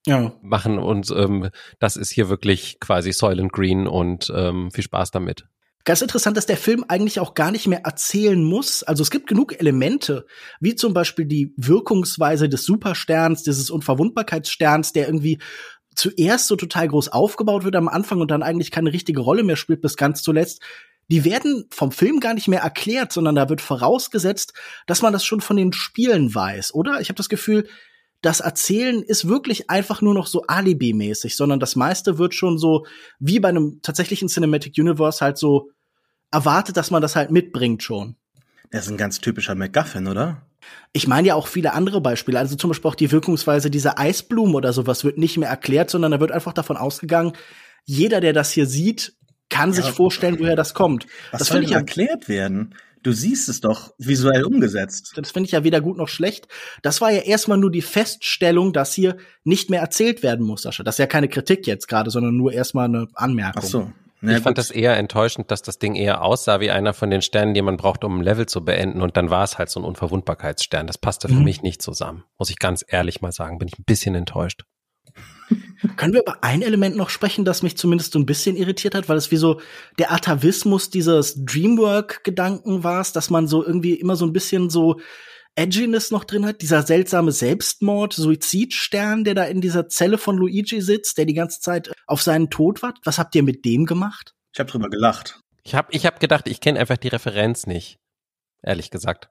ja. 0.06 0.32
machen 0.42 0.78
und 0.78 1.10
ähm, 1.10 1.50
das 1.78 1.96
ist 1.96 2.10
hier 2.10 2.28
wirklich 2.28 2.78
quasi 2.80 3.12
Soylent 3.12 3.52
Green 3.52 3.86
und 3.86 4.32
ähm, 4.34 4.70
viel 4.70 4.84
Spaß 4.84 5.10
damit. 5.10 5.46
Ganz 5.86 6.00
interessant, 6.00 6.38
dass 6.38 6.46
der 6.46 6.56
Film 6.56 6.82
eigentlich 6.88 7.20
auch 7.20 7.34
gar 7.34 7.50
nicht 7.50 7.66
mehr 7.66 7.84
erzählen 7.84 8.42
muss. 8.42 8.82
Also 8.82 9.02
es 9.02 9.10
gibt 9.10 9.26
genug 9.26 9.60
Elemente, 9.60 10.24
wie 10.58 10.74
zum 10.74 10.94
Beispiel 10.94 11.26
die 11.26 11.52
Wirkungsweise 11.58 12.48
des 12.48 12.64
Supersterns, 12.64 13.42
dieses 13.42 13.70
Unverwundbarkeitssterns, 13.70 14.94
der 14.94 15.06
irgendwie 15.08 15.40
zuerst 15.94 16.48
so 16.48 16.56
total 16.56 16.88
groß 16.88 17.08
aufgebaut 17.08 17.64
wird 17.64 17.76
am 17.76 17.88
Anfang 17.88 18.20
und 18.22 18.30
dann 18.30 18.42
eigentlich 18.42 18.70
keine 18.70 18.94
richtige 18.94 19.20
Rolle 19.20 19.42
mehr 19.42 19.56
spielt 19.56 19.82
bis 19.82 19.96
ganz 19.96 20.22
zuletzt. 20.22 20.62
Die 21.10 21.26
werden 21.26 21.66
vom 21.70 21.92
Film 21.92 22.18
gar 22.18 22.32
nicht 22.32 22.48
mehr 22.48 22.60
erklärt, 22.60 23.12
sondern 23.12 23.34
da 23.34 23.50
wird 23.50 23.60
vorausgesetzt, 23.60 24.54
dass 24.86 25.02
man 25.02 25.12
das 25.12 25.22
schon 25.22 25.42
von 25.42 25.58
den 25.58 25.74
Spielen 25.74 26.34
weiß, 26.34 26.74
oder? 26.74 27.02
Ich 27.02 27.10
habe 27.10 27.18
das 27.18 27.28
Gefühl, 27.28 27.68
das 28.24 28.40
Erzählen 28.40 29.02
ist 29.02 29.28
wirklich 29.28 29.68
einfach 29.68 30.00
nur 30.00 30.14
noch 30.14 30.26
so 30.26 30.44
Alibi-mäßig, 30.46 31.36
sondern 31.36 31.60
das 31.60 31.76
meiste 31.76 32.16
wird 32.18 32.34
schon 32.34 32.58
so 32.58 32.86
wie 33.18 33.38
bei 33.38 33.50
einem 33.50 33.80
tatsächlichen 33.82 34.28
Cinematic 34.28 34.74
Universe 34.78 35.22
halt 35.22 35.36
so 35.36 35.70
erwartet, 36.30 36.76
dass 36.76 36.90
man 36.90 37.02
das 37.02 37.16
halt 37.16 37.30
mitbringt 37.30 37.82
schon. 37.82 38.16
Das 38.70 38.86
ist 38.86 38.90
ein 38.90 38.96
ganz 38.96 39.20
typischer 39.20 39.54
MacGuffin, 39.54 40.08
oder? 40.08 40.42
Ich 40.94 41.06
meine 41.06 41.28
ja 41.28 41.34
auch 41.34 41.46
viele 41.46 41.74
andere 41.74 42.00
Beispiele. 42.00 42.38
Also 42.38 42.56
zum 42.56 42.70
Beispiel 42.70 42.90
auch 42.90 42.94
die 42.94 43.12
Wirkungsweise 43.12 43.70
dieser 43.70 43.98
Eisblumen 43.98 44.54
oder 44.54 44.72
sowas 44.72 45.04
wird 45.04 45.18
nicht 45.18 45.36
mehr 45.36 45.50
erklärt, 45.50 45.90
sondern 45.90 46.12
da 46.12 46.20
wird 46.20 46.32
einfach 46.32 46.54
davon 46.54 46.78
ausgegangen, 46.78 47.34
jeder, 47.84 48.22
der 48.22 48.32
das 48.32 48.50
hier 48.50 48.66
sieht, 48.66 49.14
kann 49.50 49.70
ja, 49.70 49.76
sich 49.76 49.90
vorstellen, 49.90 50.38
woher 50.38 50.56
das 50.56 50.72
kommt. 50.72 51.06
Was 51.30 51.40
das 51.40 51.48
soll 51.48 51.60
nicht 51.60 51.72
erklärt 51.72 52.28
werden? 52.28 52.74
Du 53.04 53.12
siehst 53.12 53.50
es 53.50 53.60
doch 53.60 53.92
visuell 53.98 54.44
umgesetzt. 54.44 55.12
Das 55.16 55.30
finde 55.30 55.46
ich 55.46 55.52
ja 55.52 55.62
weder 55.62 55.82
gut 55.82 55.98
noch 55.98 56.08
schlecht. 56.08 56.48
Das 56.80 57.02
war 57.02 57.12
ja 57.12 57.20
erstmal 57.20 57.58
nur 57.58 57.70
die 57.70 57.82
Feststellung, 57.82 58.72
dass 58.72 58.94
hier 58.94 59.18
nicht 59.44 59.68
mehr 59.68 59.82
erzählt 59.82 60.22
werden 60.22 60.44
muss, 60.44 60.62
Sascha. 60.62 60.82
Das 60.82 60.94
ist 60.94 61.00
ja 61.00 61.06
keine 61.06 61.28
Kritik 61.28 61.66
jetzt 61.66 61.86
gerade, 61.86 62.10
sondern 62.10 62.34
nur 62.34 62.52
erstmal 62.52 62.86
eine 62.86 63.08
Anmerkung. 63.12 63.62
Ach 63.62 63.68
so. 63.68 63.92
Na, 64.22 64.38
ich 64.38 64.42
fand 64.42 64.56
das 64.56 64.70
eher 64.70 64.96
enttäuschend, 64.96 65.50
dass 65.50 65.60
das 65.60 65.78
Ding 65.78 65.96
eher 65.96 66.22
aussah 66.22 66.60
wie 66.60 66.70
einer 66.70 66.94
von 66.94 67.10
den 67.10 67.20
Sternen, 67.20 67.52
die 67.52 67.60
man 67.60 67.76
braucht, 67.76 68.04
um 68.04 68.20
ein 68.20 68.22
Level 68.22 68.46
zu 68.46 68.64
beenden. 68.64 69.02
Und 69.02 69.18
dann 69.18 69.28
war 69.28 69.44
es 69.44 69.58
halt 69.58 69.68
so 69.68 69.80
ein 69.80 69.84
Unverwundbarkeitsstern. 69.84 70.86
Das 70.86 70.96
passte 70.96 71.28
für 71.28 71.34
mhm. 71.34 71.44
mich 71.44 71.60
nicht 71.60 71.82
zusammen. 71.82 72.24
Muss 72.38 72.48
ich 72.48 72.58
ganz 72.58 72.82
ehrlich 72.88 73.20
mal 73.20 73.32
sagen. 73.32 73.58
Bin 73.58 73.68
ich 73.68 73.78
ein 73.78 73.84
bisschen 73.84 74.14
enttäuscht. 74.14 74.64
Können 75.96 76.14
wir 76.14 76.22
über 76.22 76.42
ein 76.42 76.62
Element 76.62 76.96
noch 76.96 77.10
sprechen, 77.10 77.44
das 77.44 77.62
mich 77.62 77.76
zumindest 77.76 78.12
so 78.12 78.18
ein 78.18 78.26
bisschen 78.26 78.56
irritiert 78.56 78.94
hat, 78.94 79.08
weil 79.08 79.16
es 79.16 79.30
wie 79.30 79.36
so 79.36 79.60
der 79.98 80.12
Atavismus 80.12 80.90
dieses 80.90 81.44
Dreamwork-Gedanken 81.44 82.84
war, 82.84 83.04
dass 83.12 83.30
man 83.30 83.46
so 83.46 83.64
irgendwie 83.64 83.94
immer 83.94 84.16
so 84.16 84.24
ein 84.24 84.32
bisschen 84.32 84.70
so 84.70 85.00
Edginess 85.56 86.10
noch 86.10 86.24
drin 86.24 86.46
hat, 86.46 86.62
dieser 86.62 86.82
seltsame 86.82 87.32
Selbstmord, 87.32 88.12
Suizidstern, 88.12 89.24
der 89.24 89.34
da 89.34 89.44
in 89.44 89.60
dieser 89.60 89.88
Zelle 89.88 90.18
von 90.18 90.36
Luigi 90.36 90.80
sitzt, 90.80 91.16
der 91.18 91.26
die 91.26 91.34
ganze 91.34 91.60
Zeit 91.60 91.92
auf 92.06 92.22
seinen 92.22 92.50
Tod 92.50 92.82
wartet. 92.82 93.06
Was 93.06 93.18
habt 93.18 93.34
ihr 93.34 93.42
mit 93.42 93.64
dem 93.64 93.86
gemacht? 93.86 94.34
Ich 94.52 94.60
habe 94.60 94.70
drüber 94.70 94.88
gelacht. 94.88 95.40
Ich 95.62 95.74
habe 95.74 95.88
ich 95.92 96.06
hab 96.06 96.20
gedacht, 96.20 96.48
ich 96.48 96.60
kenne 96.60 96.80
einfach 96.80 96.96
die 96.96 97.08
Referenz 97.08 97.66
nicht. 97.66 97.98
Ehrlich 98.62 98.90
gesagt. 98.90 99.30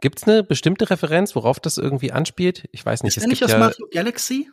Gibt's 0.00 0.24
eine 0.24 0.42
bestimmte 0.42 0.90
Referenz, 0.90 1.34
worauf 1.34 1.60
das 1.60 1.76
irgendwie 1.76 2.12
anspielt? 2.12 2.68
Ich 2.72 2.86
weiß 2.86 3.02
nicht. 3.02 3.16
Ist 3.16 3.24
es 3.24 3.28
nicht 3.28 3.44
aus 3.44 3.50
ja 3.50 3.58
Mario 3.58 3.86
Galaxy? 3.90 4.48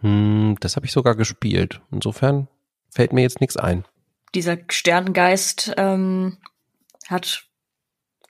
Hm, 0.00 0.56
das 0.60 0.76
habe 0.76 0.86
ich 0.86 0.92
sogar 0.92 1.14
gespielt. 1.14 1.80
Insofern 1.90 2.48
fällt 2.90 3.12
mir 3.12 3.22
jetzt 3.22 3.40
nichts 3.40 3.56
ein. 3.56 3.84
Dieser 4.34 4.58
Sternengeist 4.68 5.72
ähm, 5.76 6.38
hat 7.08 7.44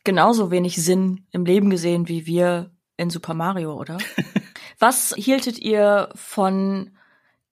genauso 0.04 0.50
wenig 0.50 0.83
Sinn 0.83 1.26
im 1.33 1.44
Leben 1.44 1.70
gesehen 1.70 2.09
wie 2.09 2.26
wir 2.26 2.70
in 2.96 3.11
Super 3.11 3.35
Mario, 3.35 3.74
oder? 3.74 3.98
Was 4.78 5.14
hieltet 5.16 5.59
ihr 5.59 6.11
von 6.14 6.96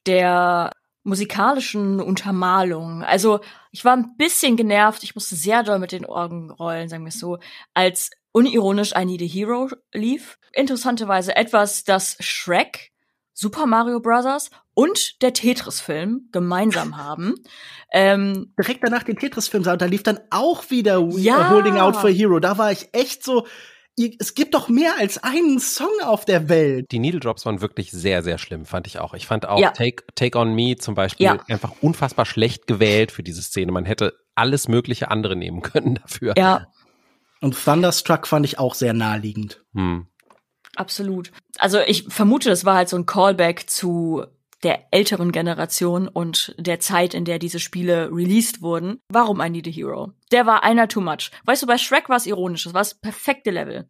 der 0.06 0.72
musikalischen 1.02 2.00
Untermalung? 2.00 3.02
Also, 3.02 3.40
ich 3.72 3.84
war 3.84 3.96
ein 3.96 4.16
bisschen 4.16 4.56
genervt, 4.56 5.02
ich 5.02 5.14
musste 5.14 5.36
sehr 5.36 5.62
doll 5.62 5.78
mit 5.78 5.92
den 5.92 6.06
Augen 6.06 6.50
rollen, 6.50 6.88
sagen 6.88 7.04
wir 7.04 7.08
es 7.08 7.18
so, 7.18 7.38
als 7.74 8.10
unironisch 8.32 8.92
I 8.96 9.04
Need 9.04 9.22
a 9.22 9.24
Hero 9.24 9.68
lief. 9.92 10.38
Interessanterweise 10.52 11.34
etwas, 11.36 11.84
das 11.84 12.16
Shrek, 12.20 12.92
Super 13.38 13.66
Mario 13.66 14.00
Bros. 14.00 14.48
und 14.72 15.20
der 15.22 15.34
Tetris-Film 15.34 16.30
gemeinsam 16.32 16.96
haben. 17.04 17.34
Ähm, 17.92 18.54
Direkt 18.58 18.82
danach 18.82 19.02
den 19.02 19.16
Tetris-Film 19.18 19.62
sah, 19.62 19.74
und 19.74 19.82
da 19.82 19.86
lief 19.86 20.02
dann 20.02 20.18
auch 20.30 20.70
wieder 20.70 21.06
Ja. 21.16 21.50
Holding 21.50 21.76
Out 21.76 21.96
for 21.96 22.08
a 22.08 22.12
Hero. 22.12 22.40
Da 22.40 22.56
war 22.56 22.72
ich 22.72 22.88
echt 22.92 23.22
so, 23.22 23.46
es 24.18 24.34
gibt 24.34 24.54
doch 24.54 24.68
mehr 24.70 24.94
als 24.98 25.22
einen 25.22 25.58
Song 25.58 25.92
auf 26.02 26.24
der 26.24 26.48
Welt. 26.48 26.86
Die 26.92 26.98
Needle 26.98 27.20
Drops 27.20 27.44
waren 27.44 27.60
wirklich 27.60 27.90
sehr, 27.92 28.22
sehr 28.22 28.38
schlimm, 28.38 28.64
fand 28.64 28.86
ich 28.86 28.98
auch. 29.00 29.12
Ich 29.12 29.26
fand 29.26 29.46
auch 29.46 29.58
Ja. 29.60 29.70
Take, 29.72 30.04
Take 30.14 30.38
on 30.38 30.54
Me 30.54 30.76
zum 30.76 30.94
Beispiel 30.94 31.26
Ja. 31.26 31.38
einfach 31.48 31.72
unfassbar 31.82 32.24
schlecht 32.24 32.66
gewählt 32.66 33.12
für 33.12 33.22
diese 33.22 33.42
Szene. 33.42 33.70
Man 33.70 33.84
hätte 33.84 34.14
alles 34.34 34.66
mögliche 34.68 35.10
andere 35.10 35.36
nehmen 35.36 35.60
können 35.60 35.96
dafür. 35.96 36.32
ja, 36.38 36.66
Und 37.42 37.54
Thunderstruck 37.62 38.26
fand 38.26 38.46
ich 38.46 38.58
auch 38.58 38.74
sehr 38.74 38.94
naheliegend. 38.94 39.62
Hm. 39.74 40.06
Absolut. 40.78 41.32
Also 41.58 41.80
ich 41.80 42.04
vermute, 42.08 42.48
das 42.48 42.64
war 42.64 42.76
halt 42.76 42.88
so 42.88 42.96
ein 42.96 43.06
Callback 43.06 43.68
zu 43.68 44.24
der 44.62 44.86
älteren 44.90 45.32
Generation 45.32 46.08
und 46.08 46.54
der 46.58 46.80
Zeit, 46.80 47.14
in 47.14 47.24
der 47.24 47.38
diese 47.38 47.60
Spiele 47.60 48.10
released 48.10 48.62
wurden. 48.62 49.00
Warum 49.08 49.40
I 49.40 49.50
Need 49.50 49.68
a 49.68 49.70
Hero? 49.70 50.12
Der 50.32 50.46
war 50.46 50.64
einer 50.64 50.88
too 50.88 51.00
much. 51.00 51.30
Weißt 51.44 51.62
du, 51.62 51.66
bei 51.66 51.78
Shrek 51.78 52.08
war 52.08 52.16
es 52.16 52.26
ironisch, 52.26 52.64
das 52.64 52.74
war 52.74 52.80
das 52.80 52.94
perfekte 52.94 53.50
Level. 53.50 53.88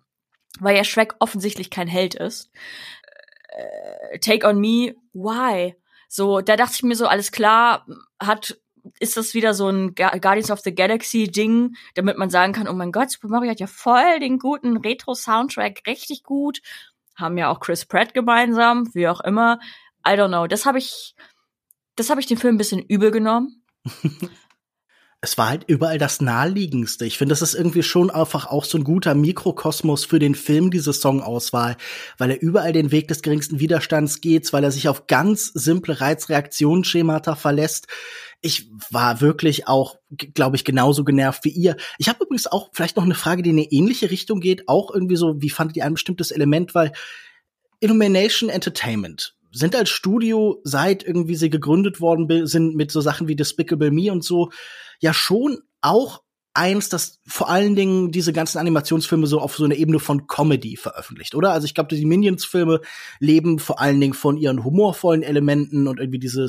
Weil 0.59 0.77
ja 0.77 0.85
Shrek 0.85 1.15
offensichtlich 1.21 1.71
kein 1.71 1.89
Held 1.89 2.15
ist. 2.15 2.51
Äh, 3.49 4.19
Take 4.19 4.47
on 4.47 4.59
Me, 4.59 4.97
why? 5.13 5.75
So, 6.09 6.41
da 6.41 6.57
dachte 6.57 6.75
ich 6.75 6.83
mir 6.83 6.97
so, 6.97 7.07
alles 7.07 7.33
klar, 7.33 7.87
hat 8.21 8.59
ist 8.99 9.17
das 9.17 9.35
wieder 9.35 9.55
so 9.55 9.69
ein 9.69 9.95
Guardians 9.95 10.51
of 10.51 10.61
the 10.61 10.75
Galaxy 10.75 11.29
Ding, 11.31 11.77
damit 11.95 12.19
man 12.19 12.31
sagen 12.31 12.53
kann, 12.53 12.69
oh 12.69 12.73
mein 12.73 12.93
Gott, 12.93 13.11
Super 13.11 13.29
Mario 13.29 13.51
hat 13.51 13.61
ja 13.61 13.67
voll 13.67 14.21
den 14.21 14.39
guten 14.39 14.77
Retro-Soundtrack, 14.77 15.83
richtig 15.87 16.23
gut. 16.23 16.61
Haben 17.15 17.39
ja 17.39 17.51
auch 17.51 17.61
Chris 17.61 17.87
Pratt 17.87 18.15
gemeinsam, 18.15 18.89
wie 18.95 19.09
auch 19.09 19.21
immer. 19.21 19.59
I 20.07 20.11
don't 20.11 20.29
know. 20.29 20.47
Das 20.47 20.67
habe 20.67 20.79
ich, 20.79 21.15
das 21.97 22.11
habe 22.11 22.21
ich 22.21 22.27
dem 22.27 22.39
Film 22.39 22.55
ein 22.55 22.59
bisschen 22.59 22.83
übel 22.83 23.11
genommen. 23.11 23.63
Es 25.27 25.37
war 25.37 25.49
halt 25.49 25.65
überall 25.67 25.99
das 25.99 26.21
naheliegendste. 26.21 27.05
Ich 27.05 27.19
finde, 27.19 27.33
das 27.33 27.43
ist 27.43 27.55
irgendwie 27.55 27.83
schon 27.83 28.11
einfach 28.11 28.47
auch 28.47 28.65
so 28.65 28.79
ein 28.79 28.85
guter 28.85 29.17
Mikrokosmos 29.17 30.05
für 30.05 30.21
den 30.21 30.37
Film, 30.37 30.71
diese 30.71 30.93
Songauswahl, 30.93 31.77
weil 32.17 32.31
er 32.31 32.41
überall 32.41 32.73
den 32.73 32.93
Weg 32.93 33.09
des 33.09 33.23
geringsten 33.23 33.59
Widerstands 33.59 34.21
geht, 34.21 34.53
weil 34.53 34.63
er 34.63 34.71
sich 34.71 34.89
auf 34.89 35.09
ganz 35.09 35.47
simple 35.53 36.01
Reizreaktionsschemata 36.01 37.35
verlässt. 37.35 37.89
Ich 38.41 38.71
war 38.93 39.21
wirklich 39.21 39.67
auch, 39.67 39.97
glaube 40.33 40.55
ich, 40.55 40.65
genauso 40.65 41.03
genervt 41.03 41.45
wie 41.45 41.51
ihr. 41.51 41.77
Ich 41.99 42.09
habe 42.09 42.23
übrigens 42.23 42.47
auch 42.47 42.71
vielleicht 42.73 42.97
noch 42.97 43.03
eine 43.03 43.17
Frage, 43.17 43.43
die 43.43 43.51
in 43.51 43.57
eine 43.57 43.73
ähnliche 43.73 44.13
Richtung 44.13 44.39
geht. 44.39 44.69
Auch 44.69 44.95
irgendwie 44.95 45.17
so, 45.17 45.43
wie 45.43 45.51
fandet 45.51 45.77
ihr 45.77 45.87
ein 45.87 45.95
bestimmtes 45.95 46.31
Element? 46.31 46.73
Weil 46.73 46.93
Illumination 47.81 48.49
Entertainment 48.49 49.36
sind 49.53 49.75
als 49.75 49.91
Studio, 49.91 50.61
seit 50.65 51.03
irgendwie 51.05 51.37
sie 51.37 51.51
gegründet 51.51 52.01
worden 52.01 52.47
sind 52.47 52.75
mit 52.75 52.91
so 52.91 53.01
Sachen 53.01 53.29
wie 53.29 53.37
Despicable 53.37 53.91
Me 53.91 54.13
und 54.13 54.25
so, 54.25 54.51
ja 55.01 55.13
schon 55.15 55.59
auch 55.81 56.23
eins, 56.57 56.89
das 56.89 57.21
vor 57.27 57.51
allen 57.51 57.77
Dingen 57.77 58.11
diese 58.11 58.33
ganzen 58.33 58.59
Animationsfilme 58.59 59.27
so 59.27 59.41
auf 59.41 59.57
so 59.57 59.65
eine 59.65 59.77
Ebene 59.77 59.99
von 59.99 60.27
Comedy 60.27 60.77
veröffentlicht, 60.77 61.35
oder? 61.35 61.53
Also 61.53 61.67
ich 61.67 61.75
glaube, 61.75 61.95
die 61.95 62.05
Minions-Filme 62.05 62.81
leben 63.21 63.59
vor 63.59 63.81
allen 63.81 64.01
Dingen 64.01 64.15
von 64.15 64.39
ihren 64.39 64.65
humorvollen 64.65 65.23
Elementen 65.23 65.87
und 65.87 66.01
irgendwie 66.01 66.19
diese 66.19 66.49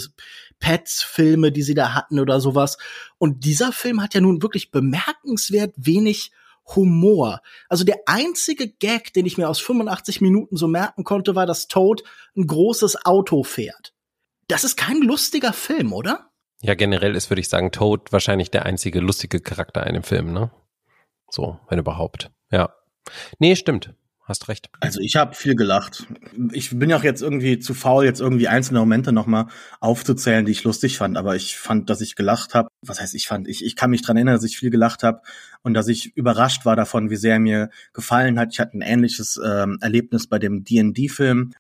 Pets-Filme, 0.59 1.51
die 1.51 1.61
sie 1.61 1.75
da 1.75 1.93
hatten 1.93 2.19
oder 2.19 2.39
sowas. 2.39 2.77
Und 3.17 3.43
dieser 3.43 3.71
Film 3.73 4.01
hat 4.01 4.13
ja 4.13 4.21
nun 4.21 4.41
wirklich 4.41 4.71
bemerkenswert 4.71 5.73
wenig 5.75 6.31
Humor. 6.75 7.41
Also 7.69 7.83
der 7.83 7.99
einzige 8.05 8.67
Gag, 8.67 9.13
den 9.13 9.25
ich 9.25 9.37
mir 9.37 9.49
aus 9.49 9.59
85 9.59 10.21
Minuten 10.21 10.57
so 10.57 10.67
merken 10.67 11.03
konnte, 11.03 11.35
war, 11.35 11.45
dass 11.45 11.67
Toad 11.67 12.03
ein 12.35 12.47
großes 12.47 13.05
Auto 13.05 13.43
fährt. 13.43 13.93
Das 14.47 14.63
ist 14.63 14.77
kein 14.77 15.01
lustiger 15.01 15.53
Film, 15.53 15.93
oder? 15.93 16.29
Ja, 16.61 16.73
generell 16.73 17.15
ist, 17.15 17.29
würde 17.29 17.41
ich 17.41 17.49
sagen, 17.49 17.71
Toad 17.71 18.11
wahrscheinlich 18.11 18.49
der 18.49 18.65
einzige 18.65 18.99
lustige 18.99 19.39
Charakter 19.39 19.85
in 19.85 19.93
dem 19.93 20.03
Film, 20.03 20.33
ne? 20.33 20.51
So, 21.29 21.59
wenn 21.69 21.79
überhaupt. 21.79 22.31
Ja. 22.51 22.73
Nee, 23.39 23.55
stimmt. 23.55 23.93
Hast 24.27 24.49
recht. 24.49 24.69
Also 24.81 24.99
ich 24.99 25.15
habe 25.15 25.35
viel 25.35 25.55
gelacht. 25.55 26.05
Ich 26.51 26.77
bin 26.77 26.89
ja 26.89 26.97
auch 26.97 27.03
jetzt 27.03 27.21
irgendwie 27.21 27.59
zu 27.59 27.73
faul, 27.73 28.03
jetzt 28.03 28.19
irgendwie 28.19 28.49
einzelne 28.49 28.79
Momente 28.79 29.13
nochmal 29.13 29.45
aufzuzählen, 29.79 30.43
die 30.45 30.51
ich 30.51 30.65
lustig 30.65 30.97
fand. 30.97 31.15
Aber 31.15 31.37
ich 31.37 31.57
fand, 31.57 31.89
dass 31.89 32.01
ich 32.01 32.15
gelacht 32.15 32.53
habe. 32.53 32.67
Was 32.81 32.99
heißt, 32.99 33.15
ich 33.15 33.25
fand, 33.25 33.47
ich, 33.47 33.63
ich 33.63 33.77
kann 33.77 33.89
mich 33.89 34.01
dran 34.01 34.17
erinnern, 34.17 34.35
dass 34.35 34.43
ich 34.43 34.57
viel 34.57 34.69
gelacht 34.69 35.03
habe 35.03 35.21
und 35.63 35.75
dass 35.75 35.87
ich 35.87 36.17
überrascht 36.17 36.65
war 36.65 36.75
davon, 36.75 37.09
wie 37.09 37.15
sehr 37.15 37.35
er 37.35 37.39
mir 37.39 37.69
gefallen 37.93 38.37
hat. 38.37 38.49
Ich 38.51 38.59
hatte 38.59 38.77
ein 38.77 38.81
ähnliches 38.81 39.39
ähm, 39.41 39.77
Erlebnis 39.79 40.27
bei 40.27 40.39
dem 40.39 40.65
D&D-Film. 40.65 41.53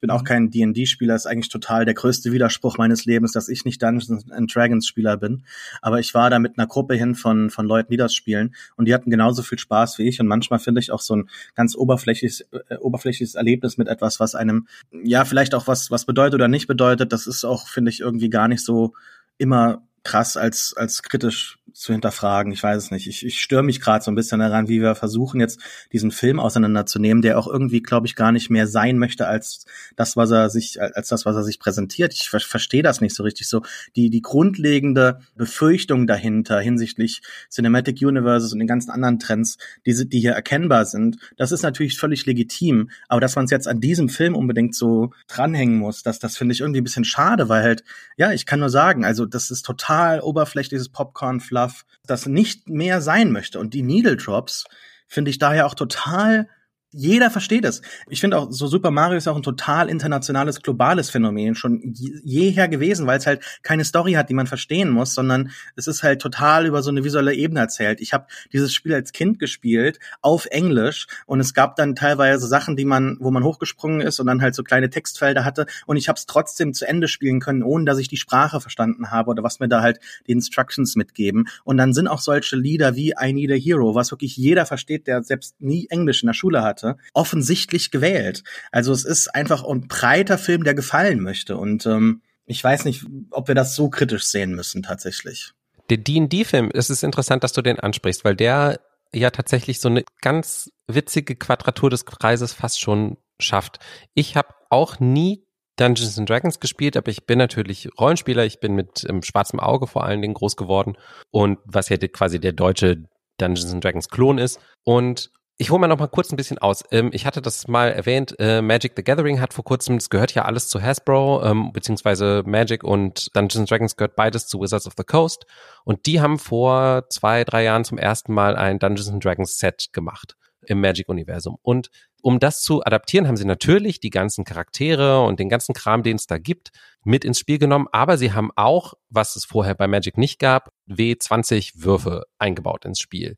Bin 0.00 0.10
auch 0.10 0.24
kein 0.24 0.50
D&D-Spieler, 0.50 1.14
ist 1.14 1.26
eigentlich 1.26 1.48
total 1.48 1.84
der 1.84 1.94
größte 1.94 2.32
Widerspruch 2.32 2.78
meines 2.78 3.04
Lebens, 3.04 3.32
dass 3.32 3.48
ich 3.48 3.64
nicht 3.64 3.82
Dungeons 3.82 4.30
and 4.30 4.54
Dragons 4.54 4.86
Spieler 4.86 5.16
bin. 5.16 5.44
Aber 5.82 5.98
ich 5.98 6.14
war 6.14 6.30
da 6.30 6.38
mit 6.38 6.58
einer 6.58 6.66
Gruppe 6.66 6.94
hin 6.94 7.14
von, 7.14 7.50
von 7.50 7.66
Leuten, 7.66 7.90
die 7.90 7.96
das 7.96 8.14
spielen. 8.14 8.54
Und 8.76 8.86
die 8.86 8.94
hatten 8.94 9.10
genauso 9.10 9.42
viel 9.42 9.58
Spaß 9.58 9.98
wie 9.98 10.08
ich. 10.08 10.20
Und 10.20 10.26
manchmal 10.26 10.58
finde 10.58 10.80
ich 10.80 10.92
auch 10.92 11.00
so 11.00 11.16
ein 11.16 11.28
ganz 11.54 11.74
oberflächliches, 11.74 12.42
äh, 12.68 12.76
oberflächliches 12.76 13.34
Erlebnis 13.34 13.76
mit 13.76 13.88
etwas, 13.88 14.20
was 14.20 14.34
einem, 14.34 14.68
ja, 14.92 15.24
vielleicht 15.24 15.54
auch 15.54 15.66
was, 15.66 15.90
was 15.90 16.04
bedeutet 16.04 16.34
oder 16.34 16.48
nicht 16.48 16.66
bedeutet, 16.66 17.12
das 17.12 17.26
ist 17.26 17.44
auch, 17.44 17.68
finde 17.68 17.90
ich, 17.90 18.00
irgendwie 18.00 18.30
gar 18.30 18.48
nicht 18.48 18.64
so 18.64 18.92
immer 19.38 19.82
krass 20.04 20.36
als, 20.36 20.74
als 20.76 21.02
kritisch 21.02 21.58
zu 21.78 21.92
hinterfragen. 21.92 22.52
Ich 22.52 22.62
weiß 22.62 22.76
es 22.76 22.90
nicht. 22.90 23.06
Ich, 23.06 23.24
ich 23.24 23.40
störe 23.40 23.62
mich 23.62 23.80
gerade 23.80 24.04
so 24.04 24.10
ein 24.10 24.16
bisschen 24.16 24.40
daran, 24.40 24.68
wie 24.68 24.80
wir 24.80 24.94
versuchen, 24.94 25.40
jetzt 25.40 25.60
diesen 25.92 26.10
Film 26.10 26.40
auseinanderzunehmen, 26.40 27.22
der 27.22 27.38
auch 27.38 27.46
irgendwie, 27.46 27.82
glaube 27.82 28.06
ich, 28.06 28.16
gar 28.16 28.32
nicht 28.32 28.50
mehr 28.50 28.66
sein 28.66 28.98
möchte 28.98 29.28
als 29.28 29.64
das, 29.94 30.16
was 30.16 30.30
er 30.30 30.50
sich, 30.50 30.80
als 30.82 31.08
das, 31.08 31.24
was 31.24 31.36
er 31.36 31.44
sich 31.44 31.60
präsentiert. 31.60 32.12
Ich 32.14 32.30
ver 32.30 32.40
verstehe 32.40 32.82
das 32.82 33.00
nicht 33.00 33.14
so 33.14 33.22
richtig. 33.22 33.48
So 33.48 33.62
die, 33.94 34.10
die 34.10 34.22
grundlegende 34.22 35.20
Befürchtung 35.36 36.06
dahinter 36.06 36.60
hinsichtlich 36.60 37.22
Cinematic 37.50 38.00
Universes 38.00 38.52
und 38.52 38.58
den 38.58 38.68
ganzen 38.68 38.90
anderen 38.90 39.18
Trends, 39.18 39.58
die, 39.86 40.08
die 40.08 40.20
hier 40.20 40.32
erkennbar 40.32 40.84
sind, 40.84 41.18
das 41.36 41.52
ist 41.52 41.62
natürlich 41.62 41.98
völlig 41.98 42.26
legitim. 42.26 42.90
Aber 43.08 43.20
dass 43.20 43.36
man 43.36 43.44
es 43.44 43.50
jetzt 43.50 43.68
an 43.68 43.80
diesem 43.80 44.08
Film 44.08 44.34
unbedingt 44.34 44.74
so 44.74 45.12
dranhängen 45.28 45.78
muss, 45.78 46.02
das, 46.02 46.18
das 46.18 46.36
finde 46.36 46.54
ich 46.54 46.60
irgendwie 46.60 46.80
ein 46.80 46.84
bisschen 46.84 47.04
schade, 47.04 47.48
weil 47.48 47.62
halt, 47.62 47.84
ja, 48.16 48.32
ich 48.32 48.46
kann 48.46 48.60
nur 48.60 48.70
sagen, 48.70 49.04
also 49.04 49.26
das 49.26 49.50
ist 49.50 49.64
total 49.64 49.97
oberflächliches 50.22 50.90
Popcorn-Fluff, 50.90 51.84
das 52.06 52.26
nicht 52.26 52.68
mehr 52.68 53.00
sein 53.00 53.32
möchte. 53.32 53.58
Und 53.58 53.74
die 53.74 53.82
Needle 53.82 54.16
Drops 54.16 54.64
finde 55.06 55.30
ich 55.30 55.38
daher 55.38 55.66
auch 55.66 55.74
total 55.74 56.48
jeder 56.92 57.30
versteht 57.30 57.64
es. 57.64 57.82
Ich 58.08 58.20
finde 58.20 58.38
auch, 58.38 58.50
so 58.50 58.66
Super 58.66 58.90
Mario 58.90 59.18
ist 59.18 59.28
auch 59.28 59.36
ein 59.36 59.42
total 59.42 59.90
internationales, 59.90 60.62
globales 60.62 61.10
Phänomen 61.10 61.54
schon 61.54 61.80
je- 61.94 62.20
jeher 62.24 62.68
gewesen, 62.68 63.06
weil 63.06 63.18
es 63.18 63.26
halt 63.26 63.42
keine 63.62 63.84
Story 63.84 64.12
hat, 64.12 64.30
die 64.30 64.34
man 64.34 64.46
verstehen 64.46 64.88
muss, 64.90 65.14
sondern 65.14 65.50
es 65.76 65.86
ist 65.86 66.02
halt 66.02 66.22
total 66.22 66.66
über 66.66 66.82
so 66.82 66.90
eine 66.90 67.04
visuelle 67.04 67.34
Ebene 67.34 67.60
erzählt. 67.60 68.00
Ich 68.00 68.12
habe 68.12 68.26
dieses 68.52 68.72
Spiel 68.72 68.94
als 68.94 69.12
Kind 69.12 69.38
gespielt 69.38 69.98
auf 70.22 70.46
Englisch 70.46 71.06
und 71.26 71.40
es 71.40 71.52
gab 71.52 71.76
dann 71.76 71.94
teilweise 71.94 72.46
Sachen, 72.46 72.76
die 72.76 72.86
man, 72.86 73.18
wo 73.20 73.30
man 73.30 73.44
hochgesprungen 73.44 74.00
ist 74.00 74.18
und 74.20 74.26
dann 74.26 74.40
halt 74.40 74.54
so 74.54 74.62
kleine 74.62 74.88
Textfelder 74.88 75.44
hatte 75.44 75.66
und 75.86 75.96
ich 75.98 76.08
habe 76.08 76.16
es 76.16 76.26
trotzdem 76.26 76.72
zu 76.72 76.86
Ende 76.88 77.08
spielen 77.08 77.40
können, 77.40 77.62
ohne 77.62 77.84
dass 77.84 77.98
ich 77.98 78.08
die 78.08 78.16
Sprache 78.16 78.60
verstanden 78.60 79.10
habe 79.10 79.30
oder 79.30 79.42
was 79.42 79.60
mir 79.60 79.68
da 79.68 79.82
halt 79.82 80.00
die 80.26 80.32
Instructions 80.32 80.96
mitgeben. 80.96 81.48
Und 81.64 81.76
dann 81.76 81.92
sind 81.92 82.08
auch 82.08 82.20
solche 82.20 82.56
Lieder 82.56 82.96
wie 82.96 83.14
I 83.20 83.32
Need 83.32 83.50
a 83.50 83.54
Hero, 83.54 83.94
was 83.94 84.10
wirklich 84.10 84.36
jeder 84.36 84.64
versteht, 84.64 85.06
der 85.06 85.22
selbst 85.22 85.60
nie 85.60 85.86
Englisch 85.90 86.22
in 86.22 86.28
der 86.28 86.34
Schule 86.34 86.62
hatte, 86.78 86.96
offensichtlich 87.12 87.90
gewählt. 87.90 88.42
Also 88.72 88.92
es 88.92 89.04
ist 89.04 89.34
einfach 89.34 89.64
ein 89.64 89.88
breiter 89.88 90.38
Film, 90.38 90.64
der 90.64 90.74
gefallen 90.74 91.20
möchte. 91.20 91.56
Und 91.56 91.86
ähm, 91.86 92.22
ich 92.46 92.62
weiß 92.62 92.84
nicht, 92.84 93.04
ob 93.30 93.48
wir 93.48 93.54
das 93.54 93.74
so 93.74 93.90
kritisch 93.90 94.24
sehen 94.24 94.54
müssen 94.54 94.82
tatsächlich. 94.82 95.52
Der 95.90 95.98
D&D-Film, 95.98 96.70
es 96.74 96.90
ist 96.90 97.02
interessant, 97.02 97.44
dass 97.44 97.52
du 97.52 97.62
den 97.62 97.80
ansprichst, 97.80 98.24
weil 98.24 98.36
der 98.36 98.80
ja 99.14 99.30
tatsächlich 99.30 99.80
so 99.80 99.88
eine 99.88 100.04
ganz 100.20 100.70
witzige 100.86 101.34
Quadratur 101.34 101.90
des 101.90 102.04
Kreises 102.04 102.52
fast 102.52 102.80
schon 102.80 103.16
schafft. 103.40 103.78
Ich 104.14 104.36
habe 104.36 104.48
auch 104.70 105.00
nie 105.00 105.44
Dungeons 105.76 106.18
and 106.18 106.28
Dragons 106.28 106.60
gespielt, 106.60 106.96
aber 106.96 107.10
ich 107.10 107.24
bin 107.24 107.38
natürlich 107.38 107.88
Rollenspieler. 107.98 108.44
Ich 108.44 108.60
bin 108.60 108.74
mit 108.74 109.06
ähm, 109.08 109.22
schwarzem 109.22 109.60
Auge 109.60 109.86
vor 109.86 110.04
allen 110.04 110.20
Dingen 110.20 110.34
groß 110.34 110.56
geworden 110.56 110.96
und 111.30 111.58
was 111.64 111.88
ja 111.88 111.96
quasi 111.96 112.40
der 112.40 112.52
deutsche 112.52 113.04
Dungeons 113.38 113.72
and 113.72 113.84
Dragons 113.84 114.08
Klon 114.08 114.38
ist. 114.38 114.60
Und 114.84 115.30
ich 115.60 115.70
hole 115.70 115.80
mal 115.80 115.88
noch 115.88 115.98
mal 115.98 116.06
kurz 116.06 116.32
ein 116.32 116.36
bisschen 116.36 116.58
aus. 116.58 116.84
Ähm, 116.92 117.10
ich 117.12 117.26
hatte 117.26 117.42
das 117.42 117.66
mal 117.66 117.90
erwähnt, 117.90 118.34
äh, 118.38 118.62
Magic 118.62 118.92
the 118.94 119.02
Gathering 119.02 119.40
hat 119.40 119.52
vor 119.52 119.64
kurzem, 119.64 119.96
es 119.96 120.08
gehört 120.08 120.32
ja 120.34 120.44
alles 120.44 120.68
zu 120.68 120.80
Hasbro, 120.80 121.42
ähm, 121.44 121.72
beziehungsweise 121.72 122.44
Magic 122.46 122.84
und 122.84 123.34
Dungeons 123.36 123.68
Dragons 123.68 123.96
gehört 123.96 124.14
beides 124.14 124.46
zu 124.46 124.60
Wizards 124.60 124.86
of 124.86 124.92
the 124.96 125.02
Coast. 125.02 125.46
Und 125.84 126.06
die 126.06 126.20
haben 126.20 126.38
vor 126.38 127.08
zwei, 127.10 127.42
drei 127.42 127.64
Jahren 127.64 127.84
zum 127.84 127.98
ersten 127.98 128.32
Mal 128.32 128.56
ein 128.56 128.78
Dungeons 128.78 129.12
Dragons 129.18 129.58
Set 129.58 129.88
gemacht. 129.92 130.36
im 130.66 130.80
Magic-Universum. 130.80 131.56
Und 131.62 131.88
um 132.20 132.40
das 132.40 132.60
zu 132.60 132.84
adaptieren, 132.84 133.26
haben 133.26 133.38
sie 133.38 133.46
natürlich 133.46 134.00
die 134.00 134.10
ganzen 134.10 134.44
Charaktere 134.44 135.22
und 135.22 135.40
den 135.40 135.48
ganzen 135.48 135.72
Kram, 135.72 136.02
den 136.02 136.16
es 136.16 136.26
da 136.26 136.36
gibt, 136.36 136.72
mit 137.04 137.24
ins 137.24 137.38
Spiel 137.38 137.58
genommen. 137.58 137.86
Aber 137.92 138.18
sie 138.18 138.32
haben 138.32 138.50
auch, 138.54 138.94
was 139.08 139.36
es 139.36 139.46
vorher 139.46 139.74
bei 139.74 139.86
Magic 139.86 140.18
nicht 140.18 140.38
gab, 140.40 140.72
W20 140.90 141.82
Würfe 141.82 142.24
eingebaut 142.38 142.84
ins 142.84 142.98
Spiel. 142.98 143.36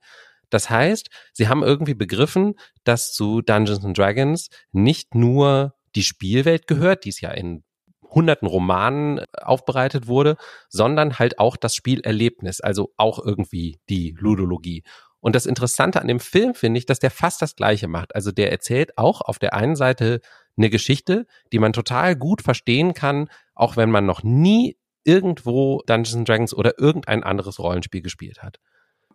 Das 0.51 0.68
heißt, 0.68 1.09
sie 1.32 1.48
haben 1.48 1.62
irgendwie 1.62 1.94
begriffen, 1.94 2.55
dass 2.84 3.12
zu 3.12 3.40
Dungeons 3.40 3.84
and 3.84 3.96
Dragons 3.96 4.51
nicht 4.72 5.14
nur 5.14 5.74
die 5.94 6.03
Spielwelt 6.03 6.66
gehört, 6.66 7.05
die 7.05 7.09
es 7.11 7.20
ja 7.20 7.30
in 7.30 7.64
hunderten 8.03 8.48
Romanen 8.48 9.24
aufbereitet 9.40 10.09
wurde, 10.09 10.36
sondern 10.68 11.18
halt 11.18 11.38
auch 11.38 11.57
das 11.57 11.74
Spielerlebnis, 11.74 12.61
also 12.61 12.92
auch 12.96 13.24
irgendwie 13.24 13.78
die 13.88 14.16
Ludologie. 14.18 14.82
Und 15.20 15.36
das 15.36 15.46
Interessante 15.46 16.01
an 16.01 16.09
dem 16.09 16.18
Film 16.18 16.55
finde 16.55 16.78
ich, 16.78 16.86
dass 16.86 16.98
der 16.98 17.11
fast 17.11 17.42
das 17.42 17.55
Gleiche 17.55 17.88
macht. 17.88 18.14
Also 18.14 18.32
der 18.32 18.51
erzählt 18.51 18.96
auch 18.98 19.20
auf 19.20 19.38
der 19.38 19.55
einen 19.55 19.76
Seite 19.76 20.20
eine 20.57 20.70
Geschichte, 20.70 21.26
die 21.53 21.59
man 21.59 21.72
total 21.72 22.16
gut 22.16 22.42
verstehen 22.42 22.94
kann, 22.94 23.28
auch 23.55 23.76
wenn 23.76 23.90
man 23.90 24.07
noch 24.07 24.22
nie 24.22 24.76
irgendwo 25.05 25.82
Dungeons 25.86 26.24
Dragons 26.24 26.55
oder 26.55 26.78
irgendein 26.78 27.22
anderes 27.22 27.59
Rollenspiel 27.59 28.03
gespielt 28.03 28.42
hat. 28.42 28.59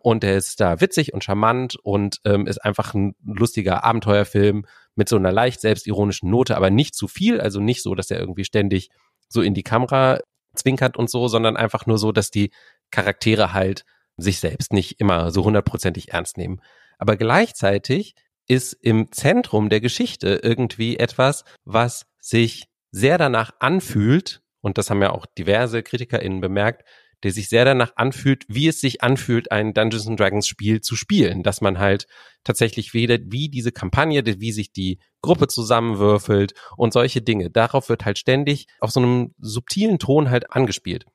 Und 0.06 0.22
er 0.22 0.36
ist 0.36 0.60
da 0.60 0.80
witzig 0.80 1.14
und 1.14 1.24
charmant 1.24 1.74
und 1.82 2.20
ähm, 2.24 2.46
ist 2.46 2.64
einfach 2.64 2.94
ein 2.94 3.16
lustiger 3.24 3.82
Abenteuerfilm 3.82 4.64
mit 4.94 5.08
so 5.08 5.16
einer 5.16 5.32
leicht 5.32 5.60
selbstironischen 5.60 6.30
Note, 6.30 6.56
aber 6.56 6.70
nicht 6.70 6.94
zu 6.94 7.08
viel, 7.08 7.40
also 7.40 7.58
nicht 7.58 7.82
so, 7.82 7.96
dass 7.96 8.12
er 8.12 8.20
irgendwie 8.20 8.44
ständig 8.44 8.90
so 9.28 9.42
in 9.42 9.52
die 9.52 9.64
Kamera 9.64 10.20
zwinkert 10.54 10.96
und 10.96 11.10
so, 11.10 11.26
sondern 11.26 11.56
einfach 11.56 11.86
nur 11.86 11.98
so, 11.98 12.12
dass 12.12 12.30
die 12.30 12.52
Charaktere 12.92 13.52
halt 13.52 13.84
sich 14.16 14.38
selbst 14.38 14.72
nicht 14.72 15.00
immer 15.00 15.32
so 15.32 15.42
hundertprozentig 15.42 16.12
ernst 16.12 16.38
nehmen. 16.38 16.60
Aber 16.98 17.16
gleichzeitig 17.16 18.14
ist 18.46 18.74
im 18.74 19.10
Zentrum 19.10 19.70
der 19.70 19.80
Geschichte 19.80 20.38
irgendwie 20.40 20.98
etwas, 20.98 21.42
was 21.64 22.06
sich 22.20 22.68
sehr 22.92 23.18
danach 23.18 23.54
anfühlt, 23.58 24.40
und 24.60 24.78
das 24.78 24.88
haben 24.88 25.02
ja 25.02 25.10
auch 25.10 25.26
diverse 25.26 25.82
KritikerInnen 25.82 26.40
bemerkt, 26.40 26.84
der 27.22 27.32
sich 27.32 27.48
sehr 27.48 27.64
danach 27.64 27.92
anfühlt, 27.96 28.44
wie 28.48 28.68
es 28.68 28.80
sich 28.80 29.02
anfühlt, 29.02 29.50
ein 29.50 29.74
Dungeons 29.74 30.06
and 30.06 30.20
Dragons 30.20 30.46
Spiel 30.46 30.80
zu 30.80 30.96
spielen, 30.96 31.42
dass 31.42 31.60
man 31.60 31.78
halt 31.78 32.06
tatsächlich 32.44 32.94
wieder, 32.94 33.18
wie 33.20 33.48
diese 33.48 33.72
Kampagne, 33.72 34.22
wie 34.24 34.52
sich 34.52 34.72
die 34.72 34.98
Gruppe 35.22 35.48
zusammenwürfelt 35.48 36.54
und 36.76 36.92
solche 36.92 37.22
Dinge. 37.22 37.50
Darauf 37.50 37.88
wird 37.88 38.04
halt 38.04 38.18
ständig 38.18 38.66
auf 38.80 38.90
so 38.90 39.00
einem 39.00 39.34
subtilen 39.38 39.98
Ton 39.98 40.30
halt 40.30 40.52
angespielt. 40.52 41.06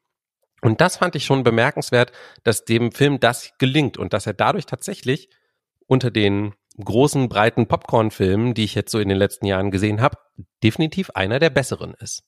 Und 0.61 0.81
das 0.81 0.97
fand 0.97 1.15
ich 1.15 1.25
schon 1.25 1.43
bemerkenswert, 1.43 2.11
dass 2.43 2.65
dem 2.65 2.91
Film 2.91 3.19
das 3.19 3.51
gelingt 3.57 3.97
und 3.97 4.13
dass 4.13 4.27
er 4.27 4.33
dadurch 4.33 4.65
tatsächlich 4.65 5.29
unter 5.87 6.11
den 6.11 6.53
großen, 6.83 7.29
breiten 7.29 7.67
Popcorn-Filmen, 7.67 8.53
die 8.53 8.63
ich 8.63 8.75
jetzt 8.75 8.91
so 8.91 8.99
in 8.99 9.09
den 9.09 9.17
letzten 9.17 9.45
Jahren 9.45 9.71
gesehen 9.71 10.01
habe, 10.01 10.17
definitiv 10.63 11.09
einer 11.11 11.39
der 11.39 11.49
besseren 11.49 11.95
ist. 11.99 12.23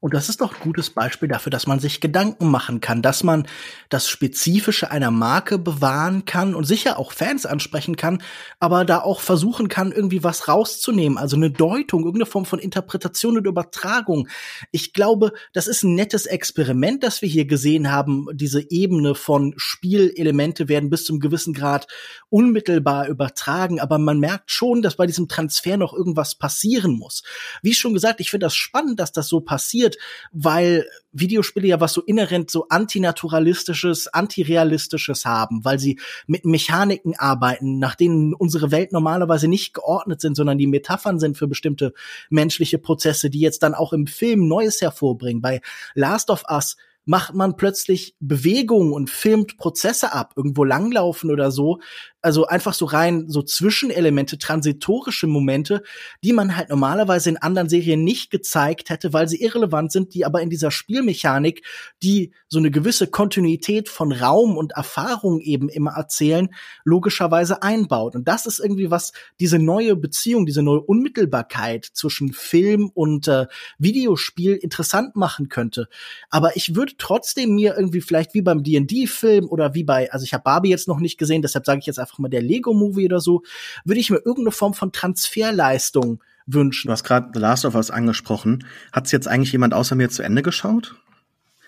Und 0.00 0.14
das 0.14 0.28
ist 0.28 0.40
doch 0.40 0.54
ein 0.54 0.60
gutes 0.62 0.90
Beispiel 0.90 1.28
dafür, 1.28 1.50
dass 1.50 1.66
man 1.66 1.80
sich 1.80 2.00
Gedanken 2.00 2.50
machen 2.50 2.80
kann, 2.80 3.02
dass 3.02 3.22
man 3.22 3.46
das 3.88 4.08
Spezifische 4.08 4.90
einer 4.90 5.10
Marke 5.10 5.58
bewahren 5.58 6.24
kann 6.24 6.54
und 6.54 6.64
sicher 6.64 6.98
auch 6.98 7.12
Fans 7.12 7.46
ansprechen 7.46 7.96
kann, 7.96 8.22
aber 8.60 8.84
da 8.84 9.00
auch 9.00 9.20
versuchen 9.20 9.68
kann, 9.68 9.92
irgendwie 9.92 10.22
was 10.22 10.48
rauszunehmen, 10.48 11.18
also 11.18 11.36
eine 11.36 11.50
Deutung, 11.50 12.00
irgendeine 12.00 12.26
Form 12.26 12.44
von 12.44 12.58
Interpretation 12.58 13.38
und 13.38 13.46
Übertragung. 13.46 14.28
Ich 14.70 14.92
glaube, 14.92 15.32
das 15.52 15.66
ist 15.66 15.82
ein 15.82 15.94
nettes 15.94 16.26
Experiment, 16.26 17.02
das 17.02 17.22
wir 17.22 17.28
hier 17.28 17.46
gesehen 17.46 17.90
haben. 17.90 18.26
Diese 18.34 18.70
Ebene 18.70 19.14
von 19.14 19.54
Spielelemente 19.56 20.68
werden 20.68 20.90
bis 20.90 21.04
zum 21.04 21.20
gewissen 21.20 21.54
Grad 21.54 21.86
unmittelbar 22.28 23.08
übertragen, 23.08 23.80
aber 23.80 23.98
man 23.98 24.20
merkt 24.20 24.50
schon, 24.50 24.82
dass 24.82 24.96
bei 24.96 25.06
diesem 25.06 25.28
Transfer 25.28 25.76
noch 25.76 25.92
irgendwas 25.92 26.34
passieren 26.34 26.92
muss. 26.92 27.22
Wie 27.62 27.74
schon 27.74 27.94
gesagt, 27.94 28.20
ich 28.20 28.30
finde 28.30 28.46
das 28.46 28.54
spannend, 28.54 29.00
dass 29.00 29.12
das 29.12 29.28
so 29.28 29.40
passiert 29.40 29.85
passiert, 29.86 29.96
weil 30.32 30.86
Videospiele 31.12 31.68
ja 31.68 31.80
was 31.80 31.94
so 31.94 32.02
inhärent 32.02 32.50
so 32.50 32.66
antinaturalistisches, 32.68 34.08
antirealistisches 34.08 35.24
haben, 35.24 35.64
weil 35.64 35.78
sie 35.78 35.98
mit 36.26 36.44
Mechaniken 36.44 37.14
arbeiten, 37.16 37.78
nach 37.78 37.94
denen 37.94 38.34
unsere 38.34 38.70
Welt 38.70 38.92
normalerweise 38.92 39.48
nicht 39.48 39.74
geordnet 39.74 40.20
sind, 40.20 40.36
sondern 40.36 40.58
die 40.58 40.66
Metaphern 40.66 41.18
sind 41.18 41.38
für 41.38 41.48
bestimmte 41.48 41.92
menschliche 42.28 42.78
Prozesse, 42.78 43.30
die 43.30 43.40
jetzt 43.40 43.62
dann 43.62 43.74
auch 43.74 43.92
im 43.92 44.06
Film 44.06 44.46
Neues 44.46 44.80
hervorbringen. 44.82 45.40
Bei 45.40 45.60
Last 45.94 46.30
of 46.30 46.44
Us 46.50 46.76
macht 47.06 47.34
man 47.34 47.56
plötzlich 47.56 48.16
Bewegungen 48.18 48.92
und 48.92 49.08
filmt 49.08 49.56
Prozesse 49.56 50.12
ab, 50.12 50.34
irgendwo 50.36 50.64
langlaufen 50.64 51.30
oder 51.30 51.52
so, 51.52 51.78
also 52.26 52.44
einfach 52.48 52.74
so 52.74 52.86
rein 52.86 53.26
so 53.28 53.40
Zwischenelemente, 53.40 54.36
transitorische 54.36 55.28
Momente, 55.28 55.84
die 56.24 56.32
man 56.32 56.56
halt 56.56 56.70
normalerweise 56.70 57.30
in 57.30 57.36
anderen 57.36 57.68
Serien 57.68 58.02
nicht 58.02 58.32
gezeigt 58.32 58.90
hätte, 58.90 59.12
weil 59.12 59.28
sie 59.28 59.40
irrelevant 59.40 59.92
sind, 59.92 60.12
die 60.12 60.24
aber 60.24 60.42
in 60.42 60.50
dieser 60.50 60.72
Spielmechanik, 60.72 61.62
die 62.02 62.32
so 62.48 62.58
eine 62.58 62.72
gewisse 62.72 63.06
Kontinuität 63.06 63.88
von 63.88 64.10
Raum 64.10 64.56
und 64.56 64.72
Erfahrung 64.72 65.38
eben 65.40 65.68
immer 65.68 65.92
erzählen, 65.92 66.48
logischerweise 66.82 67.62
einbaut. 67.62 68.16
Und 68.16 68.26
das 68.26 68.46
ist 68.46 68.58
irgendwie 68.58 68.90
was, 68.90 69.12
diese 69.38 69.60
neue 69.60 69.94
Beziehung, 69.94 70.46
diese 70.46 70.64
neue 70.64 70.80
Unmittelbarkeit 70.80 71.84
zwischen 71.84 72.32
Film 72.32 72.90
und 72.92 73.28
äh, 73.28 73.46
Videospiel 73.78 74.54
interessant 74.54 75.14
machen 75.14 75.48
könnte. 75.48 75.86
Aber 76.28 76.56
ich 76.56 76.74
würde 76.74 76.94
trotzdem 76.98 77.54
mir 77.54 77.76
irgendwie 77.76 78.00
vielleicht 78.00 78.34
wie 78.34 78.42
beim 78.42 78.64
D&D-Film 78.64 79.48
oder 79.48 79.74
wie 79.74 79.84
bei, 79.84 80.10
also 80.10 80.24
ich 80.24 80.34
habe 80.34 80.42
Barbie 80.42 80.70
jetzt 80.70 80.88
noch 80.88 80.98
nicht 80.98 81.18
gesehen, 81.18 81.42
deshalb 81.42 81.66
sage 81.66 81.78
ich 81.78 81.86
jetzt 81.86 82.00
einfach 82.00 82.15
einfach 82.16 82.18
mal 82.18 82.28
der 82.28 82.42
Lego-Movie 82.42 83.06
oder 83.06 83.20
so, 83.20 83.42
würde 83.84 84.00
ich 84.00 84.10
mir 84.10 84.18
irgendeine 84.18 84.52
Form 84.52 84.74
von 84.74 84.92
Transferleistung 84.92 86.22
wünschen. 86.46 86.88
Du 86.88 86.92
hast 86.92 87.04
gerade 87.04 87.30
The 87.34 87.40
Last 87.40 87.64
of 87.64 87.74
Us 87.74 87.90
angesprochen. 87.90 88.64
Hat's 88.92 89.12
jetzt 89.12 89.28
eigentlich 89.28 89.52
jemand 89.52 89.74
außer 89.74 89.94
mir 89.96 90.08
zu 90.08 90.22
Ende 90.22 90.42
geschaut? 90.42 90.96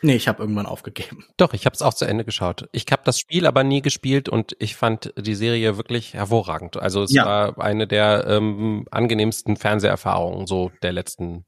Nee, 0.01 0.15
ich 0.15 0.29
habe 0.29 0.41
irgendwann 0.41 0.67
aufgegeben. 0.67 1.25
Doch, 1.37 1.53
ich 1.55 1.67
habe 1.67 1.75
es 1.75 1.83
auch 1.83 1.93
zu 1.93 2.05
Ende 2.05 2.25
geschaut. 2.25 2.69
Ich 2.71 2.85
habe 2.93 3.03
das 3.05 3.19
Spiel 3.19 3.47
aber 3.47 3.65
nie 3.65 3.83
gespielt 3.83 4.29
und 4.29 4.55
ich 4.61 4.77
fand 4.77 5.13
die 5.19 5.35
Serie 5.35 5.77
wirklich 5.77 6.15
hervorragend. 6.15 6.77
Also 6.77 7.03
es 7.03 7.13
ja. 7.13 7.27
war 7.27 7.61
eine 7.61 7.89
der 7.89 8.25
ähm, 8.29 8.87
angenehmsten 8.93 9.57
Fernseherfahrungen 9.57 10.47
so 10.47 10.71
der 10.83 10.93
letzten. 10.93 11.45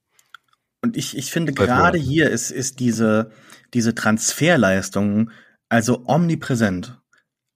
Und 0.82 0.96
ich, 0.96 1.16
ich 1.16 1.30
finde 1.30 1.52
gerade 1.52 1.98
hier 1.98 2.28
ist, 2.28 2.50
ist 2.50 2.80
diese, 2.80 3.30
diese 3.72 3.94
Transferleistung 3.94 5.30
also 5.68 6.02
omnipräsent. 6.06 6.99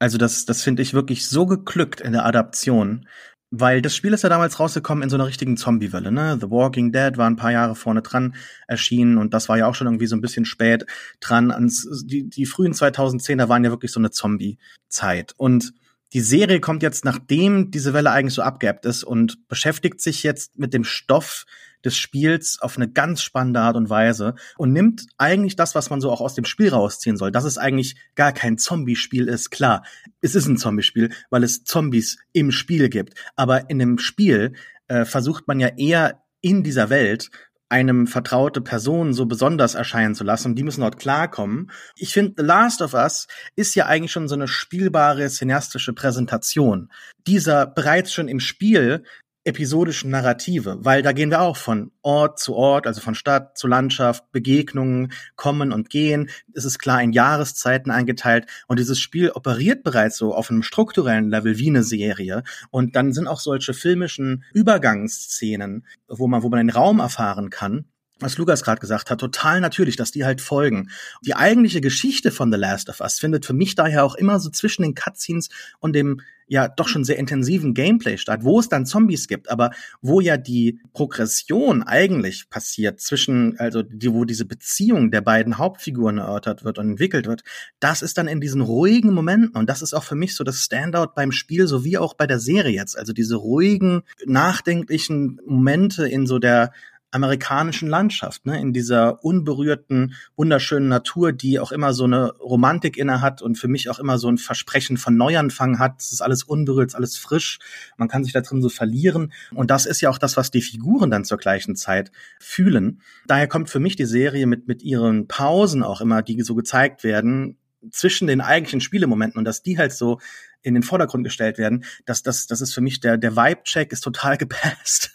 Also 0.04 0.18
das, 0.18 0.44
das 0.44 0.62
finde 0.62 0.82
ich 0.82 0.92
wirklich 0.92 1.26
so 1.26 1.46
geglückt 1.46 2.02
in 2.02 2.12
der 2.12 2.26
Adaption. 2.26 3.08
Weil 3.50 3.80
das 3.80 3.96
Spiel 3.96 4.12
ist 4.12 4.22
ja 4.22 4.28
damals 4.28 4.60
rausgekommen 4.60 5.02
in 5.02 5.08
so 5.08 5.16
einer 5.16 5.26
richtigen 5.26 5.56
Zombie-Welle, 5.56 6.12
ne? 6.12 6.36
The 6.38 6.50
Walking 6.50 6.92
Dead 6.92 7.16
war 7.16 7.26
ein 7.26 7.36
paar 7.36 7.52
Jahre 7.52 7.74
vorne 7.74 8.02
dran 8.02 8.34
erschienen 8.68 9.16
und 9.16 9.32
das 9.32 9.48
war 9.48 9.56
ja 9.56 9.66
auch 9.66 9.74
schon 9.74 9.86
irgendwie 9.86 10.06
so 10.06 10.14
ein 10.14 10.20
bisschen 10.20 10.44
spät 10.44 10.84
dran. 11.20 11.50
Ans, 11.50 11.88
die, 12.04 12.28
die 12.28 12.44
frühen 12.44 12.74
2010er 12.74 13.48
waren 13.48 13.64
ja 13.64 13.70
wirklich 13.70 13.92
so 13.92 13.98
eine 13.98 14.10
Zombie-Zeit. 14.10 15.32
Und 15.38 15.72
die 16.12 16.20
Serie 16.20 16.60
kommt 16.60 16.82
jetzt, 16.82 17.06
nachdem 17.06 17.70
diese 17.70 17.94
Welle 17.94 18.10
eigentlich 18.10 18.34
so 18.34 18.42
abgeebbt 18.42 18.84
ist 18.84 19.04
und 19.04 19.48
beschäftigt 19.48 20.02
sich 20.02 20.22
jetzt 20.22 20.58
mit 20.58 20.74
dem 20.74 20.84
Stoff 20.84 21.46
des 21.84 21.96
Spiels 21.96 22.58
auf 22.60 22.76
eine 22.76 22.88
ganz 22.88 23.22
spannende 23.22 23.60
Art 23.60 23.76
und 23.76 23.90
Weise 23.90 24.34
und 24.56 24.72
nimmt 24.72 25.06
eigentlich 25.18 25.56
das, 25.56 25.74
was 25.74 25.90
man 25.90 26.00
so 26.00 26.10
auch 26.10 26.20
aus 26.20 26.34
dem 26.34 26.44
Spiel 26.44 26.70
rausziehen 26.70 27.16
soll, 27.16 27.30
dass 27.30 27.44
es 27.44 27.58
eigentlich 27.58 27.96
gar 28.14 28.32
kein 28.32 28.58
Zombie-Spiel 28.58 29.28
ist. 29.28 29.50
Klar, 29.50 29.84
es 30.20 30.34
ist 30.34 30.46
ein 30.46 30.56
Zombie-Spiel, 30.56 31.10
weil 31.30 31.44
es 31.44 31.64
Zombies 31.64 32.18
im 32.32 32.50
Spiel 32.50 32.88
gibt. 32.88 33.14
Aber 33.36 33.68
in 33.70 33.78
dem 33.78 33.98
Spiel 33.98 34.54
äh, 34.88 35.04
versucht 35.04 35.46
man 35.48 35.60
ja 35.60 35.68
eher 35.76 36.22
in 36.40 36.62
dieser 36.62 36.90
Welt 36.90 37.30
einem 37.70 38.06
vertraute 38.06 38.60
Person 38.60 39.14
so 39.14 39.26
besonders 39.26 39.74
erscheinen 39.74 40.14
zu 40.14 40.22
lassen 40.22 40.48
und 40.48 40.54
die 40.56 40.62
müssen 40.62 40.82
dort 40.82 40.98
klarkommen. 40.98 41.70
Ich 41.96 42.12
finde, 42.12 42.34
The 42.36 42.44
Last 42.44 42.82
of 42.82 42.94
Us 42.94 43.26
ist 43.56 43.74
ja 43.74 43.86
eigentlich 43.86 44.12
schon 44.12 44.28
so 44.28 44.34
eine 44.34 44.46
spielbare 44.46 45.26
cineastische 45.28 45.92
Präsentation 45.92 46.90
dieser 47.26 47.66
bereits 47.66 48.12
schon 48.12 48.28
im 48.28 48.40
Spiel 48.40 49.04
episodischen 49.44 50.10
Narrative, 50.10 50.78
weil 50.80 51.02
da 51.02 51.12
gehen 51.12 51.30
wir 51.30 51.40
auch 51.40 51.56
von 51.56 51.92
Ort 52.02 52.38
zu 52.38 52.54
Ort, 52.54 52.86
also 52.86 53.00
von 53.00 53.14
Stadt 53.14 53.56
zu 53.58 53.66
Landschaft, 53.66 54.32
Begegnungen, 54.32 55.12
kommen 55.36 55.72
und 55.72 55.90
gehen. 55.90 56.30
Es 56.54 56.64
ist 56.64 56.78
klar 56.78 57.02
in 57.02 57.12
Jahreszeiten 57.12 57.90
eingeteilt 57.90 58.46
und 58.66 58.78
dieses 58.78 58.98
Spiel 58.98 59.30
operiert 59.30 59.82
bereits 59.82 60.16
so 60.16 60.34
auf 60.34 60.50
einem 60.50 60.62
strukturellen 60.62 61.28
Level 61.28 61.58
wie 61.58 61.68
eine 61.68 61.82
Serie 61.82 62.42
und 62.70 62.96
dann 62.96 63.12
sind 63.12 63.26
auch 63.26 63.40
solche 63.40 63.74
filmischen 63.74 64.44
Übergangsszenen, 64.52 65.86
wo 66.08 66.26
man 66.26 66.42
wo 66.42 66.48
man 66.48 66.66
den 66.66 66.70
Raum 66.70 67.00
erfahren 67.00 67.50
kann, 67.50 67.86
was 68.20 68.38
Lukas 68.38 68.62
gerade 68.62 68.80
gesagt 68.80 69.10
hat, 69.10 69.20
total 69.20 69.60
natürlich, 69.60 69.96
dass 69.96 70.10
die 70.10 70.24
halt 70.24 70.40
folgen. 70.40 70.90
Die 71.22 71.34
eigentliche 71.34 71.80
Geschichte 71.80 72.30
von 72.30 72.52
The 72.52 72.58
Last 72.58 72.88
of 72.88 73.00
Us 73.00 73.18
findet 73.18 73.44
für 73.44 73.52
mich 73.52 73.74
daher 73.74 74.04
auch 74.04 74.14
immer 74.14 74.38
so 74.40 74.50
zwischen 74.50 74.82
den 74.82 74.94
Cutscenes 74.94 75.48
und 75.80 75.94
dem 75.94 76.20
ja 76.46 76.68
doch 76.68 76.88
schon 76.88 77.04
sehr 77.04 77.18
intensiven 77.18 77.74
Gameplay 77.74 78.18
statt, 78.18 78.40
wo 78.42 78.60
es 78.60 78.68
dann 78.68 78.86
Zombies 78.86 79.28
gibt, 79.28 79.50
aber 79.50 79.70
wo 80.02 80.20
ja 80.20 80.36
die 80.36 80.80
Progression 80.92 81.82
eigentlich 81.82 82.48
passiert 82.50 83.00
zwischen, 83.00 83.58
also 83.58 83.82
die, 83.82 84.12
wo 84.12 84.24
diese 84.24 84.44
Beziehung 84.44 85.10
der 85.10 85.20
beiden 85.20 85.58
Hauptfiguren 85.58 86.18
erörtert 86.18 86.64
wird 86.64 86.78
und 86.78 86.90
entwickelt 86.90 87.26
wird, 87.26 87.42
das 87.80 88.02
ist 88.02 88.18
dann 88.18 88.28
in 88.28 88.40
diesen 88.40 88.60
ruhigen 88.60 89.12
Momenten. 89.12 89.50
Und 89.50 89.68
das 89.68 89.82
ist 89.82 89.94
auch 89.94 90.04
für 90.04 90.14
mich 90.14 90.34
so 90.34 90.44
das 90.44 90.58
Standout 90.58 91.14
beim 91.14 91.32
Spiel 91.32 91.66
sowie 91.66 91.98
auch 91.98 92.14
bei 92.14 92.26
der 92.26 92.38
Serie 92.38 92.74
jetzt, 92.74 92.98
also 92.98 93.12
diese 93.12 93.36
ruhigen, 93.36 94.02
nachdenklichen 94.26 95.40
Momente 95.46 96.06
in 96.06 96.26
so 96.26 96.38
der 96.38 96.72
amerikanischen 97.14 97.88
Landschaft, 97.88 98.44
ne, 98.46 98.60
in 98.60 98.72
dieser 98.72 99.24
unberührten, 99.24 100.14
wunderschönen 100.36 100.88
Natur, 100.88 101.32
die 101.32 101.58
auch 101.58 101.72
immer 101.72 101.94
so 101.94 102.04
eine 102.04 102.32
Romantik 102.38 102.96
inne 102.96 103.20
hat 103.20 103.40
und 103.40 103.56
für 103.56 103.68
mich 103.68 103.88
auch 103.88 103.98
immer 103.98 104.18
so 104.18 104.28
ein 104.28 104.38
Versprechen 104.38 104.96
von 104.96 105.16
Neuanfang 105.16 105.78
hat. 105.78 106.00
Es 106.00 106.12
ist 106.12 106.22
alles 106.22 106.42
unberührt, 106.42 106.88
es 106.88 106.94
ist 106.94 106.98
alles 106.98 107.16
frisch. 107.16 107.58
Man 107.96 108.08
kann 108.08 108.24
sich 108.24 108.32
da 108.32 108.40
drin 108.40 108.62
so 108.62 108.68
verlieren. 108.68 109.32
Und 109.52 109.70
das 109.70 109.86
ist 109.86 110.00
ja 110.00 110.10
auch 110.10 110.18
das, 110.18 110.36
was 110.36 110.50
die 110.50 110.62
Figuren 110.62 111.10
dann 111.10 111.24
zur 111.24 111.38
gleichen 111.38 111.76
Zeit 111.76 112.10
fühlen. 112.40 113.00
Daher 113.26 113.46
kommt 113.46 113.70
für 113.70 113.80
mich 113.80 113.96
die 113.96 114.06
Serie 114.06 114.46
mit, 114.46 114.66
mit 114.66 114.82
ihren 114.82 115.28
Pausen 115.28 115.82
auch 115.82 116.00
immer, 116.00 116.22
die 116.22 116.42
so 116.42 116.54
gezeigt 116.54 117.04
werden, 117.04 117.58
zwischen 117.90 118.26
den 118.26 118.40
eigentlichen 118.40 118.80
Spielemomenten 118.80 119.38
und 119.38 119.44
dass 119.44 119.62
die 119.62 119.78
halt 119.78 119.92
so 119.92 120.18
in 120.64 120.74
den 120.74 120.82
Vordergrund 120.82 121.22
gestellt 121.22 121.58
werden, 121.58 121.84
dass 122.06 122.22
das, 122.22 122.46
das 122.46 122.60
ist 122.60 122.74
für 122.74 122.80
mich 122.80 122.98
der, 122.98 123.18
der 123.18 123.36
Vibe-Check 123.36 123.92
ist 123.92 124.00
total 124.00 124.36
gepasst. 124.38 125.12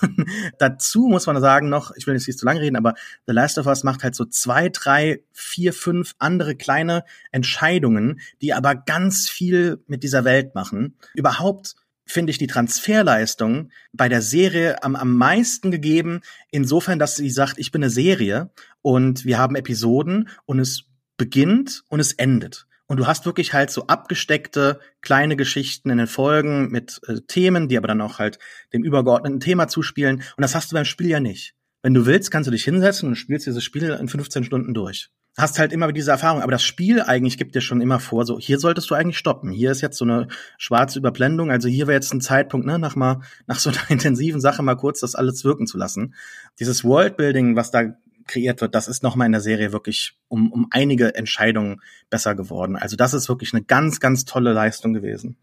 Und 0.00 0.26
dazu 0.58 1.08
muss 1.08 1.26
man 1.26 1.38
sagen 1.40 1.68
noch, 1.68 1.92
ich 1.96 2.06
will 2.06 2.14
jetzt 2.14 2.26
nicht 2.26 2.38
zu 2.38 2.46
lange 2.46 2.60
reden, 2.60 2.76
aber 2.76 2.94
The 3.26 3.32
Last 3.32 3.58
of 3.58 3.66
Us 3.66 3.84
macht 3.84 4.04
halt 4.04 4.14
so 4.14 4.24
zwei, 4.24 4.68
drei, 4.68 5.20
vier, 5.32 5.72
fünf 5.72 6.14
andere 6.18 6.54
kleine 6.54 7.04
Entscheidungen, 7.32 8.20
die 8.40 8.54
aber 8.54 8.74
ganz 8.74 9.28
viel 9.28 9.82
mit 9.86 10.02
dieser 10.02 10.24
Welt 10.24 10.54
machen. 10.54 10.96
Überhaupt 11.14 11.74
finde 12.06 12.30
ich 12.30 12.38
die 12.38 12.46
Transferleistung 12.46 13.70
bei 13.92 14.08
der 14.08 14.22
Serie 14.22 14.82
am, 14.82 14.94
am 14.94 15.16
meisten 15.16 15.70
gegeben, 15.70 16.20
insofern, 16.50 16.98
dass 16.98 17.16
sie 17.16 17.30
sagt, 17.30 17.58
ich 17.58 17.72
bin 17.72 17.82
eine 17.82 17.90
Serie 17.90 18.50
und 18.82 19.24
wir 19.24 19.38
haben 19.38 19.56
Episoden 19.56 20.28
und 20.44 20.60
es 20.60 20.84
beginnt 21.16 21.82
und 21.88 22.00
es 22.00 22.12
endet. 22.12 22.66
Und 22.86 22.98
du 22.98 23.06
hast 23.06 23.24
wirklich 23.24 23.54
halt 23.54 23.70
so 23.70 23.86
abgesteckte 23.86 24.78
kleine 25.00 25.36
Geschichten 25.36 25.90
in 25.90 25.98
den 25.98 26.06
Folgen 26.06 26.70
mit 26.70 27.00
äh, 27.06 27.20
Themen, 27.26 27.68
die 27.68 27.78
aber 27.78 27.88
dann 27.88 28.00
auch 28.00 28.18
halt 28.18 28.38
dem 28.72 28.84
übergeordneten 28.84 29.40
Thema 29.40 29.68
zuspielen. 29.68 30.16
Und 30.16 30.42
das 30.42 30.54
hast 30.54 30.70
du 30.70 30.74
beim 30.74 30.84
Spiel 30.84 31.08
ja 31.08 31.20
nicht. 31.20 31.54
Wenn 31.82 31.94
du 31.94 32.06
willst, 32.06 32.30
kannst 32.30 32.46
du 32.46 32.50
dich 32.50 32.64
hinsetzen 32.64 33.08
und 33.08 33.16
spielst 33.16 33.46
dieses 33.46 33.62
Spiel 33.62 33.90
in 33.90 34.08
15 34.08 34.44
Stunden 34.44 34.74
durch. 34.74 35.10
Hast 35.36 35.58
halt 35.58 35.72
immer 35.72 35.90
diese 35.92 36.12
Erfahrung, 36.12 36.42
aber 36.42 36.52
das 36.52 36.62
Spiel 36.62 37.02
eigentlich 37.02 37.36
gibt 37.36 37.56
dir 37.56 37.60
schon 37.60 37.80
immer 37.80 37.98
vor, 37.98 38.24
so 38.24 38.38
hier 38.38 38.60
solltest 38.60 38.88
du 38.88 38.94
eigentlich 38.94 39.18
stoppen. 39.18 39.50
Hier 39.50 39.72
ist 39.72 39.80
jetzt 39.80 39.98
so 39.98 40.04
eine 40.04 40.28
schwarze 40.58 40.98
Überblendung, 40.98 41.50
also 41.50 41.68
hier 41.68 41.88
wäre 41.88 41.96
jetzt 41.96 42.14
ein 42.14 42.20
Zeitpunkt, 42.20 42.66
ne, 42.66 42.78
nach 42.78 42.94
mal 42.94 43.20
nach 43.46 43.58
so 43.58 43.70
einer 43.70 43.80
intensiven 43.90 44.40
Sache 44.40 44.62
mal 44.62 44.76
kurz 44.76 45.00
das 45.00 45.16
alles 45.16 45.44
wirken 45.44 45.66
zu 45.66 45.76
lassen. 45.76 46.14
Dieses 46.60 46.84
Worldbuilding, 46.84 47.56
was 47.56 47.72
da 47.72 47.96
kreiert 48.26 48.60
wird, 48.60 48.74
das 48.74 48.88
ist 48.88 49.02
nochmal 49.02 49.26
in 49.26 49.32
der 49.32 49.40
Serie 49.40 49.72
wirklich 49.72 50.16
um, 50.28 50.52
um 50.52 50.66
einige 50.70 51.14
Entscheidungen 51.14 51.80
besser 52.10 52.34
geworden. 52.34 52.76
Also 52.76 52.96
das 52.96 53.14
ist 53.14 53.28
wirklich 53.28 53.52
eine 53.52 53.62
ganz, 53.62 54.00
ganz 54.00 54.24
tolle 54.24 54.52
Leistung 54.52 54.92
gewesen. 54.92 55.36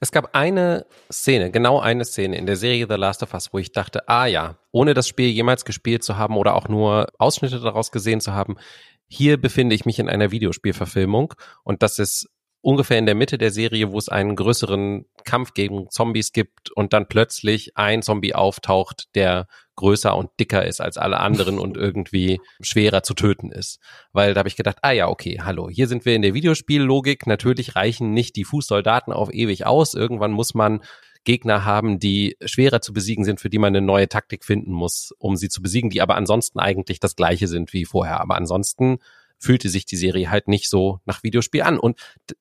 Es 0.00 0.10
gab 0.10 0.34
eine 0.34 0.86
Szene, 1.10 1.50
genau 1.50 1.78
eine 1.78 2.04
Szene 2.04 2.36
in 2.36 2.46
der 2.46 2.56
Serie 2.56 2.86
The 2.88 2.96
Last 2.96 3.22
of 3.22 3.34
Us, 3.34 3.52
wo 3.52 3.58
ich 3.58 3.72
dachte, 3.72 4.08
ah 4.08 4.26
ja, 4.26 4.58
ohne 4.70 4.94
das 4.94 5.08
Spiel 5.08 5.28
jemals 5.28 5.64
gespielt 5.64 6.02
zu 6.02 6.16
haben 6.16 6.36
oder 6.36 6.54
auch 6.54 6.68
nur 6.68 7.08
Ausschnitte 7.18 7.60
daraus 7.60 7.92
gesehen 7.92 8.20
zu 8.20 8.32
haben, 8.32 8.56
hier 9.06 9.40
befinde 9.40 9.74
ich 9.74 9.84
mich 9.84 9.98
in 9.98 10.08
einer 10.08 10.30
Videospielverfilmung 10.30 11.34
und 11.64 11.82
das 11.82 11.98
ist 11.98 12.28
ungefähr 12.62 12.98
in 12.98 13.06
der 13.06 13.14
Mitte 13.14 13.38
der 13.38 13.50
Serie, 13.50 13.92
wo 13.92 13.98
es 13.98 14.08
einen 14.08 14.36
größeren 14.36 15.04
Kampf 15.24 15.52
gegen 15.52 15.90
Zombies 15.90 16.32
gibt 16.32 16.70
und 16.70 16.92
dann 16.92 17.08
plötzlich 17.08 17.76
ein 17.76 18.02
Zombie 18.02 18.34
auftaucht, 18.34 19.14
der 19.14 19.46
größer 19.76 20.16
und 20.16 20.30
dicker 20.38 20.66
ist 20.66 20.80
als 20.80 20.96
alle 20.96 21.20
anderen 21.20 21.58
und 21.58 21.76
irgendwie 21.78 22.40
schwerer 22.60 23.02
zu 23.02 23.14
töten 23.14 23.50
ist. 23.50 23.78
Weil 24.12 24.34
da 24.34 24.40
habe 24.40 24.48
ich 24.48 24.56
gedacht, 24.56 24.78
ah 24.82 24.92
ja, 24.92 25.08
okay, 25.08 25.40
hallo, 25.42 25.68
hier 25.70 25.88
sind 25.88 26.04
wir 26.04 26.14
in 26.14 26.22
der 26.22 26.34
Videospiellogik. 26.34 27.26
Natürlich 27.26 27.76
reichen 27.76 28.12
nicht 28.12 28.36
die 28.36 28.44
Fußsoldaten 28.44 29.12
auf 29.12 29.32
ewig 29.32 29.66
aus. 29.66 29.94
Irgendwann 29.94 30.32
muss 30.32 30.54
man 30.54 30.80
Gegner 31.24 31.64
haben, 31.64 31.98
die 31.98 32.36
schwerer 32.44 32.80
zu 32.80 32.92
besiegen 32.92 33.24
sind, 33.24 33.40
für 33.40 33.50
die 33.50 33.58
man 33.58 33.74
eine 33.74 33.84
neue 33.84 34.08
Taktik 34.08 34.44
finden 34.44 34.72
muss, 34.72 35.12
um 35.18 35.36
sie 35.36 35.48
zu 35.48 35.62
besiegen, 35.62 35.90
die 35.90 36.02
aber 36.02 36.16
ansonsten 36.16 36.58
eigentlich 36.58 36.98
das 37.00 37.16
gleiche 37.16 37.46
sind 37.46 37.72
wie 37.72 37.84
vorher. 37.84 38.20
Aber 38.20 38.36
ansonsten 38.36 38.98
fühlte 39.38 39.68
sich 39.68 39.86
die 39.86 39.96
Serie 39.96 40.30
halt 40.30 40.48
nicht 40.48 40.68
so 40.68 41.00
nach 41.04 41.22
Videospiel 41.22 41.62
an. 41.62 41.78
Und 41.78 41.98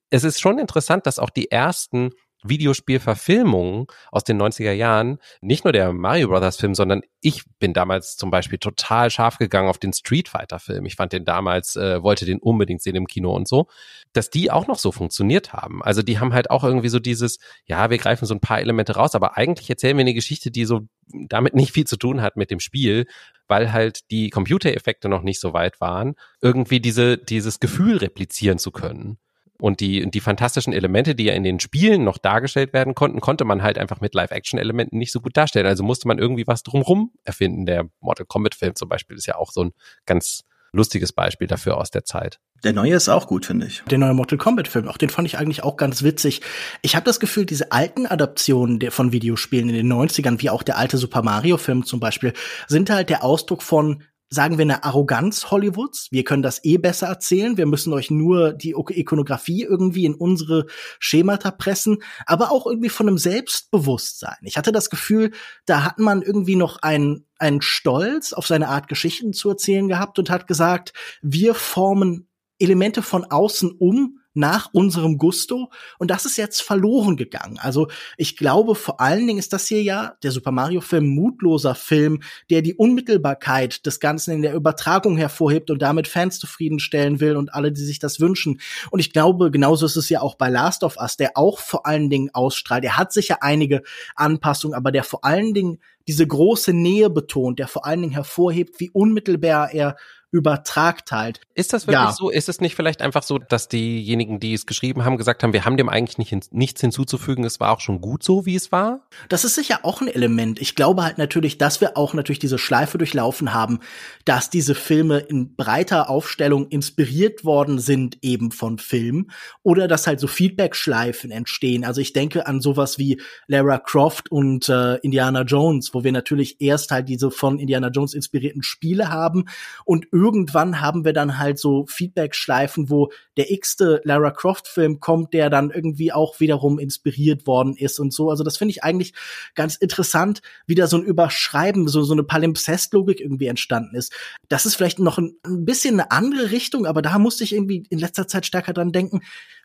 es 0.09 0.23
ist 0.23 0.39
schon 0.39 0.59
interessant, 0.59 1.05
dass 1.05 1.19
auch 1.19 1.29
die 1.29 1.51
ersten 1.51 2.11
Videospielverfilmungen 2.43 3.87
aus 4.11 4.23
den 4.23 4.41
90er 4.41 4.71
Jahren, 4.71 5.19
nicht 5.41 5.63
nur 5.63 5.73
der 5.73 5.93
Mario 5.93 6.27
Brothers 6.29 6.57
Film, 6.57 6.75
sondern 6.75 7.01
ich 7.21 7.43
bin 7.59 7.73
damals 7.73 8.17
zum 8.17 8.31
Beispiel 8.31 8.57
total 8.57 9.09
scharf 9.09 9.37
gegangen 9.37 9.69
auf 9.69 9.77
den 9.77 9.93
Street 9.93 10.29
Fighter 10.29 10.59
Film. 10.59 10.85
Ich 10.85 10.95
fand 10.95 11.13
den 11.13 11.25
damals, 11.25 11.75
äh, 11.75 12.01
wollte 12.01 12.25
den 12.25 12.39
unbedingt 12.39 12.81
sehen 12.81 12.95
im 12.95 13.07
Kino 13.07 13.35
und 13.35 13.47
so, 13.47 13.67
dass 14.13 14.29
die 14.29 14.51
auch 14.51 14.67
noch 14.67 14.77
so 14.77 14.91
funktioniert 14.91 15.53
haben. 15.53 15.83
Also 15.83 16.01
die 16.01 16.19
haben 16.19 16.33
halt 16.33 16.49
auch 16.49 16.63
irgendwie 16.63 16.89
so 16.89 16.99
dieses, 16.99 17.39
ja, 17.65 17.89
wir 17.89 17.97
greifen 17.97 18.25
so 18.25 18.33
ein 18.33 18.41
paar 18.41 18.59
Elemente 18.59 18.95
raus, 18.95 19.15
aber 19.15 19.37
eigentlich 19.37 19.69
erzählen 19.69 19.97
wir 19.97 20.01
eine 20.01 20.13
Geschichte, 20.13 20.51
die 20.51 20.65
so 20.65 20.81
damit 21.07 21.53
nicht 21.53 21.71
viel 21.73 21.85
zu 21.85 21.97
tun 21.97 22.21
hat 22.21 22.37
mit 22.37 22.51
dem 22.51 22.59
Spiel, 22.59 23.05
weil 23.47 23.71
halt 23.71 24.09
die 24.11 24.29
Computereffekte 24.29 25.09
noch 25.09 25.23
nicht 25.23 25.39
so 25.39 25.53
weit 25.53 25.81
waren, 25.81 26.15
irgendwie 26.41 26.79
diese, 26.79 27.17
dieses 27.17 27.59
Gefühl 27.59 27.97
replizieren 27.97 28.57
zu 28.57 28.71
können. 28.71 29.17
Und 29.61 29.79
die, 29.79 30.09
die 30.09 30.21
fantastischen 30.21 30.73
Elemente, 30.73 31.13
die 31.13 31.25
ja 31.25 31.35
in 31.35 31.43
den 31.43 31.59
Spielen 31.59 32.03
noch 32.03 32.17
dargestellt 32.17 32.73
werden 32.73 32.95
konnten, 32.95 33.21
konnte 33.21 33.45
man 33.45 33.61
halt 33.61 33.77
einfach 33.77 34.01
mit 34.01 34.15
Live-Action-Elementen 34.15 34.97
nicht 34.97 35.11
so 35.11 35.21
gut 35.21 35.37
darstellen. 35.37 35.67
Also 35.67 35.83
musste 35.83 36.07
man 36.07 36.17
irgendwie 36.17 36.47
was 36.47 36.63
drumrum 36.63 37.11
erfinden. 37.25 37.67
Der 37.67 37.87
Mortal 37.99 38.25
Kombat-Film 38.25 38.73
zum 38.73 38.89
Beispiel 38.89 39.17
ist 39.17 39.27
ja 39.27 39.35
auch 39.35 39.51
so 39.51 39.65
ein 39.65 39.71
ganz 40.07 40.45
lustiges 40.73 41.13
Beispiel 41.13 41.45
dafür 41.45 41.77
aus 41.77 41.91
der 41.91 42.05
Zeit. 42.05 42.39
Der 42.63 42.73
neue 42.73 42.95
ist 42.95 43.07
auch 43.07 43.27
gut, 43.27 43.45
finde 43.45 43.67
ich. 43.67 43.83
Der 43.89 43.99
neue 43.99 44.15
Mortal 44.15 44.39
Kombat-Film, 44.39 44.87
auch 44.87 44.97
den 44.97 45.09
fand 45.09 45.27
ich 45.27 45.37
eigentlich 45.37 45.61
auch 45.61 45.77
ganz 45.77 46.01
witzig. 46.01 46.41
Ich 46.81 46.95
habe 46.95 47.05
das 47.05 47.19
Gefühl, 47.19 47.45
diese 47.45 47.71
alten 47.71 48.07
Adaptionen 48.07 48.79
der, 48.79 48.91
von 48.91 49.11
Videospielen 49.11 49.69
in 49.69 49.75
den 49.75 49.93
90ern, 49.93 50.41
wie 50.41 50.49
auch 50.49 50.63
der 50.63 50.79
alte 50.79 50.97
Super 50.97 51.21
Mario-Film 51.21 51.85
zum 51.85 51.99
Beispiel, 51.99 52.33
sind 52.67 52.89
halt 52.89 53.11
der 53.11 53.23
Ausdruck 53.23 53.61
von 53.61 54.01
sagen 54.33 54.57
wir, 54.57 54.63
eine 54.63 54.85
Arroganz 54.85 55.51
Hollywoods. 55.51 56.07
Wir 56.09 56.23
können 56.23 56.41
das 56.41 56.63
eh 56.63 56.77
besser 56.77 57.07
erzählen. 57.07 57.57
Wir 57.57 57.65
müssen 57.65 57.91
euch 57.91 58.09
nur 58.09 58.53
die 58.53 58.71
Ikonografie 58.71 59.63
irgendwie 59.63 60.05
in 60.05 60.15
unsere 60.15 60.67
Schemata 60.99 61.51
pressen, 61.51 62.01
aber 62.25 62.49
auch 62.49 62.65
irgendwie 62.65 62.89
von 62.89 63.09
einem 63.09 63.17
Selbstbewusstsein. 63.17 64.37
Ich 64.43 64.57
hatte 64.57 64.71
das 64.71 64.89
Gefühl, 64.89 65.31
da 65.65 65.83
hat 65.83 65.99
man 65.99 66.21
irgendwie 66.21 66.55
noch 66.55 66.81
einen, 66.81 67.25
einen 67.39 67.61
Stolz 67.61 68.31
auf 68.31 68.47
seine 68.47 68.69
Art 68.69 68.87
Geschichten 68.87 69.33
zu 69.33 69.49
erzählen 69.49 69.89
gehabt 69.89 70.17
und 70.17 70.29
hat 70.29 70.47
gesagt, 70.47 70.93
wir 71.21 71.53
formen 71.53 72.29
Elemente 72.57 73.01
von 73.01 73.25
außen 73.25 73.71
um, 73.79 74.20
nach 74.33 74.69
unserem 74.73 75.17
Gusto. 75.17 75.71
Und 75.99 76.11
das 76.11 76.25
ist 76.25 76.37
jetzt 76.37 76.61
verloren 76.61 77.17
gegangen. 77.17 77.57
Also 77.59 77.87
ich 78.17 78.37
glaube, 78.37 78.75
vor 78.75 79.01
allen 79.01 79.27
Dingen 79.27 79.39
ist 79.39 79.53
das 79.53 79.67
hier 79.67 79.83
ja 79.83 80.15
der 80.23 80.31
Super 80.31 80.51
Mario-Film 80.51 81.07
mutloser 81.07 81.75
Film, 81.75 82.21
der 82.49 82.61
die 82.61 82.75
Unmittelbarkeit 82.75 83.85
des 83.85 83.99
Ganzen 83.99 84.31
in 84.31 84.41
der 84.41 84.53
Übertragung 84.53 85.17
hervorhebt 85.17 85.69
und 85.69 85.81
damit 85.81 86.07
Fans 86.07 86.39
zufriedenstellen 86.39 87.19
will 87.19 87.35
und 87.35 87.53
alle, 87.53 87.71
die 87.71 87.83
sich 87.83 87.99
das 87.99 88.19
wünschen. 88.19 88.59
Und 88.89 88.99
ich 88.99 89.13
glaube, 89.13 89.51
genauso 89.51 89.85
ist 89.85 89.97
es 89.97 90.09
ja 90.09 90.21
auch 90.21 90.35
bei 90.35 90.49
Last 90.49 90.83
of 90.83 90.97
Us, 90.97 91.17
der 91.17 91.31
auch 91.35 91.59
vor 91.59 91.85
allen 91.85 92.09
Dingen 92.09 92.29
ausstrahlt. 92.33 92.83
Er 92.83 92.97
hat 92.97 93.11
sicher 93.11 93.37
einige 93.41 93.81
Anpassungen, 94.15 94.75
aber 94.75 94.91
der 94.91 95.03
vor 95.03 95.25
allen 95.25 95.53
Dingen 95.53 95.79
diese 96.07 96.25
große 96.25 96.73
Nähe 96.73 97.09
betont, 97.09 97.59
der 97.59 97.67
vor 97.67 97.85
allen 97.85 98.01
Dingen 98.01 98.13
hervorhebt, 98.13 98.79
wie 98.79 98.89
unmittelbar 98.89 99.71
er 99.71 99.95
übertragt 100.31 101.11
halt. 101.11 101.41
Ist 101.53 101.73
das 101.73 101.87
wirklich 101.87 102.05
ja. 102.05 102.13
so? 102.13 102.29
Ist 102.29 102.47
es 102.47 102.61
nicht 102.61 102.75
vielleicht 102.75 103.01
einfach 103.01 103.21
so, 103.21 103.37
dass 103.37 103.67
diejenigen, 103.67 104.39
die 104.39 104.53
es 104.53 104.65
geschrieben 104.65 105.03
haben, 105.03 105.17
gesagt 105.17 105.43
haben, 105.43 105.51
wir 105.51 105.65
haben 105.65 105.75
dem 105.75 105.89
eigentlich 105.89 106.17
nicht, 106.17 106.53
nichts 106.53 106.79
hinzuzufügen, 106.79 107.43
es 107.43 107.59
war 107.59 107.71
auch 107.71 107.81
schon 107.81 107.99
gut 107.99 108.23
so, 108.23 108.45
wie 108.45 108.55
es 108.55 108.71
war? 108.71 109.01
Das 109.27 109.43
ist 109.43 109.55
sicher 109.55 109.81
auch 109.83 109.99
ein 109.99 110.07
Element. 110.07 110.61
Ich 110.61 110.75
glaube 110.75 111.03
halt 111.03 111.17
natürlich, 111.17 111.57
dass 111.57 111.81
wir 111.81 111.97
auch 111.97 112.13
natürlich 112.13 112.39
diese 112.39 112.57
Schleife 112.57 112.97
durchlaufen 112.97 113.53
haben, 113.53 113.79
dass 114.23 114.49
diese 114.49 114.73
Filme 114.73 115.19
in 115.19 115.55
breiter 115.55 116.09
Aufstellung 116.09 116.67
inspiriert 116.69 117.43
worden 117.43 117.79
sind 117.79 118.17
eben 118.21 118.51
von 118.51 118.77
Filmen 118.77 119.31
oder 119.63 119.89
dass 119.89 120.07
halt 120.07 120.21
so 120.21 120.27
Feedback-Schleifen 120.27 121.29
entstehen. 121.29 121.83
Also 121.83 121.99
ich 121.99 122.13
denke 122.13 122.47
an 122.47 122.61
sowas 122.61 122.97
wie 122.97 123.21
Lara 123.47 123.79
Croft 123.79 124.31
und 124.31 124.69
äh, 124.69 124.95
Indiana 124.97 125.41
Jones, 125.41 125.93
wo 125.93 126.05
wir 126.05 126.13
natürlich 126.13 126.61
erst 126.61 126.91
halt 126.91 127.09
diese 127.09 127.31
von 127.31 127.59
Indiana 127.59 127.89
Jones 127.89 128.13
inspirierten 128.13 128.63
Spiele 128.63 129.09
haben 129.09 129.45
und 129.83 130.07
irgendwann 130.21 130.81
haben 130.81 131.03
wir 131.03 131.13
dann 131.13 131.39
halt 131.39 131.57
so 131.57 131.85
Feedback-Schleifen, 131.87 132.91
wo 132.91 133.11
der 133.37 133.49
x-te 133.49 134.01
Lara 134.03 134.29
Croft-Film 134.29 134.99
kommt, 134.99 135.33
der 135.33 135.49
dann 135.49 135.71
irgendwie 135.71 136.13
auch 136.13 136.39
wiederum 136.39 136.77
inspiriert 136.77 137.47
worden 137.47 137.75
ist 137.75 137.99
und 137.99 138.13
so. 138.13 138.29
Also 138.29 138.43
das 138.43 138.57
finde 138.57 138.71
ich 138.71 138.83
eigentlich 138.83 139.13
ganz 139.55 139.75
interessant, 139.77 140.43
wie 140.67 140.75
da 140.75 140.85
so 140.85 140.97
ein 140.97 141.03
Überschreiben, 141.03 141.87
so, 141.87 142.03
so 142.03 142.13
eine 142.13 142.23
Palimpsest-Logik 142.23 143.19
irgendwie 143.19 143.47
entstanden 143.47 143.95
ist. 143.95 144.13
Das 144.47 144.67
ist 144.67 144.75
vielleicht 144.75 144.99
noch 144.99 145.17
ein, 145.17 145.33
ein 145.43 145.65
bisschen 145.65 145.99
eine 145.99 146.11
andere 146.11 146.51
Richtung, 146.51 146.85
aber 146.85 147.01
da 147.01 147.17
musste 147.17 147.43
ich 147.43 147.53
irgendwie 147.53 147.83
in 147.89 147.97
letzter 147.97 148.27
Zeit 148.27 148.45
stärker 148.45 148.73
dran 148.73 148.91
denken, 148.91 149.21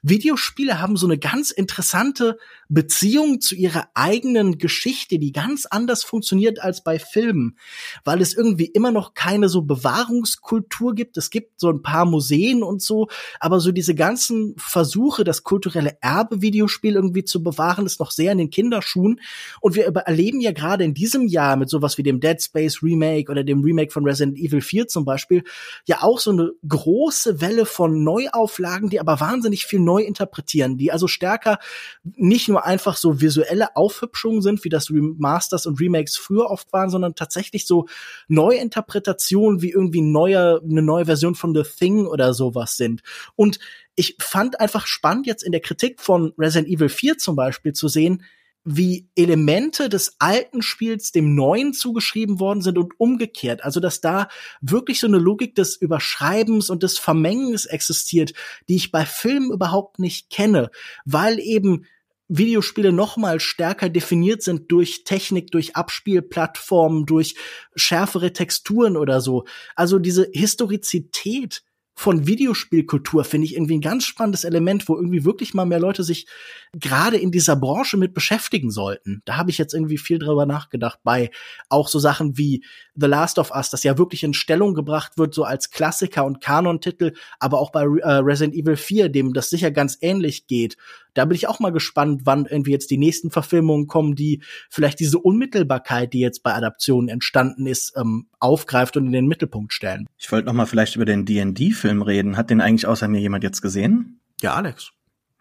Videospiele 0.08 0.80
haben 0.80 0.96
so 0.96 1.06
eine 1.06 1.18
ganz 1.18 1.50
interessante 1.50 2.38
Beziehung 2.68 3.40
zu 3.40 3.54
ihrer 3.54 3.88
eigenen 3.94 4.58
Geschichte, 4.58 5.18
die 5.18 5.32
ganz 5.32 5.66
anders 5.66 6.04
funktioniert 6.04 6.60
als 6.60 6.82
bei 6.84 6.98
Filmen, 6.98 7.58
weil 8.04 8.20
es 8.20 8.34
irgendwie 8.34 8.66
immer 8.66 8.92
noch 8.92 9.14
keine 9.14 9.48
so 9.48 9.62
Bewahrungskultur 9.62 10.94
gibt. 10.94 11.16
Es 11.16 11.30
gibt 11.30 11.60
so 11.60 11.70
ein 11.70 11.82
paar 11.82 12.04
Museen 12.04 12.62
und 12.62 12.82
so, 12.82 13.08
aber 13.40 13.58
so 13.58 13.72
diese 13.72 13.94
ganzen 13.94 14.54
Versuche, 14.58 15.24
das 15.24 15.42
kulturelle 15.42 15.96
Erbe 16.00 16.40
Videospiel 16.40 16.94
irgendwie 16.94 17.24
zu 17.24 17.42
bewahren, 17.42 17.86
ist 17.86 17.98
noch 17.98 18.12
sehr 18.12 18.32
in 18.32 18.38
den 18.38 18.50
Kinderschuhen. 18.50 19.20
Und 19.60 19.74
wir 19.74 19.86
erleben 19.86 20.40
ja 20.40 20.52
gerade 20.52 20.84
in 20.84 20.94
diesem 20.94 21.26
Jahr 21.26 21.56
mit 21.56 21.68
sowas 21.68 21.98
wie 21.98 22.04
dem 22.04 22.20
Dead 22.20 22.40
Space 22.40 22.82
Remake 22.82 23.30
oder 23.30 23.42
dem 23.42 23.62
Remake 23.62 23.92
von 23.92 24.04
Resident 24.04 24.38
Evil 24.38 24.60
4 24.60 24.86
zum 24.86 25.04
Beispiel 25.04 25.42
ja 25.84 26.02
auch 26.02 26.20
so 26.20 26.30
eine 26.30 26.52
große 26.66 27.40
Welle 27.40 27.66
von 27.66 28.04
Neuauflagen, 28.04 28.88
die 28.88 29.00
aber 29.00 29.20
wahnsinnig 29.20 29.66
viel 29.66 29.80
neu 29.80 29.95
interpretieren, 30.04 30.76
die 30.76 30.92
also 30.92 31.08
stärker 31.08 31.58
nicht 32.04 32.48
nur 32.48 32.64
einfach 32.64 32.96
so 32.96 33.20
visuelle 33.20 33.76
Aufhübschungen 33.76 34.42
sind, 34.42 34.64
wie 34.64 34.68
das 34.68 34.90
Remasters 34.90 35.66
und 35.66 35.80
Remakes 35.80 36.16
früher 36.16 36.50
oft 36.50 36.72
waren, 36.72 36.90
sondern 36.90 37.14
tatsächlich 37.14 37.66
so 37.66 37.86
Neuinterpretationen 38.28 39.62
wie 39.62 39.70
irgendwie 39.70 40.02
neue, 40.02 40.60
eine 40.62 40.82
neue 40.82 41.06
Version 41.06 41.34
von 41.34 41.54
The 41.54 41.62
Thing 41.62 42.06
oder 42.06 42.34
sowas 42.34 42.76
sind. 42.76 43.02
Und 43.34 43.58
ich 43.94 44.16
fand 44.20 44.60
einfach 44.60 44.86
spannend, 44.86 45.26
jetzt 45.26 45.42
in 45.42 45.52
der 45.52 45.60
Kritik 45.60 46.00
von 46.00 46.32
Resident 46.38 46.68
Evil 46.68 46.88
4 46.88 47.18
zum 47.18 47.36
Beispiel 47.36 47.72
zu 47.72 47.88
sehen, 47.88 48.22
wie 48.68 49.08
Elemente 49.14 49.88
des 49.88 50.16
alten 50.18 50.60
Spiels 50.60 51.12
dem 51.12 51.36
neuen 51.36 51.72
zugeschrieben 51.72 52.40
worden 52.40 52.62
sind 52.62 52.76
und 52.78 52.98
umgekehrt. 52.98 53.64
Also, 53.64 53.78
dass 53.78 54.00
da 54.00 54.28
wirklich 54.60 54.98
so 54.98 55.06
eine 55.06 55.18
Logik 55.18 55.54
des 55.54 55.76
Überschreibens 55.76 56.68
und 56.68 56.82
des 56.82 56.98
Vermengens 56.98 57.64
existiert, 57.64 58.32
die 58.68 58.74
ich 58.74 58.90
bei 58.90 59.06
Filmen 59.06 59.52
überhaupt 59.52 60.00
nicht 60.00 60.30
kenne, 60.30 60.70
weil 61.04 61.38
eben 61.38 61.86
Videospiele 62.28 62.90
noch 62.90 63.16
mal 63.16 63.38
stärker 63.38 63.88
definiert 63.88 64.42
sind 64.42 64.72
durch 64.72 65.04
Technik, 65.04 65.52
durch 65.52 65.76
Abspielplattformen, 65.76 67.06
durch 67.06 67.36
schärfere 67.76 68.32
Texturen 68.32 68.96
oder 68.96 69.20
so. 69.20 69.44
Also 69.76 70.00
diese 70.00 70.28
Historizität 70.32 71.62
von 71.98 72.26
Videospielkultur 72.26 73.24
finde 73.24 73.46
ich 73.46 73.54
irgendwie 73.54 73.78
ein 73.78 73.80
ganz 73.80 74.04
spannendes 74.04 74.44
Element, 74.44 74.86
wo 74.86 74.96
irgendwie 74.96 75.24
wirklich 75.24 75.54
mal 75.54 75.64
mehr 75.64 75.80
Leute 75.80 76.04
sich 76.04 76.26
gerade 76.74 77.16
in 77.16 77.32
dieser 77.32 77.56
Branche 77.56 77.96
mit 77.96 78.12
beschäftigen 78.12 78.70
sollten. 78.70 79.22
Da 79.24 79.38
habe 79.38 79.50
ich 79.50 79.56
jetzt 79.56 79.72
irgendwie 79.72 79.96
viel 79.96 80.18
drüber 80.18 80.44
nachgedacht 80.44 81.00
bei 81.04 81.30
auch 81.70 81.88
so 81.88 81.98
Sachen 81.98 82.36
wie 82.36 82.62
The 82.96 83.06
Last 83.06 83.38
of 83.38 83.50
Us, 83.50 83.70
das 83.70 83.82
ja 83.82 83.96
wirklich 83.96 84.24
in 84.24 84.34
Stellung 84.34 84.74
gebracht 84.74 85.16
wird, 85.16 85.32
so 85.32 85.44
als 85.44 85.70
Klassiker 85.70 86.26
und 86.26 86.42
Kanon-Titel, 86.42 87.14
aber 87.40 87.58
auch 87.58 87.72
bei 87.72 87.82
äh, 87.84 88.12
Resident 88.18 88.54
Evil 88.54 88.76
4, 88.76 89.08
dem 89.08 89.32
das 89.32 89.48
sicher 89.48 89.70
ganz 89.70 89.96
ähnlich 90.02 90.46
geht 90.46 90.76
da 91.16 91.24
bin 91.24 91.34
ich 91.34 91.48
auch 91.48 91.60
mal 91.60 91.72
gespannt, 91.72 92.22
wann 92.24 92.46
irgendwie 92.46 92.72
jetzt 92.72 92.90
die 92.90 92.98
nächsten 92.98 93.30
Verfilmungen 93.30 93.86
kommen, 93.86 94.14
die 94.14 94.42
vielleicht 94.68 95.00
diese 95.00 95.18
Unmittelbarkeit, 95.18 96.12
die 96.12 96.20
jetzt 96.20 96.42
bei 96.42 96.54
Adaptionen 96.54 97.08
entstanden 97.08 97.66
ist, 97.66 97.94
ähm, 97.96 98.28
aufgreift 98.38 98.96
und 98.96 99.06
in 99.06 99.12
den 99.12 99.26
Mittelpunkt 99.26 99.72
stellen. 99.72 100.06
Ich 100.18 100.30
wollte 100.30 100.46
noch 100.46 100.52
mal 100.52 100.66
vielleicht 100.66 100.96
über 100.96 101.06
den 101.06 101.24
D&D-Film 101.24 102.02
reden. 102.02 102.36
Hat 102.36 102.50
den 102.50 102.60
eigentlich 102.60 102.86
außer 102.86 103.08
mir 103.08 103.20
jemand 103.20 103.44
jetzt 103.44 103.62
gesehen? 103.62 104.20
Ja, 104.42 104.54
Alex. 104.54 104.92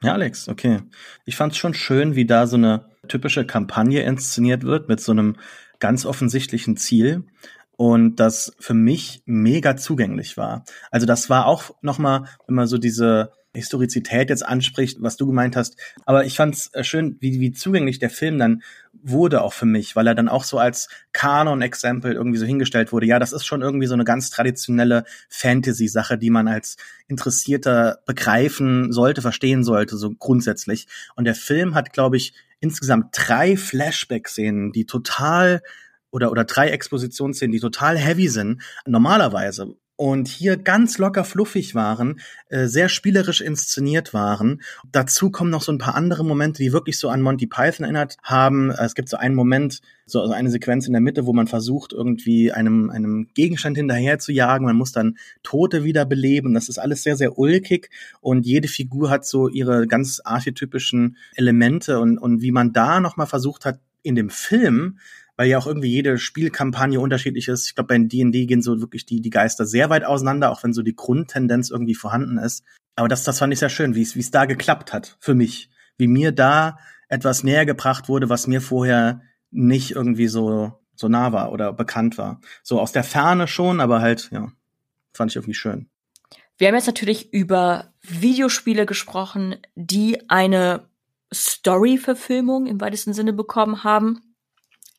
Ja, 0.02 0.14
Alex, 0.14 0.48
okay. 0.48 0.82
Ich 1.26 1.36
fand 1.36 1.54
es 1.54 1.58
schon 1.58 1.74
schön, 1.74 2.16
wie 2.16 2.26
da 2.26 2.48
so 2.48 2.56
eine 2.56 2.90
typische 3.08 3.46
Kampagne 3.46 4.04
inszeniert 4.04 4.64
wird 4.64 4.88
mit 4.88 5.02
so 5.02 5.12
einem 5.12 5.36
ganz 5.80 6.06
offensichtlichen 6.06 6.78
Ziel 6.78 7.26
und 7.78 8.18
das 8.18 8.56
für 8.60 8.74
mich 8.74 9.22
mega 9.26 9.76
zugänglich 9.76 10.38
war. 10.38 10.64
Also 10.92 11.06
das 11.06 11.30
war 11.30 11.46
auch 11.46 11.72
noch 11.82 11.98
mal 11.98 12.28
immer 12.48 12.68
so 12.68 12.78
diese 12.78 13.32
Historizität 13.56 14.30
jetzt 14.30 14.46
anspricht, 14.46 14.98
was 15.02 15.18
du 15.18 15.28
gemeint 15.28 15.56
hast. 15.56 15.78
Aber 16.06 16.26
ich 16.26 16.36
fand 16.36 16.56
es 16.56 16.74
äh, 16.74 16.84
schön, 16.84 17.18
wie, 17.20 17.40
wie 17.40 17.52
zugänglich 17.52 18.00
der 18.00 18.10
Film 18.10 18.38
dann 18.38 18.62
wurde 18.94 19.42
auch 19.42 19.54
für 19.54 19.66
mich, 19.66 19.96
weil 19.96 20.08
er 20.08 20.16
dann 20.16 20.30
auch 20.30 20.44
so 20.44 20.58
als 20.58 20.90
Kanon-Exempel 21.14 22.14
irgendwie 22.14 22.38
so 22.38 22.46
hingestellt 22.46 22.92
wurde. 22.92 23.06
Ja, 23.06 23.20
das 23.20 23.34
ist 23.34 23.46
schon 23.46 23.62
irgendwie 23.62 23.88
so 23.88 23.94
eine 23.94 24.04
ganz 24.04 24.30
traditionelle 24.30 25.04
Fantasy-Sache, 25.30 26.18
die 26.18 26.30
man 26.30 26.48
als 26.48 26.78
Interessierter 27.08 28.00
begreifen 28.06 28.92
sollte, 28.92 29.22
verstehen 29.22 29.64
sollte, 29.64 29.98
so 29.98 30.14
grundsätzlich. 30.14 30.88
Und 31.16 31.26
der 31.26 31.36
Film 31.36 31.76
hat, 31.76 31.94
glaube 31.94 32.18
ich, 32.18 32.34
insgesamt 32.60 33.10
drei 33.12 33.58
Flashback-Szenen, 33.58 34.72
die 34.72 34.86
total 34.86 35.62
oder, 36.12 36.32
oder 36.32 36.46
drei 36.46 36.70
Expositionsszenen, 36.70 37.52
die 37.52 37.60
total 37.60 37.98
heavy 37.98 38.30
sind, 38.30 38.62
normalerweise 38.86 39.76
und 39.98 40.28
hier 40.28 40.58
ganz 40.58 40.98
locker 40.98 41.24
fluffig 41.24 41.74
waren, 41.74 42.20
äh, 42.50 42.68
sehr 42.68 42.90
spielerisch 42.90 43.42
inszeniert 43.42 44.14
waren. 44.14 44.62
Dazu 44.92 45.32
kommen 45.32 45.50
noch 45.50 45.62
so 45.62 45.72
ein 45.72 45.78
paar 45.78 45.96
andere 45.96 46.26
Momente, 46.26 46.62
die 46.62 46.74
wirklich 46.74 47.00
so 47.00 47.10
an 47.10 47.22
Monty 47.22 47.48
Python 47.48 47.86
erinnert 47.86 48.18
haben. 48.22 48.72
Es 48.72 48.96
gibt 48.96 49.08
so 49.08 49.18
einen 49.18 49.36
Moment, 49.36 49.82
so 50.06 50.20
also 50.20 50.34
eine 50.34 50.52
Sequenz 50.52 50.88
in 50.88 50.94
der 50.94 51.02
Mitte, 51.02 51.26
wo 51.26 51.34
man 51.34 51.48
versucht, 51.48 51.94
irgendwie 51.94 52.52
einem, 52.52 52.90
einem 52.90 53.28
Gegenstand 53.34 53.78
hinterher 53.78 54.20
zu 54.20 54.34
jagen. 54.34 54.66
Man 54.66 54.76
muss 54.76 54.92
dann 54.92 55.18
Tote 55.44 55.84
wiederbeleben. 55.84 56.54
Das 56.54 56.68
ist 56.68 56.78
alles 56.78 57.04
sehr, 57.04 57.16
sehr 57.16 57.38
ulkig 57.38 57.90
und 58.20 58.46
jede 58.46 58.68
Figur 58.68 59.10
hat 59.10 59.26
so 59.26 59.48
ihre 59.48 59.88
ganz 59.88 60.22
archetypischen 60.24 61.18
Elemente 61.36 62.00
und, 62.00 62.18
und 62.18 62.42
wie 62.42 62.52
man 62.52 62.74
da 62.74 63.00
nochmal 63.00 63.28
versucht 63.28 63.66
hat, 63.66 63.80
in 64.04 64.16
dem 64.16 64.30
Film 64.30 65.00
weil 65.38 65.48
ja 65.50 65.58
auch 65.58 65.68
irgendwie 65.68 65.90
jede 65.90 66.18
Spielkampagne 66.18 67.00
unterschiedlich 67.00 67.48
ist. 67.48 67.68
Ich 67.68 67.76
glaube, 67.76 67.88
bei 67.88 67.98
D&D 67.98 68.46
gehen 68.46 68.62
so 68.62 68.80
wirklich 68.80 69.06
die, 69.06 69.22
die 69.22 69.30
Geister 69.30 69.66
sehr 69.66 69.90
weit 69.90 70.06
auseinander, 70.06 70.52
auch 70.52 70.64
wenn 70.64 70.74
so 70.74 70.82
die 70.82 70.96
Grundtendenz 70.96 71.70
irgendwie 71.70 71.96
vorhanden 71.96 72.38
ist. 72.38 72.64
Aber 72.96 73.08
das, 73.08 73.24
das 73.24 73.40
fand 73.40 73.54
ich 73.54 73.60
sehr 73.60 73.70
schön, 73.70 73.96
wie 73.96 74.02
es, 74.02 74.32
da 74.32 74.46
geklappt 74.46 74.94
hat 74.94 75.18
für 75.20 75.36
mich. 75.36 75.70
Wie 75.98 76.08
mir 76.08 76.32
da 76.32 76.80
etwas 77.10 77.44
näher 77.44 77.66
gebracht 77.66 78.08
wurde, 78.10 78.30
was 78.30 78.48
mir 78.48 78.62
vorher 78.62 79.22
nicht 79.52 79.92
irgendwie 79.92 80.28
so, 80.28 80.74
so 80.96 81.08
nah 81.08 81.32
war 81.32 81.52
oder 81.52 81.74
bekannt 81.74 82.18
war. 82.18 82.42
So 82.64 82.80
aus 82.80 82.92
der 82.92 83.04
Ferne 83.04 83.48
schon, 83.48 83.80
aber 83.80 84.02
halt, 84.02 84.30
ja, 84.32 84.52
fand 85.14 85.32
ich 85.32 85.36
irgendwie 85.36 85.54
schön. 85.54 85.90
Wir 86.58 86.70
haben 86.70 86.76
jetzt 86.76 86.88
natürlich 86.88 87.34
über 87.34 87.94
Videospiele 88.02 88.86
gesprochen, 88.86 89.58
die 89.76 90.30
eine 90.30 90.88
Story-Verfilmung 91.34 92.66
im 92.66 92.80
weitesten 92.80 93.14
Sinne 93.14 93.34
bekommen 93.34 93.84
haben. 93.84 94.22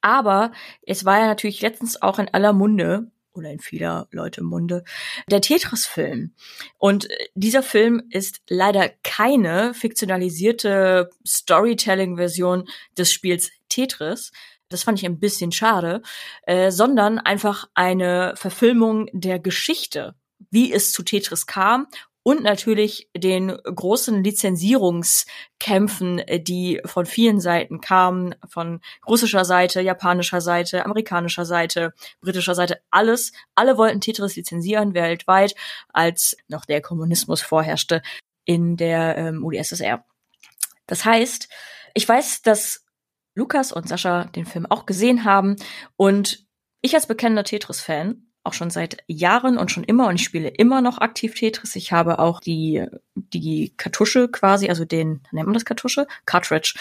Aber 0.07 0.53
es 0.83 1.05
war 1.05 1.19
ja 1.19 1.27
natürlich 1.27 1.63
letztens 1.63 2.01
auch 2.01 2.21
in 2.21 2.29
aller 2.33 2.53
Munde 2.53 3.11
oder 3.33 3.51
in 3.51 3.59
vieler 3.59 4.07
Leute 4.13 4.45
Munde, 4.45 4.85
der 5.29 5.41
Tetris-Film. 5.41 6.33
Und 6.79 7.11
äh, 7.11 7.27
dieser 7.35 7.65
Film 7.65 8.05
ist 8.11 8.41
leider 8.49 8.89
keine 9.03 9.75
fiktionalisierte 9.75 11.11
Storytelling-Version 11.27 12.69
des 12.97 13.13
Spiels 13.13 13.51
Tetris. 13.69 14.31
Das 14.69 14.85
fand 14.85 15.01
ich 15.01 15.07
ein 15.07 15.19
bisschen 15.19 15.51
schade, 15.51 16.03
äh, 16.43 16.71
sondern 16.71 17.19
einfach 17.19 17.69
eine 17.75 18.35
Verfilmung 18.37 19.09
der 19.13 19.41
Geschichte, 19.41 20.15
wie 20.53 20.73
es 20.73 20.93
zu 20.93 21.03
Tetris 21.03 21.49
kam 21.49 21.89
und 22.27 22.43
natürlich 22.43 23.09
den 23.17 23.57
großen 23.57 24.25
Lizenzierungskämpfen, 24.25 26.23
die 26.41 26.81
von 26.85 27.07
vielen 27.07 27.39
Seiten 27.39 27.81
kamen, 27.81 28.35
von 28.49 28.81
russischer 29.07 29.45
Seite, 29.45 29.81
japanischer 29.81 30.41
Seite, 30.41 30.87
amerikanischer 30.87 31.45
Seite, 31.45 31.95
britischer 32.21 32.57
Seite, 32.57 32.81
alles. 32.91 33.31
Alle 33.55 33.79
wollten 33.79 34.01
Tetris 34.01 34.35
lizenzieren 34.35 34.93
weltweit, 34.93 35.55
als 35.93 36.37
noch 36.49 36.65
der 36.65 36.81
Kommunismus 36.81 37.43
vorherrschte 37.43 38.03
in 38.45 38.77
der 38.77 39.17
ähm, 39.17 39.45
UdSSR. 39.45 40.05
Das 40.89 41.05
heißt, 41.05 41.49
ich 41.95 42.09
weiß, 42.09 42.43
dass 42.43 42.85
Lukas 43.37 43.71
und 43.71 43.89
Sascha 43.89 44.25
den 44.25 44.47
Film 44.47 44.67
auch 44.67 44.85
gesehen 44.85 45.23
haben 45.23 45.55
und 45.95 46.45
ich 46.81 46.97
als 46.97 47.07
bekennender 47.07 47.45
Tetris-Fan 47.45 48.26
auch 48.47 48.53
schon 48.53 48.71
seit 48.71 49.03
Jahren 49.07 49.59
und 49.59 49.71
schon 49.71 49.85
immer 49.85 50.09
und 50.09 50.17
ich 50.17 50.25
spiele 50.25 50.49
immer 50.49 50.81
noch 50.81 50.99
aktiv 50.99 51.35
Tetris. 51.35 51.77
Ich 51.77 51.93
habe 51.93 52.19
auch 52.19 52.41
die, 52.41 52.87
die 53.15 53.75
Kartusche 53.77 54.29
quasi, 54.29 54.69
also 54.69 54.85
den, 54.85 55.23
nennt 55.33 55.47
man 55.47 55.55
das 55.55 55.65
Kartusche? 55.65 56.07
Cartridge. 56.25 56.75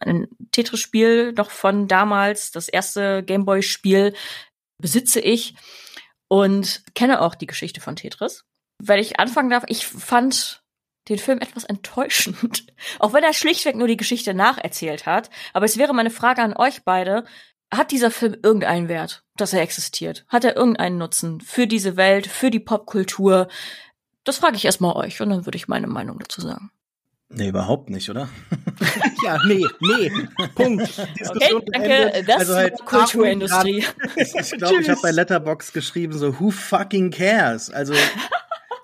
Ein 0.00 0.28
Tetris-Spiel 0.52 1.32
noch 1.32 1.50
von 1.50 1.88
damals, 1.88 2.50
das 2.50 2.68
erste 2.68 3.22
Gameboy-Spiel 3.22 4.14
besitze 4.78 5.20
ich 5.20 5.54
und 6.28 6.82
kenne 6.94 7.20
auch 7.20 7.34
die 7.34 7.46
Geschichte 7.46 7.80
von 7.80 7.96
Tetris. 7.96 8.44
Weil 8.78 9.00
ich 9.00 9.20
anfangen 9.20 9.50
darf, 9.50 9.64
ich 9.68 9.86
fand 9.86 10.62
den 11.08 11.18
Film 11.18 11.40
etwas 11.40 11.64
enttäuschend. 11.64 12.66
Auch 12.98 13.12
wenn 13.12 13.24
er 13.24 13.32
schlichtweg 13.32 13.76
nur 13.76 13.88
die 13.88 13.96
Geschichte 13.96 14.34
nacherzählt 14.34 15.06
hat. 15.06 15.30
Aber 15.52 15.64
es 15.64 15.76
wäre 15.76 15.94
meine 15.94 16.10
Frage 16.10 16.42
an 16.42 16.56
euch 16.56 16.84
beide 16.84 17.24
hat 17.72 17.90
dieser 17.90 18.10
Film 18.10 18.36
irgendeinen 18.42 18.88
Wert, 18.88 19.24
dass 19.36 19.52
er 19.52 19.62
existiert? 19.62 20.24
Hat 20.28 20.44
er 20.44 20.56
irgendeinen 20.56 20.98
Nutzen 20.98 21.40
für 21.40 21.66
diese 21.66 21.96
Welt, 21.96 22.26
für 22.26 22.50
die 22.50 22.60
Popkultur? 22.60 23.48
Das 24.24 24.38
frage 24.38 24.56
ich 24.56 24.64
erstmal 24.64 24.94
euch 24.94 25.20
und 25.20 25.30
dann 25.30 25.46
würde 25.46 25.56
ich 25.56 25.68
meine 25.68 25.86
Meinung 25.86 26.18
dazu 26.18 26.40
sagen. 26.42 26.70
Nee, 27.30 27.48
überhaupt 27.48 27.88
nicht, 27.88 28.10
oder? 28.10 28.28
ja, 29.24 29.38
nee, 29.46 29.66
nee. 29.80 30.12
Punkt. 30.54 30.86
Diskussion 31.18 31.62
okay, 31.62 31.70
danke. 31.72 32.24
Das 32.26 32.36
also 32.40 32.54
halt 32.56 32.84
Kulturindustrie. 32.84 33.86
ich 34.16 34.50
glaube, 34.52 34.82
ich 34.82 34.90
habe 34.90 35.00
bei 35.02 35.10
Letterbox 35.10 35.72
geschrieben 35.72 36.12
so 36.12 36.38
Who 36.38 36.50
fucking 36.50 37.10
cares? 37.10 37.70
Also 37.70 37.94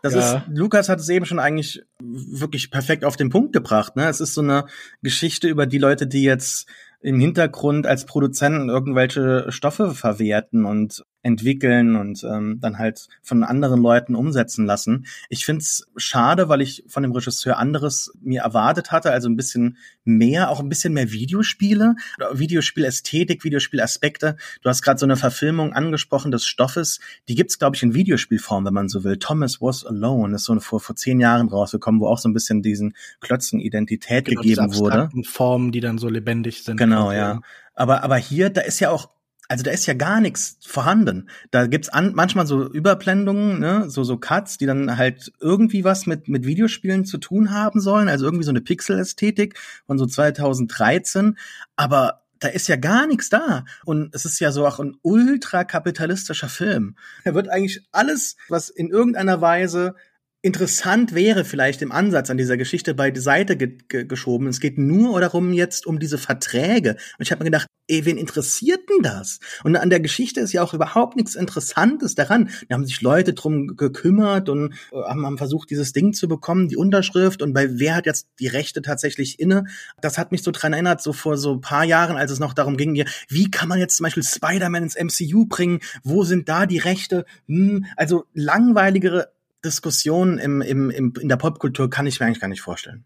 Das 0.03 0.14
Ja. 0.14 0.36
ist, 0.39 0.43
Lukas 0.49 0.89
hat 0.89 1.01
es 1.01 1.09
eben 1.09 1.26
schon 1.26 1.39
eigentlich 1.39 1.82
wirklich 2.01 2.70
perfekt 2.70 3.05
auf 3.05 3.16
den 3.16 3.30
Punkt 3.30 3.53
gebracht. 3.53 3.97
Ne? 3.97 4.09
Es 4.09 4.20
ist 4.20 4.34
so 4.34 4.41
eine 4.41 4.66
Geschichte 5.03 5.49
über 5.49 5.66
die 5.66 5.78
Leute, 5.78 6.07
die 6.07 6.22
jetzt 6.22 6.68
im 7.01 7.20
Hintergrund 7.20 7.86
als 7.86 8.07
Produzenten 8.07 8.68
irgendwelche 8.68 9.51
Stoffe 9.51 9.92
verwerten 9.92 10.64
und 10.64 11.05
entwickeln 11.23 11.97
und 11.97 12.23
ähm, 12.25 12.59
dann 12.61 12.79
halt 12.79 13.09
von 13.23 13.43
anderen 13.43 13.83
Leuten 13.83 14.14
umsetzen 14.14 14.66
lassen. 14.66 15.07
Ich 15.29 15.45
find's 15.45 15.87
schade, 15.97 16.49
weil 16.49 16.61
ich 16.61 16.85
von 16.87 17.03
dem 17.03 17.12
Regisseur 17.12 17.59
anderes 17.59 18.12
mir 18.21 18.43
erwartet 18.43 18.93
hatte, 18.93 19.11
also 19.11 19.29
ein 19.29 19.37
bisschen 19.37 19.79
mehr, 20.05 20.51
auch 20.51 20.61
ein 20.61 20.69
bisschen 20.69 20.93
mehr 20.93 21.11
Videospiele, 21.11 21.97
Videospielästhetik, 22.33 23.45
Videospielaspekte. 23.45 24.37
Du 24.62 24.69
hast 24.69 24.83
gerade 24.83 24.99
so 24.99 25.07
eine 25.07 25.16
Verfilmung 25.16 25.73
angesprochen 25.73 26.31
des 26.31 26.47
Stoffes, 26.47 27.01
die 27.29 27.35
gibt's 27.35 27.59
glaube 27.59 27.77
ich 27.77 27.83
in 27.83 27.95
Videospielform, 27.95 28.64
wenn 28.64 28.75
man 28.75 28.89
so 28.89 29.05
will. 29.05 29.16
Thomas 29.16 29.61
Was 29.61 29.85
Alone 29.85 30.37
ist 30.37 30.45
so 30.45 30.59
vor 30.61 30.81
vor 30.81 30.97
zehn 30.97 31.21
Jahren 31.21 31.49
rausgekommen, 31.49 32.01
wo 32.01 32.07
auch 32.07 32.19
so 32.19 32.29
ein 32.29 32.35
bisschen 32.35 32.62
diesen 32.62 32.95
Klötzen 33.21 33.61
Identität 33.61 34.29
Genau, 34.29 34.43
diese 34.43 34.62
gegeben 34.62 34.75
wurde. 34.77 34.93
abstrakten 34.95 35.25
Formen, 35.25 35.73
die 35.73 35.81
dann 35.81 35.99
so 35.99 36.09
lebendig 36.09 36.62
sind. 36.64 36.77
Genau, 36.77 37.12
ja. 37.12 37.41
Aber, 37.75 38.03
aber 38.03 38.16
hier, 38.16 38.51
da 38.51 38.62
ist 38.62 38.81
ja 38.81 38.91
auch, 38.91 39.11
also 39.49 39.64
da 39.64 39.70
ist 39.70 39.86
ja 39.86 39.94
gar 39.94 40.20
nichts 40.20 40.59
vorhanden. 40.61 41.30
Da 41.51 41.66
gibt's 41.66 41.88
an, 41.88 42.12
manchmal 42.14 42.46
so 42.46 42.70
Überblendungen, 42.70 43.59
ne, 43.59 43.88
so, 43.88 44.05
so 44.05 44.18
Cuts, 44.18 44.59
die 44.59 44.66
dann 44.66 44.99
halt 44.99 45.32
irgendwie 45.40 45.84
was 45.84 46.07
mit, 46.07 46.28
mit 46.28 46.44
Videospielen 46.44 47.07
zu 47.07 47.16
tun 47.16 47.51
haben 47.51 47.80
sollen, 47.80 48.09
also 48.09 48.26
irgendwie 48.26 48.44
so 48.44 48.51
eine 48.51 48.61
Pixel-Ästhetik 48.61 49.59
von 49.86 49.99
so 49.99 50.05
2013. 50.05 51.38
Aber 51.76 52.22
da 52.40 52.49
ist 52.49 52.68
ja 52.68 52.76
gar 52.76 53.07
nichts 53.07 53.30
da. 53.30 53.64
Und 53.86 54.14
es 54.14 54.26
ist 54.26 54.38
ja 54.38 54.53
so 54.53 54.66
auch 54.66 54.80
ein 54.80 54.96
ultrakapitalistischer 55.03 56.49
Film. 56.49 56.96
Da 57.24 57.34
wird 57.34 57.49
eigentlich 57.49 57.82
alles, 57.90 58.36
was 58.49 58.68
in 58.68 58.90
irgendeiner 58.90 59.40
Weise 59.40 59.94
interessant 60.41 61.14
wäre 61.14 61.45
vielleicht 61.45 61.82
im 61.82 61.91
Ansatz 61.91 62.30
an 62.30 62.36
dieser 62.36 62.57
Geschichte 62.57 62.95
beiseite 62.95 63.57
ge 63.57 63.78
ge 63.89 64.05
geschoben. 64.05 64.47
Es 64.47 64.61
geht 64.61 64.78
nur 64.78 65.20
darum 65.20 65.53
jetzt 65.53 65.86
um 65.86 65.99
diese 65.99 66.18
Verträge. 66.18 66.91
Und 66.91 67.22
ich 67.22 67.32
habe 67.32 67.41
mir 67.41 67.51
gedacht, 67.51 67.66
ey, 67.89 68.05
wen 68.05 68.18
interessiert 68.18 68.80
denn 68.89 69.03
das? 69.03 69.41
Und 69.64 69.74
an 69.76 69.91
der 69.91 69.99
Geschichte 69.99 70.41
ist 70.41 70.53
ja 70.53 70.62
auch 70.62 70.74
überhaupt 70.74 71.16
nichts 71.16 71.34
Interessantes 71.34 72.14
daran. 72.14 72.51
Da 72.68 72.74
haben 72.74 72.86
sich 72.86 73.01
Leute 73.01 73.32
drum 73.32 73.76
gekümmert 73.76 74.49
und 74.49 74.74
äh, 74.93 74.97
haben, 74.97 75.26
haben 75.26 75.39
versucht, 75.39 75.70
dieses 75.70 75.93
Ding 75.93 76.12
zu 76.12 76.28
bekommen, 76.28 76.68
die 76.68 76.76
Unterschrift 76.76 77.43
und 77.43 77.53
bei 77.53 77.78
wer 77.78 77.97
hat 77.97 78.07
jetzt 78.07 78.28
die 78.39 78.47
Rechte 78.47 78.80
tatsächlich 78.82 79.41
inne. 79.41 79.64
Das 80.01 80.18
hat 80.18 80.30
mich 80.30 80.43
so 80.43 80.53
dran 80.53 80.72
erinnert, 80.72 81.03
so 81.03 81.12
vor 81.12 81.36
so 81.36 81.59
paar 81.59 81.84
Jahren, 81.84 82.16
als 82.16 82.30
es 82.30 82.39
noch 82.39 82.55
darum 82.55 82.76
ging, 82.76 83.05
wie 83.28 83.51
kann 83.51 83.68
man 83.68 83.78
jetzt 83.80 83.97
zum 83.97 84.05
Beispiel 84.05 84.22
Spider-Man 84.22 84.84
ins 84.84 84.97
MCU 84.97 85.47
bringen? 85.47 85.80
Wo 86.05 86.22
sind 86.22 86.49
da 86.49 86.66
die 86.66 86.78
Rechte? 86.78 87.24
Hm, 87.47 87.86
also 87.97 88.24
langweiligere 88.34 89.28
Diskussionen 89.65 90.39
im, 90.39 90.61
im, 90.61 90.91
im, 90.91 91.13
in 91.21 91.29
der 91.29 91.37
Popkultur 91.37 91.91
kann 91.91 92.07
ich 92.07 92.21
mir 92.21 92.27
eigentlich 92.27 92.41
gar 92.41 92.49
nicht 92.49 92.61
vorstellen. 92.61 93.05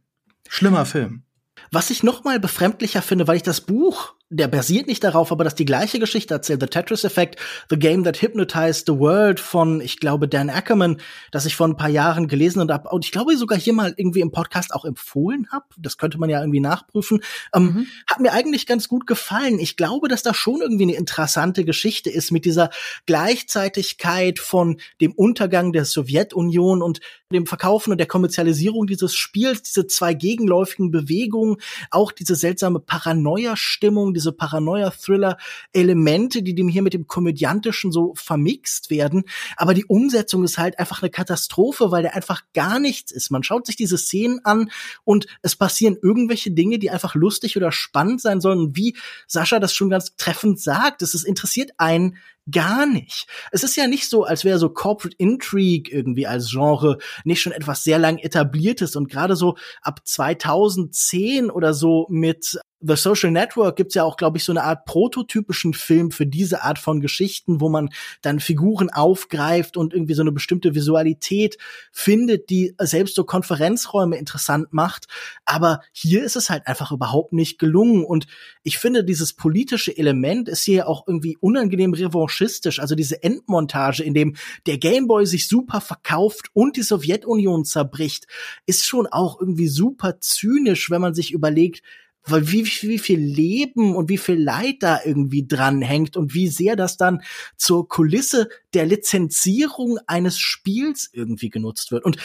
Schlimmer 0.48 0.84
Film. 0.86 1.24
Was 1.70 1.90
ich 1.90 2.02
noch 2.02 2.24
mal 2.24 2.40
befremdlicher 2.40 3.02
finde, 3.02 3.26
weil 3.26 3.36
ich 3.36 3.42
das 3.42 3.60
Buch, 3.60 4.14
der 4.32 4.48
basiert 4.48 4.86
nicht 4.86 5.02
darauf, 5.02 5.32
aber 5.32 5.44
das 5.44 5.54
die 5.54 5.64
gleiche 5.64 5.98
Geschichte 5.98 6.34
erzählt, 6.34 6.60
The 6.60 6.66
Tetris 6.66 7.04
Effect, 7.04 7.40
The 7.68 7.78
Game 7.78 8.04
That 8.04 8.22
Hypnotized 8.22 8.86
the 8.86 8.98
World 8.98 9.40
von, 9.40 9.80
ich 9.80 9.98
glaube, 9.98 10.28
Dan 10.28 10.50
Ackerman, 10.50 10.98
das 11.30 11.46
ich 11.46 11.56
vor 11.56 11.68
ein 11.68 11.76
paar 11.76 11.88
Jahren 11.88 12.28
gelesen 12.28 12.60
und 12.60 12.70
hab, 12.70 12.92
und 12.92 13.04
ich 13.04 13.12
glaube 13.12 13.36
sogar 13.36 13.58
hier 13.58 13.72
mal 13.72 13.92
irgendwie 13.96 14.20
im 14.20 14.30
Podcast 14.30 14.72
auch 14.74 14.84
empfohlen 14.84 15.48
habe. 15.50 15.66
Das 15.78 15.98
könnte 15.98 16.18
man 16.18 16.30
ja 16.30 16.40
irgendwie 16.40 16.60
nachprüfen. 16.60 17.22
Ähm, 17.54 17.72
Mhm. 17.72 17.86
Hat 18.06 18.20
mir 18.20 18.32
eigentlich 18.32 18.66
ganz 18.66 18.88
gut 18.88 19.06
gefallen. 19.06 19.58
Ich 19.58 19.76
glaube, 19.76 20.08
dass 20.08 20.22
da 20.22 20.34
schon 20.34 20.60
irgendwie 20.60 20.84
eine 20.84 20.94
interessante 20.94 21.64
Geschichte 21.64 22.10
ist 22.10 22.30
mit 22.30 22.44
dieser 22.44 22.70
Gleichzeitigkeit 23.06 24.38
von 24.38 24.78
dem 25.00 25.12
Untergang 25.12 25.72
der 25.72 25.84
Sowjetunion 25.84 26.82
und 26.82 27.00
dem 27.32 27.46
Verkaufen 27.46 27.92
und 27.92 27.98
der 27.98 28.06
Kommerzialisierung 28.06 28.86
dieses 28.86 29.14
Spiels, 29.14 29.62
diese 29.62 29.86
zwei 29.86 30.14
gegenläufigen 30.14 30.90
Bewegungen, 30.90 31.56
auch 31.90 32.12
diese 32.12 32.34
seltsame 32.34 32.80
Paranoia-Stimmung, 32.80 34.14
diese 34.14 34.32
Paranoia-Thriller-Elemente, 34.32 36.42
die 36.42 36.54
dem 36.54 36.68
hier 36.68 36.82
mit 36.82 36.94
dem 36.94 37.06
Komödiantischen 37.06 37.92
so 37.92 38.14
vermixt 38.14 38.90
werden. 38.90 39.24
Aber 39.56 39.74
die 39.74 39.84
Umsetzung 39.84 40.44
ist 40.44 40.58
halt 40.58 40.78
einfach 40.78 41.02
eine 41.02 41.10
Katastrophe, 41.10 41.90
weil 41.90 42.02
da 42.02 42.10
einfach 42.10 42.42
gar 42.54 42.78
nichts 42.78 43.12
ist. 43.12 43.30
Man 43.30 43.42
schaut 43.42 43.66
sich 43.66 43.76
diese 43.76 43.98
Szenen 43.98 44.40
an 44.44 44.70
und 45.04 45.26
es 45.42 45.56
passieren 45.56 45.96
irgendwelche 46.00 46.50
Dinge, 46.50 46.78
die 46.78 46.90
einfach 46.90 47.14
lustig 47.14 47.56
oder 47.56 47.72
spannend 47.72 48.20
sein 48.20 48.40
sollen. 48.40 48.58
Und 48.58 48.76
wie 48.76 48.96
Sascha 49.26 49.60
das 49.60 49.74
schon 49.74 49.90
ganz 49.90 50.16
treffend 50.16 50.60
sagt, 50.60 51.02
es 51.02 51.22
interessiert 51.24 51.72
einen 51.78 52.16
gar 52.50 52.86
nicht. 52.86 53.26
Es 53.50 53.62
ist 53.62 53.76
ja 53.76 53.86
nicht 53.86 54.08
so, 54.08 54.24
als 54.24 54.44
wäre 54.44 54.58
so 54.58 54.70
Corporate 54.70 55.16
Intrigue 55.18 55.92
irgendwie 55.92 56.26
als 56.26 56.50
Genre 56.50 56.98
nicht 57.24 57.40
schon 57.40 57.52
etwas 57.52 57.84
sehr 57.84 57.98
lang 57.98 58.18
etabliertes 58.18 58.96
und 58.96 59.08
gerade 59.08 59.36
so 59.36 59.56
ab 59.82 60.00
2010 60.04 61.50
oder 61.50 61.74
so 61.74 62.06
mit 62.10 62.58
The 62.82 62.96
Social 62.96 63.30
Network 63.30 63.76
gibt's 63.76 63.94
ja 63.94 64.02
auch, 64.02 64.16
glaube 64.16 64.38
ich, 64.38 64.44
so 64.44 64.52
eine 64.52 64.64
Art 64.64 64.84
prototypischen 64.84 65.72
Film 65.72 66.10
für 66.10 66.26
diese 66.26 66.62
Art 66.62 66.78
von 66.78 67.00
Geschichten, 67.00 67.60
wo 67.60 67.68
man 67.68 67.90
dann 68.22 68.40
Figuren 68.40 68.90
aufgreift 68.90 69.76
und 69.76 69.94
irgendwie 69.94 70.14
so 70.14 70.22
eine 70.22 70.32
bestimmte 70.32 70.74
Visualität 70.74 71.58
findet, 71.92 72.50
die 72.50 72.74
selbst 72.78 73.14
so 73.14 73.24
Konferenzräume 73.24 74.16
interessant 74.16 74.72
macht. 74.72 75.06
Aber 75.44 75.80
hier 75.92 76.24
ist 76.24 76.36
es 76.36 76.50
halt 76.50 76.66
einfach 76.66 76.90
überhaupt 76.90 77.32
nicht 77.32 77.58
gelungen. 77.58 78.04
Und 78.04 78.26
ich 78.64 78.78
finde, 78.78 79.04
dieses 79.04 79.32
politische 79.32 79.96
Element 79.96 80.48
ist 80.48 80.64
hier 80.64 80.88
auch 80.88 81.06
irgendwie 81.06 81.36
unangenehm 81.40 81.94
revanchistisch. 81.94 82.80
Also 82.80 82.94
diese 82.94 83.22
Endmontage, 83.22 84.02
in 84.02 84.14
dem 84.14 84.34
der 84.66 84.78
Gameboy 84.78 85.24
sich 85.26 85.46
super 85.46 85.80
verkauft 85.80 86.50
und 86.52 86.76
die 86.76 86.82
Sowjetunion 86.82 87.64
zerbricht, 87.64 88.26
ist 88.66 88.86
schon 88.86 89.06
auch 89.06 89.40
irgendwie 89.40 89.68
super 89.68 90.18
zynisch, 90.20 90.90
wenn 90.90 91.00
man 91.00 91.14
sich 91.14 91.32
überlegt, 91.32 91.82
weil 92.24 92.50
wie, 92.50 92.64
wie 92.64 92.98
viel 92.98 93.18
Leben 93.18 93.96
und 93.96 94.08
wie 94.08 94.18
viel 94.18 94.40
Leid 94.40 94.76
da 94.80 95.00
irgendwie 95.04 95.46
dran 95.46 95.82
hängt 95.82 96.16
und 96.16 96.34
wie 96.34 96.48
sehr 96.48 96.76
das 96.76 96.96
dann 96.96 97.22
zur 97.56 97.88
Kulisse 97.88 98.48
der 98.74 98.86
Lizenzierung 98.86 99.98
eines 100.06 100.38
Spiels 100.38 101.10
irgendwie 101.12 101.50
genutzt 101.50 101.92
wird. 101.92 102.04
Und 102.04 102.18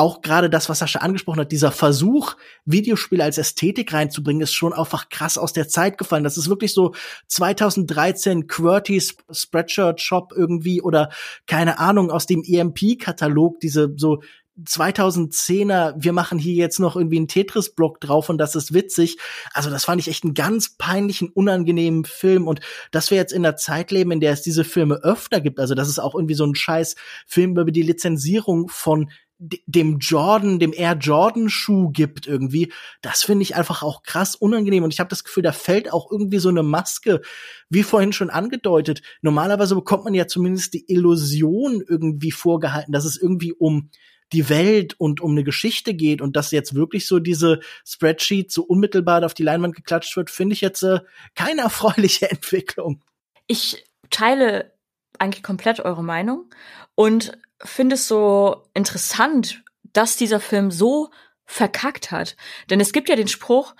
auch 0.00 0.22
gerade 0.22 0.48
das, 0.48 0.70
was 0.70 0.78
Sascha 0.78 1.00
angesprochen 1.00 1.40
hat, 1.40 1.52
dieser 1.52 1.72
Versuch, 1.72 2.36
Videospiele 2.64 3.22
als 3.22 3.36
Ästhetik 3.36 3.92
reinzubringen, 3.92 4.40
ist 4.40 4.54
schon 4.54 4.72
einfach 4.72 5.10
krass 5.10 5.36
aus 5.36 5.52
der 5.52 5.68
Zeit 5.68 5.98
gefallen. 5.98 6.24
Das 6.24 6.38
ist 6.38 6.48
wirklich 6.48 6.72
so 6.72 6.94
2013 7.26 8.46
QWERTY 8.46 9.02
Spreadshirt 9.30 10.00
Shop 10.00 10.32
irgendwie 10.34 10.80
oder 10.80 11.10
keine 11.46 11.78
Ahnung 11.78 12.10
aus 12.10 12.24
dem 12.24 12.42
EMP-Katalog, 12.42 13.60
diese 13.60 13.92
so 13.96 14.22
2010er, 14.64 15.94
wir 15.96 16.12
machen 16.12 16.38
hier 16.38 16.54
jetzt 16.54 16.80
noch 16.80 16.96
irgendwie 16.96 17.16
einen 17.16 17.28
Tetris-Block 17.28 18.00
drauf 18.00 18.28
und 18.28 18.38
das 18.38 18.54
ist 18.54 18.74
witzig. 18.74 19.18
Also 19.52 19.70
das 19.70 19.84
fand 19.84 20.00
ich 20.00 20.08
echt 20.08 20.24
einen 20.24 20.34
ganz 20.34 20.76
peinlichen, 20.76 21.28
unangenehmen 21.28 22.04
Film 22.04 22.46
und 22.46 22.60
dass 22.90 23.10
wir 23.10 23.18
jetzt 23.18 23.32
in 23.32 23.42
der 23.42 23.56
Zeit 23.56 23.90
leben, 23.90 24.12
in 24.12 24.20
der 24.20 24.32
es 24.32 24.42
diese 24.42 24.64
Filme 24.64 24.96
öfter 25.02 25.40
gibt, 25.40 25.58
also 25.58 25.74
dass 25.74 25.88
es 25.88 25.98
auch 25.98 26.14
irgendwie 26.14 26.34
so 26.34 26.44
ein 26.44 26.54
scheiß 26.54 26.96
Film 27.26 27.52
über 27.52 27.64
die 27.70 27.82
Lizenzierung 27.82 28.68
von 28.68 29.10
dem 29.40 29.98
Jordan, 29.98 30.58
dem 30.58 30.74
Air 30.74 30.98
Jordan 31.00 31.48
Schuh 31.48 31.90
gibt 31.90 32.26
irgendwie, 32.26 32.70
das 33.00 33.22
finde 33.22 33.42
ich 33.42 33.56
einfach 33.56 33.82
auch 33.82 34.02
krass 34.02 34.34
unangenehm 34.34 34.84
und 34.84 34.92
ich 34.92 35.00
habe 35.00 35.08
das 35.08 35.24
Gefühl, 35.24 35.42
da 35.42 35.52
fällt 35.52 35.90
auch 35.92 36.10
irgendwie 36.10 36.38
so 36.38 36.50
eine 36.50 36.62
Maske, 36.62 37.22
wie 37.70 37.82
vorhin 37.82 38.12
schon 38.12 38.28
angedeutet. 38.28 39.00
Normalerweise 39.22 39.74
bekommt 39.74 40.04
man 40.04 40.12
ja 40.12 40.26
zumindest 40.26 40.74
die 40.74 40.84
Illusion 40.92 41.82
irgendwie 41.88 42.32
vorgehalten, 42.32 42.92
dass 42.92 43.06
es 43.06 43.16
irgendwie 43.16 43.54
um 43.54 43.88
die 44.32 44.48
Welt 44.48 44.94
und 44.98 45.20
um 45.20 45.32
eine 45.32 45.44
Geschichte 45.44 45.94
geht 45.94 46.20
und 46.20 46.36
dass 46.36 46.50
jetzt 46.50 46.74
wirklich 46.74 47.06
so 47.06 47.18
diese 47.18 47.60
Spreadsheet 47.84 48.52
so 48.52 48.62
unmittelbar 48.62 49.24
auf 49.24 49.34
die 49.34 49.42
Leinwand 49.42 49.74
geklatscht 49.74 50.16
wird, 50.16 50.30
finde 50.30 50.54
ich 50.54 50.60
jetzt 50.60 50.82
äh, 50.82 51.00
keine 51.34 51.60
erfreuliche 51.62 52.30
Entwicklung. 52.30 53.02
Ich 53.46 53.84
teile 54.10 54.72
eigentlich 55.18 55.42
komplett 55.42 55.80
eure 55.80 56.04
Meinung 56.04 56.50
und 56.94 57.32
finde 57.62 57.94
es 57.94 58.08
so 58.08 58.64
interessant, 58.74 59.62
dass 59.92 60.16
dieser 60.16 60.40
Film 60.40 60.70
so 60.70 61.10
verkackt 61.44 62.10
hat. 62.10 62.36
Denn 62.70 62.80
es 62.80 62.92
gibt 62.92 63.08
ja 63.08 63.16
den 63.16 63.28
Spruch, 63.28 63.74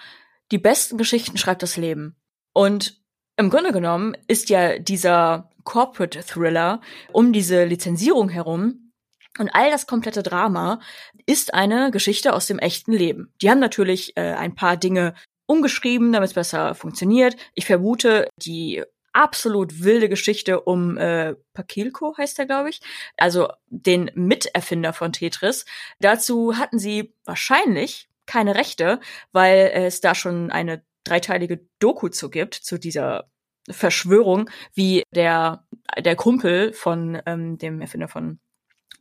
die 0.51 0.59
besten 0.59 0.98
Geschichten 0.98 1.38
schreibt 1.38 1.62
das 1.62 1.76
Leben. 1.76 2.16
Und 2.53 3.01
im 3.36 3.48
Grunde 3.48 3.72
genommen 3.72 4.16
ist 4.26 4.51
ja 4.51 4.78
dieser 4.78 5.51
Corporate 5.64 6.22
Thriller 6.24 6.80
um 7.12 7.32
diese 7.32 7.64
Lizenzierung 7.64 8.28
herum 8.28 8.89
und 9.38 9.48
all 9.54 9.70
das 9.70 9.86
komplette 9.86 10.22
Drama 10.22 10.80
ist 11.26 11.54
eine 11.54 11.90
Geschichte 11.90 12.32
aus 12.32 12.46
dem 12.46 12.58
echten 12.58 12.92
Leben. 12.92 13.32
Die 13.40 13.50
haben 13.50 13.60
natürlich 13.60 14.16
äh, 14.16 14.32
ein 14.32 14.54
paar 14.54 14.76
Dinge 14.76 15.14
umgeschrieben, 15.46 16.12
damit 16.12 16.30
es 16.30 16.34
besser 16.34 16.74
funktioniert. 16.74 17.36
Ich 17.54 17.66
vermute, 17.66 18.28
die 18.36 18.82
absolut 19.12 19.82
wilde 19.82 20.08
Geschichte 20.08 20.60
um 20.60 20.96
äh, 20.96 21.34
Pakilko 21.54 22.16
heißt 22.16 22.38
er, 22.38 22.46
glaube 22.46 22.70
ich, 22.70 22.80
also 23.16 23.48
den 23.68 24.10
Miterfinder 24.14 24.92
von 24.92 25.12
Tetris. 25.12 25.64
Dazu 25.98 26.56
hatten 26.56 26.78
sie 26.78 27.14
wahrscheinlich 27.24 28.08
keine 28.26 28.54
Rechte, 28.54 29.00
weil 29.32 29.72
es 29.74 30.00
da 30.00 30.14
schon 30.14 30.50
eine 30.50 30.84
dreiteilige 31.04 31.66
Doku 31.80 32.08
zu 32.08 32.30
gibt 32.30 32.54
zu 32.54 32.78
dieser 32.78 33.28
Verschwörung, 33.68 34.48
wie 34.74 35.02
der 35.12 35.66
der 35.98 36.14
Kumpel 36.14 36.72
von 36.72 37.20
ähm, 37.26 37.58
dem 37.58 37.80
Erfinder 37.80 38.08
von 38.08 38.38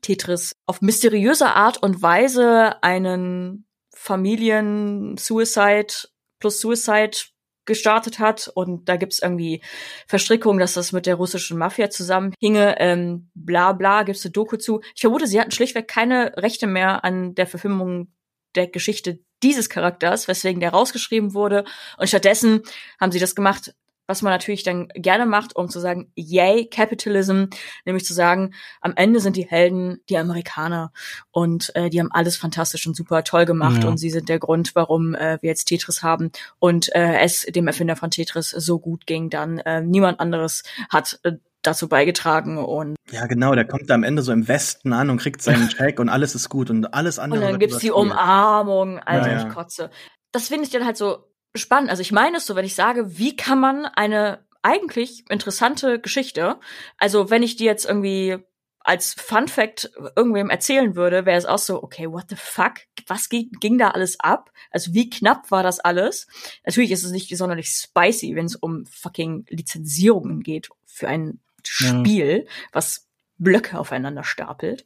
Tetris 0.02 0.54
auf 0.66 0.82
mysteriöse 0.82 1.48
Art 1.48 1.82
und 1.82 2.02
Weise 2.02 2.84
einen 2.84 3.66
Familien-Suicide 3.94 5.94
plus 6.40 6.62
Suicide 6.62 7.18
gestartet 7.66 8.20
hat. 8.20 8.52
Und 8.54 8.90
da 8.90 8.98
gibt's 8.98 9.22
irgendwie 9.22 9.62
Verstrickungen, 10.08 10.60
dass 10.60 10.74
das 10.74 10.92
mit 10.92 11.06
der 11.06 11.16
russischen 11.16 11.58
Mafia 11.58 11.90
zusammenhinge, 11.90 12.76
ähm, 12.80 13.30
bla 13.36 13.74
bla, 13.74 14.04
gibt's 14.04 14.26
eine 14.26 14.32
Doku 14.32 14.58
zu. 14.58 14.82
Ich 14.96 15.02
vermute, 15.02 15.28
sie 15.28 15.40
hatten 15.40 15.52
schlichtweg 15.52 15.88
keine 15.88 16.34
Rechte 16.38 16.68
mehr 16.68 17.06
an 17.06 17.36
der 17.36 17.48
Verfilmung 17.48 18.14
der 18.56 18.68
Geschichte 18.68 19.20
dieses 19.44 19.70
Charakters, 19.70 20.28
weswegen 20.28 20.60
der 20.60 20.72
rausgeschrieben 20.72 21.34
wurde. 21.34 21.64
Und 21.98 22.08
stattdessen 22.08 22.64
haben 23.00 23.12
sie 23.12 23.20
das 23.20 23.36
gemacht, 23.36 23.74
was 24.10 24.24
man 24.24 24.34
natürlich 24.34 24.64
dann 24.64 24.88
gerne 24.96 25.28
macht, 25.28 25.56
um 25.56 25.70
zu 25.70 25.80
sagen, 25.80 26.12
yay, 26.16 26.66
Capitalism, 26.68 27.44
nämlich 27.86 28.04
zu 28.06 28.14
sagen, 28.16 28.56
am 28.82 28.94
Ende 28.96 29.20
sind 29.20 29.36
die 29.36 29.46
Helden 29.48 30.02
die 30.10 30.18
Amerikaner 30.18 30.92
und 31.30 31.72
äh, 31.76 31.90
die 31.92 32.00
haben 32.00 32.12
alles 32.12 32.36
fantastisch 32.36 32.88
und 32.88 32.96
super 32.96 33.24
toll 33.24 33.46
gemacht 33.46 33.84
Ja. 33.84 33.90
und 33.90 33.98
sie 34.00 34.10
sind 34.10 34.28
der 34.28 34.40
Grund, 34.40 34.72
warum 34.74 35.14
äh, 35.14 35.38
wir 35.42 35.50
jetzt 35.50 35.66
Tetris 35.66 36.02
haben 36.02 36.32
und 36.58 36.94
äh, 36.96 37.20
es 37.20 37.42
dem 37.44 37.68
Erfinder 37.68 37.96
von 37.96 38.10
Tetris 38.10 38.50
so 38.50 38.80
gut 38.80 39.06
ging, 39.06 39.30
dann 39.30 39.60
äh, 39.60 39.82
niemand 39.82 40.20
anderes 40.20 40.64
hat 40.90 41.20
äh, 41.24 41.34
dazu 41.62 41.88
beigetragen 41.88 42.58
und, 42.58 42.96
Ja, 43.12 43.28
genau, 43.28 43.54
der 43.54 43.66
kommt 43.66 43.90
da 43.90 43.94
am 43.94 44.04
Ende 44.04 44.22
so 44.24 44.32
im 44.32 44.48
Westen 44.48 44.92
an 44.94 45.10
und 45.12 45.18
kriegt 45.22 45.42
seinen 45.44 45.70
Check 45.70 46.00
und 46.00 46.10
alles 46.10 46.34
ist 46.34 46.50
gut 46.50 46.70
und 46.72 46.94
alles 46.94 47.20
andere. 47.20 47.42
und 47.42 47.46
dann 47.52 47.60
gibt's 47.60 47.78
die. 47.78 47.92
Umarmung, 47.92 48.98
Alter, 49.00 49.28
Ja, 49.32 49.38
ja. 49.42 49.48
ich 49.48 49.54
kotze. 49.54 49.92
Das 50.32 50.48
finde 50.48 50.64
ich 50.66 50.70
dann 50.72 50.86
halt 50.86 50.98
so 50.98 51.29
spannend. 51.56 51.90
Also 51.90 52.02
ich 52.02 52.12
meine 52.12 52.38
es 52.38 52.46
so, 52.46 52.56
wenn 52.56 52.66
ich 52.66 52.76
sage, 52.76 53.18
wie 53.18 53.36
kann 53.36 53.60
man 53.60 53.86
eine 53.86 54.46
eigentlich 54.62 55.30
interessante 55.30 56.00
Geschichte, 56.00 56.60
also 56.98 57.30
wenn 57.30 57.44
ich 57.44 57.56
die 57.56 57.66
jetzt 57.66 57.86
irgendwie 57.86 58.38
als 58.82 59.14
Fun 59.14 59.48
Fact 59.48 59.92
irgendwem 60.16 60.50
erzählen 60.50 60.96
würde, 60.96 61.26
wäre 61.26 61.38
es 61.38 61.46
auch 61.46 61.60
so, 61.60 61.84
okay, 61.84 62.10
what 62.10 62.26
the 62.30 62.36
fuck? 62.36 62.76
Was 63.08 63.30
ging, 63.30 63.52
ging 63.60 63.78
da 63.78 63.90
alles 63.92 64.20
ab? 64.20 64.52
Also 64.72 64.94
wie 64.94 65.10
knapp 65.10 65.52
war 65.52 65.64
das 65.64 65.80
alles? 65.80 66.28
Natürlich 66.66 66.92
ist 66.92 67.04
es 67.04 67.12
nicht 67.12 67.36
sonderlich 67.38 67.70
spicy, 67.70 68.36
wenn 68.36 68.46
es 68.46 68.56
um 68.56 68.86
fucking 68.86 69.46
Lizenzierungen 69.50 70.42
geht 70.42 70.70
für 70.86 71.08
ein 71.08 71.40
Ja. 71.80 71.90
Spiel, 71.90 72.48
was 72.72 73.08
Blöcke 73.38 73.78
aufeinander 73.78 74.24
stapelt. 74.24 74.86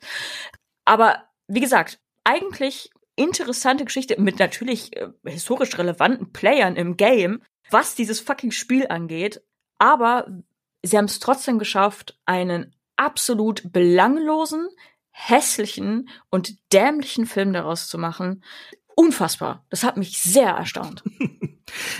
Aber 0.85 1.23
wie 1.47 1.61
gesagt, 1.61 1.99
eigentlich 2.23 2.89
interessante 3.15 3.85
Geschichte 3.85 4.19
mit 4.19 4.39
natürlich 4.39 4.95
äh, 4.95 5.09
historisch 5.25 5.77
relevanten 5.77 6.31
Playern 6.31 6.75
im 6.75 6.97
Game, 6.97 7.41
was 7.69 7.95
dieses 7.95 8.19
fucking 8.19 8.51
Spiel 8.51 8.87
angeht. 8.87 9.41
Aber 9.77 10.27
sie 10.81 10.97
haben 10.97 11.05
es 11.05 11.19
trotzdem 11.19 11.59
geschafft, 11.59 12.19
einen 12.25 12.75
absolut 12.95 13.71
belanglosen, 13.71 14.67
hässlichen 15.11 16.09
und 16.29 16.57
dämlichen 16.73 17.25
Film 17.25 17.53
daraus 17.53 17.87
zu 17.87 17.97
machen. 17.97 18.43
Unfassbar. 18.95 19.63
Das 19.69 19.83
hat 19.83 19.97
mich 19.97 20.17
sehr 20.19 20.49
erstaunt. 20.49 21.03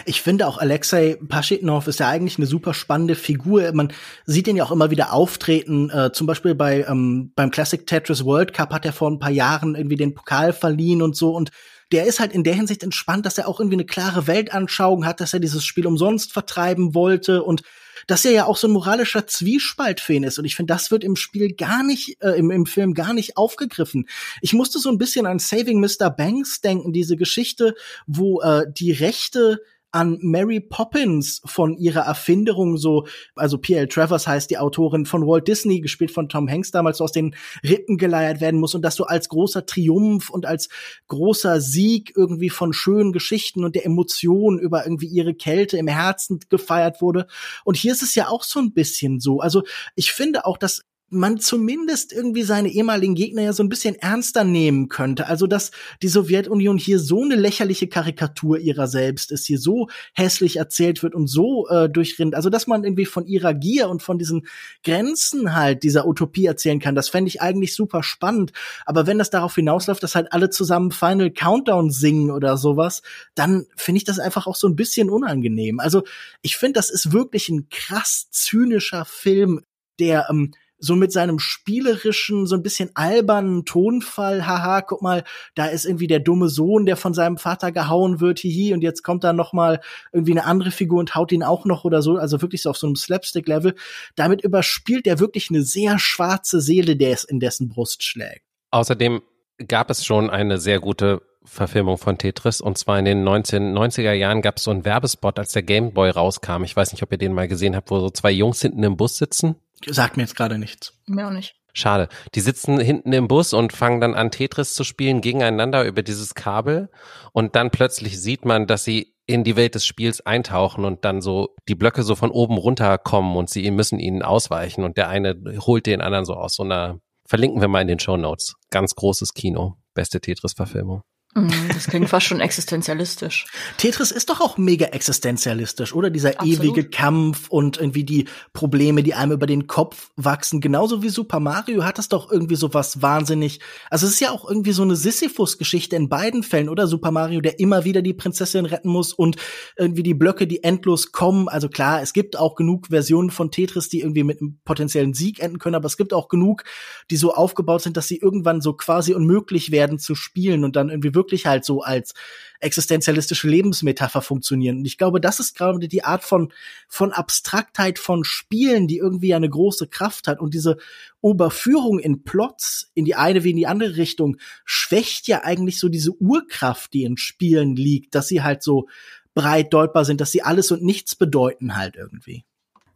Ich 0.05 0.21
finde 0.21 0.45
auch 0.45 0.57
Alexei 0.57 1.17
Paschetnov 1.27 1.87
ist 1.87 1.99
ja 1.99 2.09
eigentlich 2.09 2.37
eine 2.37 2.45
super 2.45 2.73
spannende 2.73 3.15
Figur. 3.15 3.71
Man 3.73 3.91
sieht 4.25 4.47
ihn 4.47 4.57
ja 4.57 4.63
auch 4.65 4.71
immer 4.71 4.91
wieder 4.91 5.13
auftreten. 5.13 5.89
Äh, 5.89 6.11
zum 6.11 6.27
Beispiel 6.27 6.53
bei 6.53 6.85
ähm, 6.87 7.31
beim 7.35 7.49
Classic 7.49 7.85
Tetris 7.85 8.23
World 8.25 8.53
Cup 8.53 8.71
hat 8.71 8.85
er 8.85 8.93
vor 8.93 9.09
ein 9.09 9.19
paar 9.19 9.31
Jahren 9.31 9.75
irgendwie 9.75 9.95
den 9.95 10.13
Pokal 10.13 10.53
verliehen 10.53 11.01
und 11.01 11.15
so. 11.15 11.31
Und 11.35 11.49
der 11.91 12.05
ist 12.05 12.19
halt 12.19 12.33
in 12.33 12.43
der 12.43 12.55
Hinsicht 12.55 12.83
entspannt, 12.83 13.25
dass 13.25 13.37
er 13.37 13.47
auch 13.47 13.59
irgendwie 13.59 13.77
eine 13.77 13.85
klare 13.85 14.27
Weltanschauung 14.27 15.05
hat, 15.05 15.21
dass 15.21 15.33
er 15.33 15.39
dieses 15.39 15.63
Spiel 15.65 15.87
umsonst 15.87 16.33
vertreiben 16.33 16.93
wollte 16.93 17.43
und 17.43 17.63
dass 18.07 18.25
er 18.25 18.31
ja 18.31 18.45
auch 18.45 18.57
so 18.57 18.67
ein 18.67 18.73
moralischer 18.73 19.27
Zwiespalt 19.27 19.99
für 19.99 20.13
ihn 20.13 20.23
ist. 20.23 20.39
Und 20.39 20.45
ich 20.45 20.55
finde, 20.55 20.73
das 20.73 20.91
wird 20.91 21.03
im 21.03 21.15
Spiel 21.15 21.53
gar 21.53 21.83
nicht, 21.83 22.21
äh, 22.21 22.31
im, 22.31 22.51
im 22.51 22.65
Film 22.65 22.93
gar 22.93 23.13
nicht 23.13 23.37
aufgegriffen. 23.37 24.07
Ich 24.41 24.53
musste 24.53 24.79
so 24.79 24.89
ein 24.89 24.97
bisschen 24.97 25.25
an 25.25 25.39
Saving 25.39 25.79
Mr. 25.79 26.09
Banks 26.09 26.61
denken, 26.61 26.93
diese 26.93 27.15
Geschichte, 27.15 27.75
wo 28.07 28.41
äh, 28.41 28.65
die 28.71 28.91
Rechte 28.91 29.61
an 29.93 30.17
Mary 30.21 30.59
Poppins 30.59 31.41
von 31.45 31.77
ihrer 31.77 32.01
Erfinderung 32.01 32.77
so, 32.77 33.05
also 33.35 33.59
P.L. 33.59 33.87
Travers 33.87 34.27
heißt 34.27 34.49
die 34.49 34.57
Autorin 34.57 35.05
von 35.05 35.25
Walt 35.27 35.47
Disney, 35.47 35.81
gespielt 35.81 36.11
von 36.11 36.27
Tom 36.29 36.49
Hanks 36.49 36.71
damals, 36.71 36.97
so 36.97 37.03
aus 37.03 37.11
den 37.11 37.35
Rippen 37.63 37.97
geleiert 37.97 38.41
werden 38.41 38.59
muss 38.59 38.73
und 38.73 38.81
das 38.81 38.95
so 38.95 39.05
als 39.05 39.29
großer 39.29 39.65
Triumph 39.65 40.31
und 40.31 40.47
als 40.47 40.69
großer 41.07 41.61
Sieg 41.61 42.11
irgendwie 42.15 42.49
von 42.49 42.73
schönen 42.73 43.13
Geschichten 43.13 43.63
und 43.63 43.75
der 43.75 43.85
Emotion 43.85 44.57
über 44.57 44.83
irgendwie 44.83 45.07
ihre 45.07 45.35
Kälte 45.35 45.77
im 45.77 45.87
Herzen 45.87 46.39
gefeiert 46.49 46.99
wurde. 47.01 47.27
Und 47.63 47.77
hier 47.77 47.91
ist 47.91 48.01
es 48.01 48.15
ja 48.15 48.29
auch 48.29 48.43
so 48.43 48.59
ein 48.59 48.73
bisschen 48.73 49.19
so. 49.19 49.41
Also 49.41 49.63
ich 49.95 50.11
finde 50.11 50.45
auch, 50.45 50.57
dass 50.57 50.81
man 51.13 51.39
zumindest 51.39 52.11
irgendwie 52.11 52.43
seine 52.43 52.69
ehemaligen 52.69 53.15
Gegner 53.15 53.43
ja 53.43 53.53
so 53.53 53.63
ein 53.63 53.69
bisschen 53.69 53.95
ernster 53.95 54.43
nehmen 54.43 54.89
könnte. 54.89 55.27
Also, 55.27 55.47
dass 55.47 55.71
die 56.01 56.07
Sowjetunion 56.07 56.77
hier 56.77 56.99
so 56.99 57.23
eine 57.23 57.35
lächerliche 57.35 57.87
Karikatur 57.87 58.57
ihrer 58.57 58.87
selbst 58.87 59.31
ist, 59.31 59.45
hier 59.45 59.59
so 59.59 59.87
hässlich 60.13 60.57
erzählt 60.57 61.03
wird 61.03 61.15
und 61.15 61.27
so 61.27 61.67
äh, 61.69 61.89
durchrinnt. 61.89 62.35
Also, 62.35 62.49
dass 62.49 62.67
man 62.67 62.83
irgendwie 62.83 63.05
von 63.05 63.25
ihrer 63.25 63.53
Gier 63.53 63.89
und 63.89 64.01
von 64.01 64.17
diesen 64.17 64.47
Grenzen 64.83 65.55
halt 65.55 65.83
dieser 65.83 66.07
Utopie 66.07 66.45
erzählen 66.45 66.79
kann, 66.79 66.95
das 66.95 67.09
fände 67.09 67.29
ich 67.29 67.41
eigentlich 67.41 67.75
super 67.75 68.03
spannend. 68.03 68.51
Aber 68.85 69.07
wenn 69.07 69.19
das 69.19 69.29
darauf 69.29 69.55
hinausläuft, 69.55 70.03
dass 70.03 70.15
halt 70.15 70.33
alle 70.33 70.49
zusammen 70.49 70.91
Final 70.91 71.31
Countdown 71.31 71.91
singen 71.91 72.31
oder 72.31 72.57
sowas, 72.57 73.01
dann 73.35 73.65
finde 73.75 73.97
ich 73.97 74.03
das 74.03 74.19
einfach 74.19 74.47
auch 74.47 74.55
so 74.55 74.67
ein 74.67 74.75
bisschen 74.75 75.09
unangenehm. 75.09 75.79
Also, 75.79 76.03
ich 76.41 76.57
finde, 76.57 76.73
das 76.73 76.89
ist 76.89 77.13
wirklich 77.13 77.49
ein 77.49 77.69
krass 77.69 78.27
zynischer 78.31 79.05
Film, 79.05 79.61
der 79.99 80.27
ähm, 80.29 80.53
so 80.83 80.97
mit 80.97 81.13
seinem 81.13 81.39
spielerischen, 81.39 82.45
so 82.45 82.55
ein 82.55 82.61
bisschen 82.61 82.89
albernen 82.93 83.63
Tonfall, 83.63 84.45
haha, 84.45 84.81
guck 84.81 85.01
mal, 85.01 85.23
da 85.55 85.67
ist 85.67 85.85
irgendwie 85.85 86.07
der 86.07 86.19
dumme 86.19 86.49
Sohn, 86.49 86.85
der 86.85 86.97
von 86.97 87.13
seinem 87.13 87.37
Vater 87.37 87.71
gehauen 87.71 88.19
wird, 88.19 88.39
hihi, 88.39 88.73
und 88.73 88.81
jetzt 88.81 89.01
kommt 89.01 89.23
da 89.23 89.31
noch 89.31 89.53
mal 89.53 89.79
irgendwie 90.11 90.33
eine 90.33 90.43
andere 90.43 90.71
Figur 90.71 90.99
und 90.99 91.15
haut 91.15 91.31
ihn 91.31 91.41
auch 91.41 91.63
noch 91.63 91.85
oder 91.85 92.01
so, 92.01 92.17
also 92.17 92.41
wirklich 92.41 92.61
so 92.61 92.69
auf 92.69 92.75
so 92.75 92.85
einem 92.85 92.97
Slapstick-Level. 92.97 93.75
Damit 94.15 94.43
überspielt 94.43 95.07
er 95.07 95.19
wirklich 95.19 95.49
eine 95.49 95.61
sehr 95.61 95.99
schwarze 95.99 96.59
Seele, 96.59 96.97
der 96.97 97.11
es 97.11 97.23
in 97.23 97.39
dessen 97.39 97.69
Brust 97.69 98.03
schlägt. 98.03 98.43
Außerdem 98.71 99.21
gab 99.65 99.89
es 99.89 100.03
schon 100.03 100.29
eine 100.29 100.57
sehr 100.57 100.81
gute 100.81 101.21
Verfilmung 101.45 101.97
von 101.97 102.17
Tetris 102.17 102.61
und 102.61 102.77
zwar 102.77 102.99
in 102.99 103.05
den 103.05 103.27
1990er 103.27 104.13
Jahren 104.13 104.41
gab 104.41 104.57
es 104.57 104.63
so 104.63 104.71
einen 104.71 104.85
Werbespot, 104.85 105.37
als 105.39 105.51
der 105.51 105.63
Game 105.63 105.93
Boy 105.93 106.09
rauskam. 106.09 106.63
Ich 106.63 106.75
weiß 106.75 106.91
nicht, 106.91 107.03
ob 107.03 107.11
ihr 107.11 107.17
den 107.17 107.33
mal 107.33 107.47
gesehen 107.47 107.75
habt, 107.75 107.91
wo 107.91 107.99
so 107.99 108.09
zwei 108.09 108.31
Jungs 108.31 108.61
hinten 108.61 108.83
im 108.83 108.97
Bus 108.97 109.17
sitzen. 109.17 109.55
Sagt 109.85 110.17
mir 110.17 110.23
jetzt 110.23 110.35
gerade 110.35 110.57
nichts. 110.57 110.93
Mir 111.07 111.27
auch 111.27 111.31
nicht. 111.31 111.55
Schade. 111.73 112.07
Die 112.35 112.39
sitzen 112.39 112.79
hinten 112.79 113.13
im 113.13 113.27
Bus 113.27 113.53
und 113.53 113.73
fangen 113.73 113.99
dann 113.99 114.13
an, 114.13 114.29
Tetris 114.29 114.75
zu 114.75 114.83
spielen 114.83 115.21
gegeneinander 115.21 115.83
über 115.85 116.03
dieses 116.03 116.35
Kabel. 116.35 116.89
Und 117.31 117.55
dann 117.55 117.71
plötzlich 117.71 118.21
sieht 118.21 118.45
man, 118.45 118.67
dass 118.67 118.83
sie 118.83 119.15
in 119.25 119.43
die 119.43 119.55
Welt 119.55 119.73
des 119.73 119.85
Spiels 119.85 120.21
eintauchen 120.21 120.85
und 120.85 121.03
dann 121.03 121.21
so 121.21 121.55
die 121.67 121.75
Blöcke 121.75 122.03
so 122.03 122.15
von 122.15 122.29
oben 122.29 122.57
runterkommen 122.57 123.35
und 123.35 123.49
sie 123.49 123.69
müssen 123.71 123.99
ihnen 123.99 124.21
ausweichen. 124.21 124.83
Und 124.83 124.97
der 124.97 125.09
eine 125.09 125.35
holt 125.65 125.87
den 125.87 126.01
anderen 126.01 126.25
so 126.25 126.35
aus 126.35 126.55
so 126.55 126.63
einer, 126.63 126.99
verlinken 127.25 127.59
wir 127.59 127.67
mal 127.67 127.81
in 127.81 127.87
den 127.87 127.99
Show 127.99 128.17
Notes. 128.17 128.55
Ganz 128.69 128.93
großes 128.93 129.33
Kino. 129.33 129.77
Beste 129.95 130.21
Tetris-Verfilmung. 130.21 131.01
Mm, 131.35 131.49
Das 131.73 131.87
klingt 131.87 132.09
fast 132.09 132.27
schon 132.27 132.39
existenzialistisch. 132.39 133.47
Tetris 133.77 134.11
ist 134.11 134.29
doch 134.29 134.39
auch 134.39 134.57
mega 134.57 134.87
existenzialistisch, 134.87 135.93
oder? 135.93 136.09
Dieser 136.09 136.39
Absolut. 136.39 136.59
ewige 136.59 136.83
Kampf 136.89 137.49
und 137.49 137.77
irgendwie 137.77 138.03
die 138.03 138.25
Probleme, 138.53 139.01
die 139.01 139.15
einem 139.15 139.31
über 139.31 139.47
den 139.47 139.67
Kopf 139.67 140.11
wachsen. 140.15 140.61
Genauso 140.61 141.01
wie 141.01 141.09
Super 141.09 141.39
Mario 141.39 141.83
hat 141.83 141.97
es 141.97 142.07
doch 142.07 142.31
irgendwie 142.31 142.55
so 142.55 142.73
was 142.73 143.01
wahnsinnig. 143.01 143.59
Also 143.89 144.05
es 144.05 144.13
ist 144.13 144.19
ja 144.19 144.31
auch 144.31 144.47
irgendwie 144.47 144.73
so 144.73 144.83
eine 144.83 144.95
Sisyphus-Geschichte 144.95 145.95
in 145.95 146.07
beiden 146.07 146.43
Fällen, 146.43 146.69
oder? 146.69 146.85
Super 146.87 147.11
Mario, 147.11 147.41
der 147.41 147.59
immer 147.59 147.83
wieder 147.83 148.03
die 148.03 148.13
Prinzessin 148.13 148.65
retten 148.65 148.89
muss 148.89 149.11
und 149.11 149.37
irgendwie 149.75 150.03
die 150.03 150.13
Blöcke, 150.13 150.45
die 150.45 150.63
endlos 150.63 151.11
kommen. 151.11 151.47
Also 151.49 151.67
klar, 151.67 152.01
es 152.01 152.13
gibt 152.13 152.37
auch 152.37 152.55
genug 152.55 152.87
Versionen 152.87 153.31
von 153.31 153.49
Tetris, 153.49 153.89
die 153.89 154.01
irgendwie 154.01 154.23
mit 154.23 154.39
einem 154.39 154.59
potenziellen 154.65 155.13
Sieg 155.13 155.39
enden 155.39 155.57
können, 155.57 155.75
aber 155.75 155.87
es 155.87 155.97
gibt 155.97 156.13
auch 156.13 156.27
genug, 156.27 156.63
die 157.09 157.17
so 157.17 157.33
aufgebaut 157.33 157.81
sind, 157.81 157.97
dass 157.97 158.07
sie 158.07 158.17
irgendwann 158.17 158.61
so 158.61 158.73
quasi 158.73 159.15
unmöglich 159.15 159.71
werden 159.71 159.97
zu 159.97 160.13
spielen 160.13 160.63
und 160.63 160.75
dann 160.75 160.89
irgendwie 160.89 161.15
wirklich 161.15 161.22
halt 161.31 161.65
so 161.65 161.81
als 161.81 162.13
existenzialistische 162.59 163.47
Lebensmetapher 163.47 164.21
funktionieren. 164.21 164.77
Und 164.77 164.85
ich 164.85 164.97
glaube, 164.97 165.19
das 165.19 165.39
ist 165.39 165.55
gerade 165.55 165.87
die 165.87 166.03
Art 166.03 166.23
von, 166.23 166.51
von 166.87 167.11
Abstraktheit 167.11 167.99
von 167.99 168.23
Spielen, 168.23 168.87
die 168.87 168.97
irgendwie 168.97 169.33
eine 169.33 169.49
große 169.49 169.87
Kraft 169.87 170.27
hat. 170.27 170.39
Und 170.39 170.53
diese 170.53 170.77
Oberführung 171.21 171.99
in 171.99 172.23
Plots 172.23 172.91
in 172.93 173.05
die 173.05 173.15
eine 173.15 173.43
wie 173.43 173.51
in 173.51 173.57
die 173.57 173.67
andere 173.67 173.97
Richtung 173.97 174.37
schwächt 174.65 175.27
ja 175.27 175.43
eigentlich 175.43 175.79
so 175.79 175.89
diese 175.89 176.11
Urkraft, 176.11 176.93
die 176.93 177.03
in 177.03 177.17
Spielen 177.17 177.75
liegt, 177.75 178.15
dass 178.15 178.27
sie 178.27 178.41
halt 178.41 178.63
so 178.63 178.87
breit 179.33 179.73
deutbar 179.73 180.05
sind, 180.05 180.21
dass 180.21 180.31
sie 180.31 180.43
alles 180.43 180.71
und 180.71 180.83
nichts 180.83 181.15
bedeuten 181.15 181.75
halt 181.75 181.95
irgendwie. 181.95 182.45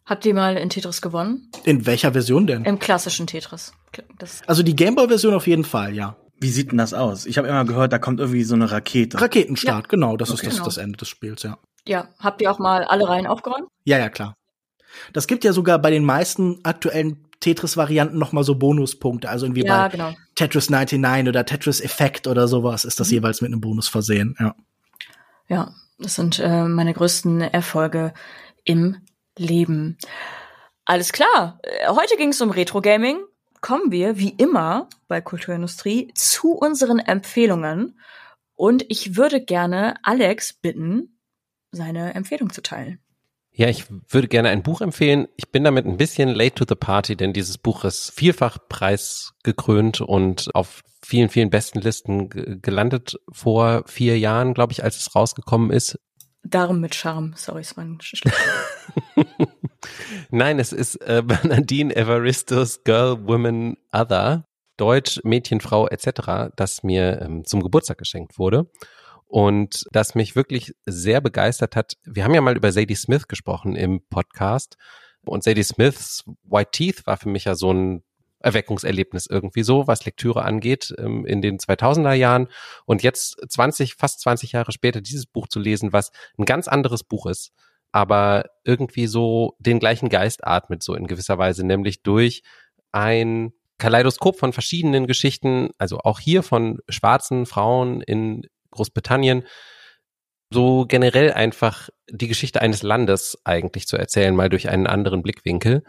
Habt 0.06 0.26
ihr 0.26 0.34
mal 0.34 0.56
in 0.56 0.70
Tetris 0.70 1.02
gewonnen? 1.02 1.52
In 1.66 1.86
welcher 1.86 2.14
Version 2.14 2.48
denn? 2.48 2.64
Im 2.64 2.80
klassischen 2.80 3.28
Tetris. 3.28 3.74
Das 4.18 4.42
Also 4.48 4.64
die 4.64 4.76
Gameboy-Version 4.76 5.34
auf 5.34 5.48
jeden 5.48 5.66
Fall, 5.66 5.94
ja. 5.94 6.16
Wie 6.40 6.50
sieht 6.50 6.72
denn 6.72 6.78
das 6.78 6.94
aus? 6.94 7.26
Ich 7.26 7.38
habe 7.38 7.48
immer 7.48 7.66
gehört, 7.66 7.92
da 7.94 8.00
kommt 8.00 8.20
irgendwie 8.20 8.44
so 8.44 8.56
eine 8.56 8.70
Rakete. 8.72 9.20
Raketenstart, 9.20 9.90
genau, 9.90 10.18
das 10.18 10.30
Okay. 10.30 10.38
ist 10.42 10.46
das, 10.48 10.54
Genau. 10.56 10.66
das 10.66 10.78
Ende 10.78 10.98
des 10.98 11.08
Spiels, 11.10 11.44
ja. 11.44 11.58
ja, 11.88 12.10
habt 12.20 12.42
ihr 12.42 12.52
auch 12.52 12.60
mal 12.60 12.84
alle 12.84 13.08
Reihen 13.08 13.26
aufgeräumt? 13.28 13.68
Ja, 13.86 13.98
ja, 13.98 14.10
klar. 14.10 14.36
Das 15.14 15.28
gibt 15.28 15.44
ja 15.44 15.54
sogar 15.54 15.80
bei 15.80 15.90
den 15.92 16.04
meisten 16.06 16.60
aktuellen 16.64 17.24
Tetris-Varianten 17.40 18.18
noch 18.18 18.32
mal 18.32 18.44
so 18.44 18.56
Bonuspunkte. 18.56 19.30
Also 19.30 19.46
irgendwie 19.46 19.66
Ja, 19.66 19.84
bei 19.84 19.90
genau. 19.90 20.14
Tetris 20.36 20.70
99 20.70 21.28
oder 21.30 21.46
Tetris 21.46 21.82
Effect 21.82 22.26
oder 22.28 22.48
sowas 22.48 22.84
ist 22.86 23.00
das 23.00 23.12
jeweils 23.12 23.42
mit 23.42 23.52
einem 23.52 23.62
Bonus 23.62 23.88
versehen. 23.88 24.36
Ja. 24.40 24.56
Ja, 25.48 25.72
das 26.00 26.16
sind 26.16 26.40
äh, 26.40 26.64
meine 26.66 26.94
größten 26.94 27.42
Erfolge 27.42 28.14
im 28.64 28.98
Leben. 29.38 29.98
Alles 30.86 31.12
klar. 31.12 31.60
Äh, 31.64 31.90
Heute 31.90 32.16
ging 32.18 32.30
es 32.30 32.42
um 32.42 32.50
Retro-Gaming. 32.50 33.20
Kommen 33.68 33.92
wir, 33.92 34.18
wie 34.18 34.30
immer 34.30 34.88
bei 35.10 35.20
Kulturindustrie, 35.20 36.14
zu 36.16 36.54
unseren 36.54 37.00
Empfehlungen. 37.00 38.00
Und 38.56 38.86
ich 38.88 39.18
würde 39.18 39.44
gerne 39.44 39.96
Alex 40.04 40.54
bitten, 40.54 41.20
seine 41.74 42.16
Empfehlung 42.16 42.54
zu 42.54 42.64
teilen. 42.64 43.00
Ja, 43.52 43.68
ich 43.68 43.84
würde 44.08 44.30
gerne 44.30 44.48
ein 44.48 44.64
Buch 44.64 44.80
empfehlen. 44.80 45.28
Ich 45.36 45.50
bin 45.50 45.66
damit 45.66 45.86
ein 45.86 45.98
bisschen 45.98 46.30
late 46.30 46.56
to 46.56 46.64
the 46.66 46.76
party, 46.76 47.18
denn 47.18 47.34
dieses 47.34 47.58
Buch 47.58 47.84
ist 47.84 48.12
vielfach 48.12 48.58
preisgekrönt 48.70 50.00
und 50.00 50.50
auf 50.56 50.82
vielen, 51.04 51.28
vielen 51.28 51.50
besten 51.50 51.82
Listen 51.82 52.30
ge- 52.30 52.60
gelandet 52.62 53.20
vor 53.34 53.84
vier 53.86 54.18
Jahren, 54.18 54.54
glaube 54.54 54.72
ich, 54.72 54.82
als 54.82 54.96
es 54.96 55.14
rausgekommen 55.14 55.72
ist. 55.72 56.00
Darum 56.42 56.80
mit 56.80 56.96
Charme. 56.96 57.34
Sorry, 57.36 57.60
es 57.60 57.76
war 57.76 57.84
ein 57.84 57.98
Sch- 57.98 58.24
Nein, 60.30 60.60
es 60.60 60.74
ist 60.74 60.96
äh, 60.98 61.22
Bernardine 61.26 61.96
Evaristos 61.96 62.84
Girl, 62.84 63.28
Woman, 63.28 63.78
Other, 63.92 64.48
Deutsch, 64.78 65.20
Mädchen, 65.24 65.62
Frau 65.62 65.88
etc., 65.88 66.52
das 66.56 66.84
mir 66.84 67.22
ähm, 67.22 67.46
zum 67.46 67.64
Geburtstag 67.64 67.98
geschenkt 67.98 68.38
wurde 68.38 68.70
und 69.26 69.86
das 69.92 70.16
mich 70.16 70.36
wirklich 70.36 70.74
sehr 70.86 71.22
begeistert 71.22 71.76
hat. 71.76 71.94
Wir 72.04 72.24
haben 72.24 72.34
ja 72.34 72.42
mal 72.42 72.56
über 72.56 72.72
Sadie 72.72 72.96
Smith 72.96 73.28
gesprochen 73.28 73.76
im 73.76 74.02
Podcast 74.10 74.78
und 75.26 75.44
Sadie 75.44 75.64
Smiths 75.64 76.24
White 76.44 76.72
Teeth 76.72 77.06
war 77.06 77.18
für 77.18 77.30
mich 77.30 77.46
ja 77.46 77.56
so 77.56 77.74
ein 77.74 78.04
Erweckungserlebnis 78.40 79.26
irgendwie 79.26 79.64
so, 79.64 79.88
was 79.88 80.06
Lektüre 80.06 80.44
angeht, 80.44 80.94
ähm, 81.00 81.26
in 81.26 81.42
den 81.42 81.58
2000er 81.58 82.14
Jahren. 82.14 82.48
Und 82.86 83.04
jetzt 83.04 83.38
20, 83.50 83.96
fast 83.96 84.22
20 84.22 84.52
Jahre 84.52 84.72
später 84.72 85.02
dieses 85.02 85.26
Buch 85.26 85.48
zu 85.48 85.60
lesen, 85.60 85.92
was 85.92 86.12
ein 86.38 86.46
ganz 86.46 86.68
anderes 86.68 87.04
Buch 87.04 87.26
ist, 87.26 87.52
aber 87.98 88.52
irgendwie 88.64 89.08
so 89.08 89.56
den 89.58 89.80
gleichen 89.80 90.10
Geist 90.10 90.46
atmet, 90.46 90.84
so 90.84 90.94
in 90.94 91.08
gewisser 91.08 91.40
Weise, 91.40 91.66
nämlich 91.66 92.04
durch 92.04 92.44
ein 92.92 93.54
Kaleidoskop 93.80 94.38
von 94.38 94.54
verschiedenen 94.54 95.08
Geschichten, 95.08 95.72
also 95.80 95.98
auch 96.02 96.20
hier 96.20 96.44
von 96.44 96.78
schwarzen 96.90 97.48
Frauen 97.48 98.02
in 98.02 98.44
Großbritannien, 98.70 99.48
so 100.54 100.86
generell 100.88 101.34
einfach 101.34 101.90
die 102.08 102.28
Geschichte 102.28 102.62
eines 102.62 102.84
Landes 102.84 103.40
eigentlich 103.46 103.88
zu 103.88 103.98
erzählen, 103.98 104.36
mal 104.36 104.50
durch 104.50 104.70
einen 104.70 104.86
anderen 104.86 105.24
Blickwinkel. 105.24 105.84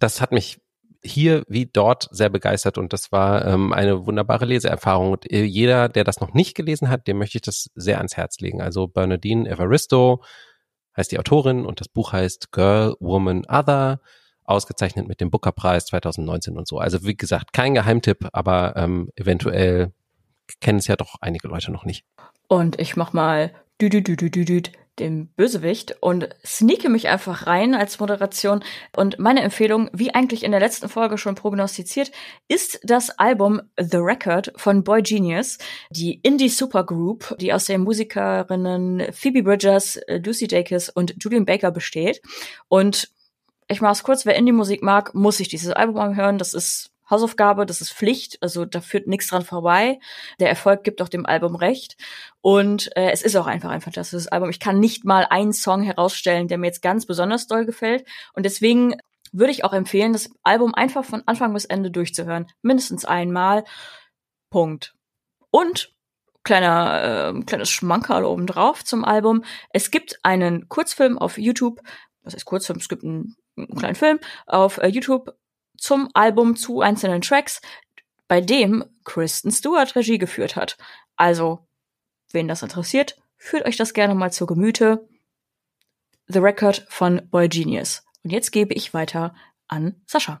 Das 0.00 0.20
hat 0.20 0.32
mich 0.32 0.60
hier 1.02 1.44
wie 1.48 1.64
dort 1.64 2.08
sehr 2.10 2.28
begeistert 2.28 2.76
und 2.76 2.92
das 2.92 3.10
war 3.10 3.46
ähm, 3.46 3.72
eine 3.72 4.04
wunderbare 4.04 4.44
Leseerfahrung. 4.44 5.12
Und 5.12 5.32
äh, 5.32 5.44
jeder, 5.44 5.88
der 5.88 6.04
das 6.04 6.20
noch 6.20 6.34
nicht 6.34 6.54
gelesen 6.54 6.90
hat, 6.90 7.06
dem 7.06 7.16
möchte 7.16 7.38
ich 7.38 7.42
das 7.42 7.70
sehr 7.74 7.96
ans 7.96 8.18
Herz 8.18 8.38
legen. 8.40 8.60
Also 8.60 8.86
Bernadine 8.86 9.48
Evaristo 9.48 10.22
heißt 10.96 11.12
die 11.12 11.18
Autorin 11.18 11.64
und 11.64 11.80
das 11.80 11.88
Buch 11.88 12.12
heißt 12.12 12.52
Girl, 12.52 12.94
Woman, 13.00 13.44
Other, 13.48 14.00
ausgezeichnet 14.44 15.08
mit 15.08 15.20
dem 15.20 15.30
Booker-Preis 15.30 15.86
2019 15.86 16.56
und 16.56 16.66
so. 16.66 16.78
Also 16.78 17.04
wie 17.04 17.16
gesagt, 17.16 17.52
kein 17.52 17.74
Geheimtipp, 17.74 18.28
aber 18.32 18.74
ähm, 18.76 19.10
eventuell 19.16 19.92
kennen 20.60 20.78
es 20.78 20.86
ja 20.86 20.96
doch 20.96 21.16
einige 21.20 21.48
Leute 21.48 21.72
noch 21.72 21.84
nicht. 21.84 22.04
Und 22.48 22.78
ich 22.80 22.96
mach 22.96 23.12
mal 23.12 23.52
dü 23.80 23.88
dü 23.88 24.02
dü 24.02 24.16
dü 24.16 24.44
dü 24.44 24.62
dem 24.98 25.28
Bösewicht 25.28 25.96
und 26.00 26.28
sneake 26.44 26.88
mich 26.88 27.08
einfach 27.08 27.46
rein 27.46 27.74
als 27.74 27.98
Moderation. 27.98 28.62
Und 28.94 29.18
meine 29.18 29.42
Empfehlung, 29.42 29.88
wie 29.92 30.14
eigentlich 30.14 30.44
in 30.44 30.50
der 30.50 30.60
letzten 30.60 30.88
Folge 30.88 31.18
schon 31.18 31.34
prognostiziert, 31.34 32.12
ist 32.48 32.78
das 32.82 33.10
Album 33.18 33.62
The 33.78 33.98
Record 33.98 34.52
von 34.56 34.84
Boy 34.84 35.02
Genius, 35.02 35.58
die 35.90 36.20
Indie 36.22 36.48
Supergroup, 36.48 37.36
die 37.40 37.52
aus 37.52 37.64
den 37.64 37.82
Musikerinnen 37.82 39.12
Phoebe 39.12 39.42
Bridgers, 39.42 39.96
äh, 39.96 40.18
Lucy 40.18 40.46
Dacus 40.46 40.88
und 40.88 41.14
Julian 41.18 41.46
Baker 41.46 41.70
besteht. 41.70 42.20
Und 42.68 43.10
ich 43.68 43.80
mach's 43.80 44.02
kurz, 44.02 44.26
wer 44.26 44.36
Indie-Musik 44.36 44.82
mag, 44.82 45.14
muss 45.14 45.38
sich 45.38 45.48
dieses 45.48 45.72
Album 45.72 45.96
anhören. 45.96 46.36
Das 46.36 46.52
ist 46.52 46.91
Hausaufgabe, 47.12 47.66
das 47.66 47.80
ist 47.80 47.92
Pflicht, 47.92 48.42
also 48.42 48.64
da 48.64 48.80
führt 48.80 49.06
nichts 49.06 49.28
dran 49.28 49.44
vorbei. 49.44 50.00
Der 50.40 50.48
Erfolg 50.48 50.82
gibt 50.82 51.00
auch 51.00 51.08
dem 51.08 51.26
Album 51.26 51.54
recht. 51.54 51.96
Und 52.40 52.90
äh, 52.96 53.10
es 53.10 53.22
ist 53.22 53.36
auch 53.36 53.46
einfach 53.46 53.70
ein 53.70 53.80
fantastisches 53.80 54.26
Album. 54.26 54.50
Ich 54.50 54.58
kann 54.58 54.80
nicht 54.80 55.04
mal 55.04 55.26
einen 55.30 55.52
Song 55.52 55.82
herausstellen, 55.82 56.48
der 56.48 56.58
mir 56.58 56.66
jetzt 56.66 56.82
ganz 56.82 57.06
besonders 57.06 57.46
doll 57.46 57.64
gefällt. 57.64 58.04
Und 58.32 58.44
deswegen 58.44 58.96
würde 59.30 59.52
ich 59.52 59.64
auch 59.64 59.72
empfehlen, 59.72 60.12
das 60.12 60.30
Album 60.42 60.74
einfach 60.74 61.04
von 61.04 61.22
Anfang 61.26 61.54
bis 61.54 61.64
Ende 61.64 61.90
durchzuhören. 61.90 62.46
Mindestens 62.62 63.04
einmal. 63.04 63.64
Punkt. 64.50 64.94
Und 65.50 65.94
kleiner 66.44 67.34
äh, 67.34 67.42
kleines 67.44 67.70
Schmankerl 67.70 68.24
obendrauf 68.24 68.84
zum 68.84 69.04
Album. 69.04 69.44
Es 69.70 69.90
gibt 69.90 70.18
einen 70.22 70.68
Kurzfilm 70.68 71.18
auf 71.18 71.38
YouTube. 71.38 71.80
Was 72.22 72.34
heißt 72.34 72.44
Kurzfilm? 72.44 72.78
Es 72.78 72.88
gibt 72.88 73.04
einen, 73.04 73.36
einen 73.56 73.76
kleinen 73.76 73.94
Film 73.94 74.18
auf 74.46 74.78
äh, 74.78 74.88
YouTube 74.88 75.34
zum 75.82 76.08
Album 76.14 76.54
zu 76.54 76.80
einzelnen 76.80 77.22
Tracks, 77.22 77.60
bei 78.28 78.40
dem 78.40 78.84
Kristen 79.04 79.50
Stewart 79.50 79.96
Regie 79.96 80.16
geführt 80.16 80.54
hat. 80.54 80.78
Also, 81.16 81.66
wen 82.30 82.46
das 82.46 82.62
interessiert, 82.62 83.16
führt 83.36 83.66
euch 83.66 83.76
das 83.76 83.92
gerne 83.92 84.14
mal 84.14 84.32
zu 84.32 84.46
Gemüte. 84.46 85.08
The 86.28 86.38
Record 86.38 86.86
von 86.88 87.20
Boy 87.30 87.48
Genius. 87.48 88.04
Und 88.22 88.30
jetzt 88.30 88.52
gebe 88.52 88.72
ich 88.74 88.94
weiter 88.94 89.34
an 89.66 89.96
Sascha. 90.06 90.40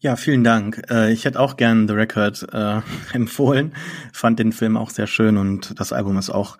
Ja, 0.00 0.16
vielen 0.16 0.42
Dank. 0.42 0.82
Äh, 0.90 1.12
ich 1.12 1.24
hätte 1.24 1.38
auch 1.38 1.56
gern 1.56 1.86
The 1.86 1.94
Record 1.94 2.44
äh, 2.52 2.80
empfohlen. 3.12 3.72
Fand 4.12 4.40
den 4.40 4.50
Film 4.50 4.76
auch 4.76 4.90
sehr 4.90 5.06
schön 5.06 5.36
und 5.36 5.78
das 5.78 5.92
Album 5.92 6.18
ist 6.18 6.30
auch, 6.30 6.58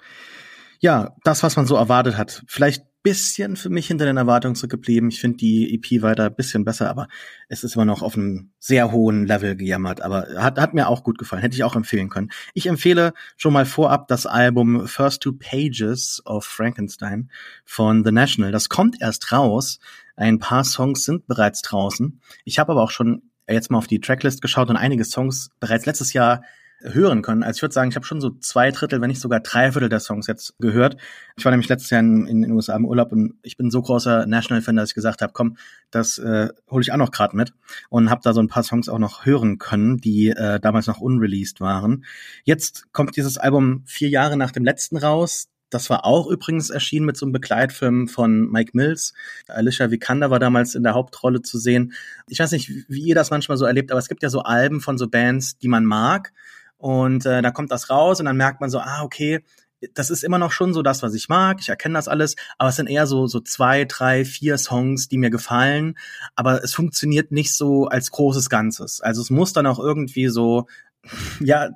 ja, 0.79 1.17
das, 1.25 1.43
was 1.43 1.57
man 1.57 1.67
so 1.67 1.75
erwartet 1.75 2.17
hat. 2.17 2.45
Vielleicht 2.47 2.85
bisschen 3.07 3.55
für 3.55 3.71
mich 3.71 3.87
hinter 3.87 4.05
den 4.05 4.17
Erwartungen 4.17 4.57
zurückgeblieben. 4.57 5.11
Ich 5.11 5.21
finde 5.21 5.37
die 5.37 5.73
EP 5.73 6.03
weiter 6.03 6.25
ein 6.25 6.35
bisschen 6.35 6.65
besser, 6.65 6.91
aber 6.91 7.07
es 7.49 7.63
ist 7.63 7.77
immer 7.77 7.85
noch 7.85 8.03
auf 8.03 8.17
einem 8.17 8.51
sehr 8.59 8.91
hohen 8.91 9.29
Level 9.29 9.55
gejammert. 9.55 10.01
Aber 10.01 10.27
hat, 10.39 10.59
hat 10.59 10.75
mir 10.75 10.89
auch 10.89 11.05
gut 11.05 11.17
gefallen. 11.17 11.41
Hätte 11.41 11.55
ich 11.55 11.63
auch 11.63 11.77
empfehlen 11.77 12.09
können. 12.09 12.31
Ich 12.53 12.67
empfehle 12.67 13.13
schon 13.37 13.53
mal 13.53 13.65
vorab 13.65 14.09
das 14.09 14.27
Album 14.27 14.89
First 14.89 15.23
Two 15.23 15.35
Pages 15.35 16.21
of 16.25 16.45
Frankenstein 16.45 17.31
von 17.65 18.05
The 18.05 18.11
National. 18.11 18.51
Das 18.51 18.69
kommt 18.69 19.01
erst 19.01 19.31
raus. 19.31 19.79
Ein 20.17 20.41
paar 20.41 20.65
Songs 20.65 21.05
sind 21.05 21.29
bereits 21.29 21.63
draußen. 21.63 22.21
Ich 22.45 22.59
habe 22.59 22.73
aber 22.73 22.83
auch 22.83 22.91
schon 22.91 23.23
jetzt 23.49 23.71
mal 23.71 23.79
auf 23.79 23.87
die 23.87 24.01
Tracklist 24.01 24.43
geschaut 24.43 24.69
und 24.69 24.77
einige 24.77 25.05
Songs 25.05 25.51
bereits 25.61 25.87
letztes 25.87 26.13
Jahr 26.13 26.43
hören 26.93 27.23
können. 27.23 27.43
Also 27.43 27.59
ich 27.59 27.63
würde 27.63 27.73
sagen, 27.73 27.91
ich 27.91 27.97
habe 27.97 28.07
schon 28.07 28.21
so 28.21 28.31
zwei 28.41 28.71
Drittel, 28.71 29.01
wenn 29.01 29.09
nicht 29.09 29.21
sogar 29.21 29.41
drei 29.41 29.73
Viertel 29.73 29.89
der 29.89 30.01
Songs 30.01 30.27
jetzt 30.27 30.55
gehört. 30.59 30.97
Ich 31.37 31.45
war 31.45 31.51
nämlich 31.51 31.69
letztes 31.69 31.91
Jahr 31.91 32.01
in, 32.01 32.27
in 32.27 32.43
den 32.43 32.53
USA 32.53 32.77
im 32.77 32.85
Urlaub 32.85 33.13
und 33.13 33.35
ich 33.43 33.57
bin 33.57 33.71
so 33.71 33.83
großer 33.83 34.27
National-Fan, 34.27 34.77
dass 34.77 34.91
ich 34.91 34.95
gesagt 34.95 35.23
habe, 35.23 35.33
komm, 35.33 35.57
das 35.91 36.19
äh, 36.19 36.49
hole 36.71 36.83
ich 36.83 36.93
auch 36.93 36.97
noch 36.97 37.11
gerade 37.11 37.37
mit 37.37 37.53
und 37.89 38.11
habe 38.11 38.21
da 38.23 38.33
so 38.33 38.41
ein 38.41 38.49
paar 38.49 38.63
Songs 38.63 38.89
auch 38.89 38.99
noch 38.99 39.27
hören 39.27 39.59
können, 39.59 39.99
die 39.99 40.29
äh, 40.29 40.61
damals 40.61 40.87
noch 40.87 41.01
unreleased 41.01 41.61
waren. 41.61 42.05
Jetzt 42.45 42.93
kommt 42.93 43.17
dieses 43.17 43.39
Album 43.39 43.83
vier 43.87 44.09
Jahre 44.09 44.37
nach 44.37 44.53
dem 44.53 44.65
letzten 44.65 44.97
raus. 44.97 45.49
Das 45.71 45.91
war 45.91 46.05
auch 46.05 46.29
übrigens 46.29 46.71
erschienen 46.71 47.07
mit 47.07 47.17
so 47.17 47.27
einem 47.27 47.33
Begleitfilm 47.33 48.07
von 48.07 48.51
Mike 48.51 48.71
Mills. 48.75 49.15
Alicia 49.49 49.91
Vikander 49.91 50.31
war 50.31 50.39
damals 50.39 50.77
in 50.77 50.85
der 50.85 50.95
Hauptrolle 50.95 51.43
zu 51.43 51.59
sehen. 51.59 51.93
Ich 52.29 52.39
weiß 52.39 52.53
nicht, 52.53 52.71
wie 52.89 53.03
ihr 53.03 53.17
das 53.17 53.31
manchmal 53.31 53.57
so 53.57 53.65
erlebt, 53.65 53.91
aber 53.91 53.99
es 53.99 54.09
gibt 54.09 54.23
ja 54.23 54.31
so 54.31 54.41
Alben 54.43 54.81
von 54.81 54.97
so 54.97 55.09
Bands, 55.09 55.59
die 55.59 55.69
man 55.69 55.85
mag. 55.85 56.33
Und 56.79 57.27
äh, 57.27 57.43
da 57.43 57.51
kommt 57.51 57.71
das 57.71 57.91
raus 57.91 58.21
und 58.21 58.27
dann 58.27 58.37
merkt 58.37 58.61
man 58.61 58.71
so, 58.71 58.79
ah, 58.79 59.03
okay, 59.03 59.43
das 59.95 60.11
ist 60.11 60.25
immer 60.25 60.39
noch 60.39 60.53
schon 60.53 60.73
so 60.73 60.83
das, 60.83 61.03
was 61.03 61.15
ich 61.15 61.29
mag. 61.29 61.59
Ich 61.61 61.69
erkenne 61.69 61.95
das 61.95 62.09
alles, 62.09 62.35
aber 62.59 62.71
es 62.71 62.77
sind 62.77 62.89
eher 62.89 63.07
so 63.07 63.27
so 63.27 63.41
zwei, 63.41 63.85
drei, 63.85 64.25
vier 64.25 64.59
Songs, 64.59 65.09
die 65.09 65.19
mir 65.19 65.31
gefallen. 65.31 65.97
Aber 66.35 66.63
es 66.65 66.75
funktioniert 66.75 67.31
nicht 67.31 67.55
so 67.55 67.87
als 67.87 68.11
großes 68.11 68.49
Ganzes. 68.49 69.01
Also 69.01 69.23
es 69.23 69.31
muss 69.31 69.53
dann 69.53 69.67
auch 69.67 69.79
irgendwie 69.79 70.29
so 70.29 70.67
ja, 71.41 71.71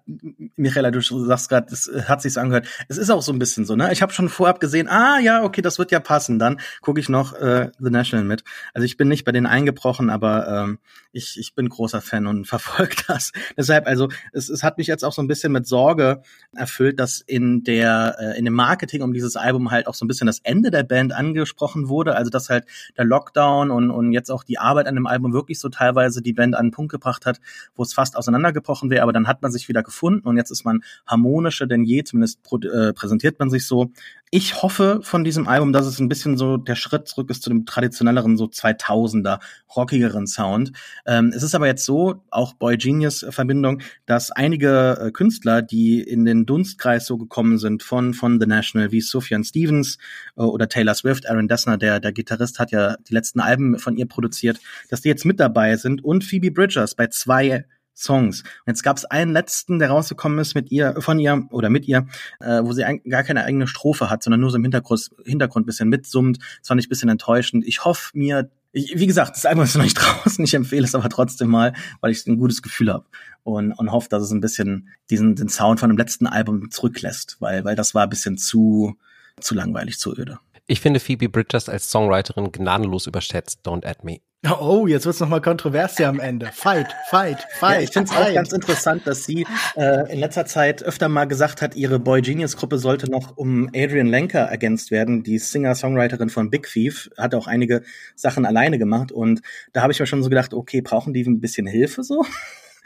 Michaela, 0.57 0.91
du 0.91 1.01
sagst 1.01 1.49
gerade, 1.49 1.73
es 1.73 1.91
hat 2.09 2.23
sich's 2.23 2.37
angehört. 2.37 2.67
Es 2.89 2.99
ist 2.99 3.11
auch 3.11 3.23
so 3.23 3.33
ein 3.33 3.39
bisschen 3.39 3.65
so, 3.65 3.77
ne? 3.77 3.93
Ich 3.93 4.03
habe 4.03 4.13
schon 4.13 4.29
vorab 4.29 4.61
gesehen, 4.61 4.89
ah 4.89 5.19
ja, 5.19 5.43
okay, 5.45 5.63
das 5.63 5.79
wird 5.79 5.91
ja 5.91 6.01
passen. 6.01 6.39
Dann 6.39 6.61
gucke 6.81 7.01
ich 7.01 7.09
noch 7.09 7.35
äh, 7.35 7.71
The 7.79 7.91
National 7.91 8.25
mit. 8.25 8.45
Also 8.75 8.85
ich 8.85 8.97
bin 8.97 9.09
nicht 9.09 9.25
bei 9.25 9.33
denen 9.33 9.47
eingebrochen, 9.47 10.11
aber 10.11 10.49
ähm, 10.49 10.79
ich, 11.13 11.39
ich 11.39 11.55
bin 11.55 11.69
großer 11.69 12.01
Fan 12.01 12.27
und 12.27 12.45
verfolge 12.47 12.97
das. 13.07 13.33
Deshalb, 13.57 13.87
also 13.87 14.09
es, 14.33 14.49
es 14.49 14.63
hat 14.63 14.79
mich 14.79 14.87
jetzt 14.87 15.05
auch 15.05 15.13
so 15.13 15.23
ein 15.23 15.29
bisschen 15.29 15.53
mit 15.53 15.67
Sorge 15.67 16.23
erfüllt, 16.55 16.99
dass 16.99 17.21
in 17.21 17.63
der 17.65 18.17
äh, 18.19 18.39
in 18.39 18.45
dem 18.45 18.55
Marketing 18.55 19.03
um 19.03 19.13
dieses 19.13 19.37
Album 19.37 19.71
halt 19.71 19.87
auch 19.87 19.95
so 19.95 20.05
ein 20.05 20.09
bisschen 20.09 20.27
das 20.27 20.41
Ende 20.41 20.71
der 20.71 20.83
Band 20.83 21.13
angesprochen 21.13 21.89
wurde. 21.89 22.17
Also 22.17 22.31
dass 22.31 22.49
halt 22.49 22.65
der 22.97 23.05
Lockdown 23.05 23.71
und 23.71 23.91
und 23.91 24.13
jetzt 24.13 24.31
auch 24.31 24.45
die 24.45 24.59
Arbeit 24.59 24.87
an 24.87 24.95
dem 24.95 25.07
Album 25.07 25.33
wirklich 25.33 25.59
so 25.61 25.69
teilweise 25.69 26.23
die 26.23 26.33
Band 26.33 26.55
an 26.55 26.61
einen 26.61 26.71
Punkt 26.71 26.93
gebracht 26.93 27.27
hat, 27.27 27.41
wo 27.75 27.83
es 27.83 27.93
fast 27.93 28.17
auseinandergebrochen 28.17 28.91
wäre. 28.91 29.03
Aber 29.03 29.13
dann 29.13 29.20
hat 29.27 29.43
man 29.43 29.53
sich 29.53 29.69
wieder 29.69 29.83
gefunden 29.83 30.27
und 30.27 30.37
jetzt 30.37 30.51
ist 30.51 30.65
man 30.65 30.81
harmonischer 31.07 31.67
denn 31.67 31.85
je, 31.85 32.05
zumindest 32.05 32.41
äh, 32.65 32.93
präsentiert 32.93 33.39
man 33.39 33.51
sich 33.51 33.67
so. 33.67 33.93
Ich 34.33 34.63
hoffe 34.63 35.01
von 35.03 35.25
diesem 35.25 35.49
Album, 35.49 35.73
dass 35.73 35.87
es 35.87 35.99
ein 35.99 36.09
bisschen 36.09 36.37
so 36.37 36.57
der 36.57 36.77
Schritt 36.77 37.09
zurück 37.09 37.31
ist 37.31 37.43
zu 37.43 37.51
dem 37.51 37.67
traditionelleren, 37.67 38.37
so 38.37 38.45
2000er, 38.45 39.41
rockigeren 39.75 40.29
Sound. 40.29 40.71
Ähm, 41.05 41.33
es 41.35 41.43
ist 41.43 41.57
aber 41.57 41.67
jetzt 41.67 41.85
so, 41.85 42.23
auch 42.31 42.55
Boy 42.55 42.77
Genius 42.77 43.27
Verbindung, 43.31 43.83
dass 44.07 44.31
einige 44.31 44.99
äh, 45.01 45.11
Künstler, 45.11 45.63
die 45.63 46.01
in 46.01 46.25
den 46.25 46.47
Dunstkreis 46.47 47.07
so 47.07 47.19
gekommen 47.19 47.59
sind 47.59 47.83
von, 47.83 48.15
von 48.15 48.39
The 48.41 48.47
National, 48.47 48.93
wie 48.93 49.01
Sufjan 49.01 49.43
Stevens 49.43 49.99
äh, 50.37 50.43
oder 50.43 50.69
Taylor 50.69 50.95
Swift, 50.95 51.29
Aaron 51.29 51.49
Dessner, 51.49 51.77
der, 51.77 51.99
der 51.99 52.13
Gitarrist, 52.13 52.61
hat 52.61 52.71
ja 52.71 52.97
die 53.09 53.15
letzten 53.15 53.41
Alben 53.41 53.81
von 53.81 53.97
ihr 53.97 54.07
produziert, 54.07 54.61
dass 54.91 55.01
die 55.01 55.09
jetzt 55.09 55.25
mit 55.25 55.41
dabei 55.41 55.77
sind 55.77 56.05
und 56.05 56.23
Phoebe 56.23 56.53
Bridgers 56.53 56.95
bei 56.95 57.09
zwei 57.09 57.65
Songs. 58.01 58.41
Und 58.41 58.67
jetzt 58.67 58.83
gab 58.83 58.97
es 58.97 59.05
einen 59.05 59.33
letzten, 59.33 59.79
der 59.79 59.91
rausgekommen 59.91 60.39
ist 60.39 60.55
mit 60.55 60.71
ihr, 60.71 60.97
von 61.01 61.19
ihr 61.19 61.47
oder 61.51 61.71
mit 61.71 61.87
ihr, 61.87 62.07
äh, 62.41 62.63
wo 62.63 62.73
sie 62.73 62.85
ein, 62.85 63.03
gar 63.05 63.23
keine 63.23 63.45
eigene 63.45 63.67
Strophe 63.67 64.11
hat, 64.11 64.23
sondern 64.23 64.41
nur 64.41 64.51
so 64.51 64.57
im 64.57 64.63
Hintergrund, 64.63 65.11
Hintergrund 65.25 65.67
bisschen 65.67 65.89
mitsummt. 65.89 66.39
Das 66.39 66.69
fand 66.69 66.81
ich 66.81 66.87
ein 66.87 66.89
bisschen 66.89 67.09
enttäuschend. 67.09 67.65
Ich 67.67 67.85
hoffe 67.85 68.11
mir, 68.15 68.51
ich, 68.73 68.99
wie 68.99 69.07
gesagt, 69.07 69.37
das 69.37 69.47
Album 69.47 69.65
ist 69.65 69.77
noch 69.77 69.85
nicht 69.85 69.95
draußen. 70.01 70.45
Ich 70.45 70.55
empfehle 70.55 70.85
es 70.85 70.95
aber 70.95 71.09
trotzdem 71.09 71.49
mal, 71.49 71.75
weil 72.01 72.13
ich 72.13 72.27
ein 72.27 72.39
gutes 72.39 72.63
Gefühl 72.63 72.93
habe 72.93 73.05
und, 73.43 73.73
und 73.73 73.93
hoffe, 73.93 74.09
dass 74.09 74.23
es 74.23 74.31
ein 74.31 74.41
bisschen 74.41 74.89
diesen 75.11 75.37
den 75.37 75.49
Sound 75.49 75.81
von 75.81 75.91
dem 75.91 75.99
letzten 75.99 76.27
Album 76.27 76.71
zurücklässt, 76.71 77.37
weil 77.41 77.65
weil 77.65 77.77
das 77.77 77.95
war 77.95 78.05
ein 78.05 78.11
bisschen 78.11 78.39
zu 78.39 78.97
zu 79.41 79.55
langweilig, 79.55 79.99
zu 79.99 80.17
öde. 80.17 80.39
Ich 80.71 80.81
finde 80.81 81.01
Phoebe 81.01 81.29
Bridgers 81.29 81.69
als 81.69 81.91
Songwriterin 81.91 82.53
gnadenlos 82.53 83.09
überschätzt. 83.09 83.67
Don't 83.67 83.85
add 83.85 84.03
me. 84.05 84.19
Oh, 84.61 84.87
jetzt 84.87 85.05
wird's 85.05 85.19
noch 85.19 85.29
mal 85.29 85.41
kontrovers 85.41 85.97
hier 85.97 86.09
am 86.09 86.21
Ende. 86.21 86.47
Fight, 86.53 86.95
fight, 87.11 87.45
fight. 87.59 87.75
Ja, 87.75 87.81
ich 87.81 87.91
finde 87.91 88.13
es 88.13 88.17
auch 88.17 88.33
ganz 88.33 88.53
interessant, 88.53 89.05
dass 89.05 89.25
sie 89.25 89.45
äh, 89.75 90.13
in 90.13 90.21
letzter 90.21 90.47
Zeit 90.47 90.85
öfter 90.85 91.09
mal 91.09 91.25
gesagt 91.25 91.61
hat, 91.61 91.75
ihre 91.75 91.99
Boy 91.99 92.23
Genius 92.23 92.57
Gruppe 92.57 92.79
sollte 92.79 93.11
noch 93.11 93.37
um 93.37 93.69
Adrian 93.75 94.07
Lenker 94.07 94.43
ergänzt 94.43 94.93
werden, 94.93 95.25
die 95.25 95.39
Singer-Songwriterin 95.39 96.31
von 96.31 96.51
Big 96.51 96.69
Thief, 96.69 97.11
hat 97.19 97.35
auch 97.35 97.49
einige 97.49 97.83
Sachen 98.15 98.47
alleine 98.47 98.79
gemacht 98.79 99.11
und 99.11 99.41
da 99.73 99.83
habe 99.83 99.93
ich 99.93 99.99
mir 99.99 100.07
schon 100.07 100.23
so 100.23 100.29
gedacht, 100.29 100.55
okay, 100.55 100.83
brauchen 100.83 101.13
die 101.13 101.25
ein 101.25 101.41
bisschen 101.41 101.67
Hilfe 101.67 102.05
so? 102.05 102.25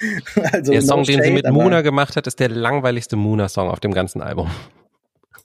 also 0.52 0.72
der 0.72 0.80
Song, 0.80 1.00
no 1.00 1.04
den 1.04 1.22
sie 1.22 1.32
mit 1.32 1.50
Muna 1.50 1.82
gemacht 1.82 2.16
hat, 2.16 2.26
ist 2.26 2.40
der 2.40 2.48
langweiligste 2.48 3.16
Muna-Song 3.16 3.68
auf 3.68 3.80
dem 3.80 3.92
ganzen 3.92 4.22
Album. 4.22 4.50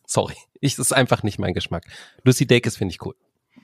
Sorry, 0.09 0.35
ich, 0.59 0.75
das 0.75 0.87
ist 0.87 0.93
einfach 0.93 1.23
nicht 1.23 1.39
mein 1.39 1.53
Geschmack. 1.53 1.85
Lucy 2.23 2.47
Dacus 2.47 2.75
finde 2.75 2.93
ich 2.93 3.05
cool. 3.05 3.15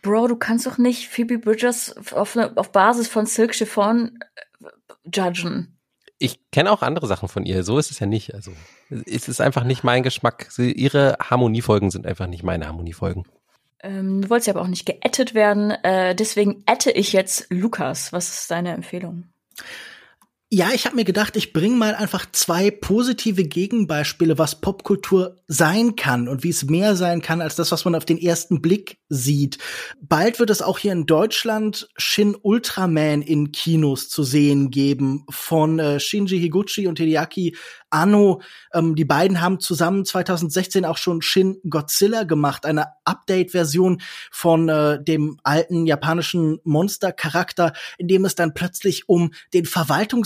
Bro, 0.02 0.28
du 0.28 0.36
kannst 0.36 0.68
doch 0.68 0.78
nicht 0.78 1.08
Phoebe 1.08 1.40
Bridgers 1.40 1.96
auf, 2.14 2.36
ne, 2.36 2.52
auf 2.56 2.72
Basis 2.72 3.08
von 3.08 3.26
Silk 3.26 3.56
Chiffon 3.56 4.20
äh, 4.62 4.70
judgen. 5.12 5.78
Ich 6.20 6.40
kenne 6.52 6.72
auch 6.72 6.82
andere 6.82 7.08
Sachen 7.08 7.28
von 7.28 7.46
ihr, 7.46 7.64
so 7.64 7.78
ist 7.78 7.92
es 7.92 8.00
ja 8.00 8.06
nicht. 8.06 8.34
Also 8.34 8.52
es 8.90 9.28
ist 9.28 9.42
einfach 9.42 9.64
nicht 9.64 9.84
mein 9.84 10.04
Geschmack. 10.04 10.48
Sie, 10.50 10.72
ihre 10.72 11.18
Harmoniefolgen 11.20 11.92
sind 11.92 12.06
einfach 12.06 12.28
nicht 12.28 12.44
meine 12.44 12.68
Harmoniefolgen. 12.68 13.26
Ähm, 13.82 14.22
du 14.22 14.30
wolltest 14.30 14.48
ja 14.48 14.54
aber 14.54 14.62
auch 14.62 14.68
nicht 14.68 14.86
geettet 14.86 15.34
werden, 15.34 15.72
äh, 15.72 16.16
deswegen 16.16 16.64
ette 16.68 16.92
ich 16.92 17.12
jetzt 17.12 17.48
Lukas. 17.50 18.14
Was 18.14 18.30
ist 18.30 18.52
deine 18.52 18.74
Empfehlung? 18.74 19.26
Ja, 20.52 20.70
ich 20.76 20.86
habe 20.86 20.96
mir 20.96 21.06
gedacht, 21.06 21.36
ich 21.38 21.54
bringe 21.54 21.76
mal 21.76 21.96
einfach 21.96 22.28
zwei 22.32 22.70
positive 22.70 23.44
Gegenbeispiele, 23.46 24.38
was 24.38 24.62
Popkultur 24.62 25.38
sein 25.48 25.96
kann 25.96 26.28
und 26.28 26.44
wie 26.44 26.52
es 26.52 26.66
mehr 26.66 26.96
sein 26.96 27.24
kann 27.24 27.42
als 27.42 27.56
das, 27.56 27.72
was 27.72 27.84
man 27.84 27.96
auf 27.96 28.06
den 28.06 28.20
ersten 28.20 28.62
Blick 28.62 29.00
sieht. 29.10 29.58
Bald 30.00 30.38
wird 30.40 30.52
es 30.52 30.62
auch 30.62 30.78
hier 30.78 30.92
in 30.92 31.08
Deutschland 31.08 31.90
Shin 31.98 32.38
Ultraman 32.40 33.24
in 33.24 33.54
Kinos 33.54 34.08
zu 34.08 34.24
sehen 34.24 34.70
geben 34.70 35.26
von 35.32 35.80
äh, 35.80 36.00
Shinji 36.00 36.40
Higuchi 36.40 36.86
und 36.86 37.00
Hideaki 37.00 37.56
Anno. 37.90 38.42
Ähm, 38.74 38.96
die 38.96 39.06
beiden 39.06 39.42
haben 39.42 39.60
zusammen 39.60 40.06
2016 40.06 40.86
auch 40.86 40.98
schon 40.98 41.24
Shin 41.24 41.58
Godzilla 41.68 42.24
gemacht, 42.24 42.66
eine 42.68 42.88
Update-Version 43.06 44.02
von 44.32 44.70
äh, 44.70 45.04
dem 45.04 45.40
alten 45.44 45.88
japanischen 45.88 46.60
Monster-Charakter, 46.64 47.74
in 47.98 48.08
dem 48.08 48.26
es 48.26 48.36
dann 48.36 48.54
plötzlich 48.54 49.10
um 49.10 49.32
den 49.54 49.66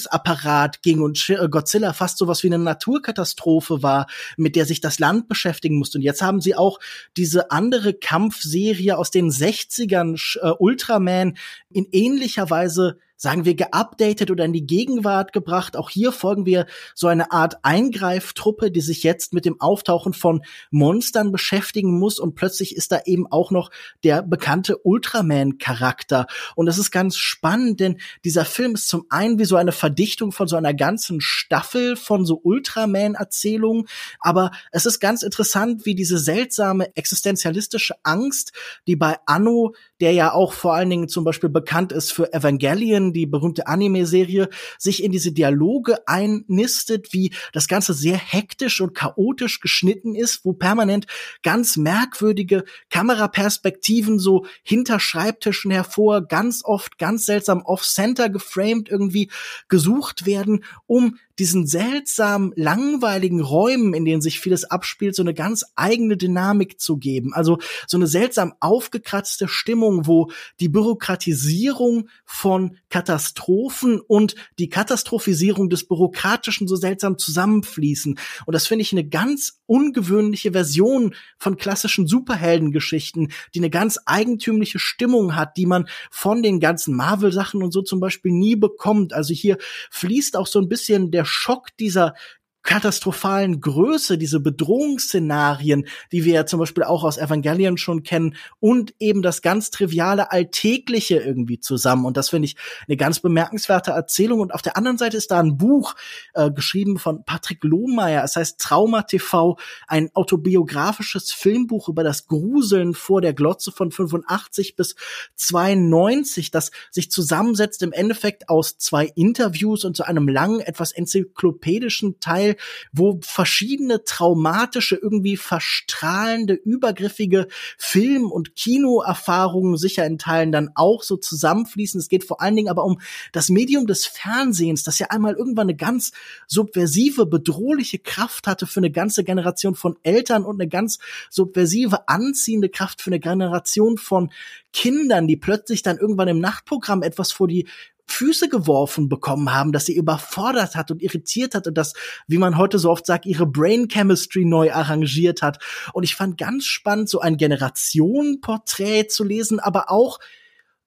Verwaltungsapparat 0.10 0.82
ging 0.82 1.02
und 1.02 1.30
äh, 1.30 1.48
Godzilla 1.50 1.94
fast 1.94 2.18
sowas 2.18 2.44
wie 2.44 2.48
eine 2.48 2.60
Naturkatastrophe 2.60 3.84
war, 3.84 4.08
mit 4.38 4.56
der 4.56 4.66
sich 4.66 4.82
das 4.82 5.00
Land 5.00 5.28
beschäftigen 5.28 5.78
musste. 5.78 5.98
Und 5.98 6.04
jetzt 6.04 6.22
haben 6.22 6.42
sie 6.42 6.56
auch 6.56 6.80
diese 7.18 7.52
andere 7.52 7.94
Kampfserie 7.94 8.98
aus 8.98 9.12
den 9.12 9.30
60ern, 9.30 10.40
äh, 10.42 10.54
Ultraman, 10.58 11.38
in 11.70 11.88
ähnlicher 11.92 12.50
Weise 12.50 12.98
sagen 13.20 13.44
wir, 13.44 13.54
geupdatet 13.54 14.32
oder 14.32 14.46
in 14.46 14.54
die 14.54 14.66
Gegenwart 14.66 15.34
gebracht. 15.34 15.76
Auch 15.76 15.90
hier 15.90 16.14
folgen 16.14 16.46
wir 16.46 16.66
so 16.96 17.08
eine 17.08 17.32
Art 17.34 17.58
Eingreiftruppe, 17.64 18.72
die 18.72 18.80
sich 18.80 19.04
jetzt 19.04 19.34
mit 19.34 19.44
dem 19.44 19.60
Auftauchen 19.60 20.14
von 20.14 20.42
Monstern 20.72 21.34
beschäftigen 21.34 22.00
muss 22.00 22.18
und 22.18 22.36
plötzlich 22.36 22.78
ist 22.78 22.94
da 22.94 23.02
eben 23.06 23.28
auch 23.28 23.52
noch 23.52 23.72
der 24.06 24.24
bekannte 24.24 24.78
Ultraman-Charakter. 24.78 26.28
Und 26.56 26.66
das 26.66 26.78
ist 26.78 26.92
ganz 26.92 27.18
spannend, 27.18 27.82
denn 27.82 28.00
dieser 28.24 28.46
Film 28.46 28.76
ist 28.76 28.88
zum 28.88 29.06
einen 29.10 29.38
wie 29.38 29.46
so 29.46 29.58
eine 29.58 29.74
Verdichtung 29.74 30.32
von 30.32 30.48
so 30.48 30.56
einer 30.56 30.74
ganzen 30.74 31.20
Staffel 31.20 31.98
von 31.98 32.26
so 32.26 32.40
Ultraman-Erzählungen, 32.42 33.86
aber 34.22 34.52
es 34.72 34.86
ist 34.86 35.02
ganz 35.02 35.24
interessant, 35.24 35.86
wie 35.86 35.94
diese 35.94 36.18
seltsame 36.18 36.96
existenzialistische 36.96 37.96
Angst, 38.04 38.54
die 38.88 38.96
bei 38.96 39.18
Anno, 39.26 39.74
der 40.00 40.14
ja 40.14 40.32
auch 40.32 40.54
vor 40.54 40.74
allen 40.74 40.90
Dingen 40.90 41.10
zum 41.10 41.26
Beispiel 41.26 41.50
bekannt 41.50 41.92
ist 41.92 42.14
für 42.14 42.32
Evangelion, 42.32 43.09
die 43.14 43.26
berühmte 43.26 43.68
Anime-Serie, 43.68 44.50
sich 44.78 45.04
in 45.04 45.12
diese 45.12 45.32
Dialoge 45.32 46.08
einnistet, 46.08 47.14
wie 47.14 47.34
das 47.54 47.68
Ganze 47.68 47.94
sehr 47.94 48.18
hektisch 48.18 48.82
und 48.82 48.96
chaotisch 48.96 49.60
geschnitten 49.60 50.16
ist, 50.16 50.46
wo 50.46 50.54
permanent 50.54 51.08
ganz 51.44 51.78
merkwürdige 51.78 52.64
Kameraperspektiven 52.90 54.20
so 54.20 54.46
hinter 54.64 55.00
Schreibtischen 55.00 55.72
hervor, 55.72 56.28
ganz 56.28 56.64
oft 56.64 56.98
ganz 56.98 57.26
seltsam 57.26 57.62
off-center 57.64 58.30
geframed 58.30 58.90
irgendwie 58.90 59.30
gesucht 59.68 60.26
werden, 60.26 60.64
um 60.88 61.18
diesen 61.40 61.66
seltsam 61.66 62.54
langweiligen 62.56 63.40
Räumen, 63.40 63.94
in 63.94 64.06
denen 64.06 64.22
sich 64.22 64.40
vieles 64.40 64.66
abspielt, 64.66 65.16
so 65.16 65.24
eine 65.24 65.34
ganz 65.34 65.66
eigene 65.76 66.18
Dynamik 66.18 66.80
zu 66.80 66.98
geben. 66.98 67.34
Also 67.34 67.58
so 67.88 67.98
eine 67.98 68.08
seltsam 68.08 68.54
aufgekratzte 68.60 69.48
Stimmung, 69.48 70.06
wo 70.06 70.30
die 70.60 70.70
Bürokratisierung 70.70 72.10
von 72.26 72.78
Katastrophen 72.90 74.00
und 74.00 74.36
die 74.60 74.70
Katastrophisierung 74.70 75.70
des 75.70 75.88
Bürokratischen 75.88 76.68
so 76.68 76.76
seltsam 76.76 77.18
zusammenfließen. 77.18 78.20
Und 78.46 78.54
das 78.54 78.68
finde 78.68 78.84
ich 78.84 78.92
eine 78.92 79.08
ganz 79.08 79.62
ungewöhnliche 79.66 80.52
Version 80.52 81.16
von 81.38 81.58
klassischen 81.58 82.08
Superheldengeschichten, 82.08 83.32
die 83.54 83.60
eine 83.60 83.70
ganz 83.70 84.00
eigentümliche 84.06 84.80
Stimmung 84.80 85.36
hat, 85.36 85.56
die 85.58 85.66
man 85.66 85.88
von 86.12 86.44
den 86.44 86.60
ganzen 86.60 86.96
Marvel-Sachen 86.96 87.64
und 87.64 87.72
so 87.72 87.82
zum 87.82 88.00
Beispiel 88.00 88.32
nie 88.32 88.56
bekommt. 88.56 89.14
Also 89.14 89.34
hier 89.34 89.58
fließt 89.92 90.36
auch 90.36 90.48
so 90.48 90.60
ein 90.60 90.68
bisschen 90.68 91.12
der 91.12 91.26
Schock 91.30 91.70
dieser 91.78 92.16
katastrophalen 92.64 93.62
Größe, 93.62 94.18
diese 94.18 94.40
Bedrohungsszenarien, 94.40 95.88
die 96.12 96.26
wir 96.26 96.34
ja 96.34 96.46
zum 96.46 96.60
Beispiel 96.60 96.84
auch 96.84 97.04
aus 97.04 97.18
Evangelion 97.18 97.78
schon 97.78 98.04
kennen, 98.04 98.36
und 98.60 98.94
eben 99.00 99.22
das 99.22 99.42
ganz 99.42 99.72
triviale 99.72 100.32
Alltägliche 100.32 101.18
irgendwie 101.18 101.60
zusammen. 101.60 102.06
Und 102.06 102.18
das 102.18 102.30
finde 102.30 102.48
ich 102.48 102.56
eine 102.88 102.98
ganz 102.98 103.22
bemerkenswerte 103.22 103.92
Erzählung. 103.92 104.42
Und 104.42 104.54
auf 104.54 104.62
der 104.62 104.78
anderen 104.78 104.98
Seite 104.98 105.18
ist 105.18 105.32
da 105.32 105.40
ein 105.40 105.58
Buch 105.58 105.96
äh, 106.34 106.52
geschrieben 106.52 107.00
von 107.00 107.24
Patrick 107.24 107.64
Lohmeier. 107.64 108.24
Es 108.24 108.36
heißt 108.36 108.60
Trauma 108.60 109.04
TV, 109.04 109.58
ein 109.88 110.10
autobiografisches 110.14 111.32
Filmbuch 111.32 111.88
über 111.88 112.04
das 112.04 112.28
Gruseln 112.28 112.94
vor 112.94 113.22
der 113.22 113.34
Glotze 113.34 113.72
von 113.72 113.92
85 113.92 114.76
bis 114.76 114.96
92, 115.36 116.52
das 116.52 116.72
sich 116.92 117.10
zusammensetzt 117.10 117.82
im 117.84 117.94
Endeffekt 117.94 118.50
aus 118.50 118.78
zwei 118.78 119.06
Interviews 119.16 119.86
und 119.86 119.96
zu 119.96 120.04
einem 120.04 120.28
langen, 120.28 120.60
etwas 120.60 120.92
enzyklopädischen 120.92 122.20
Teil 122.20 122.49
Teil, 122.50 122.56
wo 122.92 123.20
verschiedene 123.22 124.04
traumatische, 124.04 124.96
irgendwie 124.96 125.38
verstrahlende, 125.38 126.54
übergriffige 126.54 127.48
Film- 127.78 128.32
und 128.32 128.56
Kinoerfahrungen 128.56 129.78
sicher 129.78 130.06
in 130.06 130.18
Teilen 130.18 130.52
dann 130.52 130.72
auch 130.76 131.04
so 131.04 131.18
zusammenfließen. 131.18 132.00
Es 132.00 132.10
geht 132.10 132.24
vor 132.24 132.42
allen 132.42 132.56
Dingen 132.56 132.70
aber 132.70 132.84
um 132.84 133.00
das 133.32 133.50
Medium 133.50 133.88
des 133.88 134.06
Fernsehens, 134.06 134.84
das 134.84 135.00
ja 135.00 135.08
einmal 135.08 135.34
irgendwann 135.34 135.68
eine 135.68 135.76
ganz 135.76 136.12
subversive, 136.48 137.26
bedrohliche 137.26 138.00
Kraft 138.00 138.48
hatte 138.48 138.68
für 138.68 138.80
eine 138.80 138.92
ganze 138.92 139.24
Generation 139.24 139.76
von 139.76 139.98
Eltern 140.04 140.46
und 140.46 140.60
eine 140.60 140.70
ganz 140.70 141.00
subversive, 141.30 142.08
anziehende 142.08 142.70
Kraft 142.70 143.02
für 143.02 143.10
eine 143.10 143.20
Generation 143.20 143.98
von 143.98 144.32
Kindern, 144.74 145.28
die 145.28 145.38
plötzlich 145.38 145.82
dann 145.82 145.98
irgendwann 145.98 146.28
im 146.28 146.40
Nachtprogramm 146.40 147.04
etwas 147.04 147.32
vor 147.32 147.48
die 147.48 147.68
Füße 148.10 148.50
geworfen 148.50 149.08
bekommen 149.08 149.54
haben, 149.54 149.72
dass 149.72 149.86
sie 149.86 149.96
überfordert 149.96 150.76
hat 150.76 150.90
und 150.92 151.02
irritiert 151.02 151.54
hat 151.54 151.68
und 151.68 151.78
das, 151.78 151.94
wie 152.28 152.40
man 152.40 152.58
heute 152.58 152.80
so 152.80 152.90
oft 152.90 153.06
sagt, 153.06 153.26
ihre 153.26 153.46
Brain 153.46 153.88
Chemistry 153.88 154.46
neu 154.46 154.74
arrangiert 154.74 155.42
hat. 155.42 155.60
Und 155.94 156.04
ich 156.04 156.16
fand 156.16 156.38
ganz 156.38 156.66
spannend, 156.66 157.08
so 157.10 157.20
ein 157.20 157.38
Generationenporträt 157.38 159.08
zu 159.10 159.24
lesen, 159.24 159.60
aber 159.60 159.92
auch 159.92 160.20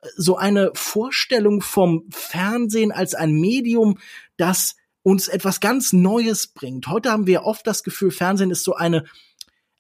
äh, 0.03 0.09
so 0.17 0.37
eine 0.37 0.73
Vorstellung 0.75 1.63
vom 1.63 2.05
Fernsehen 2.11 2.91
als 2.91 3.15
ein 3.15 3.33
Medium, 3.33 3.99
das 4.37 4.75
uns 5.05 5.29
etwas 5.29 5.61
ganz 5.61 5.93
Neues 5.93 6.49
bringt. 6.49 6.89
Heute 6.89 7.11
haben 7.11 7.27
wir 7.27 7.45
oft 7.45 7.67
das 7.67 7.83
Gefühl, 7.83 8.11
Fernsehen 8.11 8.51
ist 8.51 8.65
so 8.65 8.75
eine 8.75 9.05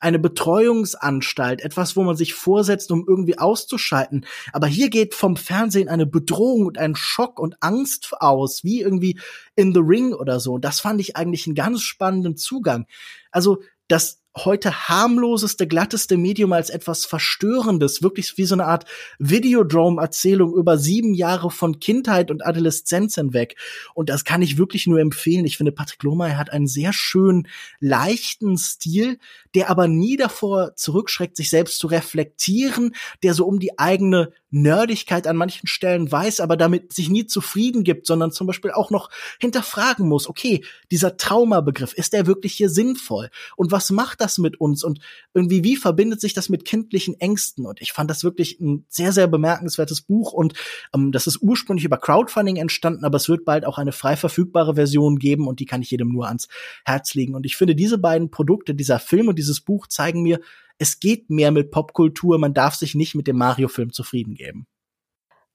eine 0.02 0.18
Betreuungsanstalt, 0.18 1.62
etwas, 1.62 1.96
wo 1.96 2.02
man 2.02 2.16
sich 2.16 2.34
vorsetzt, 2.34 2.90
um 2.90 3.04
irgendwie 3.06 3.38
auszuschalten. 3.38 4.26
Aber 4.52 4.66
hier 4.66 4.90
geht 4.90 5.14
vom 5.14 5.36
Fernsehen 5.36 5.88
eine 5.88 6.06
Bedrohung 6.06 6.66
und 6.66 6.76
ein 6.78 6.96
Schock 6.96 7.38
und 7.38 7.56
Angst 7.60 8.12
aus, 8.18 8.64
wie 8.64 8.80
irgendwie 8.80 9.20
in 9.54 9.72
The 9.72 9.80
Ring 9.80 10.12
oder 10.12 10.40
so. 10.40 10.58
Das 10.58 10.80
fand 10.80 11.00
ich 11.00 11.16
eigentlich 11.16 11.46
einen 11.46 11.54
ganz 11.54 11.82
spannenden 11.82 12.36
Zugang. 12.36 12.86
Also, 13.30 13.62
das 13.86 14.21
heute 14.36 14.88
harmloseste, 14.88 15.66
glatteste 15.66 16.16
Medium 16.16 16.52
als 16.52 16.70
etwas 16.70 17.04
Verstörendes, 17.04 18.02
wirklich 18.02 18.36
wie 18.38 18.44
so 18.44 18.54
eine 18.54 18.64
Art 18.64 18.86
Videodrome-Erzählung 19.18 20.54
über 20.54 20.78
sieben 20.78 21.12
Jahre 21.14 21.50
von 21.50 21.80
Kindheit 21.80 22.30
und 22.30 22.44
Adoleszenz 22.44 23.16
hinweg. 23.16 23.56
Und 23.94 24.08
das 24.08 24.24
kann 24.24 24.42
ich 24.42 24.58
wirklich 24.58 24.86
nur 24.86 25.00
empfehlen. 25.00 25.44
Ich 25.44 25.58
finde, 25.58 25.72
Patrick 25.72 26.02
Lohmeier 26.02 26.38
hat 26.38 26.50
einen 26.50 26.66
sehr 26.66 26.92
schönen, 26.92 27.46
leichten 27.80 28.56
Stil, 28.56 29.18
der 29.54 29.68
aber 29.68 29.86
nie 29.86 30.16
davor 30.16 30.76
zurückschreckt, 30.76 31.36
sich 31.36 31.50
selbst 31.50 31.78
zu 31.78 31.86
reflektieren, 31.86 32.94
der 33.22 33.34
so 33.34 33.44
um 33.46 33.58
die 33.58 33.78
eigene 33.78 34.32
Nerdigkeit 34.52 35.26
an 35.26 35.36
manchen 35.36 35.66
Stellen 35.66 36.12
weiß, 36.12 36.40
aber 36.40 36.56
damit 36.56 36.92
sich 36.92 37.08
nie 37.08 37.26
zufrieden 37.26 37.84
gibt, 37.84 38.06
sondern 38.06 38.32
zum 38.32 38.46
Beispiel 38.46 38.70
auch 38.70 38.90
noch 38.90 39.10
hinterfragen 39.40 40.06
muss, 40.06 40.28
okay, 40.28 40.62
dieser 40.90 41.16
Traumabegriff, 41.16 41.94
ist 41.94 42.12
der 42.12 42.26
wirklich 42.26 42.52
hier 42.54 42.68
sinnvoll? 42.68 43.30
Und 43.56 43.72
was 43.72 43.90
macht 43.90 44.20
das 44.22 44.38
mit 44.38 44.60
uns? 44.60 44.84
Und 44.84 45.00
irgendwie, 45.34 45.64
wie 45.64 45.76
verbindet 45.76 46.20
sich 46.20 46.32
das 46.32 46.48
mit 46.48 46.64
kindlichen 46.64 47.20
Ängsten? 47.20 47.66
Und 47.66 47.82
ich 47.82 47.92
fand 47.92 48.10
das 48.10 48.24
wirklich 48.24 48.60
ein 48.60 48.86
sehr, 48.88 49.12
sehr 49.12 49.26
bemerkenswertes 49.26 50.00
Buch 50.00 50.32
und 50.32 50.54
ähm, 50.94 51.12
das 51.12 51.26
ist 51.26 51.42
ursprünglich 51.42 51.84
über 51.84 51.98
Crowdfunding 51.98 52.56
entstanden, 52.56 53.04
aber 53.04 53.16
es 53.16 53.28
wird 53.28 53.44
bald 53.44 53.66
auch 53.66 53.78
eine 53.78 53.92
frei 53.92 54.16
verfügbare 54.16 54.74
Version 54.74 55.18
geben 55.18 55.46
und 55.46 55.60
die 55.60 55.66
kann 55.66 55.82
ich 55.82 55.90
jedem 55.90 56.08
nur 56.08 56.28
ans 56.28 56.48
Herz 56.84 57.14
legen. 57.14 57.34
Und 57.34 57.44
ich 57.44 57.56
finde, 57.56 57.74
diese 57.74 57.98
beiden 57.98 58.30
Produkte, 58.30 58.74
dieser 58.74 58.98
Film 58.98 59.28
und 59.28 59.38
dieses 59.38 59.60
Buch 59.60 59.86
zeigen 59.86 60.22
mir, 60.22 60.40
es 60.78 61.00
geht 61.00 61.30
mehr 61.30 61.50
mit 61.50 61.70
Popkultur, 61.70 62.38
man 62.38 62.54
darf 62.54 62.74
sich 62.74 62.94
nicht 62.94 63.14
mit 63.14 63.26
dem 63.26 63.36
Mario-Film 63.36 63.92
zufrieden 63.92 64.34
geben. 64.34 64.66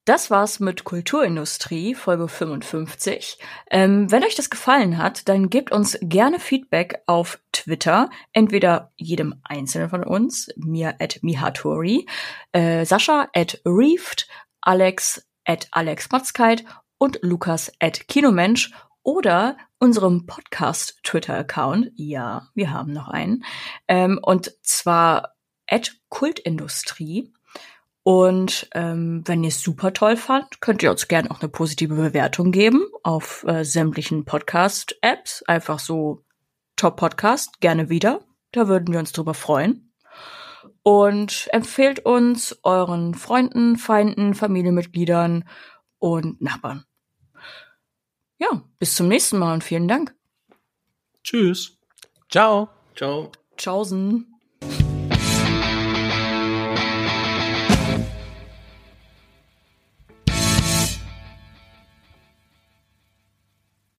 Das 0.07 0.31
war's 0.31 0.61
mit 0.61 0.85
Kulturindustrie, 0.85 1.93
Folge 1.93 2.29
55. 2.29 3.39
Ähm, 3.69 4.09
wenn 4.09 4.23
euch 4.23 4.35
das 4.35 4.49
gefallen 4.49 4.97
hat, 4.97 5.27
dann 5.27 5.49
gebt 5.49 5.73
uns 5.73 5.97
gerne 6.01 6.39
Feedback 6.39 7.01
auf 7.07 7.41
Twitter, 7.51 8.09
entweder 8.31 8.93
jedem 8.95 9.35
Einzelnen 9.43 9.89
von 9.89 10.05
uns, 10.05 10.47
mir 10.55 10.95
at 11.01 11.19
mihatori, 11.23 12.07
äh, 12.53 12.85
Sascha 12.85 13.27
at 13.33 13.59
reefed, 13.65 14.29
Alex 14.61 15.27
at 15.43 15.67
Alex 15.71 16.09
Matzkeit 16.09 16.63
und 16.97 17.19
Lukas 17.21 17.73
at 17.81 18.07
Kinomensch 18.07 18.71
oder 19.03 19.57
unserem 19.77 20.25
Podcast-Twitter-Account. 20.25 21.91
Ja, 21.95 22.47
wir 22.55 22.71
haben 22.71 22.93
noch 22.93 23.09
einen. 23.09 23.43
Ähm, 23.89 24.21
und 24.23 24.53
zwar 24.61 25.33
at 25.69 25.97
Kultindustrie. 26.07 27.33
Und 28.07 28.69
ähm, 28.73 29.23
wenn 29.25 29.43
ihr 29.43 29.49
es 29.49 29.61
super 29.61 29.91
toll 29.91 30.15
fand, 30.15 30.61
könnt 30.61 30.81
ihr 30.81 30.91
uns 30.91 31.09
gerne 31.09 31.29
auch 31.29 31.41
eine 31.41 31.49
positive 31.49 31.95
Bewertung 31.95 32.51
geben 32.51 32.87
auf 33.03 33.43
äh, 33.45 33.65
sämtlichen 33.65 34.23
Podcast-Apps. 34.23 35.43
Einfach 35.43 35.79
so 35.79 36.23
Top 36.77 36.95
Podcast, 36.95 37.59
gerne 37.59 37.89
wieder. 37.89 38.21
Da 38.53 38.69
würden 38.69 38.93
wir 38.93 38.99
uns 38.99 39.11
drüber 39.11 39.33
freuen. 39.33 39.93
Und 40.83 41.49
empfehlt 41.51 42.05
uns 42.05 42.57
euren 42.63 43.13
Freunden, 43.13 43.75
Feinden, 43.75 44.35
Familienmitgliedern 44.35 45.43
und 45.99 46.41
Nachbarn 46.41 46.85
ja, 48.39 48.61
bis 48.79 48.95
zum 48.95 49.07
nächsten 49.07 49.39
Mal 49.39 49.53
und 49.53 49.63
vielen 49.63 49.87
Dank. 49.87 50.15
Tschüss. 51.23 51.77
Ciao. 52.29 52.69
Ciao. 52.95 53.31
Tschaußen. 53.57 54.36